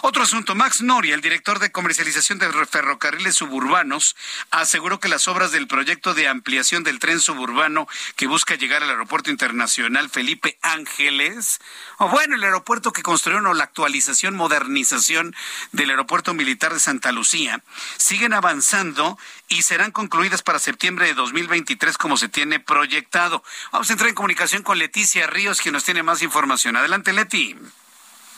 Otro 0.02 0.22
asunto, 0.22 0.54
Max 0.54 0.80
Noria, 0.80 1.14
el 1.14 1.20
director 1.20 1.58
de 1.58 1.70
comercialización 1.70 2.38
de 2.38 2.50
ferrocarriles 2.66 3.34
suburbanos, 3.34 4.16
aseguró 4.50 4.98
que 4.98 5.08
las 5.08 5.28
obras 5.28 5.52
del 5.52 5.66
proyecto 5.66 6.14
de 6.14 6.26
ampliación 6.26 6.84
del 6.84 6.98
tren 6.98 7.20
suburbano 7.20 7.86
que 8.16 8.26
busca 8.26 8.54
llegar 8.54 8.82
al 8.82 8.90
aeropuerto 8.90 9.30
internacional 9.30 10.08
Felipe 10.08 10.58
Ángeles, 10.62 11.60
o 11.98 12.08
bueno, 12.08 12.36
el 12.36 12.44
aeropuerto 12.44 12.92
que 12.92 13.02
construyeron 13.02 13.46
o 13.46 13.54
la 13.54 13.64
actualización, 13.64 14.36
modernización 14.36 15.34
del 15.72 15.90
aeropuerto 15.90 16.32
militar 16.32 16.72
de 16.72 16.80
Santa 16.80 17.12
Lucía, 17.12 17.62
siguen 17.98 18.32
avanzando 18.32 19.18
y 19.48 19.62
serán 19.62 19.90
concluidas 19.90 20.42
para 20.42 20.58
septiembre 20.58 21.06
de 21.06 21.14
2023 21.14 21.98
como 21.98 22.16
se 22.16 22.28
tiene 22.28 22.58
proyectado. 22.58 23.44
Vamos 23.70 23.90
a 23.90 23.92
entrar 23.92 24.08
en 24.08 24.14
comunicación 24.14 24.62
con 24.62 24.78
Leticia 24.78 25.26
Ríos, 25.26 25.60
quien 25.60 25.74
nos 25.74 25.84
tiene 25.84 26.02
más 26.02 26.22
información. 26.22 26.76
Adelante, 26.76 27.12
Leti. 27.12 27.56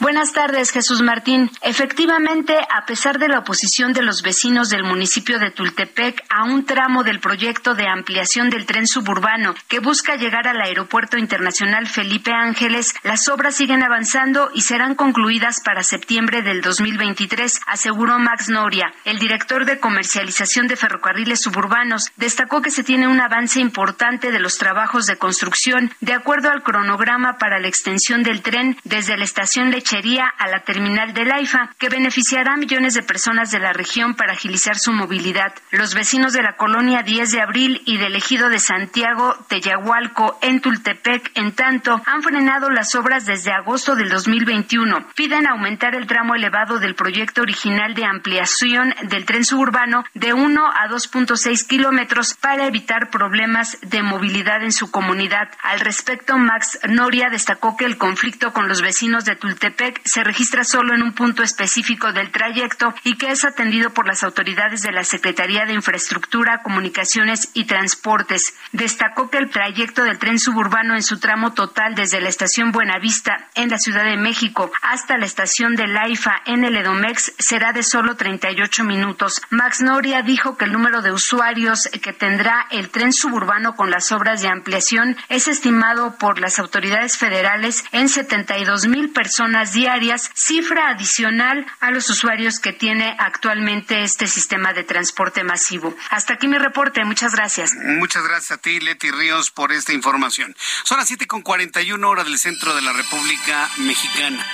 Buenas 0.02 0.32
tardes, 0.32 0.72
Jesús 0.72 1.00
Martín. 1.00 1.48
Efectivamente, 1.60 2.58
a 2.58 2.84
pesar 2.86 3.20
de 3.20 3.28
la 3.28 3.38
oposición 3.38 3.92
de 3.92 4.02
los 4.02 4.22
vecinos 4.22 4.68
del 4.68 4.82
municipio 4.82 5.38
de 5.38 5.52
Tultepec 5.52 6.24
a 6.28 6.42
un 6.42 6.64
tramo 6.64 7.04
del 7.04 7.20
proyecto 7.20 7.76
de 7.76 7.86
ampliación 7.86 8.50
del 8.50 8.66
tren 8.66 8.88
suburbano 8.88 9.54
que 9.68 9.78
busca 9.78 10.16
llegar 10.16 10.48
al 10.48 10.60
Aeropuerto 10.60 11.18
Internacional 11.18 11.86
Felipe 11.86 12.32
Ángeles, 12.32 12.92
las 13.04 13.28
obras 13.28 13.54
siguen 13.54 13.84
avanzando 13.84 14.50
y 14.52 14.62
serán 14.62 14.96
concluidas 14.96 15.60
para 15.64 15.84
septiembre 15.84 16.42
del 16.42 16.62
2023, 16.62 17.60
aseguró 17.68 18.18
Max 18.18 18.48
Noria. 18.48 18.92
El 19.04 19.20
director 19.20 19.66
de 19.66 19.78
comercialización 19.78 20.66
de 20.66 20.74
ferrocarriles 20.74 21.42
suburbanos 21.42 22.10
destacó 22.16 22.60
que 22.60 22.72
se 22.72 22.82
tiene 22.82 23.06
un 23.06 23.20
avance 23.20 23.60
importante 23.60 24.32
de 24.32 24.40
los 24.40 24.58
trabajos 24.58 25.06
de 25.06 25.16
construcción 25.16 25.92
de 26.00 26.14
acuerdo 26.14 26.50
al 26.50 26.64
cronograma 26.64 27.38
para 27.38 27.60
la 27.60 27.68
extensión 27.68 28.24
del 28.24 28.42
tren 28.42 28.76
desde 28.82 29.16
la 29.16 29.22
estación 29.22 29.70
Leche 29.70 29.91
a 29.94 30.48
la 30.48 30.60
terminal 30.60 31.12
del 31.12 31.31
AIFA, 31.31 31.70
que 31.78 31.90
beneficiará 31.90 32.55
a 32.55 32.56
millones 32.56 32.94
de 32.94 33.02
personas 33.02 33.51
de 33.51 33.59
la 33.59 33.74
región 33.74 34.14
para 34.14 34.32
agilizar 34.32 34.78
su 34.78 34.90
movilidad. 34.90 35.52
Los 35.70 35.94
vecinos 35.94 36.32
de 36.32 36.43
la 36.43 36.56
colonia 36.56 37.02
10 37.02 37.31
de 37.31 37.40
abril 37.43 37.82
y 37.85 37.98
del 37.98 38.16
ejido 38.16 38.48
de 38.48 38.59
Santiago, 38.59 39.36
Teyahualco, 39.48 40.39
en 40.40 40.62
Tultepec, 40.62 41.32
en 41.35 41.52
tanto, 41.52 42.01
han 42.06 42.23
frenado 42.23 42.70
las 42.70 42.94
obras 42.94 43.27
desde 43.27 43.52
agosto 43.52 43.94
del 43.94 44.09
2021. 44.09 45.09
Piden 45.14 45.47
aumentar 45.47 45.94
el 45.94 46.06
tramo 46.06 46.35
elevado 46.35 46.78
del 46.78 46.94
proyecto 46.94 47.43
original 47.43 47.94
de 47.94 48.06
ampliación 48.06 48.94
del 49.02 49.27
tren 49.27 49.44
suburbano 49.44 50.05
de 50.14 50.32
1 50.32 50.66
a 50.69 50.89
2.6 50.89 51.66
kilómetros 51.69 52.32
para 52.32 52.66
evitar 52.66 53.10
problemas 53.10 53.78
de 53.82 54.02
movilidad 54.02 54.62
en 54.62 54.73
su 54.73 54.90
comunidad. 54.90 55.51
Al 55.62 55.81
respecto, 55.81 56.39
Max 56.39 56.78
Noria 56.89 57.28
destacó 57.31 57.77
que 57.77 57.85
el 57.85 57.98
conflicto 57.98 58.55
con 58.55 58.69
los 58.69 58.81
vecinos 58.81 59.27
de 59.27 59.36
Tultepec 59.36 59.81
Se 60.04 60.24
registra 60.24 60.64
solo 60.64 60.94
en 60.94 61.02
un 61.02 61.12
punto 61.12 61.42
específico 61.42 62.12
del 62.12 62.30
trayecto 62.30 62.94
y 63.04 63.16
que 63.16 63.30
es 63.30 63.44
atendido 63.44 63.90
por 63.90 64.06
las 64.06 64.22
autoridades 64.22 64.82
de 64.82 64.92
la 64.92 65.04
Secretaría 65.04 65.64
de 65.64 65.74
Infraestructura, 65.74 66.62
Comunicaciones 66.62 67.50
y 67.54 67.64
Transportes. 67.64 68.54
Destacó 68.72 69.30
que 69.30 69.38
el 69.38 69.50
trayecto 69.50 70.04
del 70.04 70.18
tren 70.18 70.38
suburbano 70.38 70.94
en 70.94 71.02
su 71.02 71.18
tramo 71.18 71.52
total 71.52 71.94
desde 71.94 72.20
la 72.20 72.28
estación 72.28 72.72
Buenavista 72.72 73.48
en 73.54 73.68
la 73.70 73.78
Ciudad 73.78 74.04
de 74.04 74.16
México 74.16 74.70
hasta 74.82 75.18
la 75.18 75.26
estación 75.26 75.74
de 75.74 75.86
Laifa 75.86 76.42
en 76.46 76.64
el 76.64 76.76
Edomex 76.76 77.32
será 77.38 77.72
de 77.72 77.82
solo 77.82 78.16
38 78.16 78.84
minutos. 78.84 79.40
Max 79.50 79.80
Noria 79.80 80.22
dijo 80.22 80.56
que 80.56 80.64
el 80.64 80.72
número 80.72 81.02
de 81.02 81.12
usuarios 81.12 81.88
que 82.02 82.12
tendrá 82.12 82.66
el 82.70 82.90
tren 82.90 83.12
suburbano 83.12 83.74
con 83.74 83.90
las 83.90 84.12
obras 84.12 84.42
de 84.42 84.48
ampliación 84.48 85.16
es 85.28 85.48
estimado 85.48 86.16
por 86.18 86.40
las 86.40 86.59
autoridades 86.59 87.16
federales 87.16 87.84
en 87.92 88.09
72 88.09 88.86
mil 88.88 89.10
personas 89.10 89.61
diarias, 89.70 90.30
cifra 90.34 90.89
adicional 90.89 91.64
a 91.78 91.93
los 91.93 92.10
usuarios 92.10 92.59
que 92.59 92.72
tiene 92.72 93.14
actualmente 93.20 94.02
este 94.02 94.26
sistema 94.26 94.72
de 94.72 94.82
transporte 94.82 95.44
masivo. 95.44 95.94
Hasta 96.10 96.34
aquí 96.34 96.48
mi 96.48 96.59
reporte. 96.59 97.05
Muchas 97.05 97.34
gracias. 97.36 97.74
Muchas 97.74 98.24
gracias 98.24 98.59
a 98.59 98.59
ti, 98.59 98.80
Leti 98.80 99.12
Ríos, 99.12 99.52
por 99.52 99.70
esta 99.70 99.93
información. 99.93 100.56
Son 100.82 100.98
las 100.98 101.06
7 101.06 101.28
con 101.28 101.43
41 101.43 102.09
horas 102.09 102.24
del 102.24 102.39
centro 102.39 102.74
de 102.74 102.82
la 102.82 102.93
República 102.93 103.70
Mexicana. 103.78 104.44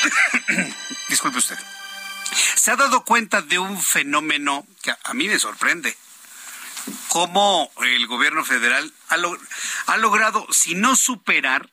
Disculpe 1.08 1.38
usted. 1.38 1.58
Se 2.54 2.70
ha 2.70 2.76
dado 2.76 3.04
cuenta 3.04 3.40
de 3.42 3.58
un 3.58 3.80
fenómeno 3.80 4.66
que 4.82 4.92
a 5.02 5.14
mí 5.14 5.28
me 5.28 5.38
sorprende. 5.38 5.96
Cómo 7.08 7.70
el 7.82 8.06
gobierno 8.06 8.44
federal 8.44 8.92
ha 9.08 9.96
logrado, 9.96 10.46
si 10.50 10.74
no 10.74 10.96
superar, 10.96 11.70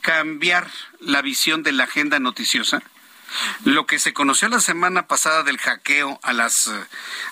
cambiar 0.00 0.70
la 1.00 1.22
visión 1.22 1.62
de 1.62 1.72
la 1.72 1.84
agenda 1.84 2.18
noticiosa. 2.18 2.82
Lo 3.64 3.86
que 3.86 3.98
se 3.98 4.12
conoció 4.12 4.48
la 4.48 4.60
semana 4.60 5.06
pasada 5.06 5.44
del 5.44 5.58
hackeo 5.58 6.18
a 6.22 6.32
las 6.32 6.68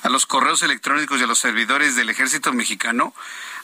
a 0.03 0.09
los 0.09 0.27
correos 0.27 0.63
electrónicos 0.63 1.21
y 1.21 1.25
a 1.25 1.27
los 1.27 1.41
servidores 1.41 1.97
del 1.97 2.09
ejército 2.09 2.53
mexicano 2.53 3.15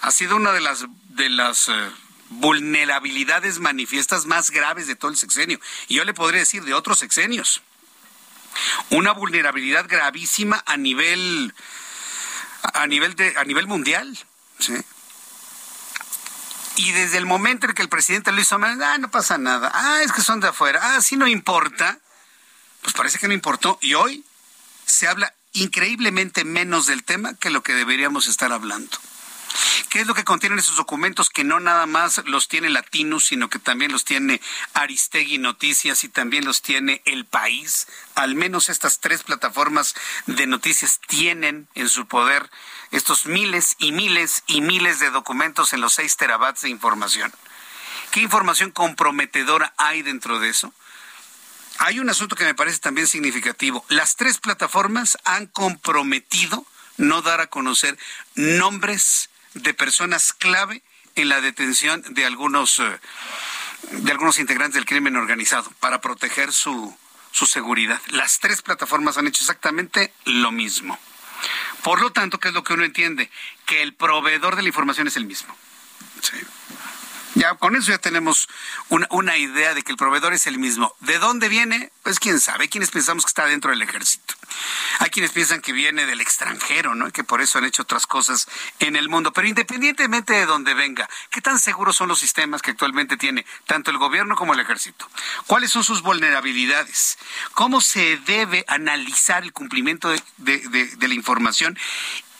ha 0.01 0.11
sido 0.11 0.35
una 0.35 0.53
de 0.53 0.61
las 0.61 0.87
de 1.11 1.29
las 1.29 1.69
eh, 1.69 1.91
vulnerabilidades 2.31 3.61
manifiestas 3.61 4.27
más 4.27 4.51
graves 4.51 4.89
de 4.89 4.97
todo 4.97 5.13
el 5.13 5.17
sexenio. 5.17 5.61
Y 5.87 5.95
yo 5.95 6.05
le 6.05 6.15
podría 6.15 6.41
decir 6.41 6.65
de 6.65 6.75
otros 6.75 6.99
sexenios. 6.99 7.63
Una 8.91 9.13
vulnerabilidad 9.13 9.87
gravísima 9.89 10.63
a 10.67 10.77
nivel 10.77 11.55
a 12.63 12.87
nivel 12.87 13.15
de 13.15 13.35
a 13.37 13.45
nivel 13.45 13.67
mundial, 13.69 14.19
¿sí? 14.59 14.75
Y 16.77 16.93
desde 16.93 17.19
el 17.19 17.27
momento 17.27 17.67
en 17.67 17.75
que 17.75 17.83
el 17.83 17.89
presidente 17.89 18.33
lo 18.33 18.41
hizo, 18.41 18.57
ah, 18.57 18.99
no 18.99 19.11
pasa 19.11 19.39
nada, 19.39 19.71
ah, 19.75 20.03
es 20.03 20.13
que 20.13 20.23
son 20.23 20.41
de 20.41 20.49
afuera, 20.49 20.81
ah, 20.83 21.01
sí 21.01 21.17
no 21.17 21.29
importa, 21.29 21.99
pues 22.83 22.95
parece 22.95 23.19
que 23.19 23.29
no 23.29 23.35
importó. 23.35 23.79
Y 23.81 23.95
hoy 23.95 24.25
se 24.85 25.07
habla 25.09 25.33
increíblemente 25.53 26.45
menos 26.45 26.87
del 26.87 27.05
tema 27.05 27.35
que 27.35 27.51
lo 27.51 27.63
que 27.63 27.75
deberíamos 27.75 28.27
estar 28.27 28.53
hablando. 28.53 28.99
¿Qué 29.89 30.01
es 30.01 30.07
lo 30.09 30.15
que 30.15 30.25
contienen 30.25 30.59
esos 30.59 30.77
documentos 30.77 31.31
que 31.31 31.45
no 31.45 31.61
nada 31.61 31.87
más 31.87 32.21
los 32.27 32.49
tiene 32.49 32.71
Latinus, 32.71 33.27
sino 33.27 33.49
que 33.49 33.61
también 33.61 33.93
los 33.93 34.05
tiene 34.05 34.41
Aristegui 34.73 35.39
Noticias 35.39 36.03
y 36.03 36.09
también 36.09 36.45
los 36.45 36.63
tiene 36.63 37.03
El 37.05 37.25
País? 37.25 37.87
Al 38.17 38.35
menos 38.35 38.69
estas 38.69 38.99
tres 38.99 39.23
plataformas 39.23 39.95
de 40.27 40.49
noticias 40.49 41.01
tienen 41.07 41.69
en 41.77 41.89
su 41.89 42.07
poder 42.07 42.51
estos 42.91 43.27
miles 43.27 43.77
y 43.79 43.93
miles 43.93 44.43
y 44.47 44.61
miles 44.61 44.99
de 44.99 45.11
documentos 45.11 45.73
en 45.73 45.81
los 45.81 45.95
seis 45.95 46.17
terabytes 46.17 46.63
de 46.63 46.71
información. 46.71 47.33
¿Qué 48.11 48.21
información 48.21 48.71
comprometedora 48.71 49.75
hay 49.77 50.03
dentro 50.03 50.39
de 50.39 50.49
eso? 50.49 50.73
Hay 51.79 51.99
un 51.99 52.09
asunto 52.09 52.37
que 52.37 52.45
me 52.45 52.55
parece 52.55 52.79
también 52.79 53.07
significativo. 53.07 53.85
Las 53.89 54.17
tres 54.17 54.39
plataformas 54.39 55.19
han 55.25 55.47
comprometido 55.47 56.65
no 56.97 57.23
dar 57.23 57.41
a 57.41 57.49
conocer 57.49 57.99
nombres 58.35 59.31
de 59.55 59.75
personas 59.75 60.33
clave 60.33 60.83
en 61.17 61.29
la 61.29 61.41
detención 61.41 62.03
de 62.15 62.25
algunos 62.25 62.79
eh, 62.79 63.01
de 63.91 64.13
algunos 64.13 64.39
integrantes 64.39 64.75
del 64.75 64.87
crimen 64.87 65.17
organizado 65.17 65.71
para 65.81 66.01
proteger 66.01 66.53
su, 66.53 66.97
su 67.33 67.47
seguridad. 67.47 68.01
Las 68.09 68.39
tres 68.39 68.63
plataformas 68.63 69.19
han 69.19 69.27
hecho 69.27 69.43
exactamente 69.43 70.13
lo 70.25 70.53
mismo. 70.53 70.99
Por 71.85 72.01
lo 72.01 72.11
tanto, 72.11 72.41
¿qué 72.41 72.49
es 72.49 72.55
lo 72.55 72.65
que 72.65 72.73
uno 72.73 72.83
entiende? 72.83 73.31
Que 73.67 73.83
el 73.83 73.93
proveedor 73.93 74.57
de 74.57 74.63
la 74.63 74.69
información 74.69 75.07
es 75.07 75.17
el 75.17 75.27
mismo. 75.27 75.55
Sí. 76.23 76.39
Ya 77.35 77.55
con 77.55 77.75
eso 77.75 77.91
ya 77.91 77.99
tenemos 77.99 78.49
una, 78.89 79.37
idea 79.37 79.75
de 79.75 79.83
que 79.83 79.91
el 79.91 79.99
proveedor 79.99 80.33
es 80.33 80.47
el 80.47 80.59
mismo. 80.59 80.95
¿De 81.01 81.19
dónde 81.19 81.49
viene? 81.49 81.91
Pues 82.03 82.21
quién 82.21 82.39
sabe. 82.39 82.63
Hay 82.63 82.69
quienes 82.69 82.91
pensamos 82.91 83.25
que 83.25 83.29
está 83.29 83.47
dentro 83.47 83.71
del 83.71 83.83
ejército. 83.83 84.35
Hay 85.01 85.11
quienes 85.11 85.33
piensan 85.33 85.61
que 85.61 85.73
viene 85.73 86.07
del 86.07 86.21
extranjero, 86.21 86.95
¿no? 86.95 87.11
Que 87.11 87.25
por 87.25 87.41
eso 87.41 87.59
han 87.59 87.65
hecho 87.65 87.83
otras 87.83 88.07
cosas 88.07 88.47
en 88.79 88.95
el 88.95 89.09
mundo. 89.09 89.33
Pero 89.33 89.49
independientemente 89.49 90.33
de 90.35 90.47
dónde 90.47 90.75
venga, 90.75 91.09
¿qué 91.31 91.41
tan 91.41 91.59
seguros 91.59 91.97
son 91.97 92.09
los 92.09 92.21
sistemas 92.21 92.63
que 92.63 92.71
actualmente 92.71 93.17
tiene 93.17 93.45
tanto 93.67 93.91
el 93.91 93.99
gobierno 93.99 94.37
como 94.37 94.55
el 94.55 94.61
ejército? 94.61 95.09
¿Cuáles 95.47 95.73
son 95.73 95.83
sus 95.83 96.03
vulnerabilidades? 96.03 97.19
¿Cómo 97.55 97.81
se 97.81 98.17
debe 98.19 98.65
analizar 98.69 99.43
el 99.43 99.53
cumplimiento 99.53 100.09
de, 100.11 100.19
de 100.39 101.09
la 101.09 101.15
información? 101.15 101.77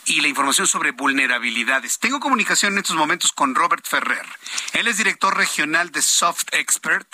Y 0.07 0.21
la 0.21 0.29
información 0.29 0.67
sobre 0.67 0.93
vulnerabilidades. 0.93 1.99
Tengo 1.99 2.21
comunicación 2.21 2.73
en 2.73 2.79
estos 2.81 2.97
momentos 2.97 3.33
con 3.33 3.55
Robert 3.55 3.87
Ferrer. 3.87 4.27
Él 4.73 4.87
es 4.87 4.99
director 4.99 5.37
regional 5.37 5.91
de 5.91 6.03
Soft 6.03 6.45
Expert, 6.53 7.09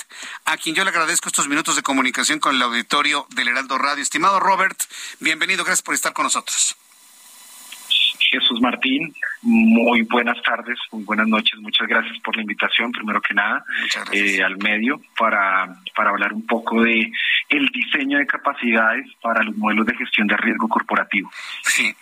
a 0.44 0.56
quien 0.56 0.74
yo 0.74 0.84
le 0.84 0.90
agradezco 0.90 1.28
estos 1.28 1.48
minutos 1.48 1.76
de 1.76 1.82
comunicación 1.82 2.40
con 2.40 2.54
el 2.54 2.62
auditorio 2.62 3.26
del 3.30 3.48
Heraldo 3.48 3.78
Radio. 3.78 4.02
Estimado 4.02 4.40
Robert, 4.40 4.78
bienvenido, 5.20 5.64
gracias 5.64 5.82
por 5.82 5.94
estar 5.94 6.12
con 6.12 6.24
nosotros. 6.24 6.76
Jesús 8.30 8.60
Martín, 8.60 9.12
muy 9.42 10.02
buenas 10.02 10.40
tardes, 10.42 10.78
muy 10.92 11.02
buenas 11.02 11.26
noches, 11.26 11.58
muchas 11.58 11.88
gracias 11.88 12.16
por 12.20 12.36
la 12.36 12.42
invitación, 12.42 12.92
primero 12.92 13.20
que 13.20 13.34
nada, 13.34 13.64
eh, 14.12 14.40
al 14.42 14.56
medio 14.58 15.00
para, 15.18 15.80
para 15.96 16.10
hablar 16.10 16.32
un 16.32 16.46
poco 16.46 16.82
de 16.82 17.10
el 17.48 17.66
diseño 17.68 18.18
de 18.18 18.26
capacidades 18.26 19.06
para 19.20 19.42
los 19.42 19.56
modelos 19.56 19.84
de 19.86 19.96
gestión 19.96 20.28
de 20.28 20.36
riesgo 20.36 20.68
corporativo. 20.68 21.30
Sí. 21.64 21.92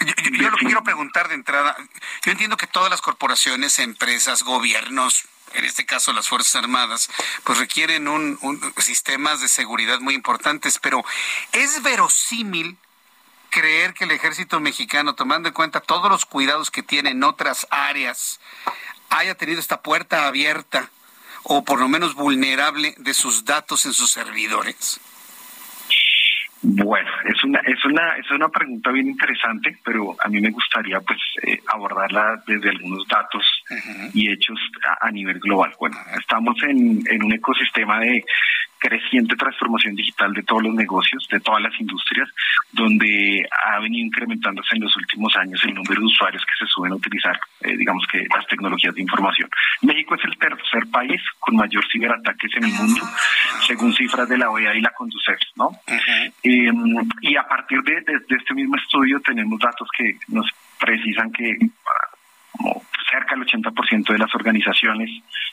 Yo, 0.00 0.50
lo 0.50 0.56
que 0.56 0.66
quiero 0.66 0.82
preguntar 0.82 1.28
de 1.28 1.34
entrada, 1.34 1.76
yo 2.24 2.32
entiendo 2.32 2.56
que 2.56 2.66
todas 2.66 2.90
las 2.90 3.00
corporaciones, 3.00 3.78
empresas, 3.78 4.42
gobiernos, 4.42 5.26
en 5.54 5.64
este 5.64 5.86
caso 5.86 6.12
las 6.12 6.28
Fuerzas 6.28 6.56
Armadas, 6.56 7.10
pues 7.44 7.58
requieren 7.58 8.08
un, 8.08 8.38
sistemas 8.78 9.40
de 9.40 9.48
seguridad 9.48 10.00
muy 10.00 10.14
importantes, 10.14 10.78
pero 10.78 11.04
¿es 11.52 11.82
verosímil 11.82 12.76
creer 13.50 13.94
que 13.94 14.04
el 14.04 14.10
ejército 14.10 14.58
mexicano, 14.58 15.14
tomando 15.14 15.48
en 15.48 15.54
cuenta 15.54 15.80
todos 15.80 16.10
los 16.10 16.26
cuidados 16.26 16.70
que 16.70 16.82
tiene 16.82 17.10
en 17.10 17.22
otras 17.22 17.66
áreas, 17.70 18.40
haya 19.10 19.36
tenido 19.36 19.60
esta 19.60 19.80
puerta 19.80 20.26
abierta 20.26 20.90
o 21.44 21.64
por 21.64 21.78
lo 21.78 21.88
menos 21.88 22.14
vulnerable 22.14 22.94
de 22.98 23.14
sus 23.14 23.44
datos 23.44 23.86
en 23.86 23.92
sus 23.92 24.10
servidores? 24.10 25.00
Bueno, 26.62 27.10
es 27.26 27.43
una 27.54 27.60
es 27.60 27.84
una 27.84 28.16
es 28.16 28.30
una 28.30 28.48
pregunta 28.48 28.90
bien 28.90 29.08
interesante, 29.08 29.78
pero 29.84 30.16
a 30.18 30.28
mí 30.28 30.40
me 30.40 30.50
gustaría 30.50 31.00
pues 31.00 31.18
eh, 31.42 31.60
abordarla 31.68 32.42
desde 32.46 32.70
algunos 32.70 33.06
datos 33.06 33.44
y 34.12 34.30
hechos 34.30 34.58
a, 34.88 35.06
a, 35.06 35.10
nivel 35.10 35.38
global. 35.38 35.72
Bueno, 35.78 35.96
estamos 36.18 36.56
en, 36.64 37.02
en 37.06 37.22
un 37.22 37.32
ecosistema 37.32 38.00
de 38.00 38.24
creciente 38.84 39.34
transformación 39.36 39.94
digital 39.94 40.34
de 40.34 40.42
todos 40.42 40.62
los 40.62 40.74
negocios, 40.74 41.26
de 41.30 41.40
todas 41.40 41.62
las 41.62 41.72
industrias, 41.80 42.28
donde 42.70 43.48
ha 43.66 43.80
venido 43.80 44.06
incrementándose 44.06 44.76
en 44.76 44.82
los 44.82 44.94
últimos 44.94 45.34
años 45.36 45.58
el 45.64 45.74
número 45.74 46.00
de 46.00 46.06
usuarios 46.06 46.44
que 46.44 46.64
se 46.64 46.70
suben 46.70 46.92
a 46.92 46.96
utilizar, 46.96 47.40
eh, 47.62 47.76
digamos 47.78 48.04
que 48.12 48.26
las 48.34 48.46
tecnologías 48.46 48.94
de 48.94 49.00
información. 49.00 49.48
México 49.80 50.14
es 50.16 50.24
el 50.24 50.36
tercer 50.36 50.86
país 50.92 51.20
con 51.40 51.56
mayor 51.56 51.82
ciberataques 51.90 52.50
en 52.56 52.64
el 52.64 52.72
mundo, 52.72 53.00
según 53.66 53.94
cifras 53.94 54.28
de 54.28 54.36
la 54.36 54.50
OEA 54.50 54.74
y 54.74 54.82
la 54.82 54.90
Conducef, 54.90 55.40
¿no? 55.56 55.70
Em, 56.42 57.08
y 57.22 57.36
a 57.36 57.43
partir 57.48 57.82
de, 57.82 58.00
de 58.02 58.36
este 58.36 58.54
mismo 58.54 58.76
estudio 58.76 59.20
tenemos 59.20 59.58
datos 59.60 59.88
que 59.96 60.18
nos 60.28 60.46
precisan 60.78 61.32
que 61.32 61.56
como 62.56 62.82
cerca 63.10 63.34
del 63.34 63.46
80% 63.46 64.12
de 64.12 64.18
las 64.18 64.34
organizaciones 64.34 65.10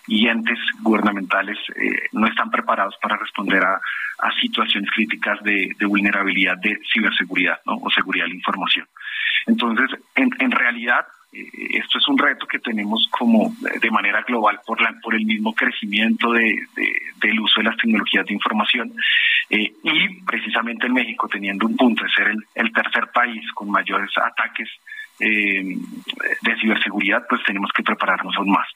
y 0.08 0.28
entes 0.28 0.60
gubernamentales 0.82 1.58
eh, 1.76 2.08
no 2.12 2.28
están 2.28 2.50
preparados 2.50 2.96
para 3.02 3.18
responder 3.18 3.64
a, 3.64 3.80
situaciones 4.40 4.90
críticas 4.92 5.42
de, 5.42 5.76
vulnerabilidad 5.88 6.56
de 6.58 6.78
ciberseguridad 6.94 7.60
o 7.66 7.90
seguridad 7.90 8.26
de 8.26 8.30
la 8.30 8.36
información. 8.36 8.88
Entonces, 9.48 9.90
en, 10.16 10.52
realidad, 10.52 11.00
eh, 11.00 11.08
esto 11.32 11.98
es 11.98 12.08
un 12.08 12.18
reto 12.18 12.46
que 12.46 12.60
tenemos 12.60 13.08
como 13.10 13.54
de 13.62 13.92
manera 13.92 14.22
global 14.24 14.60
por, 14.66 14.82
la, 14.82 14.94
por 15.02 15.16
el 15.16 15.26
mismo 15.26 15.54
crecimiento 15.54 16.34
de, 16.34 16.60
del 17.22 17.40
uso 17.40 17.62
de 17.62 17.68
las 17.68 17.78
tecnologías 17.78 18.26
de 18.26 18.34
información 18.34 18.94
eh, 19.50 19.72
y 19.84 20.22
precisamente 20.24 20.88
en 20.88 20.94
México 20.94 21.30
teniendo 21.30 21.68
un 21.68 21.78
punto 21.78 22.04
de 22.04 22.12
ser 22.12 22.28
el, 22.28 22.46
el 22.56 22.74
tercer 22.74 23.08
país 23.14 23.50
con 23.54 23.72
mayores 23.72 24.12
ataques 24.18 24.70
eh, 25.20 25.78
de 26.42 26.56
ciberseguridad, 26.60 27.26
pues 27.30 27.44
tenemos 27.44 27.72
que 27.72 27.84
prepararnos 27.84 28.36
aún 28.38 28.52
más. 28.52 28.68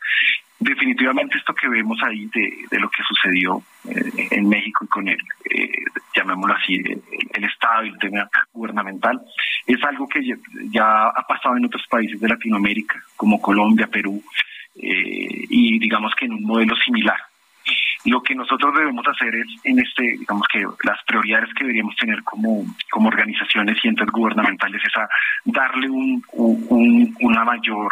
Definitivamente 0.59 1.37
esto 1.37 1.53
que 1.53 1.67
vemos 1.67 1.97
ahí 2.03 2.27
de, 2.27 2.79
lo 2.79 2.89
que 2.89 3.03
sucedió 3.03 3.61
eh, 3.89 4.27
en 4.31 4.47
México 4.47 4.85
y 4.85 4.87
con 4.87 5.07
el, 5.07 5.19
eh, 5.49 5.83
llamémoslo 6.15 6.55
así, 6.55 6.75
el, 6.75 7.43
Estado 7.43 7.85
y 7.85 7.89
el 7.89 7.97
tema 7.99 8.29
gubernamental, 8.53 9.21
es 9.67 9.83
algo 9.83 10.07
que 10.07 10.21
ya, 10.71 11.07
ha 11.09 11.27
pasado 11.27 11.57
en 11.57 11.65
otros 11.65 11.85
países 11.87 12.19
de 12.19 12.27
Latinoamérica, 12.27 13.01
como 13.15 13.41
Colombia, 13.41 13.87
Perú, 13.87 14.23
eh, 14.75 15.45
y 15.49 15.79
digamos 15.79 16.13
que 16.15 16.25
en 16.25 16.33
un 16.33 16.43
modelo 16.43 16.75
similar. 16.77 17.19
Lo 18.05 18.21
que 18.21 18.35
nosotros 18.35 18.75
debemos 18.75 19.05
hacer 19.07 19.33
es, 19.35 19.47
en 19.63 19.79
este, 19.79 20.03
digamos 20.03 20.47
que 20.47 20.59
las 20.83 21.03
prioridades 21.05 21.51
que 21.55 21.63
deberíamos 21.63 21.95
tener 21.95 22.23
como, 22.23 22.63
como 22.91 23.07
organizaciones 23.07 23.77
y 23.83 23.87
entes 23.87 24.07
gubernamentales 24.07 24.81
es 24.83 24.95
a 24.95 25.09
darle 25.45 25.89
un, 25.89 26.23
una 27.19 27.43
mayor 27.43 27.91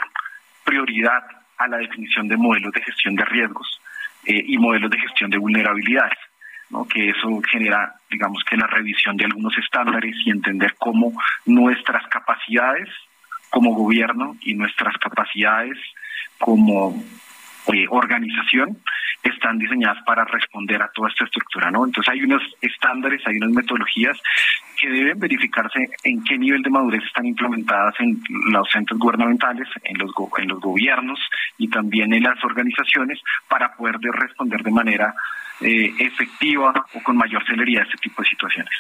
prioridad 0.63 1.23
a 1.63 1.67
la 1.67 1.77
definición 1.77 2.27
de 2.27 2.37
modelos 2.37 2.73
de 2.73 2.81
gestión 2.81 3.15
de 3.15 3.25
riesgos 3.25 3.81
eh, 4.25 4.43
y 4.45 4.57
modelos 4.57 4.89
de 4.91 4.99
gestión 4.99 5.29
de 5.29 5.37
vulnerabilidades. 5.37 6.19
¿no? 6.69 6.87
que 6.87 7.09
eso 7.09 7.41
genera, 7.51 7.95
digamos 8.09 8.43
que 8.49 8.57
la 8.57 8.65
revisión 8.65 9.15
de 9.15 9.25
algunos 9.25 9.55
estándares 9.57 10.15
y 10.25 10.31
entender 10.31 10.73
cómo 10.79 11.13
nuestras 11.45 12.07
capacidades 12.07 12.89
como 13.49 13.75
gobierno 13.75 14.35
y 14.41 14.55
nuestras 14.55 14.97
capacidades 14.97 15.77
como 16.39 16.95
eh, 17.71 17.85
organización 17.89 18.77
están 19.23 19.57
diseñadas 19.57 20.03
para 20.05 20.25
responder 20.25 20.81
a 20.81 20.89
toda 20.89 21.09
esta 21.09 21.23
estructura, 21.23 21.71
¿no? 21.71 21.85
Entonces 21.85 22.11
hay 22.13 22.23
unos 22.23 22.41
estándares, 22.61 23.21
hay 23.25 23.37
unas 23.37 23.51
metodologías 23.51 24.19
que 24.79 24.89
deben 24.89 25.19
verificarse 25.19 25.79
en 26.03 26.23
qué 26.23 26.37
nivel 26.37 26.61
de 26.61 26.69
madurez 26.69 27.03
están 27.03 27.25
implementadas 27.25 27.95
en 27.99 28.21
los 28.51 28.69
centros 28.69 28.99
gubernamentales, 28.99 29.67
en 29.83 29.97
los 29.97 30.11
en 30.37 30.47
los 30.49 30.59
gobiernos 30.59 31.19
y 31.57 31.69
también 31.69 32.13
en 32.13 32.23
las 32.23 32.43
organizaciones 32.43 33.21
para 33.47 33.73
poder 33.75 33.95
responder 34.01 34.61
de 34.61 34.71
manera 34.71 35.13
eh, 35.61 35.93
efectiva 35.99 36.73
o 36.93 37.03
con 37.03 37.15
mayor 37.15 37.45
celeridad 37.45 37.83
a 37.83 37.85
este 37.85 37.97
tipo 37.97 38.21
de 38.21 38.27
situaciones. 38.27 38.73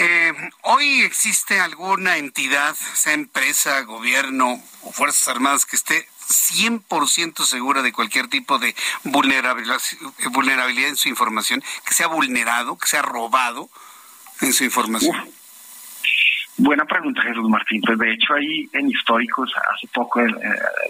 Eh, 0.00 0.32
¿Hoy 0.62 1.02
existe 1.02 1.58
alguna 1.58 2.18
entidad, 2.18 2.76
sea 2.94 3.14
empresa, 3.14 3.80
gobierno 3.80 4.62
o 4.82 4.92
Fuerzas 4.92 5.26
Armadas, 5.26 5.66
que 5.66 5.74
esté 5.74 6.08
100% 6.28 7.44
segura 7.44 7.82
de 7.82 7.92
cualquier 7.92 8.28
tipo 8.28 8.60
de 8.60 8.76
vulnerabilidad, 9.02 9.80
vulnerabilidad 10.30 10.90
en 10.90 10.96
su 10.96 11.08
información, 11.08 11.64
que 11.84 11.94
sea 11.94 12.06
vulnerado, 12.06 12.78
que 12.78 12.86
sea 12.86 13.02
robado 13.02 13.68
en 14.40 14.52
su 14.52 14.62
información? 14.62 15.16
Buena 16.60 16.84
pregunta, 16.84 17.22
Jesús 17.22 17.48
Martín. 17.48 17.80
Pues 17.86 17.96
de 17.98 18.12
hecho 18.12 18.34
ahí 18.34 18.68
en 18.72 18.88
históricos, 18.88 19.52
hace 19.72 19.86
poco, 19.94 20.20
eh, 20.20 20.34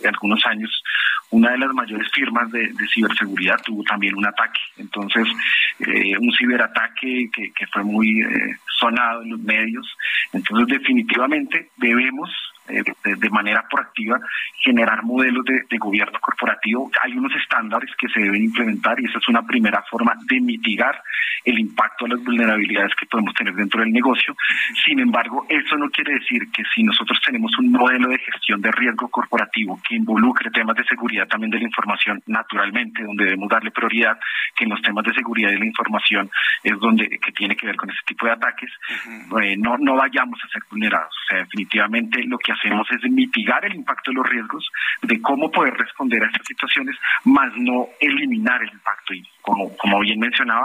de 0.00 0.08
algunos 0.08 0.44
años, 0.46 0.82
una 1.30 1.50
de 1.50 1.58
las 1.58 1.74
mayores 1.74 2.10
firmas 2.10 2.50
de, 2.50 2.72
ciberseguridad 2.92 3.60
tuvo 3.62 3.82
también 3.82 4.16
un 4.16 4.26
ataque. 4.26 4.60
Entonces, 4.78 5.28
eh, 5.80 6.16
un 6.18 6.32
ciberataque 6.32 7.28
que, 7.30 7.52
que 7.52 7.66
fue 7.66 7.84
muy 7.84 8.22
eh, 8.22 8.56
sonado 8.78 9.22
en 9.22 9.30
los 9.30 9.40
medios. 9.40 9.94
Entonces, 10.32 10.78
definitivamente 10.78 11.68
debemos 11.76 12.30
de, 12.68 13.30
manera 13.30 13.64
proactiva 13.68 14.18
generar 14.62 15.02
modelos 15.02 15.44
de, 15.44 15.78
gobierno 15.78 16.18
corporativo. 16.20 16.90
Hay 17.02 17.16
unos 17.16 17.32
estándares 17.36 17.90
que 17.96 18.08
se 18.08 18.20
deben 18.20 18.44
implementar 18.44 18.98
y 19.00 19.06
esa 19.06 19.18
es 19.18 19.28
una 19.28 19.42
primera 19.42 19.82
forma 19.88 20.14
de 20.26 20.40
mitigar 20.40 21.00
el 21.44 21.58
impacto 21.58 22.04
de 22.04 22.14
las 22.14 22.24
vulnerabilidades 22.24 22.94
que 22.96 23.06
podemos 23.06 23.32
tener 23.34 23.54
dentro 23.54 23.80
del 23.80 23.92
negocio. 23.92 24.34
Sin 24.84 24.98
embargo, 24.98 25.46
eso 25.48 25.76
no 25.76 25.88
quiere 25.90 26.14
decir 26.14 26.50
que 26.52 26.62
si 26.74 26.82
nosotros 26.82 27.20
tenemos 27.24 27.56
un 27.58 27.70
modelo 27.70 28.08
de 28.08 28.18
gestión 28.18 28.60
de 28.60 28.72
riesgo 28.72 29.08
corporativo 29.08 29.80
que 29.88 29.96
involucre 29.96 30.50
temas 30.50 30.76
de 30.76 30.84
seguridad 30.84 31.28
también 31.28 31.50
de 31.50 31.58
la 31.58 31.64
información, 31.64 32.20
naturalmente, 32.26 33.02
donde 33.02 33.24
debemos 33.24 33.48
darle 33.48 33.70
prioridad, 33.70 34.18
que 34.56 34.64
en 34.64 34.70
los 34.70 34.82
temas 34.82 35.04
de 35.04 35.14
seguridad 35.14 35.50
de 35.50 35.58
la 35.58 35.66
información 35.66 36.30
es 36.62 36.78
donde 36.80 37.08
que 37.08 37.32
tiene 37.32 37.56
que 37.56 37.66
ver 37.66 37.76
con 37.76 37.90
ese 37.90 38.00
tipo 38.06 38.26
de 38.26 38.32
ataques, 38.32 38.70
eh, 39.42 39.56
no, 39.56 39.76
no 39.78 39.94
vayamos 39.96 40.38
a 40.44 40.48
ser 40.48 40.62
vulnerados. 40.70 41.14
O 41.24 41.26
sea, 41.28 41.38
definitivamente 41.38 42.22
lo 42.24 42.38
que 42.38 42.52
hacemos 42.58 42.86
es 42.90 43.10
mitigar 43.10 43.64
el 43.64 43.74
impacto 43.74 44.10
de 44.10 44.16
los 44.16 44.28
riesgos, 44.28 44.68
de 45.02 45.20
cómo 45.20 45.50
poder 45.50 45.74
responder 45.74 46.22
a 46.22 46.26
estas 46.26 46.46
situaciones, 46.46 46.96
más 47.24 47.52
no 47.56 47.88
eliminar 48.00 48.62
el 48.62 48.70
impacto. 48.70 49.14
Y 49.14 49.26
como, 49.42 49.76
como 49.76 50.00
bien 50.00 50.18
mencionaba, 50.18 50.64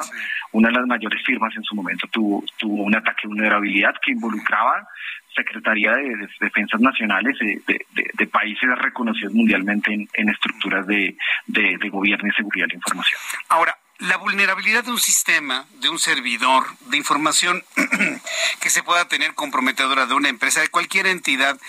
una 0.51 0.69
de 0.69 0.75
las 0.75 0.87
mayores 0.87 1.23
firmas 1.23 1.55
en 1.55 1.63
su 1.63 1.75
momento 1.75 2.07
tuvo, 2.11 2.43
tuvo 2.57 2.83
un 2.83 2.95
ataque 2.95 3.21
de 3.23 3.29
vulnerabilidad 3.29 3.93
que 4.03 4.11
involucraba 4.11 4.87
Secretaría 5.35 5.93
de, 5.93 6.29
Defensas 6.39 6.79
Nacionales 6.79 7.37
de, 7.39 8.27
países 8.27 8.69
reconocidos 8.79 9.33
mundialmente 9.33 9.91
en, 9.91 10.29
estructuras 10.29 10.85
de, 10.87 11.15
de 11.47 11.89
gobierno 11.89 12.27
y 12.27 12.31
seguridad 12.31 12.65
de 12.65 12.73
la 12.73 12.75
información. 12.75 13.19
Ahora, 13.49 13.75
la 13.99 14.17
vulnerabilidad 14.17 14.83
de 14.83 14.91
un 14.91 14.99
sistema, 14.99 15.65
de 15.75 15.89
un 15.89 15.99
servidor, 15.99 16.65
de 16.87 16.97
información 16.97 17.63
que 18.59 18.69
se 18.69 18.83
pueda 18.83 19.07
tener 19.07 19.35
comprometedora 19.35 20.05
de 20.05 20.13
una 20.13 20.29
empresa, 20.29 20.61
de 20.61 20.69
cualquier 20.69 21.07
entidad, 21.07 21.59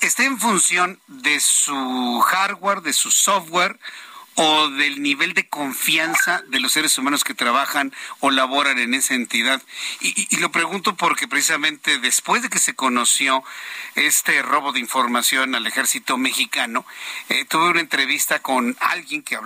está 0.00 0.24
en 0.24 0.38
función 0.38 0.98
de 1.06 1.40
su 1.40 2.20
hardware, 2.26 2.80
de 2.80 2.92
su 2.92 3.10
software 3.10 3.78
o 4.36 4.68
del 4.70 5.02
nivel 5.02 5.34
de 5.34 5.48
confianza 5.48 6.42
de 6.48 6.60
los 6.60 6.72
seres 6.72 6.96
humanos 6.98 7.24
que 7.24 7.34
trabajan 7.34 7.92
o 8.20 8.30
laboran 8.30 8.78
en 8.78 8.94
esa 8.94 9.14
entidad. 9.14 9.62
Y, 10.00 10.36
lo 10.38 10.50
pregunto 10.50 10.96
porque 10.96 11.28
precisamente 11.28 11.98
después 11.98 12.42
de 12.42 12.50
que 12.50 12.58
se 12.58 12.74
conoció 12.74 13.42
este 13.94 14.42
robo 14.42 14.72
de 14.72 14.80
información 14.80 15.54
al 15.54 15.66
ejército 15.66 16.18
mexicano, 16.18 16.84
eh, 17.28 17.44
tuve 17.44 17.70
una 17.70 17.80
entrevista 17.80 18.40
con 18.40 18.76
alguien 18.80 19.22
que 19.22 19.38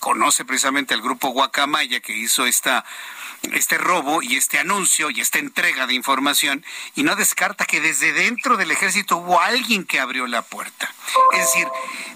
conoce 0.00 0.44
precisamente 0.44 0.94
al 0.94 1.02
grupo 1.02 1.28
Guacamaya 1.28 2.00
que 2.00 2.16
hizo 2.16 2.46
esta 2.46 2.84
este 3.52 3.78
robo 3.78 4.22
y 4.22 4.36
este 4.36 4.58
anuncio 4.58 5.10
y 5.10 5.20
esta 5.20 5.38
entrega 5.38 5.86
de 5.86 5.94
información 5.94 6.64
y 6.94 7.02
no 7.02 7.14
descarta 7.14 7.66
que 7.66 7.80
desde 7.80 8.12
dentro 8.12 8.56
del 8.56 8.70
ejército 8.70 9.18
hubo 9.18 9.40
alguien 9.40 9.84
que 9.84 10.00
abrió 10.00 10.26
la 10.26 10.42
puerta. 10.42 10.92
Es 11.32 11.40
decir, 11.40 11.66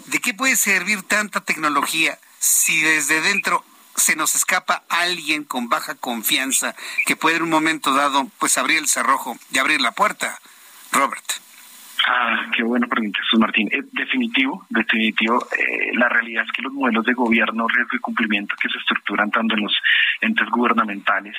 ¿de 0.07 0.21
qué 0.21 0.35
puede 0.35 0.57
servir 0.57 1.03
tanta 1.03 1.41
tecnología 1.43 2.18
si 2.39 2.81
desde 2.81 3.21
dentro 3.21 3.65
se 3.97 4.17
nos 4.17 4.35
escapa 4.35 4.85
alguien 4.89 5.45
con 5.45 5.69
baja 5.69 5.95
confianza 5.95 6.75
que 7.07 7.17
puede 7.17 7.37
en 7.37 7.43
un 7.43 7.51
momento 7.51 7.93
dado 7.95 8.31
pues 8.39 8.59
abrir 8.59 8.79
el 8.79 8.89
cerrojo 8.89 9.37
y 9.51 9.59
abrir 9.59 9.81
la 9.81 9.93
puerta? 9.93 10.41
Robert. 10.93 11.25
Ah, 12.11 12.47
qué 12.57 12.63
buena 12.63 12.87
pregunta, 12.87 13.21
Jesús 13.23 13.39
Martín. 13.39 13.69
Eh, 13.71 13.83
definitivo, 13.93 14.65
definitivo. 14.71 15.47
Eh, 15.53 15.91
la 15.93 16.09
realidad 16.09 16.45
es 16.45 16.53
que 16.53 16.63
los 16.63 16.73
modelos 16.73 17.05
de 17.05 17.13
gobierno, 17.13 17.69
riesgo 17.69 17.97
y 17.97 17.99
cumplimiento 17.99 18.57
que 18.59 18.71
se 18.71 18.79
estructuran 18.79 19.31
tanto 19.31 19.55
en 19.55 19.65
los 19.65 19.77
entes 20.23 20.49
gubernamentales 20.49 21.37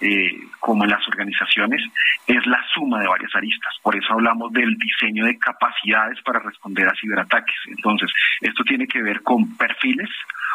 eh, 0.00 0.38
como 0.60 0.84
en 0.84 0.90
las 0.90 1.06
organizaciones 1.08 1.82
es 2.28 2.46
la 2.46 2.64
suma 2.72 3.00
de 3.00 3.08
varias 3.08 3.34
aristas. 3.34 3.74
Por 3.82 3.96
eso 3.96 4.12
hablamos 4.12 4.52
del 4.52 4.76
diseño 4.76 5.24
de 5.24 5.36
capacidades 5.36 6.20
para 6.22 6.38
responder 6.38 6.86
a 6.86 6.94
ciberataques. 6.94 7.56
Entonces, 7.66 8.08
esto 8.40 8.62
tiene 8.62 8.86
que 8.86 9.02
ver 9.02 9.20
con 9.22 9.56
perfiles 9.56 10.10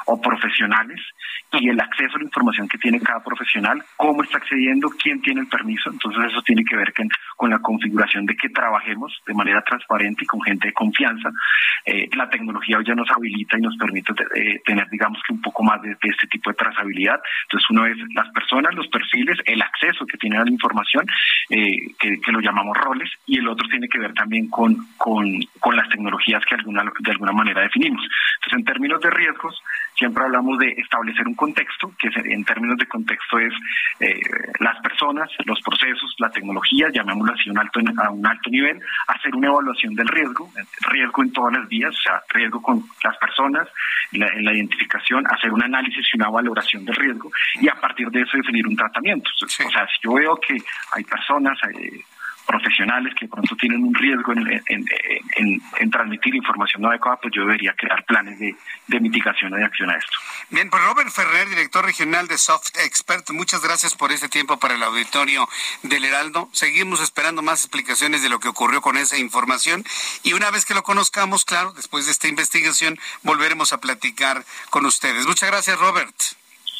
o 0.06 0.22
profesionales 0.22 1.02
y 1.52 1.70
el 1.70 1.80
acceso 1.80 2.16
a 2.16 2.20
la 2.20 2.26
información 2.26 2.68
que 2.68 2.78
tiene 2.78 3.00
cada 3.00 3.24
profesional, 3.24 3.84
cómo 3.98 4.24
está 4.24 4.38
accediendo, 4.38 4.90
quién 5.02 5.22
tiene 5.22 5.42
el 5.42 5.48
permiso. 5.48 5.90
Entonces 5.90 6.32
eso 6.32 6.42
tiene 6.44 6.64
que 6.64 6.76
ver 6.76 6.94
con, 7.38 7.50
la 7.50 7.60
configuración 7.60 8.26
de 8.26 8.36
que 8.36 8.50
trabajemos 8.50 9.20
de 9.26 9.34
manera 9.34 9.49
transparente 9.66 10.24
y 10.24 10.28
con 10.28 10.42
gente 10.42 10.68
de 10.68 10.74
confianza. 10.74 11.30
Eh, 11.86 12.10
la 12.16 12.30
tecnología 12.30 12.78
hoy 12.78 12.86
ya 12.86 12.96
nos 12.96 13.10
habilita 13.10 13.58
y 13.58 13.62
nos 13.62 13.76
permite 13.78 14.14
eh, 14.36 14.62
tener, 14.66 14.88
digamos 14.90 15.20
que 15.26 15.34
un 15.34 15.42
poco 15.42 15.64
más 15.64 15.82
de, 15.82 15.96
este 16.02 16.28
tipo 16.28 16.50
de 16.50 16.56
trazabilidad. 16.56 17.20
Entonces 17.44 17.70
uno 17.70 17.86
es 17.86 17.98
las 18.14 18.30
personas, 18.30 18.74
los 18.76 18.88
perfiles, 18.88 19.38
el 19.46 19.62
acceso 19.62 20.06
que 20.06 20.18
tienen 20.18 20.40
a 20.40 20.46
la 20.46 20.52
información, 20.52 21.06
eh, 21.50 21.78
que, 22.00 22.32
lo 22.32 22.42
llamamos 22.42 22.78
roles, 22.78 23.10
y 23.26 23.40
el 23.40 23.48
otro 23.48 23.68
tiene 23.70 23.88
que 23.88 23.98
ver 23.98 24.14
también 24.14 24.50
con, 24.50 24.78
con, 24.98 25.26
con 25.60 25.76
las 25.76 25.90
tecnologías 25.90 26.46
que 26.46 26.56
alguna, 26.56 26.84
de 27.00 27.12
alguna 27.12 27.32
manera 27.32 27.62
definimos. 27.62 28.06
Entonces 28.36 28.60
en 28.60 28.66
términos 28.66 29.02
de 29.02 29.10
riesgos, 29.10 29.62
siempre 30.00 30.24
hablamos 30.24 30.58
de 30.58 30.70
establecer 30.78 31.28
un 31.28 31.36
contexto, 31.36 31.92
que 32.00 32.10
en 32.16 32.46
términos 32.46 32.78
de 32.78 32.88
contexto 32.88 33.38
es 33.38 33.54
eh, 34.00 34.20
las 34.60 34.80
personas, 34.80 35.30
los 35.46 35.60
procesos, 35.62 36.16
la 36.20 36.30
tecnología, 36.30 36.88
llamémoslo 36.92 37.34
así 37.34 37.50
un 37.50 37.60
alto, 37.60 37.82
a 37.98 38.10
un 38.10 38.26
alto 38.26 38.50
nivel, 38.50 38.80
hacer 39.08 39.36
una 39.36 39.50
evaluación 39.50 39.94
del 39.94 40.08
riesgo, 40.08 40.50
riesgo 40.90 41.24
en 41.24 41.34
todas 41.34 41.54
las 41.54 41.68
vías, 41.68 41.92
o 41.92 42.02
sea, 42.02 42.24
riesgo 42.30 42.62
con 42.62 42.82
las 43.04 43.18
personas, 43.18 43.68
en 44.14 44.46
la, 44.46 44.54
identificación, 44.54 45.26
hacer 45.28 45.52
un 45.52 45.64
análisis 45.64 46.08
y 46.14 46.18
una 46.18 46.30
valoración 46.30 46.86
del 46.86 46.96
riesgo 46.96 47.30
y 47.56 47.68
a 47.68 47.76
partir 47.76 48.10
de 48.10 48.22
eso 48.22 48.38
definir 48.38 48.66
un 48.68 48.76
tratamiento. 48.76 49.30
O 49.44 49.48
sea, 49.48 49.86
si 49.88 50.00
yo 50.02 50.14
veo 50.14 50.38
que 50.38 50.58
hay 50.94 51.04
personas, 51.04 51.58
profesionales 52.50 53.14
que 53.14 53.28
pronto 53.28 53.56
tienen 53.56 53.84
un 53.84 53.94
riesgo 53.94 54.34
en, 54.34 55.92
transmitir 55.92 56.34
información 56.34 56.82
no 56.82 56.90
adecuada, 56.90 57.18
pues 57.22 57.32
yo 57.36 57.42
debería 57.42 57.76
crear 57.76 58.04
planes 58.06 58.40
de, 58.40 58.56
de 58.88 59.00
mitigación 59.00 59.54
o 59.54 59.56
de 59.56 59.64
acción 59.64 59.92
a 59.92 59.96
esto. 59.96 60.12
Bien, 60.50 60.68
pues 60.72 60.84
Robert 60.84 61.12
Ferrer, 61.12 61.48
director 61.48 61.86
regional 61.86 62.28
de 62.28 62.40
Soft 62.40 62.70
Expert, 62.84 63.30
muchas 63.32 63.62
gracias 63.62 63.94
por 63.94 64.12
este 64.12 64.30
tiempo 64.30 64.58
para 64.58 64.74
el 64.74 64.82
auditorio 64.82 65.48
del 65.84 66.06
Heraldo. 66.06 66.50
Seguimos 66.52 67.02
esperando 67.02 67.44
más 67.44 67.60
explicaciones 67.66 68.24
de 68.24 68.30
lo 68.30 68.40
que 68.40 68.48
ocurrió 68.48 68.82
con 68.82 68.98
esa 68.98 69.20
información 69.20 69.84
y 70.24 70.34
una 70.34 70.50
vez 70.50 70.66
que 70.66 70.74
lo 70.74 70.82
conozcamos, 70.82 71.46
claro, 71.46 71.74
después 71.74 72.08
de 72.08 72.12
esta 72.12 72.28
investigación, 72.28 72.98
volveremos 73.22 73.74
a 73.74 73.80
platicar 73.80 74.44
con 74.72 74.88
ustedes. 74.88 75.28
Muchas 75.28 75.52
gracias, 75.52 75.78
Robert. 75.78 76.16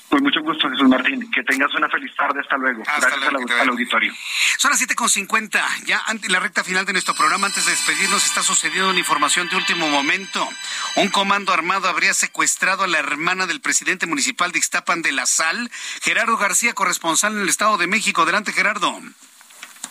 Pues 0.10 0.24
mucho 0.24 0.42
gusto, 0.42 0.70
Jesús 0.70 0.90
Martín. 0.90 1.30
Que 1.32 1.44
tengas 1.44 1.74
una 1.76 1.88
feliz 1.88 2.16
tarde. 2.16 2.40
Hasta 2.42 2.58
luego. 2.58 2.82
Hasta 2.82 3.10
Gracias 3.10 3.32
luego, 3.32 3.54
al, 3.62 3.70
auditorio. 3.70 4.12
Son 4.58 4.72
las 4.72 4.82
7.50. 4.82 5.86
Ya 5.86 6.02
ante 6.08 6.30
la 6.30 6.40
recta 6.40 6.64
final 6.64 6.86
de 6.86 6.94
nuestro 6.94 7.14
programa, 7.14 7.48
antes 7.48 7.66
de 7.66 7.72
despedirnos, 7.72 8.26
está 8.26 8.42
sucediendo 8.42 8.90
una 8.90 9.00
información 9.00 9.48
de 9.50 9.56
último 9.56 9.88
momento. 9.88 10.48
Un 10.96 11.10
comando 11.10 11.54
armado 11.54 11.88
habría 11.88 12.14
secuestrado 12.14 12.84
a 12.84 12.88
la 12.88 12.98
hermana 12.98 13.46
del 13.46 13.62
presidente 13.62 14.08
municipal 14.08 14.52
de 14.52 14.58
Ixtapan 14.58 15.04
de 15.04 15.12
la 15.12 15.28
Sal, 15.28 15.70
Gerardo 16.02 16.38
García, 16.38 16.74
corresponsal 16.74 17.34
en 17.34 17.42
el 17.42 17.50
Estado 17.50 17.78
de 17.78 17.88
México. 17.88 18.24
Adelante, 18.24 18.52
Gerardo. 18.52 19.00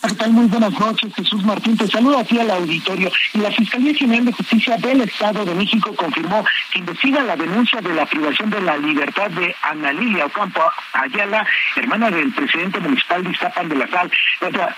¿Qué 0.00 0.14
tal? 0.14 0.30
Muy 0.30 0.46
buenas 0.46 0.78
noches, 0.78 1.12
Jesús 1.14 1.44
Martín. 1.44 1.76
Te 1.76 1.88
saludo 1.88 2.18
aquí 2.18 2.38
al 2.38 2.50
auditorio. 2.50 3.10
La 3.34 3.50
Fiscalía 3.50 3.92
General 3.94 4.26
de 4.26 4.32
Justicia 4.32 4.76
del 4.76 5.00
Estado 5.00 5.44
de 5.44 5.54
México 5.54 5.92
confirmó 5.96 6.44
que 6.72 6.78
investiga 6.78 7.24
la 7.24 7.36
denuncia 7.36 7.80
de 7.80 7.94
la 7.94 8.06
privación 8.06 8.48
de 8.50 8.60
la 8.60 8.76
libertad 8.76 9.28
de 9.30 9.54
Ana 9.62 9.92
Lilia 9.92 10.26
Ocampo 10.26 10.62
Ayala, 10.92 11.44
hermana 11.76 12.10
del 12.10 12.32
presidente 12.32 12.78
municipal 12.78 13.24
de 13.24 13.30
Iztapan 13.30 13.68
de 13.68 13.74
la 13.74 13.88
Sal. 13.88 14.10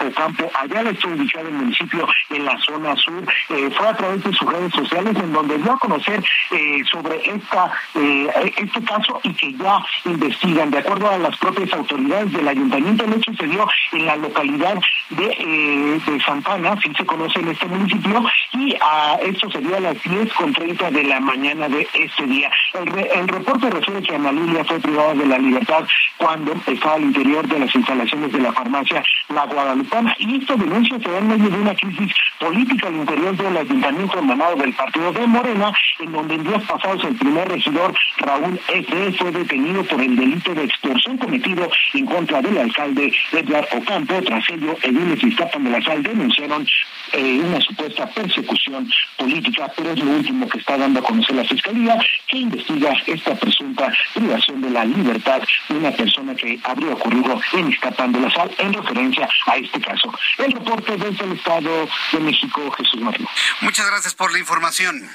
Ocampo 0.08 0.50
Ayala 0.58 0.90
está 0.90 1.08
ubicada 1.08 1.48
en 1.48 1.54
el 1.54 1.60
municipio 1.60 2.08
en 2.30 2.44
la 2.46 2.58
zona 2.58 2.96
sur. 2.96 3.22
Eh, 3.50 3.70
fue 3.76 3.88
a 3.88 3.96
través 3.96 4.24
de 4.24 4.32
sus 4.32 4.50
redes 4.50 4.72
sociales 4.72 5.16
en 5.16 5.32
donde 5.32 5.58
dio 5.58 5.72
a 5.72 5.78
conocer 5.78 6.24
eh, 6.50 6.82
sobre 6.90 7.16
esta 7.28 7.70
eh, 7.94 8.54
este 8.56 8.82
caso 8.84 9.20
y 9.22 9.34
que 9.34 9.52
ya 9.52 9.78
investigan. 10.06 10.70
De 10.70 10.78
acuerdo 10.78 11.10
a 11.10 11.18
las 11.18 11.36
propias 11.36 11.72
autoridades 11.74 12.32
del 12.32 12.48
ayuntamiento, 12.48 13.04
el 13.04 13.14
hecho 13.14 13.32
se 13.34 13.46
dio 13.46 13.68
en 13.92 14.06
la 14.06 14.16
localidad 14.16 14.78
de, 15.10 15.26
eh, 15.26 16.00
de 16.06 16.20
Santana, 16.20 16.76
si 16.82 16.92
se 16.94 17.04
conoce 17.04 17.40
en 17.40 17.48
este 17.48 17.66
municipio, 17.66 18.24
y 18.52 18.74
a 18.80 19.18
esto 19.22 19.50
sería 19.50 19.76
a 19.76 19.80
las 19.80 20.02
10 20.02 20.32
con 20.34 20.52
30 20.52 20.90
de 20.90 21.04
la 21.04 21.20
mañana 21.20 21.68
de 21.68 21.86
este 21.92 22.26
día. 22.26 22.50
El, 22.74 23.28
reporte 23.28 23.70
refiere 23.70 24.02
que 24.02 24.14
Ana 24.14 24.32
Lilia 24.32 24.64
fue 24.64 24.80
privada 24.80 25.14
de 25.14 25.26
la 25.26 25.38
libertad 25.38 25.84
cuando 26.16 26.52
estaba 26.66 26.94
al 26.94 27.02
interior 27.02 27.46
de 27.46 27.58
las 27.58 27.74
instalaciones 27.74 28.32
de 28.32 28.40
la 28.40 28.52
farmacia 28.52 29.02
La 29.28 29.46
Guadalupana, 29.46 30.14
y 30.18 30.36
esta 30.36 30.56
denuncia 30.56 30.98
se 30.98 31.10
da 31.10 31.18
en 31.18 31.28
medio 31.28 31.50
de 31.50 31.58
una 31.58 31.74
crisis 31.74 32.12
política 32.38 32.88
al 32.88 32.96
interior 32.96 33.36
del 33.36 33.56
ayuntamiento 33.56 34.18
hermanado 34.18 34.56
del 34.56 34.72
partido 34.74 35.12
de 35.12 35.26
Morena, 35.26 35.72
en 35.98 36.12
donde 36.12 36.34
en 36.34 36.44
días 36.44 36.62
pasados 36.64 37.04
el 37.04 37.16
primer 37.16 37.48
regidor 37.48 37.92
Raúl 38.18 38.60
F. 38.68 39.12
fue 39.18 39.32
detenido 39.32 39.84
por 39.84 40.00
el 40.00 40.16
delito 40.16 40.54
de 40.54 40.64
extorsión 40.64 41.18
cometido 41.18 41.68
en 41.94 42.06
contra 42.06 42.40
del 42.42 42.58
alcalde 42.58 43.12
Edgar 43.32 43.66
Ocampo, 43.72 44.14
tras 44.22 44.48
ello 44.50 44.76
el 44.82 44.99
y 45.00 45.26
Iztapan 45.26 45.64
de 45.64 45.70
la 45.70 45.82
Sal 45.82 46.02
denunciaron 46.02 46.66
eh, 47.12 47.40
una 47.42 47.60
supuesta 47.60 48.06
persecución 48.06 48.90
política, 49.16 49.70
pero 49.76 49.92
es 49.92 49.98
lo 49.98 50.10
último 50.12 50.48
que 50.48 50.58
está 50.58 50.76
dando 50.76 51.00
a 51.00 51.02
conocer 51.02 51.36
la 51.36 51.44
Fiscalía, 51.44 51.98
que 52.26 52.38
investiga 52.38 52.92
esta 53.06 53.34
presunta 53.34 53.92
privación 54.14 54.60
de 54.60 54.70
la 54.70 54.84
libertad 54.84 55.42
de 55.68 55.74
una 55.74 55.90
persona 55.90 56.34
que 56.34 56.58
habría 56.64 56.92
ocurrido 56.92 57.40
en 57.52 57.70
Iztapan 57.70 58.12
de 58.12 58.20
la 58.20 58.30
Sal 58.30 58.50
en 58.58 58.72
referencia 58.72 59.28
a 59.46 59.56
este 59.56 59.80
caso. 59.80 60.12
El 60.38 60.52
reporte 60.52 60.96
desde 60.96 61.24
el 61.24 61.32
Estado 61.32 61.88
de 62.12 62.20
México, 62.20 62.70
Jesús 62.72 63.00
Martín. 63.00 63.26
Muchas 63.60 63.86
gracias 63.86 64.14
por 64.14 64.32
la 64.32 64.38
información. 64.38 65.08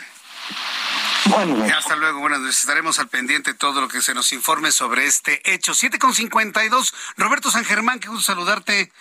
Bueno, 1.26 1.66
hasta 1.76 1.96
luego, 1.96 2.20
buenas 2.20 2.40
noches. 2.40 2.60
Estaremos 2.60 3.00
al 3.00 3.08
pendiente 3.08 3.54
de 3.54 3.58
todo 3.58 3.82
lo 3.82 3.88
que 3.88 4.02
se 4.02 4.14
nos 4.14 4.32
informe 4.32 4.72
sobre 4.72 5.08
este 5.08 5.42
hecho. 5.54 5.74
7 5.74 5.98
con 5.98 6.14
52. 6.14 6.94
Roberto 7.18 7.50
San 7.50 7.66
Germán, 7.66 8.00
qué 8.00 8.10
gusto 8.10 8.24
saludarte. 8.24 8.92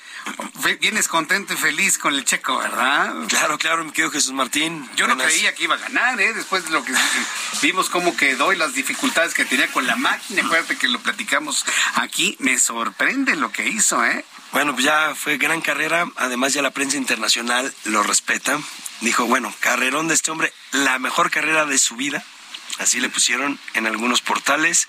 Vienes 0.81 1.07
contento 1.07 1.53
y 1.53 1.57
feliz 1.57 1.99
con 1.99 2.15
el 2.15 2.25
checo, 2.25 2.57
¿verdad? 2.57 3.15
Claro, 3.29 3.59
claro, 3.59 3.85
mi 3.85 3.91
querido 3.91 4.11
Jesús 4.11 4.33
Martín. 4.33 4.89
Yo 4.97 5.07
no 5.07 5.19
creía 5.19 5.55
que 5.55 5.65
iba 5.65 5.75
a 5.75 5.79
ganar, 5.79 6.19
¿eh? 6.21 6.33
Después 6.33 6.65
de 6.65 6.71
lo 6.71 6.83
que 6.83 6.95
vimos 7.61 7.91
cómo 7.91 8.17
quedó 8.17 8.53
y 8.53 8.57
las 8.57 8.75
dificultades 8.75 9.35
que 9.35 9.45
tenía 9.45 9.71
con 9.71 9.87
la 9.87 9.97
máquina. 9.97 10.43
Acuérdate 10.45 10.79
que 10.79 10.89
lo 10.89 11.01
platicamos 11.01 11.67
aquí. 11.97 12.37
Me 12.41 12.59
sorprende 12.59 13.37
lo 13.37 13.53
que 13.53 13.69
hizo, 13.69 14.03
¿eh? 14.03 14.25
Bueno, 14.55 14.73
pues 14.73 14.85
ya 14.85 15.17
fue 15.17 15.37
gran 15.37 15.61
carrera. 15.61 16.07
Además, 16.15 16.55
ya 16.55 16.63
la 16.63 16.71
prensa 16.71 16.97
internacional 16.97 17.75
lo 17.87 18.05
respeta 18.05 18.61
dijo, 19.01 19.27
bueno, 19.27 19.53
carrerón 19.59 20.07
de 20.07 20.15
este 20.15 20.31
hombre, 20.31 20.53
la 20.71 21.01
mejor 21.01 21.33
carrera 21.33 21.67
de 21.67 21.77
su 21.77 21.97
vida. 21.97 22.25
Así 22.79 23.01
le 23.01 23.09
pusieron 23.09 23.59
en 23.75 23.89
algunos 23.89 24.23
portales. 24.23 24.89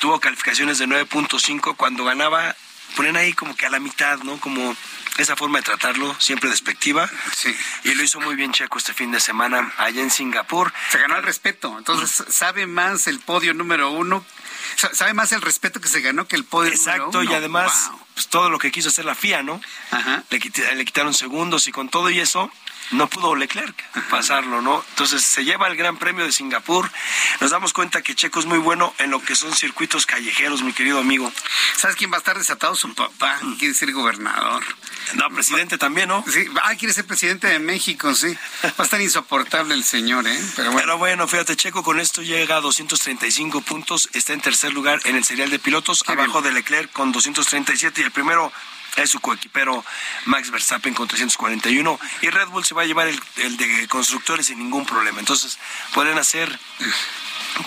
Tuvo 0.00 0.18
calificaciones 0.18 0.78
de 0.78 0.86
9.5 0.86 1.76
cuando 1.76 2.04
ganaba, 2.04 2.56
ponen 2.96 3.18
ahí 3.18 3.34
como 3.34 3.54
que 3.54 3.66
a 3.66 3.70
la 3.70 3.80
mitad, 3.80 4.18
¿no? 4.20 4.40
Como 4.40 4.74
esa 5.18 5.36
forma 5.36 5.58
de 5.58 5.64
tratarlo, 5.64 6.14
siempre 6.18 6.50
despectiva. 6.50 7.08
Sí. 7.36 7.54
Y 7.84 7.94
lo 7.94 8.02
hizo 8.02 8.20
muy 8.20 8.34
bien 8.34 8.52
Checo 8.52 8.78
este 8.78 8.94
fin 8.94 9.12
de 9.12 9.20
semana 9.20 9.72
allá 9.78 10.00
en 10.00 10.10
Singapur. 10.10 10.72
Se 10.90 10.98
ganó 10.98 11.16
el 11.16 11.22
respeto. 11.22 11.76
Entonces, 11.78 12.24
sabe 12.28 12.66
más 12.66 13.06
el 13.06 13.20
podio 13.20 13.54
número 13.54 13.90
uno 13.90 14.24
sabe 14.76 15.14
más 15.14 15.32
el 15.32 15.42
respeto 15.42 15.80
que 15.80 15.88
se 15.88 16.00
ganó 16.00 16.26
que 16.26 16.36
el 16.36 16.44
podio. 16.44 16.70
Exacto, 16.70 17.22
y 17.22 17.32
además, 17.32 17.90
pues 18.14 18.28
todo 18.28 18.50
lo 18.50 18.58
que 18.58 18.72
quiso 18.72 18.88
hacer 18.88 19.04
la 19.04 19.14
FIA, 19.14 19.42
¿no? 19.42 19.60
Ajá. 19.90 20.24
Le, 20.30 20.38
le, 20.74 20.84
quitaron 20.84 21.14
segundos 21.14 21.66
y 21.68 21.72
con 21.72 21.88
todo 21.88 22.10
y 22.10 22.20
eso, 22.20 22.50
no 22.90 23.08
pudo 23.08 23.34
Leclerc 23.34 23.74
pasarlo, 24.10 24.60
¿no? 24.60 24.84
Entonces 24.90 25.22
se 25.24 25.44
lleva 25.44 25.68
el 25.68 25.76
Gran 25.76 25.96
Premio 25.96 26.24
de 26.24 26.32
Singapur. 26.32 26.90
Nos 27.40 27.50
damos 27.50 27.72
cuenta 27.72 28.02
que 28.02 28.14
Checo 28.14 28.40
es 28.40 28.46
muy 28.46 28.58
bueno 28.58 28.94
en 28.98 29.10
lo 29.10 29.20
que 29.22 29.34
son 29.34 29.54
circuitos 29.54 30.06
callejeros, 30.06 30.62
mi 30.62 30.72
querido 30.72 30.98
amigo. 30.98 31.32
¿Sabes 31.76 31.96
quién 31.96 32.10
va 32.10 32.16
a 32.16 32.18
estar 32.18 32.36
desatado? 32.36 32.74
Su 32.74 32.94
papá. 32.94 33.38
Quiere 33.58 33.74
ser 33.74 33.92
gobernador. 33.92 34.62
No, 35.14 35.28
presidente 35.30 35.78
también, 35.78 36.08
¿no? 36.08 36.24
Sí, 36.30 36.46
ah, 36.62 36.74
quiere 36.76 36.94
ser 36.94 37.06
presidente 37.06 37.46
de 37.46 37.58
México, 37.58 38.14
sí. 38.14 38.36
Va 38.64 38.74
a 38.78 38.82
estar 38.82 39.00
insoportable 39.00 39.74
el 39.74 39.84
señor, 39.84 40.26
¿eh? 40.26 40.40
Pero 40.56 40.72
bueno. 40.72 40.82
Pero 40.82 40.98
bueno, 40.98 41.28
fíjate, 41.28 41.56
Checo 41.56 41.82
con 41.82 42.00
esto 42.00 42.22
llega 42.22 42.56
a 42.56 42.60
235 42.60 43.60
puntos, 43.62 44.08
está 44.12 44.32
en 44.32 44.40
tercer 44.40 44.72
lugar 44.72 45.00
en 45.04 45.16
el 45.16 45.24
serial 45.24 45.50
de 45.50 45.58
pilotos, 45.58 46.04
abajo 46.06 46.42
de 46.42 46.52
Leclerc 46.52 46.92
con 46.92 47.12
237 47.12 48.00
y 48.00 48.04
el 48.04 48.10
primero 48.10 48.52
es 48.96 49.10
su 49.10 49.20
coequipero 49.20 49.84
Max 50.26 50.50
Verstappen 50.50 50.94
con 50.94 51.08
341 51.08 51.98
y 52.22 52.28
Red 52.28 52.48
Bull 52.48 52.64
se 52.64 52.74
va 52.74 52.82
a 52.82 52.86
llevar 52.86 53.08
el, 53.08 53.56
de 53.56 53.88
constructores 53.88 54.46
sin 54.46 54.58
ningún 54.58 54.86
problema. 54.86 55.18
Entonces 55.18 55.58
pueden 55.94 56.18
hacer 56.18 56.58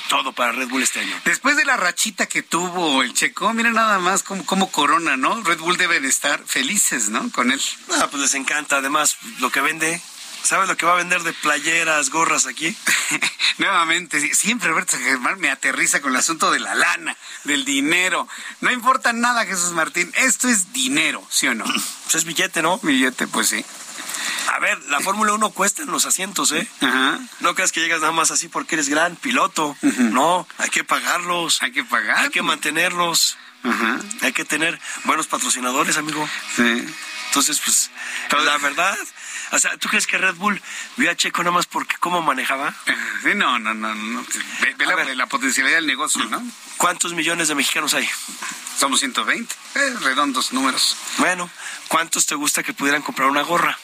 todo 0.09 0.33
para 0.33 0.51
Red 0.51 0.67
Bull 0.69 0.83
este 0.83 0.99
año. 0.99 1.19
Después 1.25 1.57
de 1.57 1.65
la 1.65 1.77
rachita 1.77 2.27
que 2.27 2.41
tuvo 2.41 3.03
el 3.03 3.13
Checo, 3.13 3.53
mira 3.53 3.71
nada 3.71 3.99
más 3.99 4.23
como, 4.23 4.45
como 4.45 4.71
corona, 4.71 5.17
¿no? 5.17 5.41
Red 5.43 5.59
Bull 5.59 5.77
deben 5.77 6.05
estar 6.05 6.43
felices, 6.45 7.09
¿no? 7.09 7.29
Con 7.31 7.51
él. 7.51 7.61
Ah, 7.99 8.07
pues 8.09 8.21
les 8.21 8.33
encanta. 8.33 8.77
Además, 8.77 9.17
lo 9.39 9.51
que 9.51 9.61
vende 9.61 10.01
¿Sabes 10.45 10.67
lo 10.67 10.77
que 10.77 10.85
va 10.85 10.93
a 10.93 10.97
vender 10.97 11.23
de 11.23 11.33
playeras, 11.33 12.11
gorras 12.11 12.45
aquí? 12.45 12.77
Nuevamente, 13.57 14.35
siempre 14.35 14.69
Roberto 14.69 14.95
Germán 14.95 15.39
me 15.39 15.49
aterriza 15.49 16.01
con 16.01 16.11
el 16.11 16.19
asunto 16.19 16.51
de 16.51 16.59
la 16.59 16.75
lana, 16.75 17.17
del 17.45 17.65
dinero. 17.65 18.27
No 18.61 18.71
importa 18.71 19.11
nada, 19.11 19.47
Jesús 19.47 19.71
Martín. 19.71 20.11
Esto 20.13 20.47
es 20.47 20.71
dinero, 20.71 21.25
¿sí 21.31 21.47
o 21.47 21.55
no? 21.55 21.65
Pues 22.05 22.15
es 22.15 22.25
billete, 22.25 22.61
¿no? 22.61 22.77
Billete, 22.83 23.25
pues 23.25 23.49
sí. 23.49 23.65
A 24.53 24.59
ver, 24.59 24.79
la 24.83 24.99
Fórmula 24.99 25.33
1 25.33 25.49
cuesta 25.49 25.81
en 25.81 25.89
los 25.89 26.05
asientos, 26.05 26.51
¿eh? 26.51 26.67
Ajá. 26.79 27.19
No 27.39 27.55
creas 27.55 27.71
que 27.71 27.81
llegas 27.81 28.01
nada 28.01 28.13
más 28.13 28.29
así 28.29 28.47
porque 28.47 28.75
eres 28.75 28.87
gran 28.87 29.15
piloto. 29.15 29.75
No, 29.81 30.47
hay 30.59 30.69
que 30.69 30.83
pagarlos. 30.83 31.63
Hay 31.63 31.71
que 31.71 31.83
pagar. 31.83 32.19
Hay 32.19 32.29
que 32.29 32.43
mantenerlos. 32.43 33.39
Ajá. 33.63 33.99
Hay 34.21 34.31
que 34.33 34.45
tener 34.45 34.79
buenos 35.05 35.25
patrocinadores, 35.25 35.97
amigo. 35.97 36.29
Sí. 36.55 36.85
Entonces, 37.35 37.59
pues, 37.59 37.91
la 38.45 38.57
verdad, 38.59 38.97
o 39.51 39.59
sea, 39.59 39.75
¿tú 39.75 39.89
crees 39.89 40.07
que 40.07 40.17
Red 40.17 40.35
Bull 40.35 40.61
vio 40.95 41.11
a 41.11 41.15
Checo 41.15 41.43
nada 41.43 41.51
más 41.51 41.65
porque 41.65 41.97
cómo 41.99 42.21
manejaba? 42.21 42.73
Sí, 43.23 43.31
no, 43.35 43.59
no, 43.59 43.73
no. 43.73 43.93
no. 43.93 44.25
Ve, 44.77 45.15
la, 45.15 45.27
potencialidad 45.27 45.75
del 45.75 45.85
negocio, 45.85 46.23
¿no? 46.29 46.41
¿Cuántos 46.77 47.13
millones 47.13 47.49
de 47.49 47.55
mexicanos 47.55 47.93
hay? 47.93 48.09
Somos 48.79 49.01
120, 49.01 49.53
eh, 49.53 49.95
redondos 49.99 50.53
números. 50.53 50.95
Bueno, 51.17 51.49
¿cuántos 51.89 52.25
te 52.25 52.35
gusta 52.35 52.63
que 52.63 52.71
pudieran 52.71 53.01
comprar 53.01 53.27
una 53.27 53.41
gorra? 53.41 53.77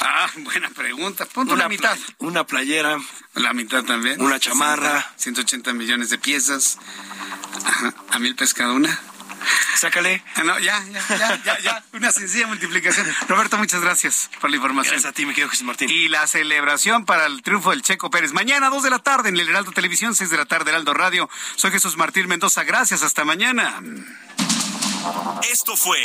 Ah, 0.00 0.30
buena 0.36 0.70
pregunta. 0.70 1.26
Punto 1.26 1.52
una 1.52 1.68
mitad. 1.68 1.98
Una 2.16 2.46
playera. 2.46 2.96
La 3.34 3.52
mitad 3.52 3.84
también. 3.84 4.22
Una 4.22 4.40
chamarra. 4.40 5.12
180 5.16 5.74
millones 5.74 6.08
de 6.08 6.16
piezas. 6.16 6.78
Ajá. 7.66 7.92
A 8.10 8.18
mil 8.18 8.34
pesca 8.34 8.72
una. 8.72 8.98
Sácale. 9.76 10.22
No, 10.44 10.58
ya, 10.58 10.82
ya, 11.08 11.40
ya, 11.44 11.58
ya, 11.60 11.84
Una 11.92 12.10
sencilla 12.10 12.46
multiplicación. 12.46 13.06
Roberto, 13.28 13.58
muchas 13.58 13.80
gracias 13.80 14.30
por 14.40 14.50
la 14.50 14.56
información. 14.56 14.94
Gracias 14.94 15.10
a 15.10 15.14
ti, 15.14 15.24
mi 15.24 15.32
querido 15.32 15.50
Jesús 15.50 15.64
Martín. 15.64 15.88
Y 15.90 16.08
la 16.08 16.26
celebración 16.26 17.04
para 17.04 17.26
el 17.26 17.42
triunfo 17.42 17.70
del 17.70 17.82
Checo 17.82 18.10
Pérez. 18.10 18.32
Mañana, 18.32 18.70
2 18.70 18.82
de 18.82 18.90
la 18.90 18.98
tarde, 18.98 19.28
en 19.28 19.36
el 19.38 19.48
Heraldo 19.48 19.72
Televisión, 19.72 20.14
6 20.14 20.30
de 20.30 20.36
la 20.36 20.46
tarde, 20.46 20.70
Heraldo 20.70 20.94
Radio. 20.94 21.28
Soy 21.56 21.70
Jesús 21.70 21.96
Martín 21.96 22.26
Mendoza. 22.28 22.64
Gracias, 22.64 23.02
hasta 23.02 23.24
mañana. 23.24 23.80
Esto 25.50 25.76
fue 25.76 25.98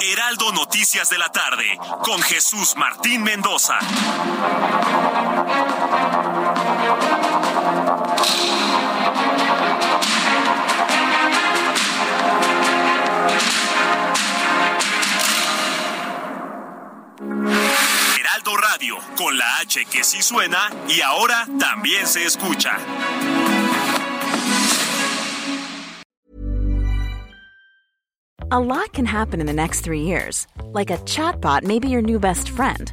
Heraldo 0.00 0.52
Noticias 0.52 1.08
de 1.08 1.18
la 1.18 1.30
tarde 1.30 1.78
con 2.02 2.20
Jesús 2.22 2.74
Martín 2.76 3.22
Mendoza. 3.22 3.78
Heraldo 17.20 18.56
Radio, 18.56 18.96
con 19.16 19.36
la 19.36 19.58
H 19.60 19.84
que 19.86 20.04
sí 20.04 20.22
suena 20.22 20.70
y 20.88 21.00
ahora 21.00 21.48
también 21.58 22.06
se 22.06 22.24
escucha. 22.24 22.78
A 28.50 28.58
lot 28.60 28.92
can 28.92 29.04
happen 29.04 29.40
in 29.40 29.46
the 29.46 29.52
next 29.52 29.80
three 29.80 30.02
years. 30.02 30.46
Like 30.72 30.90
a 30.90 30.98
chatbot 30.98 31.64
may 31.64 31.80
be 31.80 31.88
your 31.88 32.02
new 32.02 32.20
best 32.20 32.50
friend. 32.50 32.92